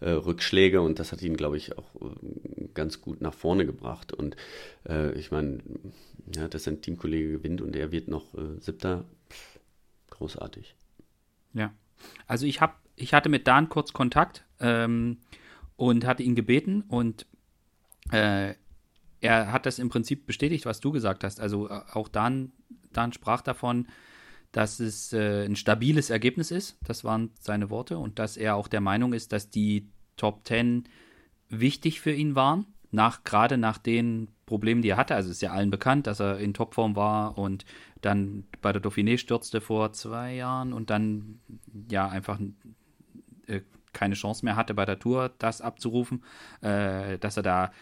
äh, 0.00 0.10
Rückschläge 0.10 0.82
und 0.82 0.98
das 0.98 1.12
hat 1.12 1.22
ihn, 1.22 1.38
glaube 1.38 1.56
ich, 1.56 1.76
auch 1.78 1.94
äh, 2.02 2.68
ganz 2.74 3.00
gut 3.00 3.22
nach 3.22 3.32
vorne 3.32 3.64
gebracht. 3.64 4.12
Und 4.12 4.36
äh, 4.86 5.12
ich 5.18 5.30
meine, 5.30 5.60
ja, 6.34 6.48
dass 6.48 6.68
ein 6.68 6.82
Teamkollege 6.82 7.32
gewinnt 7.32 7.62
und 7.62 7.74
er 7.74 7.92
wird 7.92 8.08
noch 8.08 8.34
äh, 8.34 8.60
Siebter, 8.60 9.04
großartig. 10.16 10.74
Ja. 11.52 11.72
Also 12.26 12.46
ich 12.46 12.60
habe, 12.60 12.74
ich 12.96 13.14
hatte 13.14 13.28
mit 13.28 13.46
Dan 13.46 13.68
kurz 13.68 13.92
Kontakt 13.92 14.44
ähm, 14.60 15.18
und 15.76 16.06
hatte 16.06 16.22
ihn 16.22 16.34
gebeten 16.34 16.82
und 16.88 17.26
äh, 18.10 18.54
er 19.20 19.52
hat 19.52 19.66
das 19.66 19.78
im 19.78 19.88
Prinzip 19.88 20.26
bestätigt, 20.26 20.66
was 20.66 20.80
du 20.80 20.92
gesagt 20.92 21.24
hast. 21.24 21.40
Also 21.40 21.68
äh, 21.68 21.80
auch 21.92 22.08
Dan, 22.08 22.52
Dan 22.92 23.12
sprach 23.12 23.40
davon, 23.40 23.88
dass 24.52 24.80
es 24.80 25.12
äh, 25.12 25.44
ein 25.44 25.56
stabiles 25.56 26.10
Ergebnis 26.10 26.50
ist. 26.50 26.78
Das 26.84 27.04
waren 27.04 27.30
seine 27.40 27.70
Worte 27.70 27.98
und 27.98 28.18
dass 28.18 28.36
er 28.36 28.56
auch 28.56 28.68
der 28.68 28.80
Meinung 28.80 29.12
ist, 29.12 29.32
dass 29.32 29.50
die 29.50 29.88
Top 30.16 30.44
Ten 30.44 30.84
wichtig 31.48 32.00
für 32.00 32.12
ihn 32.12 32.34
waren 32.34 32.66
nach 32.90 33.24
gerade 33.24 33.58
nach 33.58 33.78
den 33.78 34.28
Problemen, 34.46 34.82
die 34.82 34.90
er 34.90 34.96
hatte. 34.96 35.14
Also 35.14 35.30
ist 35.30 35.42
ja 35.42 35.52
allen 35.52 35.70
bekannt, 35.70 36.06
dass 36.06 36.20
er 36.20 36.38
in 36.38 36.54
Topform 36.54 36.96
war 36.96 37.36
und 37.38 37.64
dann 38.06 38.44
bei 38.62 38.72
der 38.72 38.82
Dauphiné 38.82 39.18
stürzte 39.18 39.60
vor 39.60 39.92
zwei 39.92 40.34
Jahren 40.34 40.72
und 40.72 40.90
dann 40.90 41.40
ja 41.90 42.08
einfach 42.08 42.40
äh, 43.46 43.60
keine 43.92 44.14
Chance 44.14 44.44
mehr 44.44 44.56
hatte 44.56 44.74
bei 44.74 44.84
der 44.84 44.98
Tour, 44.98 45.32
das 45.38 45.60
abzurufen, 45.60 46.22
äh, 46.60 47.18
dass 47.18 47.36
er 47.36 47.42
da 47.42 47.72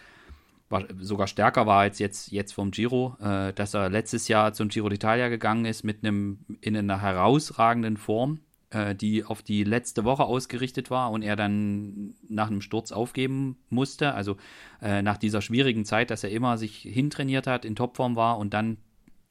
war, 0.68 0.84
sogar 0.98 1.26
stärker 1.26 1.66
war 1.66 1.80
als 1.80 1.98
jetzt, 1.98 2.32
jetzt 2.32 2.52
vom 2.52 2.70
Giro, 2.70 3.16
äh, 3.20 3.52
dass 3.52 3.74
er 3.74 3.90
letztes 3.90 4.28
Jahr 4.28 4.52
zum 4.52 4.68
Giro 4.68 4.88
d'Italia 4.88 5.28
gegangen 5.28 5.66
ist 5.66 5.84
mit 5.84 6.04
einem 6.04 6.38
in 6.60 6.76
einer 6.76 7.00
herausragenden 7.00 7.96
Form 7.96 8.40
äh, 8.74 8.94
die 8.94 9.24
auf 9.24 9.42
die 9.42 9.64
letzte 9.64 10.04
Woche 10.04 10.24
ausgerichtet 10.24 10.90
war 10.90 11.10
und 11.10 11.22
er 11.22 11.36
dann 11.36 12.14
nach 12.28 12.48
einem 12.48 12.60
Sturz 12.60 12.92
aufgeben 12.92 13.56
musste. 13.70 14.14
Also 14.14 14.36
äh, 14.82 15.00
nach 15.02 15.16
dieser 15.16 15.40
schwierigen 15.40 15.84
Zeit, 15.84 16.10
dass 16.10 16.24
er 16.24 16.30
immer 16.30 16.58
sich 16.58 16.78
hintrainiert 16.78 17.46
hat, 17.46 17.64
in 17.64 17.76
Topform 17.76 18.16
war 18.16 18.38
und 18.38 18.52
dann 18.52 18.78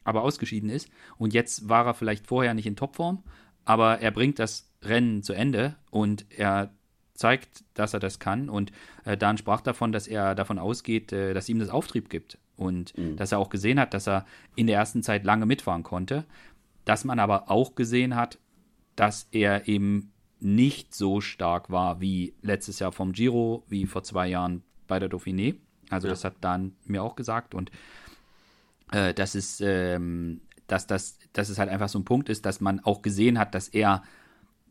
aber 0.03 0.23
ausgeschieden 0.23 0.69
ist. 0.69 0.89
Und 1.17 1.33
jetzt 1.33 1.69
war 1.69 1.85
er 1.85 1.93
vielleicht 1.93 2.27
vorher 2.27 2.53
nicht 2.53 2.65
in 2.65 2.75
Topform, 2.75 3.23
aber 3.65 3.99
er 3.99 4.11
bringt 4.11 4.39
das 4.39 4.69
Rennen 4.81 5.23
zu 5.23 5.33
Ende 5.33 5.75
und 5.89 6.25
er 6.29 6.71
zeigt, 7.13 7.63
dass 7.73 7.93
er 7.93 7.99
das 7.99 8.19
kann. 8.19 8.49
Und 8.49 8.71
äh, 9.05 9.17
Dan 9.17 9.37
sprach 9.37 9.61
davon, 9.61 9.91
dass 9.91 10.07
er 10.07 10.35
davon 10.35 10.59
ausgeht, 10.59 11.13
äh, 11.13 11.33
dass 11.33 11.49
ihm 11.49 11.59
das 11.59 11.69
Auftrieb 11.69 12.09
gibt. 12.09 12.37
Und 12.55 12.97
mhm. 12.97 13.17
dass 13.17 13.31
er 13.31 13.39
auch 13.39 13.49
gesehen 13.49 13.79
hat, 13.79 13.93
dass 13.93 14.07
er 14.07 14.25
in 14.55 14.67
der 14.67 14.77
ersten 14.77 15.03
Zeit 15.03 15.23
lange 15.23 15.45
mitfahren 15.45 15.83
konnte. 15.83 16.25
Dass 16.85 17.05
man 17.05 17.19
aber 17.19 17.49
auch 17.49 17.75
gesehen 17.75 18.15
hat, 18.15 18.39
dass 18.95 19.27
er 19.31 19.67
eben 19.67 20.11
nicht 20.39 20.93
so 20.93 21.21
stark 21.21 21.69
war 21.69 22.01
wie 22.01 22.33
letztes 22.41 22.79
Jahr 22.79 22.91
vom 22.91 23.13
Giro, 23.13 23.63
wie 23.67 23.85
vor 23.85 24.03
zwei 24.03 24.27
Jahren 24.27 24.63
bei 24.87 24.99
der 24.99 25.09
Dauphiné. 25.09 25.55
Also 25.89 26.07
ja. 26.07 26.13
das 26.13 26.25
hat 26.25 26.35
Dan 26.41 26.73
mir 26.85 27.03
auch 27.03 27.15
gesagt 27.15 27.55
und 27.55 27.71
äh, 28.93 29.13
das 29.13 29.35
ist, 29.35 29.61
ähm, 29.61 30.41
dass, 30.67 30.87
das, 30.87 31.17
dass 31.33 31.49
es 31.49 31.59
halt 31.59 31.69
einfach 31.69 31.89
so 31.89 31.99
ein 31.99 32.05
Punkt 32.05 32.29
ist, 32.29 32.45
dass 32.45 32.61
man 32.61 32.79
auch 32.79 33.01
gesehen 33.01 33.39
hat, 33.39 33.55
dass 33.55 33.67
er 33.67 34.03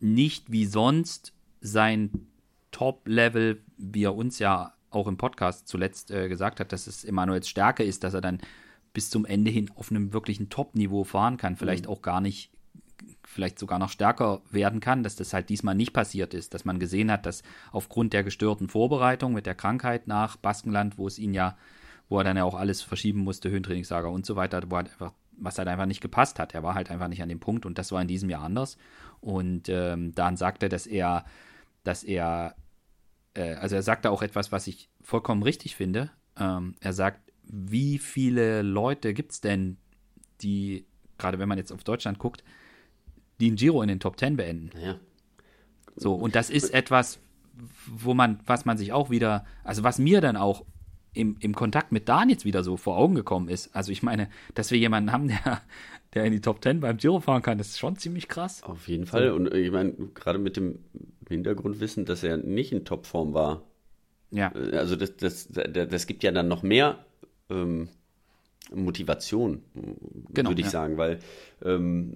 nicht 0.00 0.50
wie 0.50 0.64
sonst 0.64 1.32
sein 1.60 2.26
Top-Level, 2.70 3.60
wie 3.76 4.04
er 4.04 4.14
uns 4.14 4.38
ja 4.38 4.72
auch 4.90 5.06
im 5.06 5.16
Podcast 5.16 5.68
zuletzt 5.68 6.10
äh, 6.10 6.28
gesagt 6.28 6.60
hat, 6.60 6.72
dass 6.72 6.86
es 6.86 7.04
Emanuels 7.04 7.48
Stärke 7.48 7.82
ist, 7.82 8.04
dass 8.04 8.14
er 8.14 8.20
dann 8.20 8.40
bis 8.92 9.10
zum 9.10 9.24
Ende 9.24 9.50
hin 9.50 9.70
auf 9.74 9.90
einem 9.90 10.12
wirklichen 10.12 10.50
Top-Niveau 10.50 11.04
fahren 11.04 11.36
kann, 11.36 11.56
vielleicht 11.56 11.86
mhm. 11.86 11.92
auch 11.92 12.02
gar 12.02 12.20
nicht, 12.20 12.50
vielleicht 13.24 13.58
sogar 13.58 13.78
noch 13.78 13.88
stärker 13.88 14.42
werden 14.50 14.80
kann, 14.80 15.02
dass 15.02 15.16
das 15.16 15.32
halt 15.32 15.48
diesmal 15.48 15.74
nicht 15.74 15.92
passiert 15.92 16.34
ist, 16.34 16.52
dass 16.52 16.64
man 16.64 16.78
gesehen 16.78 17.10
hat, 17.10 17.24
dass 17.26 17.42
aufgrund 17.70 18.12
der 18.12 18.22
gestörten 18.22 18.68
Vorbereitung 18.68 19.32
mit 19.32 19.46
der 19.46 19.54
Krankheit 19.54 20.08
nach 20.08 20.36
Baskenland, 20.36 20.98
wo 20.98 21.06
es 21.06 21.18
ihn 21.18 21.32
ja, 21.32 21.56
wo 22.12 22.18
er 22.18 22.24
dann 22.24 22.36
ja 22.36 22.44
auch 22.44 22.54
alles 22.54 22.82
verschieben 22.82 23.20
musste, 23.20 23.48
Höhentrainingslager 23.48 24.10
und 24.10 24.26
so 24.26 24.36
weiter, 24.36 24.62
wo 24.68 24.76
halt 24.76 24.90
einfach, 24.90 25.14
was 25.38 25.56
halt 25.56 25.66
einfach 25.66 25.86
nicht 25.86 26.02
gepasst 26.02 26.38
hat. 26.38 26.52
Er 26.52 26.62
war 26.62 26.74
halt 26.74 26.90
einfach 26.90 27.08
nicht 27.08 27.22
an 27.22 27.30
dem 27.30 27.40
Punkt 27.40 27.64
und 27.64 27.78
das 27.78 27.90
war 27.90 28.02
in 28.02 28.06
diesem 28.06 28.28
Jahr 28.28 28.42
anders. 28.42 28.76
Und 29.22 29.70
ähm, 29.70 30.14
dann 30.14 30.36
sagte 30.36 30.66
er, 30.66 30.68
dass 30.68 30.86
er, 30.86 31.24
dass 31.84 32.04
er, 32.04 32.54
äh, 33.32 33.54
also 33.54 33.76
er 33.76 33.82
sagte 33.82 34.10
auch 34.10 34.20
etwas, 34.20 34.52
was 34.52 34.66
ich 34.66 34.90
vollkommen 35.00 35.42
richtig 35.42 35.74
finde. 35.74 36.10
Ähm, 36.38 36.74
er 36.80 36.92
sagt, 36.92 37.32
wie 37.44 37.98
viele 37.98 38.60
Leute 38.60 39.14
gibt 39.14 39.32
es 39.32 39.40
denn, 39.40 39.78
die, 40.42 40.84
gerade 41.16 41.38
wenn 41.38 41.48
man 41.48 41.56
jetzt 41.56 41.72
auf 41.72 41.82
Deutschland 41.82 42.18
guckt, 42.18 42.44
die 43.40 43.50
ein 43.50 43.56
Giro 43.56 43.80
in 43.80 43.88
den 43.88 44.00
Top 44.00 44.18
Ten 44.18 44.36
beenden? 44.36 44.70
Ja. 44.78 44.96
So, 45.96 46.14
und 46.14 46.34
das 46.34 46.50
ist 46.50 46.74
etwas, 46.74 47.20
wo 47.86 48.12
man, 48.12 48.38
was 48.44 48.66
man 48.66 48.76
sich 48.76 48.92
auch 48.92 49.08
wieder, 49.08 49.46
also 49.64 49.82
was 49.82 49.98
mir 49.98 50.20
dann 50.20 50.36
auch 50.36 50.66
im, 51.14 51.36
im 51.40 51.54
Kontakt 51.54 51.92
mit 51.92 52.08
Dan 52.08 52.30
jetzt 52.30 52.44
wieder 52.44 52.62
so 52.62 52.76
vor 52.76 52.96
Augen 52.96 53.14
gekommen 53.14 53.48
ist. 53.48 53.74
Also 53.74 53.92
ich 53.92 54.02
meine, 54.02 54.28
dass 54.54 54.70
wir 54.70 54.78
jemanden 54.78 55.12
haben, 55.12 55.28
der, 55.28 55.62
der 56.14 56.24
in 56.24 56.32
die 56.32 56.40
Top 56.40 56.60
Ten 56.60 56.80
beim 56.80 56.96
Giro 56.96 57.20
fahren 57.20 57.42
kann, 57.42 57.58
das 57.58 57.68
ist 57.68 57.78
schon 57.78 57.96
ziemlich 57.96 58.28
krass. 58.28 58.62
Auf 58.62 58.88
jeden 58.88 59.06
Fall. 59.06 59.30
Und 59.30 59.52
ich 59.52 59.70
meine, 59.70 59.92
gerade 60.14 60.38
mit 60.38 60.56
dem 60.56 60.78
Hintergrundwissen, 61.28 62.04
dass 62.04 62.22
er 62.22 62.36
nicht 62.36 62.72
in 62.72 62.84
Topform 62.84 63.34
war. 63.34 63.62
Ja. 64.30 64.52
Also 64.52 64.96
das, 64.96 65.16
das, 65.16 65.48
das, 65.48 65.68
das 65.72 66.06
gibt 66.06 66.22
ja 66.22 66.32
dann 66.32 66.48
noch 66.48 66.62
mehr 66.62 67.04
ähm, 67.50 67.88
Motivation, 68.74 69.62
genau, 70.32 70.50
würde 70.50 70.60
ich 70.60 70.66
ja. 70.66 70.70
sagen, 70.70 70.96
weil 70.96 71.18
ähm, 71.62 72.14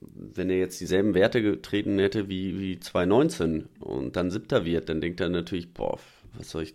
wenn 0.00 0.50
er 0.50 0.58
jetzt 0.58 0.80
dieselben 0.80 1.14
Werte 1.14 1.42
getreten 1.42 1.98
hätte 1.98 2.28
wie, 2.28 2.60
wie 2.60 2.78
2019 2.78 3.68
und 3.80 4.16
dann 4.16 4.30
siebter 4.30 4.64
wird, 4.64 4.88
dann 4.88 5.00
denkt 5.00 5.20
er 5.20 5.28
natürlich, 5.28 5.72
boah, 5.72 5.98
was 6.34 6.50
soll 6.50 6.62
ich, 6.62 6.74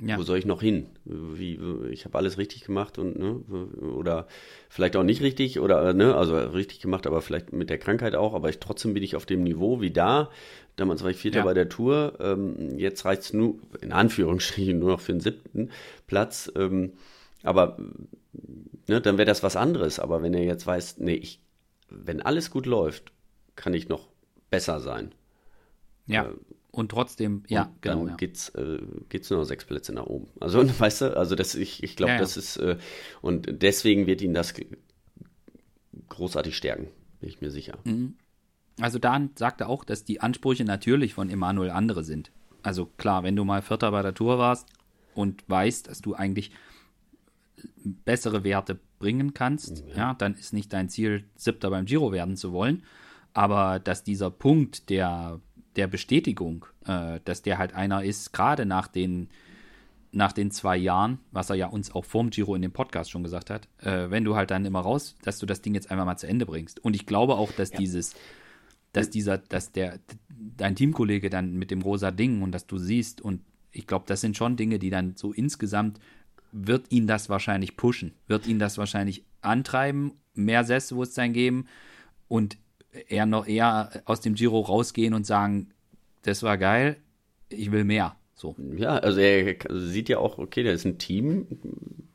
ja. 0.00 0.18
wo 0.18 0.22
soll 0.22 0.38
ich 0.38 0.46
noch 0.46 0.60
hin? 0.60 0.86
Wie, 1.04 1.58
ich 1.90 2.04
habe 2.04 2.16
alles 2.18 2.38
richtig 2.38 2.64
gemacht 2.64 2.98
und 2.98 3.18
ne, 3.18 3.40
oder 3.80 4.26
vielleicht 4.68 4.96
auch 4.96 5.02
nicht 5.02 5.22
richtig 5.22 5.60
oder 5.60 5.92
ne, 5.92 6.14
also 6.14 6.36
richtig 6.36 6.80
gemacht, 6.80 7.06
aber 7.06 7.20
vielleicht 7.20 7.52
mit 7.52 7.70
der 7.70 7.78
Krankheit 7.78 8.14
auch, 8.14 8.34
aber 8.34 8.48
ich, 8.48 8.58
trotzdem 8.58 8.94
bin 8.94 9.02
ich 9.02 9.16
auf 9.16 9.26
dem 9.26 9.42
Niveau 9.42 9.80
wie 9.80 9.90
da. 9.90 10.30
Damals 10.76 11.02
war 11.02 11.10
ich 11.10 11.16
Vierter 11.16 11.38
ja. 11.38 11.44
bei 11.44 11.54
der 11.54 11.68
Tour, 11.68 12.14
ähm, 12.20 12.78
jetzt 12.78 13.04
reicht 13.04 13.22
es 13.22 13.32
nur, 13.32 13.56
in 13.80 13.92
Anführungsstrichen, 13.92 14.78
nur 14.78 14.90
noch 14.90 15.00
für 15.00 15.12
den 15.12 15.20
siebten 15.20 15.70
Platz. 16.06 16.52
Ähm, 16.54 16.92
aber 17.42 17.76
ne, 18.86 19.00
dann 19.00 19.18
wäre 19.18 19.26
das 19.26 19.42
was 19.42 19.56
anderes. 19.56 19.98
Aber 19.98 20.22
wenn 20.22 20.34
er 20.34 20.44
jetzt 20.44 20.66
weiß, 20.66 20.98
nee, 20.98 21.14
ich, 21.14 21.40
wenn 21.88 22.22
alles 22.22 22.50
gut 22.50 22.66
läuft, 22.66 23.12
kann 23.56 23.74
ich 23.74 23.88
noch 23.88 24.08
besser 24.50 24.80
sein. 24.80 25.12
Ja. 26.06 26.32
Und 26.70 26.90
trotzdem, 26.90 27.44
ja, 27.48 27.64
und 27.64 27.82
genau. 27.82 27.96
Dann 28.00 28.08
ja. 28.08 28.16
geht's, 28.16 28.50
äh, 28.50 28.78
geht's 29.08 29.30
nur 29.30 29.40
noch 29.40 29.46
sechs 29.46 29.64
Plätze 29.64 29.92
nach 29.92 30.06
oben. 30.06 30.28
Also, 30.40 30.62
weißt 30.78 31.00
du, 31.02 31.16
also 31.16 31.34
das, 31.34 31.54
ich, 31.54 31.82
ich 31.82 31.96
glaube, 31.96 32.10
ja, 32.10 32.16
ja. 32.16 32.20
das 32.20 32.36
ist, 32.36 32.56
äh, 32.58 32.76
und 33.22 33.62
deswegen 33.62 34.06
wird 34.06 34.20
ihn 34.22 34.34
das 34.34 34.54
großartig 36.08 36.56
stärken, 36.56 36.88
bin 37.20 37.28
ich 37.28 37.40
mir 37.40 37.50
sicher. 37.50 37.78
Mhm. 37.84 38.16
Also 38.80 38.98
Dan 38.98 39.30
sagte 39.34 39.66
auch, 39.66 39.84
dass 39.84 40.04
die 40.04 40.20
Ansprüche 40.20 40.64
natürlich 40.64 41.14
von 41.14 41.30
Emanuel 41.30 41.70
andere 41.70 42.04
sind. 42.04 42.30
Also 42.62 42.86
klar, 42.86 43.22
wenn 43.24 43.34
du 43.34 43.44
mal 43.44 43.62
Vierter 43.62 43.90
bei 43.90 44.02
der 44.02 44.14
Tour 44.14 44.38
warst 44.38 44.68
und 45.14 45.42
weißt, 45.48 45.88
dass 45.88 46.00
du 46.00 46.14
eigentlich 46.14 46.52
bessere 47.84 48.44
Werte 48.44 48.78
bringen 48.98 49.34
kannst, 49.34 49.84
ja. 49.88 49.96
ja. 49.96 50.14
dann 50.14 50.34
ist 50.34 50.52
nicht 50.52 50.72
dein 50.72 50.88
Ziel, 50.88 51.24
Siebter 51.36 51.70
beim 51.70 51.86
Giro 51.86 52.12
werden 52.12 52.36
zu 52.36 52.52
wollen. 52.52 52.84
Aber 53.34 53.78
dass 53.78 54.04
dieser 54.04 54.30
Punkt 54.30 54.90
der, 54.90 55.40
der 55.78 55.86
Bestätigung, 55.86 56.66
äh, 56.86 57.20
dass 57.24 57.42
der 57.42 57.58
halt 57.58 57.74
einer 57.74 58.04
ist, 58.04 58.32
gerade 58.32 58.66
nach 58.66 58.88
den, 58.88 59.28
nach 60.10 60.32
den 60.32 60.50
zwei 60.50 60.76
Jahren, 60.76 61.20
was 61.30 61.50
er 61.50 61.56
ja 61.56 61.66
uns 61.68 61.94
auch 61.94 62.04
vorm 62.04 62.30
Giro 62.30 62.54
in 62.54 62.62
dem 62.62 62.72
Podcast 62.72 63.10
schon 63.10 63.22
gesagt 63.22 63.48
hat, 63.48 63.68
äh, 63.80 64.10
wenn 64.10 64.24
du 64.24 64.36
halt 64.36 64.50
dann 64.50 64.66
immer 64.66 64.80
raus, 64.80 65.16
dass 65.22 65.38
du 65.38 65.46
das 65.46 65.62
Ding 65.62 65.74
jetzt 65.74 65.90
einfach 65.90 66.04
mal 66.04 66.16
zu 66.16 66.26
Ende 66.26 66.46
bringst. 66.46 66.84
Und 66.84 66.94
ich 66.94 67.06
glaube 67.06 67.36
auch, 67.36 67.52
dass 67.52 67.70
ja. 67.70 67.78
dieses, 67.78 68.14
dass 68.92 69.08
dieser, 69.08 69.38
dass 69.38 69.72
der, 69.72 70.00
dein 70.28 70.74
Teamkollege 70.74 71.30
dann 71.30 71.54
mit 71.54 71.70
dem 71.70 71.82
rosa 71.82 72.10
Ding 72.10 72.42
und 72.42 72.52
dass 72.52 72.66
du 72.66 72.78
siehst 72.78 73.20
und 73.20 73.40
ich 73.70 73.86
glaube, 73.86 74.06
das 74.08 74.20
sind 74.20 74.36
schon 74.36 74.56
Dinge, 74.56 74.78
die 74.78 74.90
dann 74.90 75.14
so 75.14 75.32
insgesamt 75.32 76.00
wird 76.50 76.90
ihn 76.90 77.06
das 77.06 77.28
wahrscheinlich 77.28 77.76
pushen, 77.76 78.14
wird 78.26 78.46
ihn 78.46 78.58
das 78.58 78.78
wahrscheinlich 78.78 79.24
antreiben, 79.42 80.12
mehr 80.34 80.64
Selbstbewusstsein 80.64 81.32
geben 81.32 81.66
und 82.26 82.56
eher 83.08 83.26
noch 83.26 83.46
eher 83.46 84.02
aus 84.04 84.20
dem 84.20 84.34
Giro 84.34 84.60
rausgehen 84.60 85.14
und 85.14 85.26
sagen, 85.26 85.70
das 86.22 86.42
war 86.42 86.58
geil, 86.58 86.96
ich 87.48 87.70
will 87.72 87.84
mehr. 87.84 88.16
So. 88.34 88.54
Ja, 88.76 88.96
also 88.96 89.20
er 89.20 89.56
sieht 89.68 90.08
ja 90.08 90.18
auch, 90.18 90.38
okay, 90.38 90.62
da 90.62 90.70
ist 90.70 90.84
ein 90.84 90.98
Team, 90.98 91.46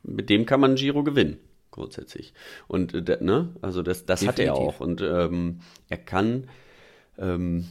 mit 0.04 0.30
dem 0.30 0.46
kann 0.46 0.60
man 0.60 0.76
Giro 0.76 1.04
gewinnen, 1.04 1.38
grundsätzlich. 1.72 2.34
Und 2.68 2.94
äh, 2.94 3.18
ne, 3.22 3.54
also 3.62 3.82
das, 3.82 4.06
das 4.06 4.26
hat 4.26 4.40
er 4.40 4.56
auch. 4.56 4.80
Und 4.80 5.02
ähm, 5.02 5.60
er 5.90 5.98
kann 5.98 6.48
ähm, 7.18 7.66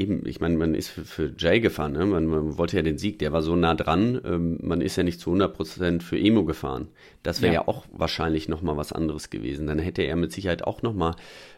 eben, 0.00 0.26
ich 0.26 0.40
meine, 0.40 0.56
man 0.56 0.74
ist 0.74 0.88
für, 0.88 1.04
für 1.04 1.32
Jay 1.36 1.60
gefahren, 1.60 1.92
ne? 1.92 2.06
man, 2.06 2.26
man, 2.26 2.58
wollte 2.58 2.76
ja 2.76 2.82
den 2.82 2.98
Sieg, 2.98 3.18
der 3.18 3.32
war 3.32 3.42
so 3.42 3.54
nah 3.54 3.74
dran, 3.74 4.20
ähm, 4.24 4.58
man 4.62 4.80
ist 4.80 4.96
ja 4.96 5.02
nicht 5.02 5.20
zu 5.20 5.32
100% 5.32 6.00
für 6.00 6.18
Emo 6.18 6.44
gefahren. 6.44 6.88
Das 7.22 7.42
wäre 7.42 7.54
ja. 7.54 7.60
ja. 7.60 7.68
auch 7.68 7.84
wahrscheinlich 7.92 8.48
nochmal 8.48 8.76
was 8.76 8.92
anderes 8.92 9.30
gewesen. 9.30 9.66
Dann 9.66 9.78
hätte 9.78 10.02
er 10.02 10.16
mit 10.16 10.32
Sicherheit 10.32 10.64
auch 10.64 10.82
nochmal 10.82 11.14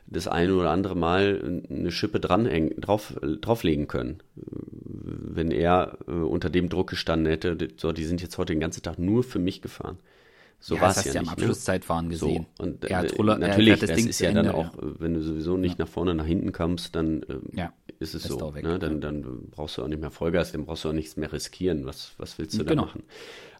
das 0.07 0.27
eine 0.27 0.55
oder 0.55 0.71
andere 0.71 0.97
Mal 0.97 1.63
eine 1.71 1.93
Schippe 1.93 2.19
dran 2.19 2.71
drauf, 2.79 3.15
drauflegen 3.41 3.87
können. 3.87 4.19
Wenn 4.35 5.53
er 5.53 5.99
äh, 6.09 6.11
unter 6.11 6.51
dem 6.51 6.69
Druck 6.69 6.91
gestanden 6.91 7.31
hätte, 7.31 7.57
so, 7.77 7.93
die 7.93 8.05
sind 8.05 8.21
jetzt 8.21 8.37
heute 8.39 8.53
den 8.53 8.61
ganzen 8.61 8.83
Tag 8.83 8.99
nur 8.99 9.23
für 9.23 9.39
mich 9.39 9.63
gefahren. 9.63 9.99
So 10.63 10.77
ja, 10.77 10.83
war 10.83 10.91
es 10.91 11.05
ja, 11.05 11.13
ja 11.13 11.21
nicht. 11.21 11.31
am 11.31 11.37
ne? 11.37 11.43
Abschlusszeitfahren 11.43 12.09
gesehen. 12.09 12.47
So, 12.57 12.65
und 12.65 12.85
er 12.85 12.99
hat 12.99 13.19
Ruller, 13.19 13.37
natürlich, 13.37 13.81
das, 13.81 13.91
das 13.91 14.05
ist 14.05 14.21
ja 14.21 14.29
Ende, 14.29 14.45
dann 14.45 14.53
auch, 14.53 14.77
ja. 14.77 14.83
wenn 15.01 15.13
du 15.13 15.21
sowieso 15.21 15.57
nicht 15.57 15.77
ja. 15.79 15.85
nach 15.85 15.91
vorne, 15.91 16.15
nach 16.15 16.25
hinten 16.25 16.53
kommst, 16.53 16.95
dann 16.95 17.27
ähm, 17.29 17.43
ja, 17.53 17.73
ist 18.03 18.15
es 18.15 18.25
so. 18.25 18.55
Weg, 18.55 18.65
ne? 18.65 18.79
dann, 18.79 19.01
dann 19.01 19.49
brauchst 19.51 19.79
du 19.79 19.83
auch 19.83 19.89
nicht 19.89 20.01
mehr 20.01 20.11
Vollgas, 20.11 20.53
dann 20.53 20.67
brauchst 20.67 20.85
du 20.85 20.91
auch 20.91 20.95
nichts 20.95 21.17
mehr 21.17 21.33
riskieren. 21.33 21.87
Was, 21.87 22.13
was 22.19 22.39
willst 22.39 22.55
du 22.55 22.65
genau. 22.65 22.83
da 22.83 22.87
machen? 22.87 23.03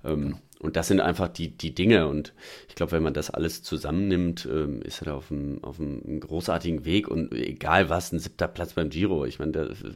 Ähm, 0.05 0.21
genau. 0.21 0.39
Und 0.61 0.77
das 0.77 0.89
sind 0.89 1.01
einfach 1.01 1.29
die, 1.29 1.57
die 1.57 1.75
Dinge. 1.75 2.07
Und 2.07 2.35
ich 2.69 2.75
glaube, 2.75 2.93
wenn 2.93 3.03
man 3.03 3.15
das 3.15 3.31
alles 3.31 3.63
zusammennimmt, 3.63 4.47
ähm, 4.51 4.83
ist 4.83 5.03
er 5.03 5.07
da 5.07 5.15
auf 5.15 5.31
einem, 5.31 5.63
auf 5.65 5.81
einem 5.81 6.21
großartigen 6.21 6.85
Weg. 6.85 7.09
Und 7.09 7.33
egal 7.33 7.89
was, 7.89 8.13
ein 8.13 8.19
siebter 8.19 8.49
Platz 8.49 8.75
beim 8.75 8.91
Giro. 8.91 9.25
Ich 9.25 9.39
meine, 9.39 9.75
für 9.75 9.95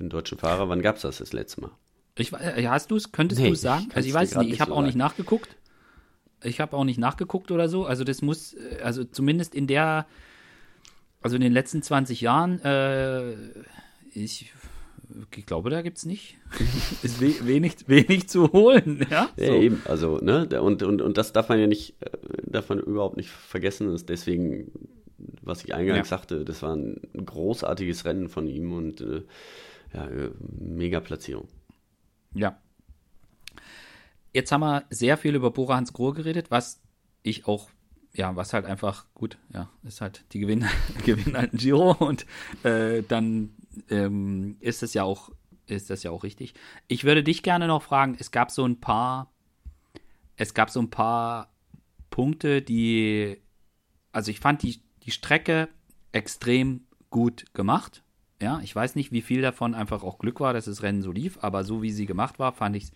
einen 0.00 0.10
deutschen 0.10 0.38
Fahrer, 0.38 0.68
wann 0.68 0.82
gab 0.82 0.96
es 0.96 1.02
das 1.02 1.18
das 1.18 1.32
letzte 1.32 1.60
Mal? 1.60 1.70
Ich, 2.16 2.32
äh, 2.32 2.66
hast 2.66 2.90
du 2.90 2.96
es, 2.96 3.12
könntest 3.12 3.40
nee, 3.40 3.48
du 3.48 3.52
es 3.52 3.60
sagen? 3.60 3.88
Also 3.94 4.08
ich 4.08 4.14
weiß 4.14 4.36
nicht, 4.36 4.52
ich 4.52 4.60
habe 4.60 4.72
auch 4.72 4.82
nicht 4.82 4.96
nachgeguckt. 4.96 5.56
Ich 6.42 6.60
habe 6.60 6.76
auch 6.76 6.84
nicht 6.84 6.98
nachgeguckt 6.98 7.50
oder 7.50 7.68
so. 7.68 7.84
Also 7.84 8.04
das 8.04 8.22
muss, 8.22 8.54
äh, 8.54 8.80
also 8.82 9.04
zumindest 9.04 9.54
in 9.54 9.66
der, 9.66 10.06
also 11.20 11.36
in 11.36 11.42
den 11.42 11.52
letzten 11.52 11.82
20 11.82 12.20
Jahren, 12.20 12.60
äh, 12.62 13.36
ich, 14.14 14.52
ich 15.34 15.46
glaube, 15.46 15.70
da 15.70 15.82
gibt 15.82 15.98
es 15.98 16.06
nicht. 16.06 16.38
ist 17.02 17.20
we 17.20 17.46
wenig, 17.46 17.88
wenig 17.88 18.28
zu 18.28 18.52
holen. 18.52 19.06
Ja, 19.10 19.30
so. 19.36 19.42
ja, 19.42 19.54
eben. 19.54 19.82
Also, 19.84 20.18
ne, 20.18 20.46
und, 20.60 20.82
und, 20.82 21.02
und 21.02 21.18
das 21.18 21.32
darf 21.32 21.48
man 21.48 21.58
ja 21.60 21.66
nicht, 21.66 21.94
äh, 22.00 22.10
darf 22.44 22.68
man 22.68 22.78
überhaupt 22.78 23.16
nicht 23.16 23.30
vergessen. 23.30 23.92
ist 23.94 24.08
deswegen, 24.08 24.70
was 25.42 25.64
ich 25.64 25.74
eingangs 25.74 26.10
ja. 26.10 26.18
sagte, 26.18 26.44
das 26.44 26.62
war 26.62 26.74
ein 26.74 27.00
großartiges 27.14 28.04
Rennen 28.04 28.28
von 28.28 28.46
ihm 28.46 28.72
und 28.72 29.00
äh, 29.00 29.22
ja, 29.94 30.06
äh, 30.06 30.30
mega 30.58 31.00
Platzierung. 31.00 31.48
Ja, 32.34 32.58
Jetzt 34.32 34.52
haben 34.52 34.60
wir 34.60 34.84
sehr 34.90 35.16
viel 35.16 35.34
über 35.34 35.50
Bora 35.50 35.76
Hans 35.76 35.92
Grohe 35.92 36.12
geredet, 36.12 36.50
was 36.50 36.80
ich 37.22 37.46
auch, 37.46 37.70
ja, 38.12 38.36
was 38.36 38.52
halt 38.52 38.66
einfach 38.66 39.06
gut, 39.14 39.38
ja, 39.52 39.70
ist 39.84 40.00
halt, 40.00 40.24
die 40.32 40.40
gewinnen, 40.40 40.68
gewinnen 41.04 41.36
halt 41.36 41.54
ein 41.54 41.56
Giro 41.56 41.92
und 41.92 42.26
äh, 42.62 43.02
dann 43.02 43.50
ähm, 43.90 44.56
ist 44.60 44.82
das 44.82 44.94
ja 44.94 45.04
auch, 45.04 45.30
ist 45.66 45.90
das 45.90 46.02
ja 46.02 46.10
auch 46.10 46.22
richtig. 46.22 46.54
Ich 46.86 47.04
würde 47.04 47.22
dich 47.22 47.42
gerne 47.42 47.66
noch 47.66 47.82
fragen, 47.82 48.16
es 48.18 48.30
gab 48.30 48.50
so 48.50 48.64
ein 48.64 48.80
paar, 48.80 49.32
es 50.36 50.54
gab 50.54 50.70
so 50.70 50.80
ein 50.80 50.90
paar 50.90 51.50
Punkte, 52.10 52.62
die, 52.62 53.38
also 54.12 54.30
ich 54.30 54.40
fand 54.40 54.62
die, 54.62 54.80
die 55.02 55.10
Strecke 55.10 55.68
extrem 56.12 56.86
gut 57.10 57.46
gemacht. 57.54 58.02
Ja, 58.40 58.60
ich 58.62 58.74
weiß 58.74 58.94
nicht, 58.94 59.10
wie 59.10 59.22
viel 59.22 59.42
davon 59.42 59.74
einfach 59.74 60.02
auch 60.02 60.18
Glück 60.18 60.40
war, 60.40 60.52
dass 60.52 60.66
das 60.66 60.82
Rennen 60.82 61.02
so 61.02 61.10
lief, 61.10 61.38
aber 61.42 61.64
so 61.64 61.82
wie 61.82 61.90
sie 61.90 62.06
gemacht 62.06 62.38
war, 62.38 62.52
fand 62.52 62.76
ich 62.76 62.84
es 62.84 62.92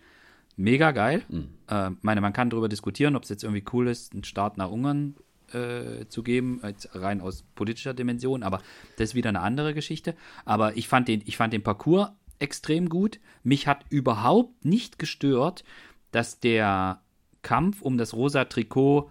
mega 0.55 0.91
geil. 0.91 1.23
Mhm. 1.27 1.49
Äh, 1.67 1.91
meine, 2.01 2.21
man 2.21 2.33
kann 2.33 2.49
darüber 2.49 2.69
diskutieren, 2.69 3.15
ob 3.15 3.23
es 3.23 3.29
jetzt 3.29 3.43
irgendwie 3.43 3.65
cool 3.73 3.87
ist, 3.87 4.13
einen 4.13 4.23
Start 4.23 4.57
nach 4.57 4.69
Ungarn 4.69 5.15
äh, 5.53 6.07
zu 6.07 6.23
geben, 6.23 6.61
rein 6.93 7.21
aus 7.21 7.43
politischer 7.55 7.93
Dimension, 7.93 8.43
aber 8.43 8.61
das 8.97 9.09
ist 9.09 9.15
wieder 9.15 9.29
eine 9.29 9.41
andere 9.41 9.73
Geschichte. 9.73 10.15
Aber 10.45 10.77
ich 10.77 10.87
fand 10.87 11.07
den, 11.07 11.21
ich 11.25 11.37
fand 11.37 11.53
den 11.53 11.63
Parcours 11.63 12.11
extrem 12.39 12.89
gut. 12.89 13.19
Mich 13.43 13.67
hat 13.67 13.85
überhaupt 13.89 14.65
nicht 14.65 14.99
gestört, 14.99 15.63
dass 16.11 16.39
der 16.39 17.01
Kampf 17.41 17.81
um 17.81 17.97
das 17.97 18.13
rosa 18.13 18.45
Trikot 18.45 19.09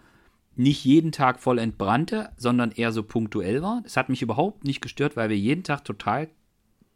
nicht 0.55 0.85
jeden 0.85 1.13
Tag 1.13 1.41
voll 1.41 1.59
entbrannte, 1.59 2.31
sondern 2.37 2.73
eher 2.73 2.93
so 2.93 3.03
punktuell 3.03 3.63
war. 3.63 3.81
Das 3.83 3.97
hat 3.97 4.09
mich 4.09 4.23
überhaupt 4.23 4.65
nicht 4.65 4.81
gestört, 4.81 5.17
weil 5.17 5.31
wir 5.31 5.39
jeden 5.39 5.65
Tag 5.65 5.85
total 5.85 6.29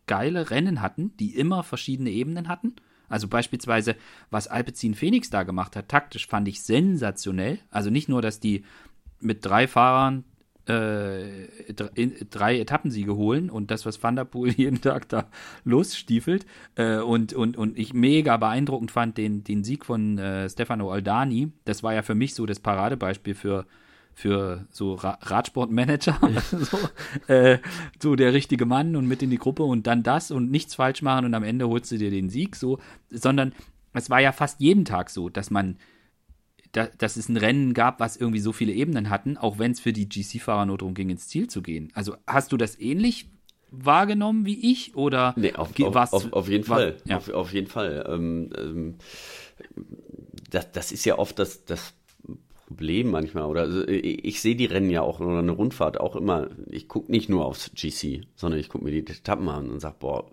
geile 0.07 0.51
Rennen 0.51 0.83
hatten, 0.83 1.17
die 1.19 1.35
immer 1.35 1.63
verschiedene 1.63 2.11
Ebenen 2.11 2.49
hatten. 2.49 2.77
Also 3.09 3.29
beispielsweise, 3.29 3.97
was 4.31 4.49
Alpecin 4.49 4.95
Phoenix 4.95 5.31
da 5.31 5.45
gemacht 5.45 5.77
hat, 5.77 5.89
taktisch 5.89 6.27
fand 6.27 6.49
ich 6.49 6.63
sensationell. 6.63 7.59
Also 7.71 7.91
nicht 7.91 8.09
nur, 8.09 8.21
dass 8.21 8.41
die 8.41 8.65
mit 9.21 9.45
drei 9.45 9.67
Fahrern 9.67 10.25
äh, 10.67 11.73
drei 12.31 12.59
Etappensiege 12.59 13.15
holen 13.15 13.51
und 13.51 13.71
das, 13.71 13.87
was 13.87 14.03
Van 14.03 14.17
der 14.17 14.25
Poel 14.25 14.53
jeden 14.57 14.81
Tag 14.81 15.09
da 15.09 15.29
losstiefelt. 15.65 16.47
Äh, 16.75 16.99
und, 16.99 17.33
und, 17.33 17.57
und 17.57 17.79
ich 17.79 17.95
mega 17.95 18.37
beeindruckend 18.37 18.91
fand 18.91 19.17
den, 19.17 19.45
den 19.45 19.65
Sieg 19.65 19.85
von 19.85 20.19
äh, 20.19 20.49
Stefano 20.49 20.91
Aldani. 20.91 21.53
Das 21.65 21.83
war 21.83 21.95
ja 21.95 22.03
für 22.03 22.15
mich 22.15 22.35
so 22.35 22.47
das 22.47 22.61
Paradebeispiel 22.61 23.35
für, 23.35 23.67
für 24.13 24.67
so 24.71 24.95
Ra 24.95 25.19
Radsportmanager. 25.23 26.19
so, 26.51 27.33
äh, 27.33 27.59
so 28.03 28.17
der 28.17 28.33
richtige 28.33 28.67
Mann 28.67 28.97
und 28.97 29.07
mit 29.07 29.23
in 29.23 29.31
die 29.31 29.39
Gruppe 29.39 29.63
und 29.63 29.87
dann 29.87 30.03
das 30.03 30.31
und 30.31 30.51
nichts 30.51 30.75
falsch 30.75 31.03
machen 31.03 31.27
und 31.27 31.35
am 31.35 31.45
Ende 31.45 31.69
holst 31.69 31.93
du 31.93 31.99
dir 31.99 32.11
den 32.11 32.29
Sieg 32.29 32.57
so, 32.57 32.79
sondern 33.11 33.53
es 33.93 34.11
war 34.11 34.21
ja 34.21 34.33
fast 34.33 34.61
jeden 34.61 34.85
Tag 34.85 35.11
so, 35.11 35.29
dass 35.29 35.51
man 35.51 35.79
da, 36.77 36.89
dass 36.99 37.17
es 37.17 37.29
ein 37.29 37.37
Rennen 37.37 37.75
gab, 37.75 38.01
was 38.01 38.17
irgendwie 38.17 38.41
so 38.41 38.53
viele 38.53 38.73
Ebenen 38.73 39.09
hatten, 39.09 39.37
auch 39.37 39.59
wenn 39.59 39.73
es 39.73 39.81
für 39.81 39.93
die 39.93 40.09
GC-Fahrer 40.09 40.67
nur 40.67 40.79
darum 40.79 40.95
ging, 40.95 41.11
ins 41.11 41.29
Ziel 41.29 41.49
zu 41.49 41.63
gehen. 41.63 41.91
Also 41.95 42.17
hast 42.27 42.53
du 42.53 42.57
das 42.57 42.79
ähnlich 42.79 43.31
wahrgenommen 43.71 44.47
wie 44.47 44.71
ich 44.71 44.95
oder 44.95 45.35
nee, 45.37 45.55
auf, 45.55 45.79
auf, 45.81 46.13
auf, 46.13 46.33
auf 46.33 46.49
jeden 46.49 46.69
war, 46.69 46.79
Fall. 46.79 46.97
Ja. 47.05 47.17
Auf, 47.17 47.29
auf, 47.31 47.53
jeden 47.53 47.67
Fall. 47.67 48.05
Ähm, 48.09 48.51
ähm, 48.57 48.95
das, 50.51 50.71
das 50.73 50.93
ist 50.93 51.05
ja 51.05 51.19
oft 51.19 51.39
das, 51.39 51.65
das 51.65 51.95
Problem 52.67 53.11
manchmal. 53.11 53.45
Oder 53.45 53.63
also 53.63 53.87
ich, 53.89 54.25
ich 54.25 54.41
sehe 54.41 54.57
die 54.57 54.67
Rennen 54.67 54.91
ja 54.91 55.03
auch 55.03 55.21
oder 55.21 55.39
eine 55.39 55.53
Rundfahrt 55.53 55.99
auch 55.99 56.15
immer. 56.15 56.49
Ich 56.71 56.89
gucke 56.89 57.11
nicht 57.11 57.29
nur 57.29 57.45
aufs 57.45 57.73
GC, 57.75 58.27
sondern 58.35 58.61
ich 58.61 58.69
gucke 58.69 58.85
mir 58.85 58.91
die 58.91 58.99
Etappen 58.99 59.49
an 59.49 59.71
und 59.71 59.81
sage, 59.81 59.97
boah, 59.99 60.31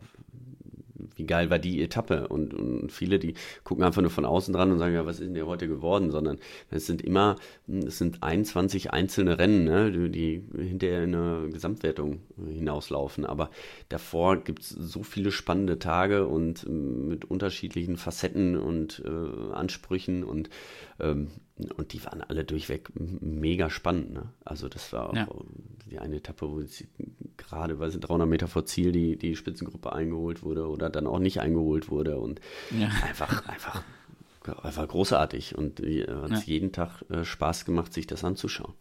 wie 1.16 1.26
geil 1.26 1.50
war 1.50 1.60
die 1.60 1.82
Etappe? 1.82 2.28
Und, 2.28 2.54
und 2.54 2.92
viele, 2.92 3.20
die 3.20 3.36
gucken 3.64 3.84
einfach 3.84 4.02
nur 4.02 4.12
von 4.12 4.26
außen 4.26 4.54
dran 4.54 4.72
und 4.72 4.80
sagen, 4.80 4.94
ja, 4.94 5.06
was 5.06 5.20
ist 5.20 5.28
denn 5.28 5.36
hier 5.36 5.48
heute 5.48 5.68
geworden? 5.68 6.12
Sondern 6.12 6.40
es 6.70 6.86
sind 6.86 7.02
immer, 7.02 7.36
es 7.68 7.98
sind 7.98 8.24
21 8.24 8.92
einzelne 8.92 9.40
Rennen, 9.40 9.64
ne, 9.66 10.10
die 10.10 10.44
hinterher 10.56 11.04
in 11.04 11.16
eine 11.16 11.50
Gesamtwertung 11.50 12.22
hinauslaufen. 12.38 13.26
Aber 13.26 13.50
davor 13.90 14.38
gibt 14.44 14.62
es 14.62 14.70
so 14.70 15.04
viele 15.04 15.32
spannende 15.32 15.80
Tage 15.80 16.28
und 16.28 16.66
ähm, 16.68 17.08
mit 17.08 17.26
unterschiedlichen 17.26 17.98
Facetten 17.98 18.58
und 18.58 19.04
äh, 19.06 19.54
Ansprüchen 19.54 20.24
und 20.24 20.50
ähm, 21.00 21.30
und 21.78 21.94
die 21.94 22.04
waren 22.04 22.22
alle 22.22 22.44
durchweg 22.44 22.90
mega 22.96 23.70
spannend. 23.70 24.14
Ne? 24.14 24.30
Also 24.44 24.70
das 24.70 24.92
war 24.92 25.10
auch 25.10 25.16
ja. 25.16 25.28
die 25.90 26.00
eine 26.00 26.16
Etappe, 26.16 26.50
wo 26.50 26.62
gerade, 27.38 27.80
weil 27.80 27.92
sie 27.92 28.00
300 28.00 28.28
Meter 28.28 28.48
vor 28.48 28.66
Ziel 28.66 28.92
die, 28.92 29.18
die 29.18 29.36
Spitzengruppe 29.36 29.94
eingeholt 29.94 30.44
wurde 30.44 30.68
oder 30.68 30.90
dann 30.90 31.06
auch 31.06 31.20
nicht 31.20 31.42
eingeholt 31.42 31.90
wurde 31.90 32.18
und 32.18 32.42
ja. 32.72 32.88
einfach, 33.08 33.48
einfach, 33.48 33.84
einfach 34.64 34.88
großartig 34.88 35.56
und 35.56 35.80
äh, 35.80 36.08
hat 36.08 36.32
ja. 36.32 36.42
jeden 36.46 36.72
Tag 36.72 37.04
äh, 37.10 37.24
Spaß 37.24 37.66
gemacht, 37.66 37.94
sich 37.94 38.08
das 38.08 38.24
anzuschauen. 38.24 38.74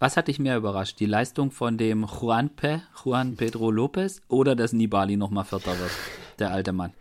Was 0.00 0.16
hat 0.16 0.28
dich 0.28 0.38
mehr 0.38 0.56
überrascht? 0.56 1.00
Die 1.00 1.06
Leistung 1.06 1.50
von 1.50 1.76
dem 1.76 2.04
Juan 2.04 2.50
Pe, 2.50 2.82
Juan 3.04 3.36
Pedro 3.36 3.70
Lopez 3.70 4.22
oder 4.28 4.54
dass 4.54 4.72
Nibali 4.72 5.16
nochmal 5.16 5.44
Vierter 5.44 5.78
wird, 5.78 5.90
der 6.38 6.50
alte 6.52 6.72
Mann? 6.72 6.92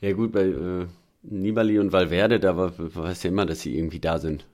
Ja 0.00 0.12
gut, 0.12 0.32
bei 0.32 0.44
äh, 0.44 0.86
Nibali 1.28 1.78
und 1.78 1.92
Valverde, 1.92 2.38
da 2.40 2.56
war, 2.56 2.72
weiß 2.76 3.24
ja 3.24 3.30
immer, 3.30 3.46
dass 3.46 3.60
sie 3.60 3.76
irgendwie 3.76 4.00
da 4.00 4.18
sind. 4.18 4.46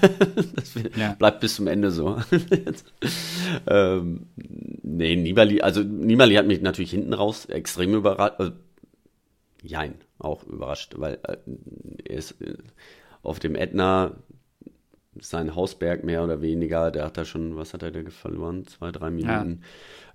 das 0.54 0.74
ja. 0.96 1.14
bleibt 1.14 1.40
bis 1.40 1.56
zum 1.56 1.66
Ende 1.66 1.90
so. 1.90 2.20
ähm, 3.66 4.26
nee, 4.82 5.16
Nibali, 5.16 5.60
also 5.60 5.82
Nibali 5.82 6.34
hat 6.34 6.46
mich 6.46 6.60
natürlich 6.60 6.90
hinten 6.90 7.14
raus 7.14 7.46
extrem 7.46 7.94
überrascht. 7.94 8.40
Äh, 8.40 8.50
jein, 9.62 9.94
auch 10.18 10.44
überrascht, 10.44 10.94
weil 10.96 11.18
äh, 11.22 11.36
er 12.04 12.16
ist 12.16 12.40
äh, 12.42 12.56
auf 13.22 13.38
dem 13.38 13.54
Ätna 13.54 14.16
sein 15.20 15.54
Hausberg 15.54 16.04
mehr 16.04 16.24
oder 16.24 16.40
weniger, 16.40 16.90
der 16.90 17.04
hat 17.04 17.16
da 17.16 17.24
schon, 17.24 17.56
was 17.56 17.74
hat 17.74 17.82
er 17.82 17.90
da 17.90 18.08
verloren? 18.10 18.66
Zwei, 18.66 18.90
drei 18.90 19.10
Minuten. 19.10 19.62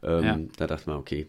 Ja. 0.02 0.20
Ähm, 0.20 0.24
ja. 0.24 0.40
Da 0.58 0.68
dachte 0.68 0.90
man, 0.90 1.00
okay, 1.00 1.28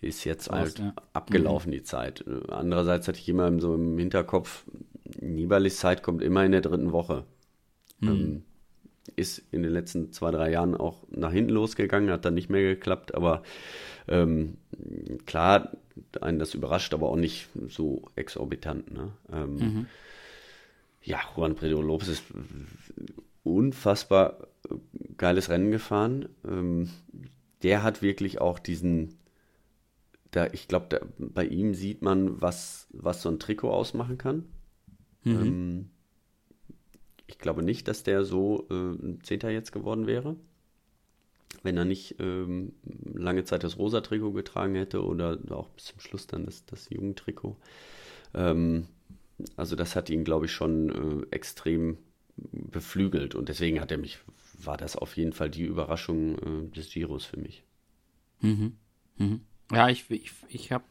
ist 0.00 0.24
jetzt 0.24 0.50
halt 0.50 0.78
ja. 0.78 0.94
abgelaufen, 1.12 1.70
mhm. 1.70 1.76
die 1.76 1.82
Zeit. 1.82 2.24
Andererseits 2.48 3.08
hatte 3.08 3.18
ich 3.18 3.28
immer 3.28 3.58
so 3.60 3.74
im 3.74 3.98
Hinterkopf, 3.98 4.64
Nibalis 5.20 5.78
Zeit 5.78 6.02
kommt 6.02 6.22
immer 6.22 6.44
in 6.44 6.52
der 6.52 6.60
dritten 6.60 6.92
Woche. 6.92 7.24
Mhm. 8.00 8.08
Ähm, 8.08 8.42
ist 9.16 9.42
in 9.50 9.62
den 9.62 9.72
letzten 9.72 10.12
zwei, 10.12 10.30
drei 10.30 10.50
Jahren 10.50 10.76
auch 10.76 11.02
nach 11.10 11.32
hinten 11.32 11.52
losgegangen, 11.52 12.10
hat 12.10 12.24
dann 12.24 12.34
nicht 12.34 12.50
mehr 12.50 12.62
geklappt, 12.62 13.14
aber 13.14 13.42
ähm, 14.06 14.58
klar, 15.26 15.72
einen 16.20 16.38
das 16.38 16.54
überrascht, 16.54 16.94
aber 16.94 17.08
auch 17.08 17.16
nicht 17.16 17.48
so 17.68 18.02
exorbitant. 18.16 18.92
Ne? 18.92 19.12
Ähm, 19.32 19.54
mhm. 19.54 19.86
Ja, 21.02 21.20
Juan 21.36 21.56
Pedro 21.56 21.80
Lopez 21.80 22.08
ist 22.08 22.24
unfassbar 23.42 24.48
geiles 25.16 25.48
Rennen 25.48 25.70
gefahren. 25.70 26.28
Ähm, 26.46 26.90
der 27.62 27.82
hat 27.82 28.02
wirklich 28.02 28.40
auch 28.40 28.58
diesen 28.58 29.17
da, 30.30 30.46
ich 30.52 30.68
glaube, 30.68 31.00
bei 31.18 31.44
ihm 31.44 31.74
sieht 31.74 32.02
man, 32.02 32.40
was, 32.40 32.88
was 32.90 33.22
so 33.22 33.28
ein 33.28 33.38
Trikot 33.38 33.70
ausmachen 33.70 34.18
kann. 34.18 34.44
Mhm. 35.24 35.34
Ähm, 35.34 35.90
ich 37.26 37.38
glaube 37.38 37.62
nicht, 37.62 37.88
dass 37.88 38.02
der 38.02 38.24
so 38.24 38.66
äh, 38.70 39.18
Zehnter 39.22 39.50
jetzt 39.50 39.72
geworden 39.72 40.06
wäre, 40.06 40.36
wenn 41.62 41.76
er 41.76 41.84
nicht 41.84 42.16
ähm, 42.18 42.72
lange 43.04 43.44
Zeit 43.44 43.64
das 43.64 43.78
rosa 43.78 44.00
Trikot 44.00 44.32
getragen 44.32 44.74
hätte 44.74 45.04
oder 45.04 45.38
auch 45.50 45.68
bis 45.70 45.86
zum 45.86 46.00
Schluss 46.00 46.26
dann 46.26 46.46
das, 46.46 46.64
das 46.66 46.88
Jugendtrikot. 46.90 47.56
Ähm, 48.34 48.86
also 49.56 49.76
das 49.76 49.94
hat 49.94 50.10
ihn, 50.10 50.24
glaube 50.24 50.46
ich, 50.46 50.52
schon 50.52 51.22
äh, 51.22 51.26
extrem 51.30 51.98
beflügelt 52.52 53.34
und 53.34 53.48
deswegen 53.48 53.80
hat 53.80 53.90
er 53.90 53.98
mich, 53.98 54.18
war 54.58 54.76
das 54.76 54.96
auf 54.96 55.16
jeden 55.16 55.32
Fall 55.32 55.50
die 55.50 55.64
Überraschung 55.64 56.38
äh, 56.38 56.74
des 56.74 56.90
Giros 56.90 57.24
für 57.24 57.38
mich. 57.38 57.64
Mhm. 58.40 58.76
Mhm. 59.16 59.40
Ja, 59.72 59.88
ich, 59.88 60.10
ich, 60.10 60.32
ich 60.48 60.72
habe 60.72 60.84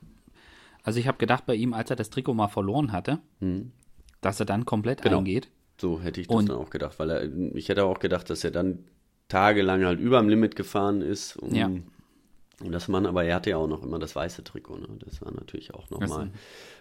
also 0.87 1.01
ich 1.01 1.07
habe 1.09 1.17
gedacht 1.17 1.45
bei 1.45 1.53
ihm, 1.53 1.73
als 1.73 1.89
er 1.89 1.97
das 1.97 2.09
Trikot 2.09 2.33
mal 2.33 2.47
verloren 2.47 2.93
hatte, 2.93 3.19
hm. 3.41 3.73
dass 4.21 4.39
er 4.39 4.45
dann 4.45 4.65
komplett 4.65 5.01
genau. 5.01 5.17
eingeht. 5.17 5.49
So 5.81 5.99
hätte 5.99 6.21
ich 6.21 6.27
das 6.27 6.37
und, 6.37 6.47
dann 6.47 6.55
auch 6.55 6.69
gedacht, 6.69 6.97
weil 6.97 7.09
er, 7.09 7.55
ich 7.55 7.67
hätte 7.67 7.83
auch 7.83 7.99
gedacht, 7.99 8.29
dass 8.29 8.45
er 8.45 8.51
dann 8.51 8.85
tagelang 9.27 9.83
halt 9.83 9.99
über 9.99 10.17
dem 10.17 10.29
Limit 10.29 10.55
gefahren 10.55 11.01
ist. 11.01 11.35
Um, 11.35 11.53
ja. 11.53 11.67
Und 11.67 12.71
das 12.71 12.87
man, 12.87 13.05
aber 13.05 13.25
er 13.25 13.35
hatte 13.35 13.49
ja 13.49 13.57
auch 13.57 13.67
noch 13.67 13.83
immer 13.83 13.99
das 13.99 14.15
weiße 14.15 14.45
Trikot, 14.45 14.77
ne? 14.77 14.87
Das 14.99 15.21
war 15.21 15.33
natürlich 15.33 15.73
auch 15.73 15.89
nochmal 15.89 16.31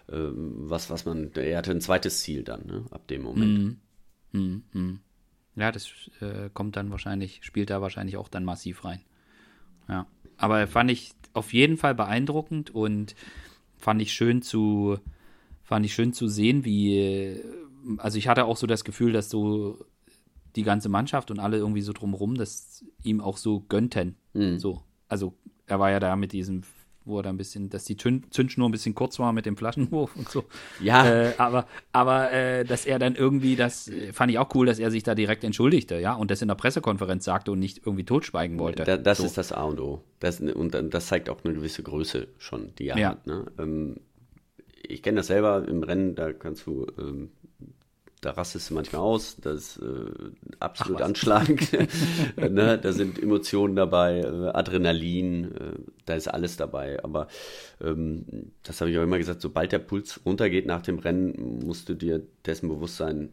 äh, 0.07 0.13
was, 0.31 0.89
was 0.89 1.03
man, 1.03 1.33
er 1.33 1.57
hatte 1.57 1.71
ein 1.71 1.81
zweites 1.81 2.21
Ziel 2.21 2.43
dann, 2.43 2.65
ne? 2.65 2.85
Ab 2.91 3.09
dem 3.09 3.23
Moment. 3.23 3.77
Mm, 4.31 4.39
mm, 4.39 4.63
mm. 4.71 4.99
Ja, 5.57 5.73
das 5.73 5.91
äh, 6.21 6.49
kommt 6.53 6.77
dann 6.77 6.91
wahrscheinlich, 6.91 7.41
spielt 7.43 7.69
da 7.69 7.81
wahrscheinlich 7.81 8.15
auch 8.15 8.29
dann 8.29 8.45
massiv 8.45 8.85
rein. 8.85 9.01
Ja. 9.89 10.07
Aber 10.37 10.67
fand 10.67 10.91
ich 10.91 11.13
auf 11.33 11.53
jeden 11.53 11.77
Fall 11.77 11.95
beeindruckend 11.95 12.69
und 12.73 13.15
fand 13.77 14.01
ich 14.01 14.13
schön 14.13 14.41
zu, 14.41 14.97
fand 15.63 15.85
ich 15.85 15.93
schön 15.93 16.13
zu 16.13 16.27
sehen, 16.27 16.65
wie, 16.65 17.41
also 17.97 18.17
ich 18.17 18.27
hatte 18.27 18.45
auch 18.45 18.57
so 18.57 18.67
das 18.67 18.83
Gefühl, 18.83 19.13
dass 19.13 19.29
so 19.29 19.85
die 20.55 20.63
ganze 20.63 20.89
Mannschaft 20.89 21.29
und 21.31 21.39
alle 21.39 21.57
irgendwie 21.57 21.81
so 21.81 21.93
drumherum 21.93 22.35
das 22.35 22.83
ihm 23.03 23.21
auch 23.21 23.37
so 23.37 23.61
gönnten. 23.61 24.15
Mhm. 24.33 24.57
So. 24.57 24.81
Also 25.07 25.33
er 25.67 25.79
war 25.79 25.91
ja 25.91 25.99
da 25.99 26.15
mit 26.15 26.31
diesem 26.31 26.63
wo 27.07 27.19
er 27.19 27.23
da 27.23 27.29
ein 27.29 27.37
bisschen, 27.37 27.69
dass 27.69 27.85
die 27.85 27.97
Zündschnur 27.97 28.67
ein 28.67 28.71
bisschen 28.71 28.95
kurz 28.95 29.17
war 29.19 29.33
mit 29.33 29.45
dem 29.45 29.57
Flaschenwurf 29.57 30.15
und 30.15 30.29
so. 30.29 30.43
Ja. 30.81 31.07
Äh, 31.07 31.33
aber 31.37 31.65
aber 31.91 32.31
äh, 32.31 32.65
dass 32.65 32.85
er 32.85 32.99
dann 32.99 33.15
irgendwie, 33.15 33.55
das 33.55 33.89
fand 34.13 34.31
ich 34.31 34.39
auch 34.39 34.53
cool, 34.55 34.65
dass 34.65 34.79
er 34.79 34.91
sich 34.91 35.03
da 35.03 35.15
direkt 35.15 35.43
entschuldigte, 35.43 35.99
ja, 35.99 36.13
und 36.13 36.31
das 36.31 36.41
in 36.41 36.47
der 36.47 36.55
Pressekonferenz 36.55 37.25
sagte 37.25 37.51
und 37.51 37.59
nicht 37.59 37.79
irgendwie 37.85 38.05
totschweigen 38.05 38.59
wollte. 38.59 38.83
Da, 38.83 38.97
das 38.97 39.19
so. 39.19 39.25
ist 39.25 39.37
das 39.37 39.51
A 39.51 39.63
und 39.63 39.79
O. 39.79 40.03
Das, 40.19 40.39
und 40.39 40.71
das 40.71 41.07
zeigt 41.07 41.29
auch 41.29 41.43
eine 41.43 41.53
gewisse 41.53 41.83
Größe 41.83 42.27
schon, 42.37 42.73
die 42.77 42.87
er 42.89 42.97
ja. 42.97 43.09
hat. 43.09 43.27
Ne? 43.27 43.45
Ähm, 43.57 43.97
ich 44.83 45.03
kenne 45.03 45.17
das 45.17 45.27
selber 45.27 45.67
im 45.67 45.83
Rennen, 45.83 46.15
da 46.15 46.33
kannst 46.33 46.65
du 46.65 46.87
ähm, 46.97 47.29
da 48.27 48.33
rastest 48.33 48.69
du 48.69 48.73
manchmal 48.73 49.01
aus, 49.03 49.37
das 49.37 49.77
ist 49.77 49.81
äh, 49.81 50.31
absolut 50.59 51.01
anschlagend. 51.01 51.71
ne? 52.35 52.77
Da 52.77 52.91
sind 52.91 53.23
Emotionen 53.23 53.77
dabei, 53.77 54.19
äh, 54.19 54.49
Adrenalin, 54.49 55.45
äh, 55.45 55.79
da 56.05 56.15
ist 56.15 56.27
alles 56.27 56.57
dabei. 56.57 57.01
Aber 57.05 57.29
ähm, 57.81 58.25
das 58.63 58.81
habe 58.81 58.91
ich 58.91 58.97
auch 58.97 59.03
immer 59.03 59.17
gesagt, 59.17 59.39
sobald 59.39 59.71
der 59.71 59.79
Puls 59.79 60.19
runtergeht 60.25 60.65
nach 60.65 60.81
dem 60.81 60.99
Rennen, 60.99 61.59
musst 61.65 61.87
du 61.87 61.93
dir 61.93 62.21
dessen 62.45 62.67
bewusst 62.67 62.97
sein, 62.97 63.29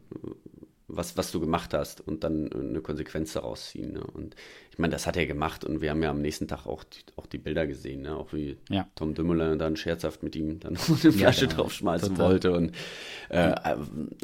was, 0.97 1.17
was 1.17 1.33
du 1.33 1.41
gemacht 1.41 1.75
hast 1.75 2.01
und 2.01 2.25
dann 2.25 2.53
eine 2.53 2.81
Konsequenz 2.81 3.33
daraus 3.33 3.71
ziehen. 3.71 3.93
Ne? 3.93 4.05
Und 4.05 4.35
ich 4.71 4.79
meine, 4.79 4.93
das 4.93 5.07
hat 5.07 5.17
er 5.17 5.27
gemacht 5.27 5.65
und 5.65 5.81
wir 5.81 5.91
haben 5.91 6.03
ja 6.03 6.11
am 6.11 6.21
nächsten 6.21 6.49
Tag 6.49 6.67
auch 6.67 6.85
die, 6.85 6.99
auch 7.17 7.27
die 7.27 7.39
Bilder 7.39 7.67
gesehen, 7.67 8.03
ne? 8.03 8.17
auch 8.17 8.33
wie 8.33 8.57
ja. 8.69 8.89
Tom 8.95 9.15
Dümmler 9.15 9.57
dann 9.57 9.77
scherzhaft 9.77 10.23
mit 10.23 10.35
ihm 10.37 10.61
dann 10.61 10.77
eine 11.03 11.13
Flasche 11.13 11.45
ja, 11.45 11.51
genau. 11.51 11.63
draufschmeißen 11.63 12.11
Total. 12.11 12.31
wollte. 12.31 12.53
Und, 12.53 12.73
äh, 13.29 13.55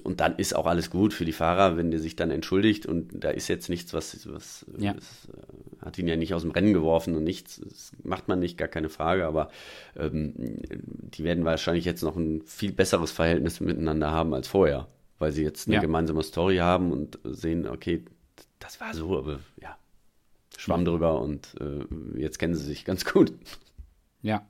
und 0.03 0.21
dann 0.21 0.37
ist 0.37 0.57
auch 0.57 0.67
alles 0.67 0.91
gut 0.91 1.15
für 1.15 1.25
die 1.25 1.33
Fahrer, 1.33 1.77
wenn 1.77 1.91
der 1.91 2.01
sich 2.01 2.17
dann 2.17 2.31
entschuldigt 2.31 2.87
und 2.87 3.11
da 3.13 3.31
ist 3.31 3.49
jetzt 3.49 3.69
nichts, 3.69 3.95
was, 3.95 4.29
was 4.33 4.67
ja. 4.79 4.95
das, 4.95 5.29
äh, 5.33 5.85
hat 5.85 5.99
ihn 5.99 6.09
ja 6.09 6.17
nicht 6.17 6.35
aus 6.35 6.43
dem 6.43 6.51
Rennen 6.51 6.73
geworfen 6.73 7.17
und 7.17 7.25
nichts, 7.25 7.61
das 7.65 7.93
macht 8.03 8.29
man 8.29 8.41
nicht, 8.41 8.59
gar 8.59 8.69
keine 8.69 8.89
Frage, 8.89 9.27
aber 9.27 9.51
ähm, 9.97 10.35
die 10.37 11.25
werden 11.25 11.45
wahrscheinlich 11.45 11.85
jetzt 11.85 12.03
noch 12.03 12.17
ein 12.17 12.43
viel 12.43 12.73
besseres 12.73 13.11
Verhältnis 13.13 13.61
miteinander 13.61 14.11
haben 14.11 14.35
als 14.35 14.49
vorher 14.49 14.89
weil 15.21 15.33
sie 15.33 15.43
jetzt 15.45 15.69
eine 15.69 15.77
ja. 15.77 15.81
gemeinsame 15.81 16.23
Story 16.25 16.57
haben 16.57 16.91
und 16.91 17.19
sehen, 17.25 17.69
okay, 17.69 18.05
das 18.59 18.81
war 18.81 18.93
so, 18.95 19.19
aber 19.19 19.39
ja, 19.61 19.77
schwamm 20.57 20.85
drüber 20.85 21.21
und 21.21 21.55
äh, 21.61 22.19
jetzt 22.19 22.39
kennen 22.39 22.55
sie 22.55 22.65
sich 22.65 22.85
ganz 22.85 23.05
gut. 23.05 23.33
Ja. 24.23 24.49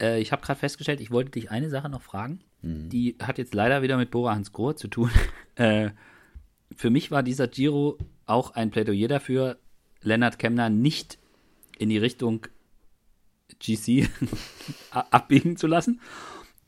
Äh, 0.00 0.20
ich 0.20 0.32
habe 0.32 0.42
gerade 0.42 0.58
festgestellt, 0.58 1.00
ich 1.00 1.10
wollte 1.10 1.32
dich 1.32 1.50
eine 1.50 1.70
Sache 1.70 1.88
noch 1.88 2.02
fragen. 2.02 2.40
Mhm. 2.62 2.88
Die 2.88 3.16
hat 3.20 3.38
jetzt 3.38 3.52
leider 3.52 3.82
wieder 3.82 3.96
mit 3.96 4.12
Bora 4.12 4.34
Hans 4.34 4.52
Grohe 4.52 4.76
zu 4.76 4.88
tun. 4.88 5.10
äh, 5.56 5.90
für 6.74 6.90
mich 6.90 7.10
war 7.10 7.24
dieser 7.24 7.48
Giro 7.48 7.98
auch 8.26 8.52
ein 8.52 8.70
Plädoyer 8.70 9.08
dafür, 9.08 9.58
Lennart 10.02 10.38
Kemner 10.38 10.70
nicht 10.70 11.18
in 11.78 11.88
die 11.88 11.98
Richtung 11.98 12.46
GC 13.58 14.08
abbiegen 14.90 15.56
zu 15.56 15.66
lassen 15.66 16.00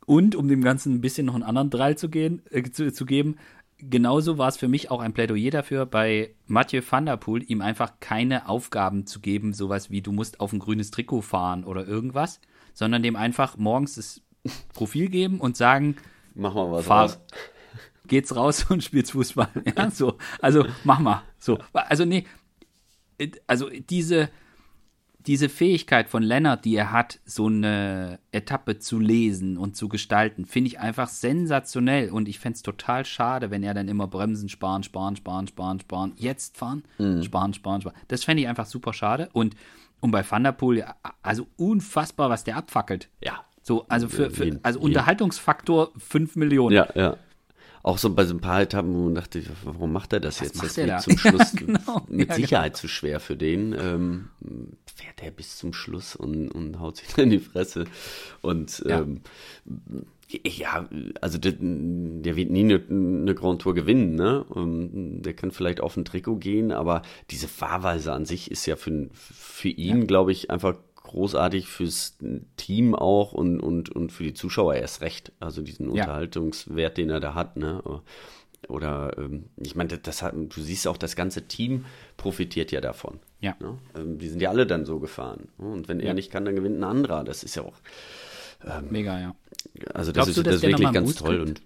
und 0.06 0.34
um 0.34 0.48
dem 0.48 0.62
Ganzen 0.62 0.94
ein 0.94 1.00
bisschen 1.00 1.26
noch 1.26 1.34
einen 1.34 1.42
anderen 1.42 1.70
Drall 1.70 1.96
zu, 1.96 2.08
gehen, 2.08 2.42
äh, 2.50 2.62
zu, 2.62 2.92
zu 2.92 3.06
geben, 3.06 3.36
genauso 3.78 4.38
war 4.38 4.48
es 4.48 4.56
für 4.56 4.68
mich 4.68 4.90
auch 4.90 5.00
ein 5.00 5.12
Plädoyer 5.12 5.50
dafür, 5.50 5.86
bei 5.86 6.34
Mathieu 6.46 6.82
van 6.88 7.06
der 7.06 7.16
Poel 7.16 7.42
ihm 7.48 7.60
einfach 7.60 7.94
keine 8.00 8.48
Aufgaben 8.48 9.06
zu 9.06 9.20
geben, 9.20 9.52
sowas 9.52 9.90
wie 9.90 10.02
du 10.02 10.12
musst 10.12 10.40
auf 10.40 10.52
ein 10.52 10.58
grünes 10.58 10.90
Trikot 10.90 11.22
fahren 11.22 11.64
oder 11.64 11.86
irgendwas, 11.86 12.40
sondern 12.72 13.02
dem 13.02 13.16
einfach 13.16 13.56
morgens 13.56 13.94
das 13.94 14.22
Profil 14.72 15.08
geben 15.08 15.40
und 15.40 15.56
sagen, 15.56 15.96
mach 16.34 16.54
mal 16.54 16.70
was 16.70 16.86
fahr, 16.86 17.02
raus. 17.02 17.20
Geht's 18.06 18.36
raus 18.36 18.66
und 18.68 18.84
spielst 18.84 19.12
Fußball. 19.12 19.48
Ja, 19.76 19.90
so. 19.90 20.18
Also 20.40 20.66
mach 20.84 20.98
mal. 20.98 21.22
So. 21.38 21.58
Also 21.72 22.04
nee, 22.04 22.26
also 23.46 23.70
diese, 23.70 24.28
diese 25.26 25.48
Fähigkeit 25.48 26.08
von 26.08 26.22
Lennart, 26.22 26.64
die 26.64 26.76
er 26.76 26.92
hat, 26.92 27.18
so 27.24 27.46
eine 27.46 28.18
Etappe 28.30 28.78
zu 28.78 28.98
lesen 28.98 29.56
und 29.56 29.74
zu 29.74 29.88
gestalten, 29.88 30.44
finde 30.44 30.68
ich 30.68 30.80
einfach 30.80 31.08
sensationell. 31.08 32.10
Und 32.10 32.28
ich 32.28 32.38
fände 32.38 32.56
es 32.56 32.62
total 32.62 33.06
schade, 33.06 33.50
wenn 33.50 33.62
er 33.62 33.72
dann 33.72 33.88
immer 33.88 34.06
Bremsen 34.06 34.48
sparen, 34.48 34.82
sparen, 34.82 35.16
sparen, 35.16 35.48
sparen, 35.48 35.80
sparen, 35.80 36.12
jetzt 36.16 36.58
fahren, 36.58 36.84
mhm. 36.98 37.22
sparen, 37.22 37.54
sparen, 37.54 37.80
sparen. 37.80 37.96
Das 38.08 38.24
fände 38.24 38.42
ich 38.42 38.48
einfach 38.48 38.66
super 38.66 38.92
schade. 38.92 39.30
Und, 39.32 39.54
und 40.00 40.10
bei 40.10 40.22
Thunderpool, 40.22 40.84
also 41.22 41.46
unfassbar, 41.56 42.28
was 42.28 42.44
der 42.44 42.56
abfackelt. 42.56 43.08
Ja. 43.22 43.44
So, 43.62 43.86
also 43.88 44.08
für, 44.08 44.30
für 44.30 44.60
also 44.62 44.78
Unterhaltungsfaktor 44.78 45.92
5 45.96 46.36
Millionen. 46.36 46.76
Ja, 46.76 46.88
ja 46.94 47.16
auch 47.84 47.98
so 47.98 48.12
bei 48.14 48.24
so 48.24 48.34
ein 48.34 48.40
paar 48.40 48.62
Etappen, 48.62 48.94
wo 48.94 49.04
man 49.04 49.14
dachte, 49.14 49.42
warum 49.62 49.92
macht 49.92 50.14
er 50.14 50.20
das 50.20 50.40
Was 50.40 50.48
jetzt? 50.48 50.62
Das 50.62 50.76
wird 50.78 50.88
da? 50.88 50.98
zum 50.98 51.18
Schluss 51.18 51.52
ja, 51.52 51.60
genau. 51.66 52.06
mit 52.08 52.30
ja, 52.30 52.34
Sicherheit 52.34 52.72
genau. 52.72 52.80
zu 52.80 52.88
schwer 52.88 53.20
für 53.20 53.36
den. 53.36 53.76
Ähm, 53.78 54.28
fährt 54.96 55.22
er 55.22 55.30
bis 55.30 55.58
zum 55.58 55.74
Schluss 55.74 56.16
und, 56.16 56.48
und 56.48 56.80
haut 56.80 56.96
sich 56.96 57.08
dann 57.08 57.24
in 57.24 57.30
die 57.30 57.38
Fresse. 57.40 57.84
Und 58.40 58.82
ja, 58.86 59.00
ähm, 59.00 59.20
ja 60.42 60.88
also 61.20 61.36
der, 61.36 61.52
der, 61.58 62.36
wird 62.36 62.50
nie 62.50 62.64
eine, 62.64 62.82
eine 62.88 63.34
Grand 63.34 63.60
Tour 63.60 63.74
gewinnen, 63.74 64.14
ne? 64.14 64.46
Ähm, 64.56 65.20
der 65.20 65.34
kann 65.34 65.50
vielleicht 65.50 65.82
auf 65.82 65.98
ein 65.98 66.06
Trikot 66.06 66.36
gehen, 66.36 66.72
aber 66.72 67.02
diese 67.30 67.48
Fahrweise 67.48 68.14
an 68.14 68.24
sich 68.24 68.50
ist 68.50 68.64
ja 68.64 68.76
für, 68.76 69.10
für 69.12 69.68
ihn, 69.68 70.06
glaube 70.06 70.32
ich, 70.32 70.50
einfach 70.50 70.76
großartig 71.04 71.68
fürs 71.68 72.18
Team 72.56 72.94
auch 72.94 73.32
und, 73.32 73.60
und, 73.60 73.88
und 73.90 74.10
für 74.10 74.24
die 74.24 74.34
Zuschauer 74.34 74.74
erst 74.74 75.00
recht. 75.00 75.32
Also 75.38 75.62
diesen 75.62 75.94
ja. 75.94 76.02
Unterhaltungswert, 76.02 76.98
den 76.98 77.10
er 77.10 77.20
da 77.20 77.34
hat. 77.34 77.56
Ne? 77.56 77.82
Oder 78.68 79.16
ähm, 79.18 79.44
ich 79.56 79.76
meine, 79.76 79.96
das 79.98 80.22
hat, 80.22 80.34
du 80.34 80.60
siehst 80.60 80.88
auch, 80.88 80.96
das 80.96 81.14
ganze 81.14 81.42
Team 81.42 81.84
profitiert 82.16 82.72
ja 82.72 82.80
davon. 82.80 83.20
Ja. 83.40 83.54
Ne? 83.60 83.78
Ähm, 83.96 84.18
die 84.18 84.28
sind 84.28 84.40
ja 84.40 84.50
alle 84.50 84.66
dann 84.66 84.84
so 84.84 84.98
gefahren. 84.98 85.48
Ne? 85.58 85.66
Und 85.66 85.88
wenn 85.88 86.00
ja. 86.00 86.06
er 86.06 86.14
nicht 86.14 86.30
kann, 86.30 86.44
dann 86.44 86.56
gewinnt 86.56 86.78
ein 86.78 86.84
anderer. 86.84 87.22
Das 87.22 87.44
ist 87.44 87.54
ja 87.54 87.62
auch. 87.62 87.76
Ähm, 88.64 88.88
Mega, 88.90 89.20
ja. 89.20 89.34
Also 89.92 90.10
das 90.10 90.24
Glaubst 90.24 90.30
ist, 90.30 90.36
du, 90.38 90.42
das 90.42 90.62
wirklich 90.62 90.92
ganz 90.92 91.14
toll. 91.14 91.40
Und 91.40 91.62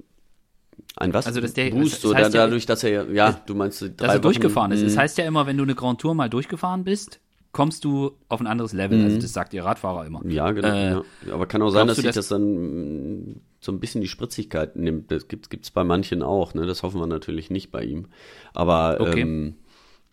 ein 0.97 1.15
was? 1.15 1.27
Also 1.27 1.41
dass 1.41 1.55
der 1.55 1.71
Boost, 1.71 2.05
das 2.05 2.15
heißt 2.15 2.31
oder 2.31 2.39
ja, 2.39 2.47
dadurch, 2.47 2.67
dass 2.67 2.83
er, 2.83 3.11
ja, 3.11 3.41
du 3.47 3.55
meinst, 3.55 3.81
drei 3.81 3.89
dass 3.89 4.15
er 4.15 4.19
durchgefahren 4.19 4.73
ist. 4.73 4.85
Das 4.85 4.95
mhm. 4.95 4.99
heißt 4.99 5.19
ja 5.19 5.25
immer, 5.27 5.47
wenn 5.47 5.57
du 5.57 5.63
eine 5.63 5.75
Grand 5.75 6.01
Tour 6.01 6.15
mal 6.15 6.29
durchgefahren 6.29 6.85
bist, 6.85 7.21
kommst 7.53 7.85
du 7.85 8.13
auf 8.29 8.41
ein 8.41 8.47
anderes 8.47 8.73
Level. 8.73 8.99
Also 8.99 9.09
mhm. 9.09 9.15
Also 9.15 9.23
das 9.23 9.33
sagt 9.33 9.55
ihr 9.55 9.65
Radfahrer 9.65 10.07
immer. 10.07 10.25
Ja, 10.27 10.51
genau. 10.53 10.69
Äh, 10.69 10.91
ja. 10.91 11.05
Aber 11.33 11.47
kann 11.47 11.63
auch 11.63 11.71
sein, 11.71 11.87
dass 11.87 11.97
sich 11.97 12.05
das, 12.05 12.15
das, 12.15 12.29
dann 12.29 13.33
mm, 13.33 13.41
so 13.61 13.73
ein 13.73 13.81
bisschen 13.81 14.01
die 14.01 14.09
Spritzigkeit 14.09 14.77
nimmt. 14.77 15.11
Das 15.11 15.29
gibt 15.29 15.53
es 15.53 15.71
bei 15.71 15.85
manchen 15.85 16.23
auch. 16.23 16.55
Ne? 16.55 16.67
Das 16.67 16.83
hoffen 16.83 17.01
wir 17.01 17.07
natürlich 17.07 17.51
nicht 17.51 17.71
bei 17.71 17.85
ihm. 17.85 18.09
Aber 18.53 18.99
okay. 19.01 19.21
ähm, 19.21 19.57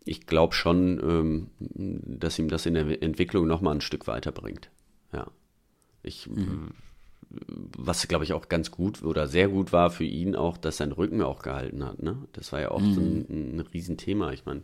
ich 0.06 0.26
glaube 0.26 0.54
schon, 0.54 1.00
ähm, 1.00 1.48
dass 2.20 2.40
ihm 2.40 2.48
das 2.48 2.66
in 2.66 2.76
der 2.76 3.02
Entwicklung 3.04 3.48
noch 3.48 3.62
mal 3.62 3.72
ein 3.72 3.82
Stück 3.82 4.08
weiterbringt. 4.08 4.70
Ja. 5.12 5.28
Ich 6.04 6.30
mhm 6.30 6.72
was 7.78 8.08
glaube 8.08 8.24
ich 8.24 8.34
auch 8.34 8.50
ganz 8.50 8.72
gut 8.72 9.04
oder 9.04 9.28
sehr 9.28 9.48
gut 9.48 9.74
war 9.74 9.90
für 9.90 10.04
ihn 10.04 10.36
auch, 10.36 10.58
dass 10.58 10.78
sein 10.78 10.92
Rücken 10.92 11.22
auch 11.22 11.42
gehalten 11.42 11.86
hat. 11.86 12.02
Ne? 12.02 12.18
Das 12.34 12.52
war 12.52 12.62
ja 12.62 12.72
auch 12.72 12.82
mhm. 12.82 12.94
so 12.94 13.02
ein, 13.02 13.26
ein 13.30 13.60
Riesenthema. 13.74 14.32
Ich 14.34 14.46
meine, 14.46 14.62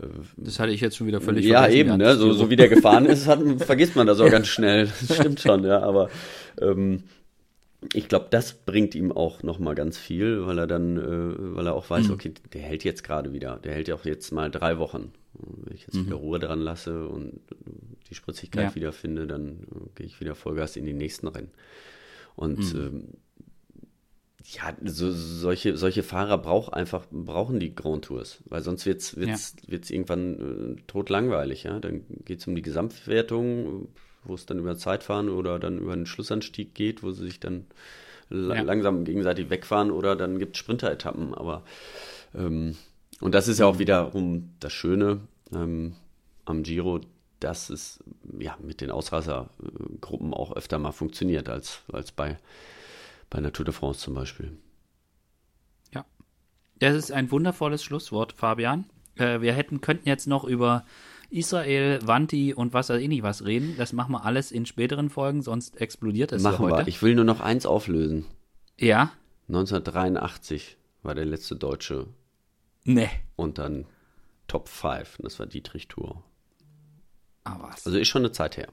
äh, 0.00 0.06
das 0.36 0.58
hatte 0.58 0.72
ich 0.72 0.80
jetzt 0.80 0.96
schon 0.96 1.06
wieder 1.06 1.20
völlig 1.20 1.46
ja, 1.46 1.62
vergessen. 1.62 1.78
Ja, 1.78 1.92
eben, 1.92 1.98
ne? 1.98 2.16
so, 2.16 2.32
so 2.32 2.50
wie 2.50 2.56
der 2.56 2.68
gefahren 2.68 3.06
ist, 3.06 3.26
hat, 3.26 3.40
vergisst 3.58 3.96
man 3.96 4.06
das 4.06 4.20
auch 4.20 4.30
ganz 4.30 4.48
schnell. 4.48 4.90
Das 5.06 5.16
stimmt 5.16 5.40
schon, 5.40 5.64
ja, 5.64 5.80
aber 5.80 6.10
ähm, 6.60 7.04
ich 7.92 8.08
glaube, 8.08 8.26
das 8.30 8.52
bringt 8.52 8.94
ihm 8.94 9.12
auch 9.12 9.42
nochmal 9.42 9.74
ganz 9.74 9.98
viel, 9.98 10.46
weil 10.46 10.58
er 10.58 10.66
dann, 10.66 10.96
äh, 10.96 11.56
weil 11.56 11.66
er 11.66 11.74
auch 11.74 11.88
weiß, 11.88 12.08
mhm. 12.08 12.14
okay, 12.14 12.32
der 12.52 12.62
hält 12.62 12.84
jetzt 12.84 13.04
gerade 13.04 13.32
wieder, 13.32 13.56
der 13.56 13.74
hält 13.74 13.88
ja 13.88 13.94
auch 13.94 14.04
jetzt 14.04 14.32
mal 14.32 14.50
drei 14.50 14.78
Wochen. 14.78 15.12
Wenn 15.34 15.74
ich 15.74 15.82
jetzt 15.82 15.94
mhm. 15.94 16.06
wieder 16.06 16.16
Ruhe 16.16 16.38
dran 16.38 16.60
lasse 16.60 17.06
und 17.06 17.40
die 18.08 18.14
Spritzigkeit 18.14 18.70
ja. 18.70 18.74
wieder 18.74 18.92
finde, 18.92 19.26
dann 19.26 19.64
äh, 19.64 19.88
gehe 19.94 20.06
ich 20.06 20.20
wieder 20.20 20.34
Vollgas 20.34 20.76
in 20.76 20.86
die 20.86 20.92
nächsten 20.92 21.28
Rennen. 21.28 21.50
Und 22.34 22.74
mhm. 22.74 22.80
ähm, 22.80 23.04
ja, 24.44 24.76
so, 24.84 25.10
solche, 25.10 25.76
solche 25.76 26.02
Fahrer 26.02 26.38
brauch 26.38 26.68
einfach, 26.68 27.06
brauchen 27.10 27.58
die 27.58 27.74
Grand 27.74 28.04
Tours, 28.04 28.42
weil 28.46 28.62
sonst 28.62 28.86
wird 28.86 29.00
es 29.00 29.16
wird's, 29.16 29.56
ja. 29.62 29.72
wird's 29.72 29.90
irgendwann 29.90 30.76
äh, 30.76 30.82
tot 30.86 31.10
langweilig. 31.10 31.64
Ja? 31.64 31.80
Dann 31.80 32.04
geht 32.24 32.40
es 32.40 32.46
um 32.46 32.54
die 32.54 32.62
Gesamtwertung, 32.62 33.88
wo 34.24 34.34
es 34.34 34.46
dann 34.46 34.58
über 34.58 34.76
Zeitfahren 34.76 35.28
oder 35.28 35.58
dann 35.58 35.78
über 35.78 35.92
einen 35.92 36.06
Schlussanstieg 36.06 36.74
geht, 36.74 37.02
wo 37.02 37.10
sie 37.10 37.24
sich 37.24 37.40
dann 37.40 37.66
ja. 38.30 38.62
langsam 38.62 39.04
gegenseitig 39.04 39.50
wegfahren 39.50 39.90
oder 39.90 40.16
dann 40.16 40.38
gibt 40.38 40.56
es 40.56 40.60
Sprinter-Etappen. 40.60 41.34
Aber 41.34 41.64
ähm, 42.34 42.76
und 43.20 43.34
das 43.34 43.48
ist 43.48 43.58
ja 43.58 43.66
auch 43.66 43.74
mhm. 43.74 43.78
wiederum 43.80 44.50
das 44.60 44.72
Schöne 44.72 45.20
ähm, 45.52 45.94
am 46.44 46.62
Giro, 46.62 47.00
dass 47.40 47.70
es 47.70 48.02
ja 48.38 48.56
mit 48.62 48.80
den 48.80 48.90
Ausreißergruppen 48.90 50.32
auch 50.32 50.52
öfter 50.52 50.78
mal 50.78 50.92
funktioniert 50.92 51.48
als, 51.48 51.82
als 51.92 52.12
bei 52.12 52.38
bei 53.30 53.40
Tour 53.50 53.64
de 53.64 53.74
France 53.74 54.00
zum 54.00 54.14
Beispiel. 54.14 54.56
Ja, 55.92 56.04
das 56.78 56.94
ist 56.96 57.12
ein 57.12 57.30
wundervolles 57.30 57.82
Schlusswort, 57.82 58.32
Fabian. 58.32 58.84
Äh, 59.16 59.40
wir 59.40 59.52
hätten, 59.52 59.80
könnten 59.80 60.08
jetzt 60.08 60.26
noch 60.26 60.44
über 60.44 60.84
Israel, 61.30 62.00
Wanti 62.04 62.54
und 62.54 62.72
was 62.72 62.88
weiß 62.88 63.00
ich 63.00 63.08
nicht 63.08 63.22
was 63.22 63.44
reden. 63.44 63.74
Das 63.76 63.92
machen 63.92 64.12
wir 64.12 64.24
alles 64.24 64.52
in 64.52 64.66
späteren 64.66 65.10
Folgen, 65.10 65.42
sonst 65.42 65.80
explodiert 65.80 66.32
es 66.32 66.42
Machen 66.42 66.66
heute. 66.66 66.78
wir. 66.78 66.88
Ich 66.88 67.02
will 67.02 67.14
nur 67.14 67.24
noch 67.24 67.40
eins 67.40 67.66
auflösen. 67.66 68.26
Ja. 68.78 69.12
1983 69.48 70.76
war 71.02 71.14
der 71.14 71.24
letzte 71.24 71.56
Deutsche. 71.56 72.06
Nee. 72.84 73.10
Und 73.34 73.58
dann 73.58 73.86
Top 74.46 74.68
5. 74.68 75.18
Das 75.22 75.38
war 75.38 75.46
Dietrich 75.46 75.88
Tour. 75.88 76.22
Ah, 77.46 77.58
was? 77.60 77.86
Also 77.86 77.98
ist 77.98 78.08
schon 78.08 78.22
eine 78.22 78.32
Zeit 78.32 78.56
her. 78.56 78.68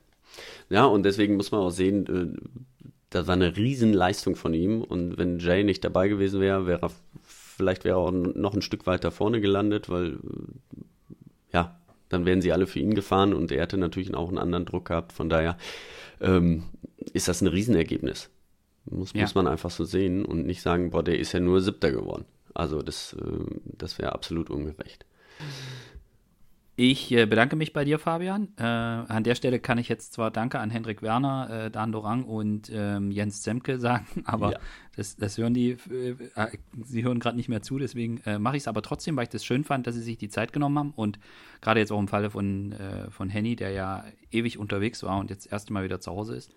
Ja, 0.70 0.86
und 0.86 1.04
deswegen 1.04 1.36
muss 1.36 1.52
man 1.52 1.62
auch 1.62 1.70
sehen, 1.70 2.08
äh, 2.08 2.90
das 3.12 3.28
war 3.28 3.36
eine 3.36 3.56
Riesenleistung 3.56 4.36
von 4.36 4.54
ihm. 4.54 4.82
Und 4.82 5.18
wenn 5.18 5.40
Jay 5.40 5.64
nicht 5.64 5.84
dabei 5.84 6.08
gewesen 6.08 6.42
wäre, 6.42 6.66
wäre 6.66 6.90
vielleicht 7.24 7.84
wäre 7.84 7.98
er 7.98 8.00
auch 8.00 8.12
noch 8.12 8.56
ein 8.56 8.64
Stück 8.64 8.88
weiter 8.88 9.12
vorne 9.12 9.40
gelandet, 9.40 9.90
weil 9.90 10.18
ja, 11.52 11.80
dann 12.10 12.26
wären 12.26 12.42
sie 12.42 12.52
alle 12.52 12.66
für 12.66 12.80
ihn 12.80 12.96
gefahren 12.96 13.34
und 13.34 13.52
er 13.52 13.62
hätte 13.62 13.78
natürlich 13.78 14.14
auch 14.16 14.30
einen 14.30 14.40
anderen 14.40 14.66
Druck 14.66 14.86
gehabt. 14.86 15.14
Von 15.14 15.30
daher 15.30 15.58
ähm, 16.20 16.64
ist 17.14 17.28
das 17.28 17.42
ein 17.42 17.48
Riesenergebnis. 17.48 18.32
Muss, 18.86 19.14
ja. 19.14 19.22
muss 19.22 19.36
man 19.36 19.48
einfach 19.48 19.70
so 19.70 19.86
sehen 19.86 20.26
und 20.26 20.46
nicht 20.46 20.62
sagen, 20.62 20.90
boah, 20.90 21.04
der 21.04 21.20
ist 21.20 21.32
ja 21.32 21.40
nur 21.40 21.62
Siebter 21.62 21.92
geworden. 21.92 22.26
Also 22.54 22.82
das, 22.82 23.14
äh, 23.14 23.46
das 23.64 24.00
wäre 24.00 24.14
absolut 24.14 24.50
ungerecht. 24.50 25.06
Ich 26.76 27.12
äh, 27.12 27.28
bedanke 27.28 27.56
mich 27.56 27.72
bei 27.72 27.86
dir, 27.86 28.00
Fabian. 28.00 28.48
Äh, 28.58 28.64
an 28.64 29.24
der 29.24 29.36
Stelle 29.36 29.60
kann 29.60 29.78
ich 29.78 29.90
jetzt 29.90 30.14
zwar 30.14 30.32
Danke 30.32 30.60
an 30.60 30.72
Hendrik 30.72 31.04
Werner, 31.04 31.66
äh, 31.66 31.72
Dan 31.72 31.92
Dorang 31.92 32.24
und 32.24 32.72
ähm, 32.74 33.12
Jens 33.12 33.44
Zemke 33.44 33.78
sagen, 33.78 34.08
aber 34.26 34.54
ja. 34.54 34.60
das, 34.96 35.16
das, 35.16 35.38
hören 35.38 35.54
die, 35.54 35.78
äh, 35.92 36.16
äh, 36.34 36.58
sie 36.84 37.04
hören 37.04 37.20
gerade 37.20 37.38
nicht 37.38 37.48
mehr 37.48 37.62
zu, 37.62 37.78
deswegen 37.78 38.22
äh, 38.26 38.40
mache 38.40 38.58
ich 38.58 38.64
es 38.64 38.68
aber 38.68 38.82
trotzdem, 38.82 39.16
weil 39.16 39.26
ich 39.26 39.30
das 39.30 39.46
schön 39.46 39.64
fand, 39.64 39.86
dass 39.86 39.94
sie 39.94 40.02
sich 40.02 40.18
die 40.18 40.30
Zeit 40.30 40.52
genommen 40.52 40.80
haben 40.80 40.94
und 40.96 41.20
gerade 41.62 41.80
jetzt 41.80 41.92
auch 41.92 42.00
im 42.00 42.08
Falle 42.08 42.32
von, 42.32 42.76
von 43.10 43.30
Henny, 43.30 43.56
der 43.56 43.70
ja 43.70 44.04
ewig 44.32 44.58
unterwegs 44.58 45.04
war 45.04 45.20
und 45.20 45.30
jetzt 45.30 45.52
erst 45.52 45.70
mal 45.70 45.84
wieder 45.84 46.00
zu 46.00 46.12
Hause 46.12 46.36
ist. 46.36 46.52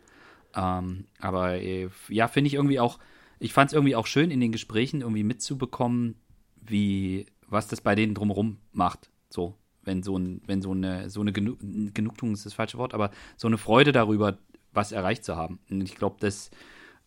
Ähm, 0.55 1.05
aber 1.21 1.61
ja, 2.09 2.29
finde 2.29 2.49
ich 2.49 2.55
irgendwie 2.55 2.81
auch, 2.81 2.99
ich 3.39 3.53
fand 3.53 3.71
es 3.71 3.75
irgendwie 3.75 3.95
auch 3.95 4.07
schön 4.07 4.31
in 4.31 4.41
den 4.41 4.51
Gesprächen 4.51 5.03
irgendwie 5.03 5.25
mitzubekommen, 5.25 6.17
wie, 6.61 7.27
was 7.47 7.69
das 7.69 7.83
bei 7.83 7.95
denen 7.95 8.15
drumherum 8.15 8.59
macht. 8.73 9.11
So, 9.29 9.55
wenn 9.87 10.03
so, 10.03 10.19
ein, 10.19 10.43
wenn 10.47 10.61
so 10.61 10.73
eine, 10.73 11.09
so 11.09 11.21
eine 11.21 11.33
Genug, 11.33 11.59
Genugtuung 11.61 12.33
ist 12.33 12.45
das 12.45 12.55
falsche 12.55 12.79
Wort, 12.79 12.93
aber 12.93 13.11
so 13.37 13.49
eine 13.49 13.59
Freude 13.59 13.93
darüber, 13.93 14.39
was 14.73 14.93
erreicht 14.93 15.25
zu 15.25 15.37
haben. 15.37 15.59
Und 15.71 15.81
ich 15.83 15.95
glaube, 15.95 16.17
dass, 16.21 16.51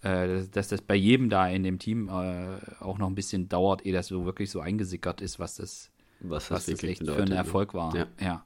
äh, 0.02 0.44
dass 0.52 0.70
das 0.70 0.82
bei 0.82 0.96
jedem 0.96 1.30
da 1.30 1.48
in 1.48 1.64
dem 1.64 1.78
Team 1.80 2.08
äh, 2.08 2.58
auch 2.80 2.98
noch 2.98 3.08
ein 3.08 3.16
bisschen 3.16 3.50
dauert, 3.50 3.86
ehe 3.86 3.94
das 3.94 4.08
so 4.08 4.26
wirklich 4.26 4.50
so 4.50 4.60
eingesickert 4.60 5.22
ist, 5.22 5.40
was 5.40 5.56
das, 5.56 5.92
was 6.20 6.50
was 6.50 6.66
das 6.66 6.84
echt 6.84 7.00
bedeutet, 7.00 7.16
für 7.16 7.24
ein 7.24 7.30
ne? 7.30 7.36
Erfolg 7.36 7.74
war. 7.74 7.96
Ja. 7.96 8.08
ja. 8.20 8.46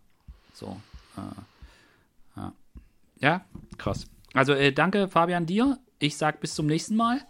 So. 0.54 0.78
Äh, 1.18 2.40
ja. 2.40 2.54
ja, 3.20 3.46
krass. 3.78 4.06
Also 4.34 4.54
äh, 4.54 4.74
danke, 4.74 5.08
Fabian, 5.08 5.46
dir. 5.46 5.80
Ich 6.00 6.18
sag 6.18 6.42
bis 6.42 6.56
zum 6.56 6.66
nächsten 6.66 6.96
Mal. 6.96 7.22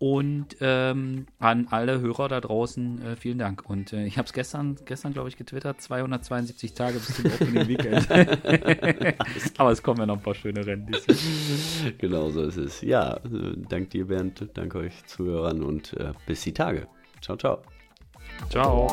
Und 0.00 0.56
ähm, 0.60 1.26
an 1.40 1.66
alle 1.70 2.00
Hörer 2.00 2.28
da 2.28 2.40
draußen 2.40 3.02
äh, 3.02 3.16
vielen 3.16 3.38
Dank. 3.38 3.68
Und 3.68 3.92
äh, 3.92 4.06
ich 4.06 4.16
habe 4.16 4.26
es 4.26 4.32
gestern, 4.32 4.76
gestern 4.84 5.12
glaube 5.12 5.28
ich, 5.28 5.36
getwittert, 5.36 5.80
272 5.80 6.74
Tage 6.74 6.98
bis 6.98 7.16
zum 7.16 7.26
Opening 7.26 7.66
Weekend. 7.66 8.08
Aber 9.58 9.72
es 9.72 9.82
kommen 9.82 9.98
ja 9.98 10.06
noch 10.06 10.18
ein 10.18 10.22
paar 10.22 10.36
schöne 10.36 10.64
Rennen. 10.64 10.94
genau 11.98 12.30
so 12.30 12.42
ist 12.42 12.58
es. 12.58 12.80
Ja, 12.82 13.16
äh, 13.16 13.56
dank 13.68 13.90
dir, 13.90 14.06
Bernd, 14.06 14.48
danke 14.54 14.78
euch 14.78 15.04
Zuhörern 15.06 15.64
und 15.64 15.94
äh, 15.94 16.12
bis 16.26 16.42
die 16.42 16.52
Tage. 16.52 16.86
Ciao, 17.20 17.36
ciao. 17.36 17.62
Ciao. 18.50 18.88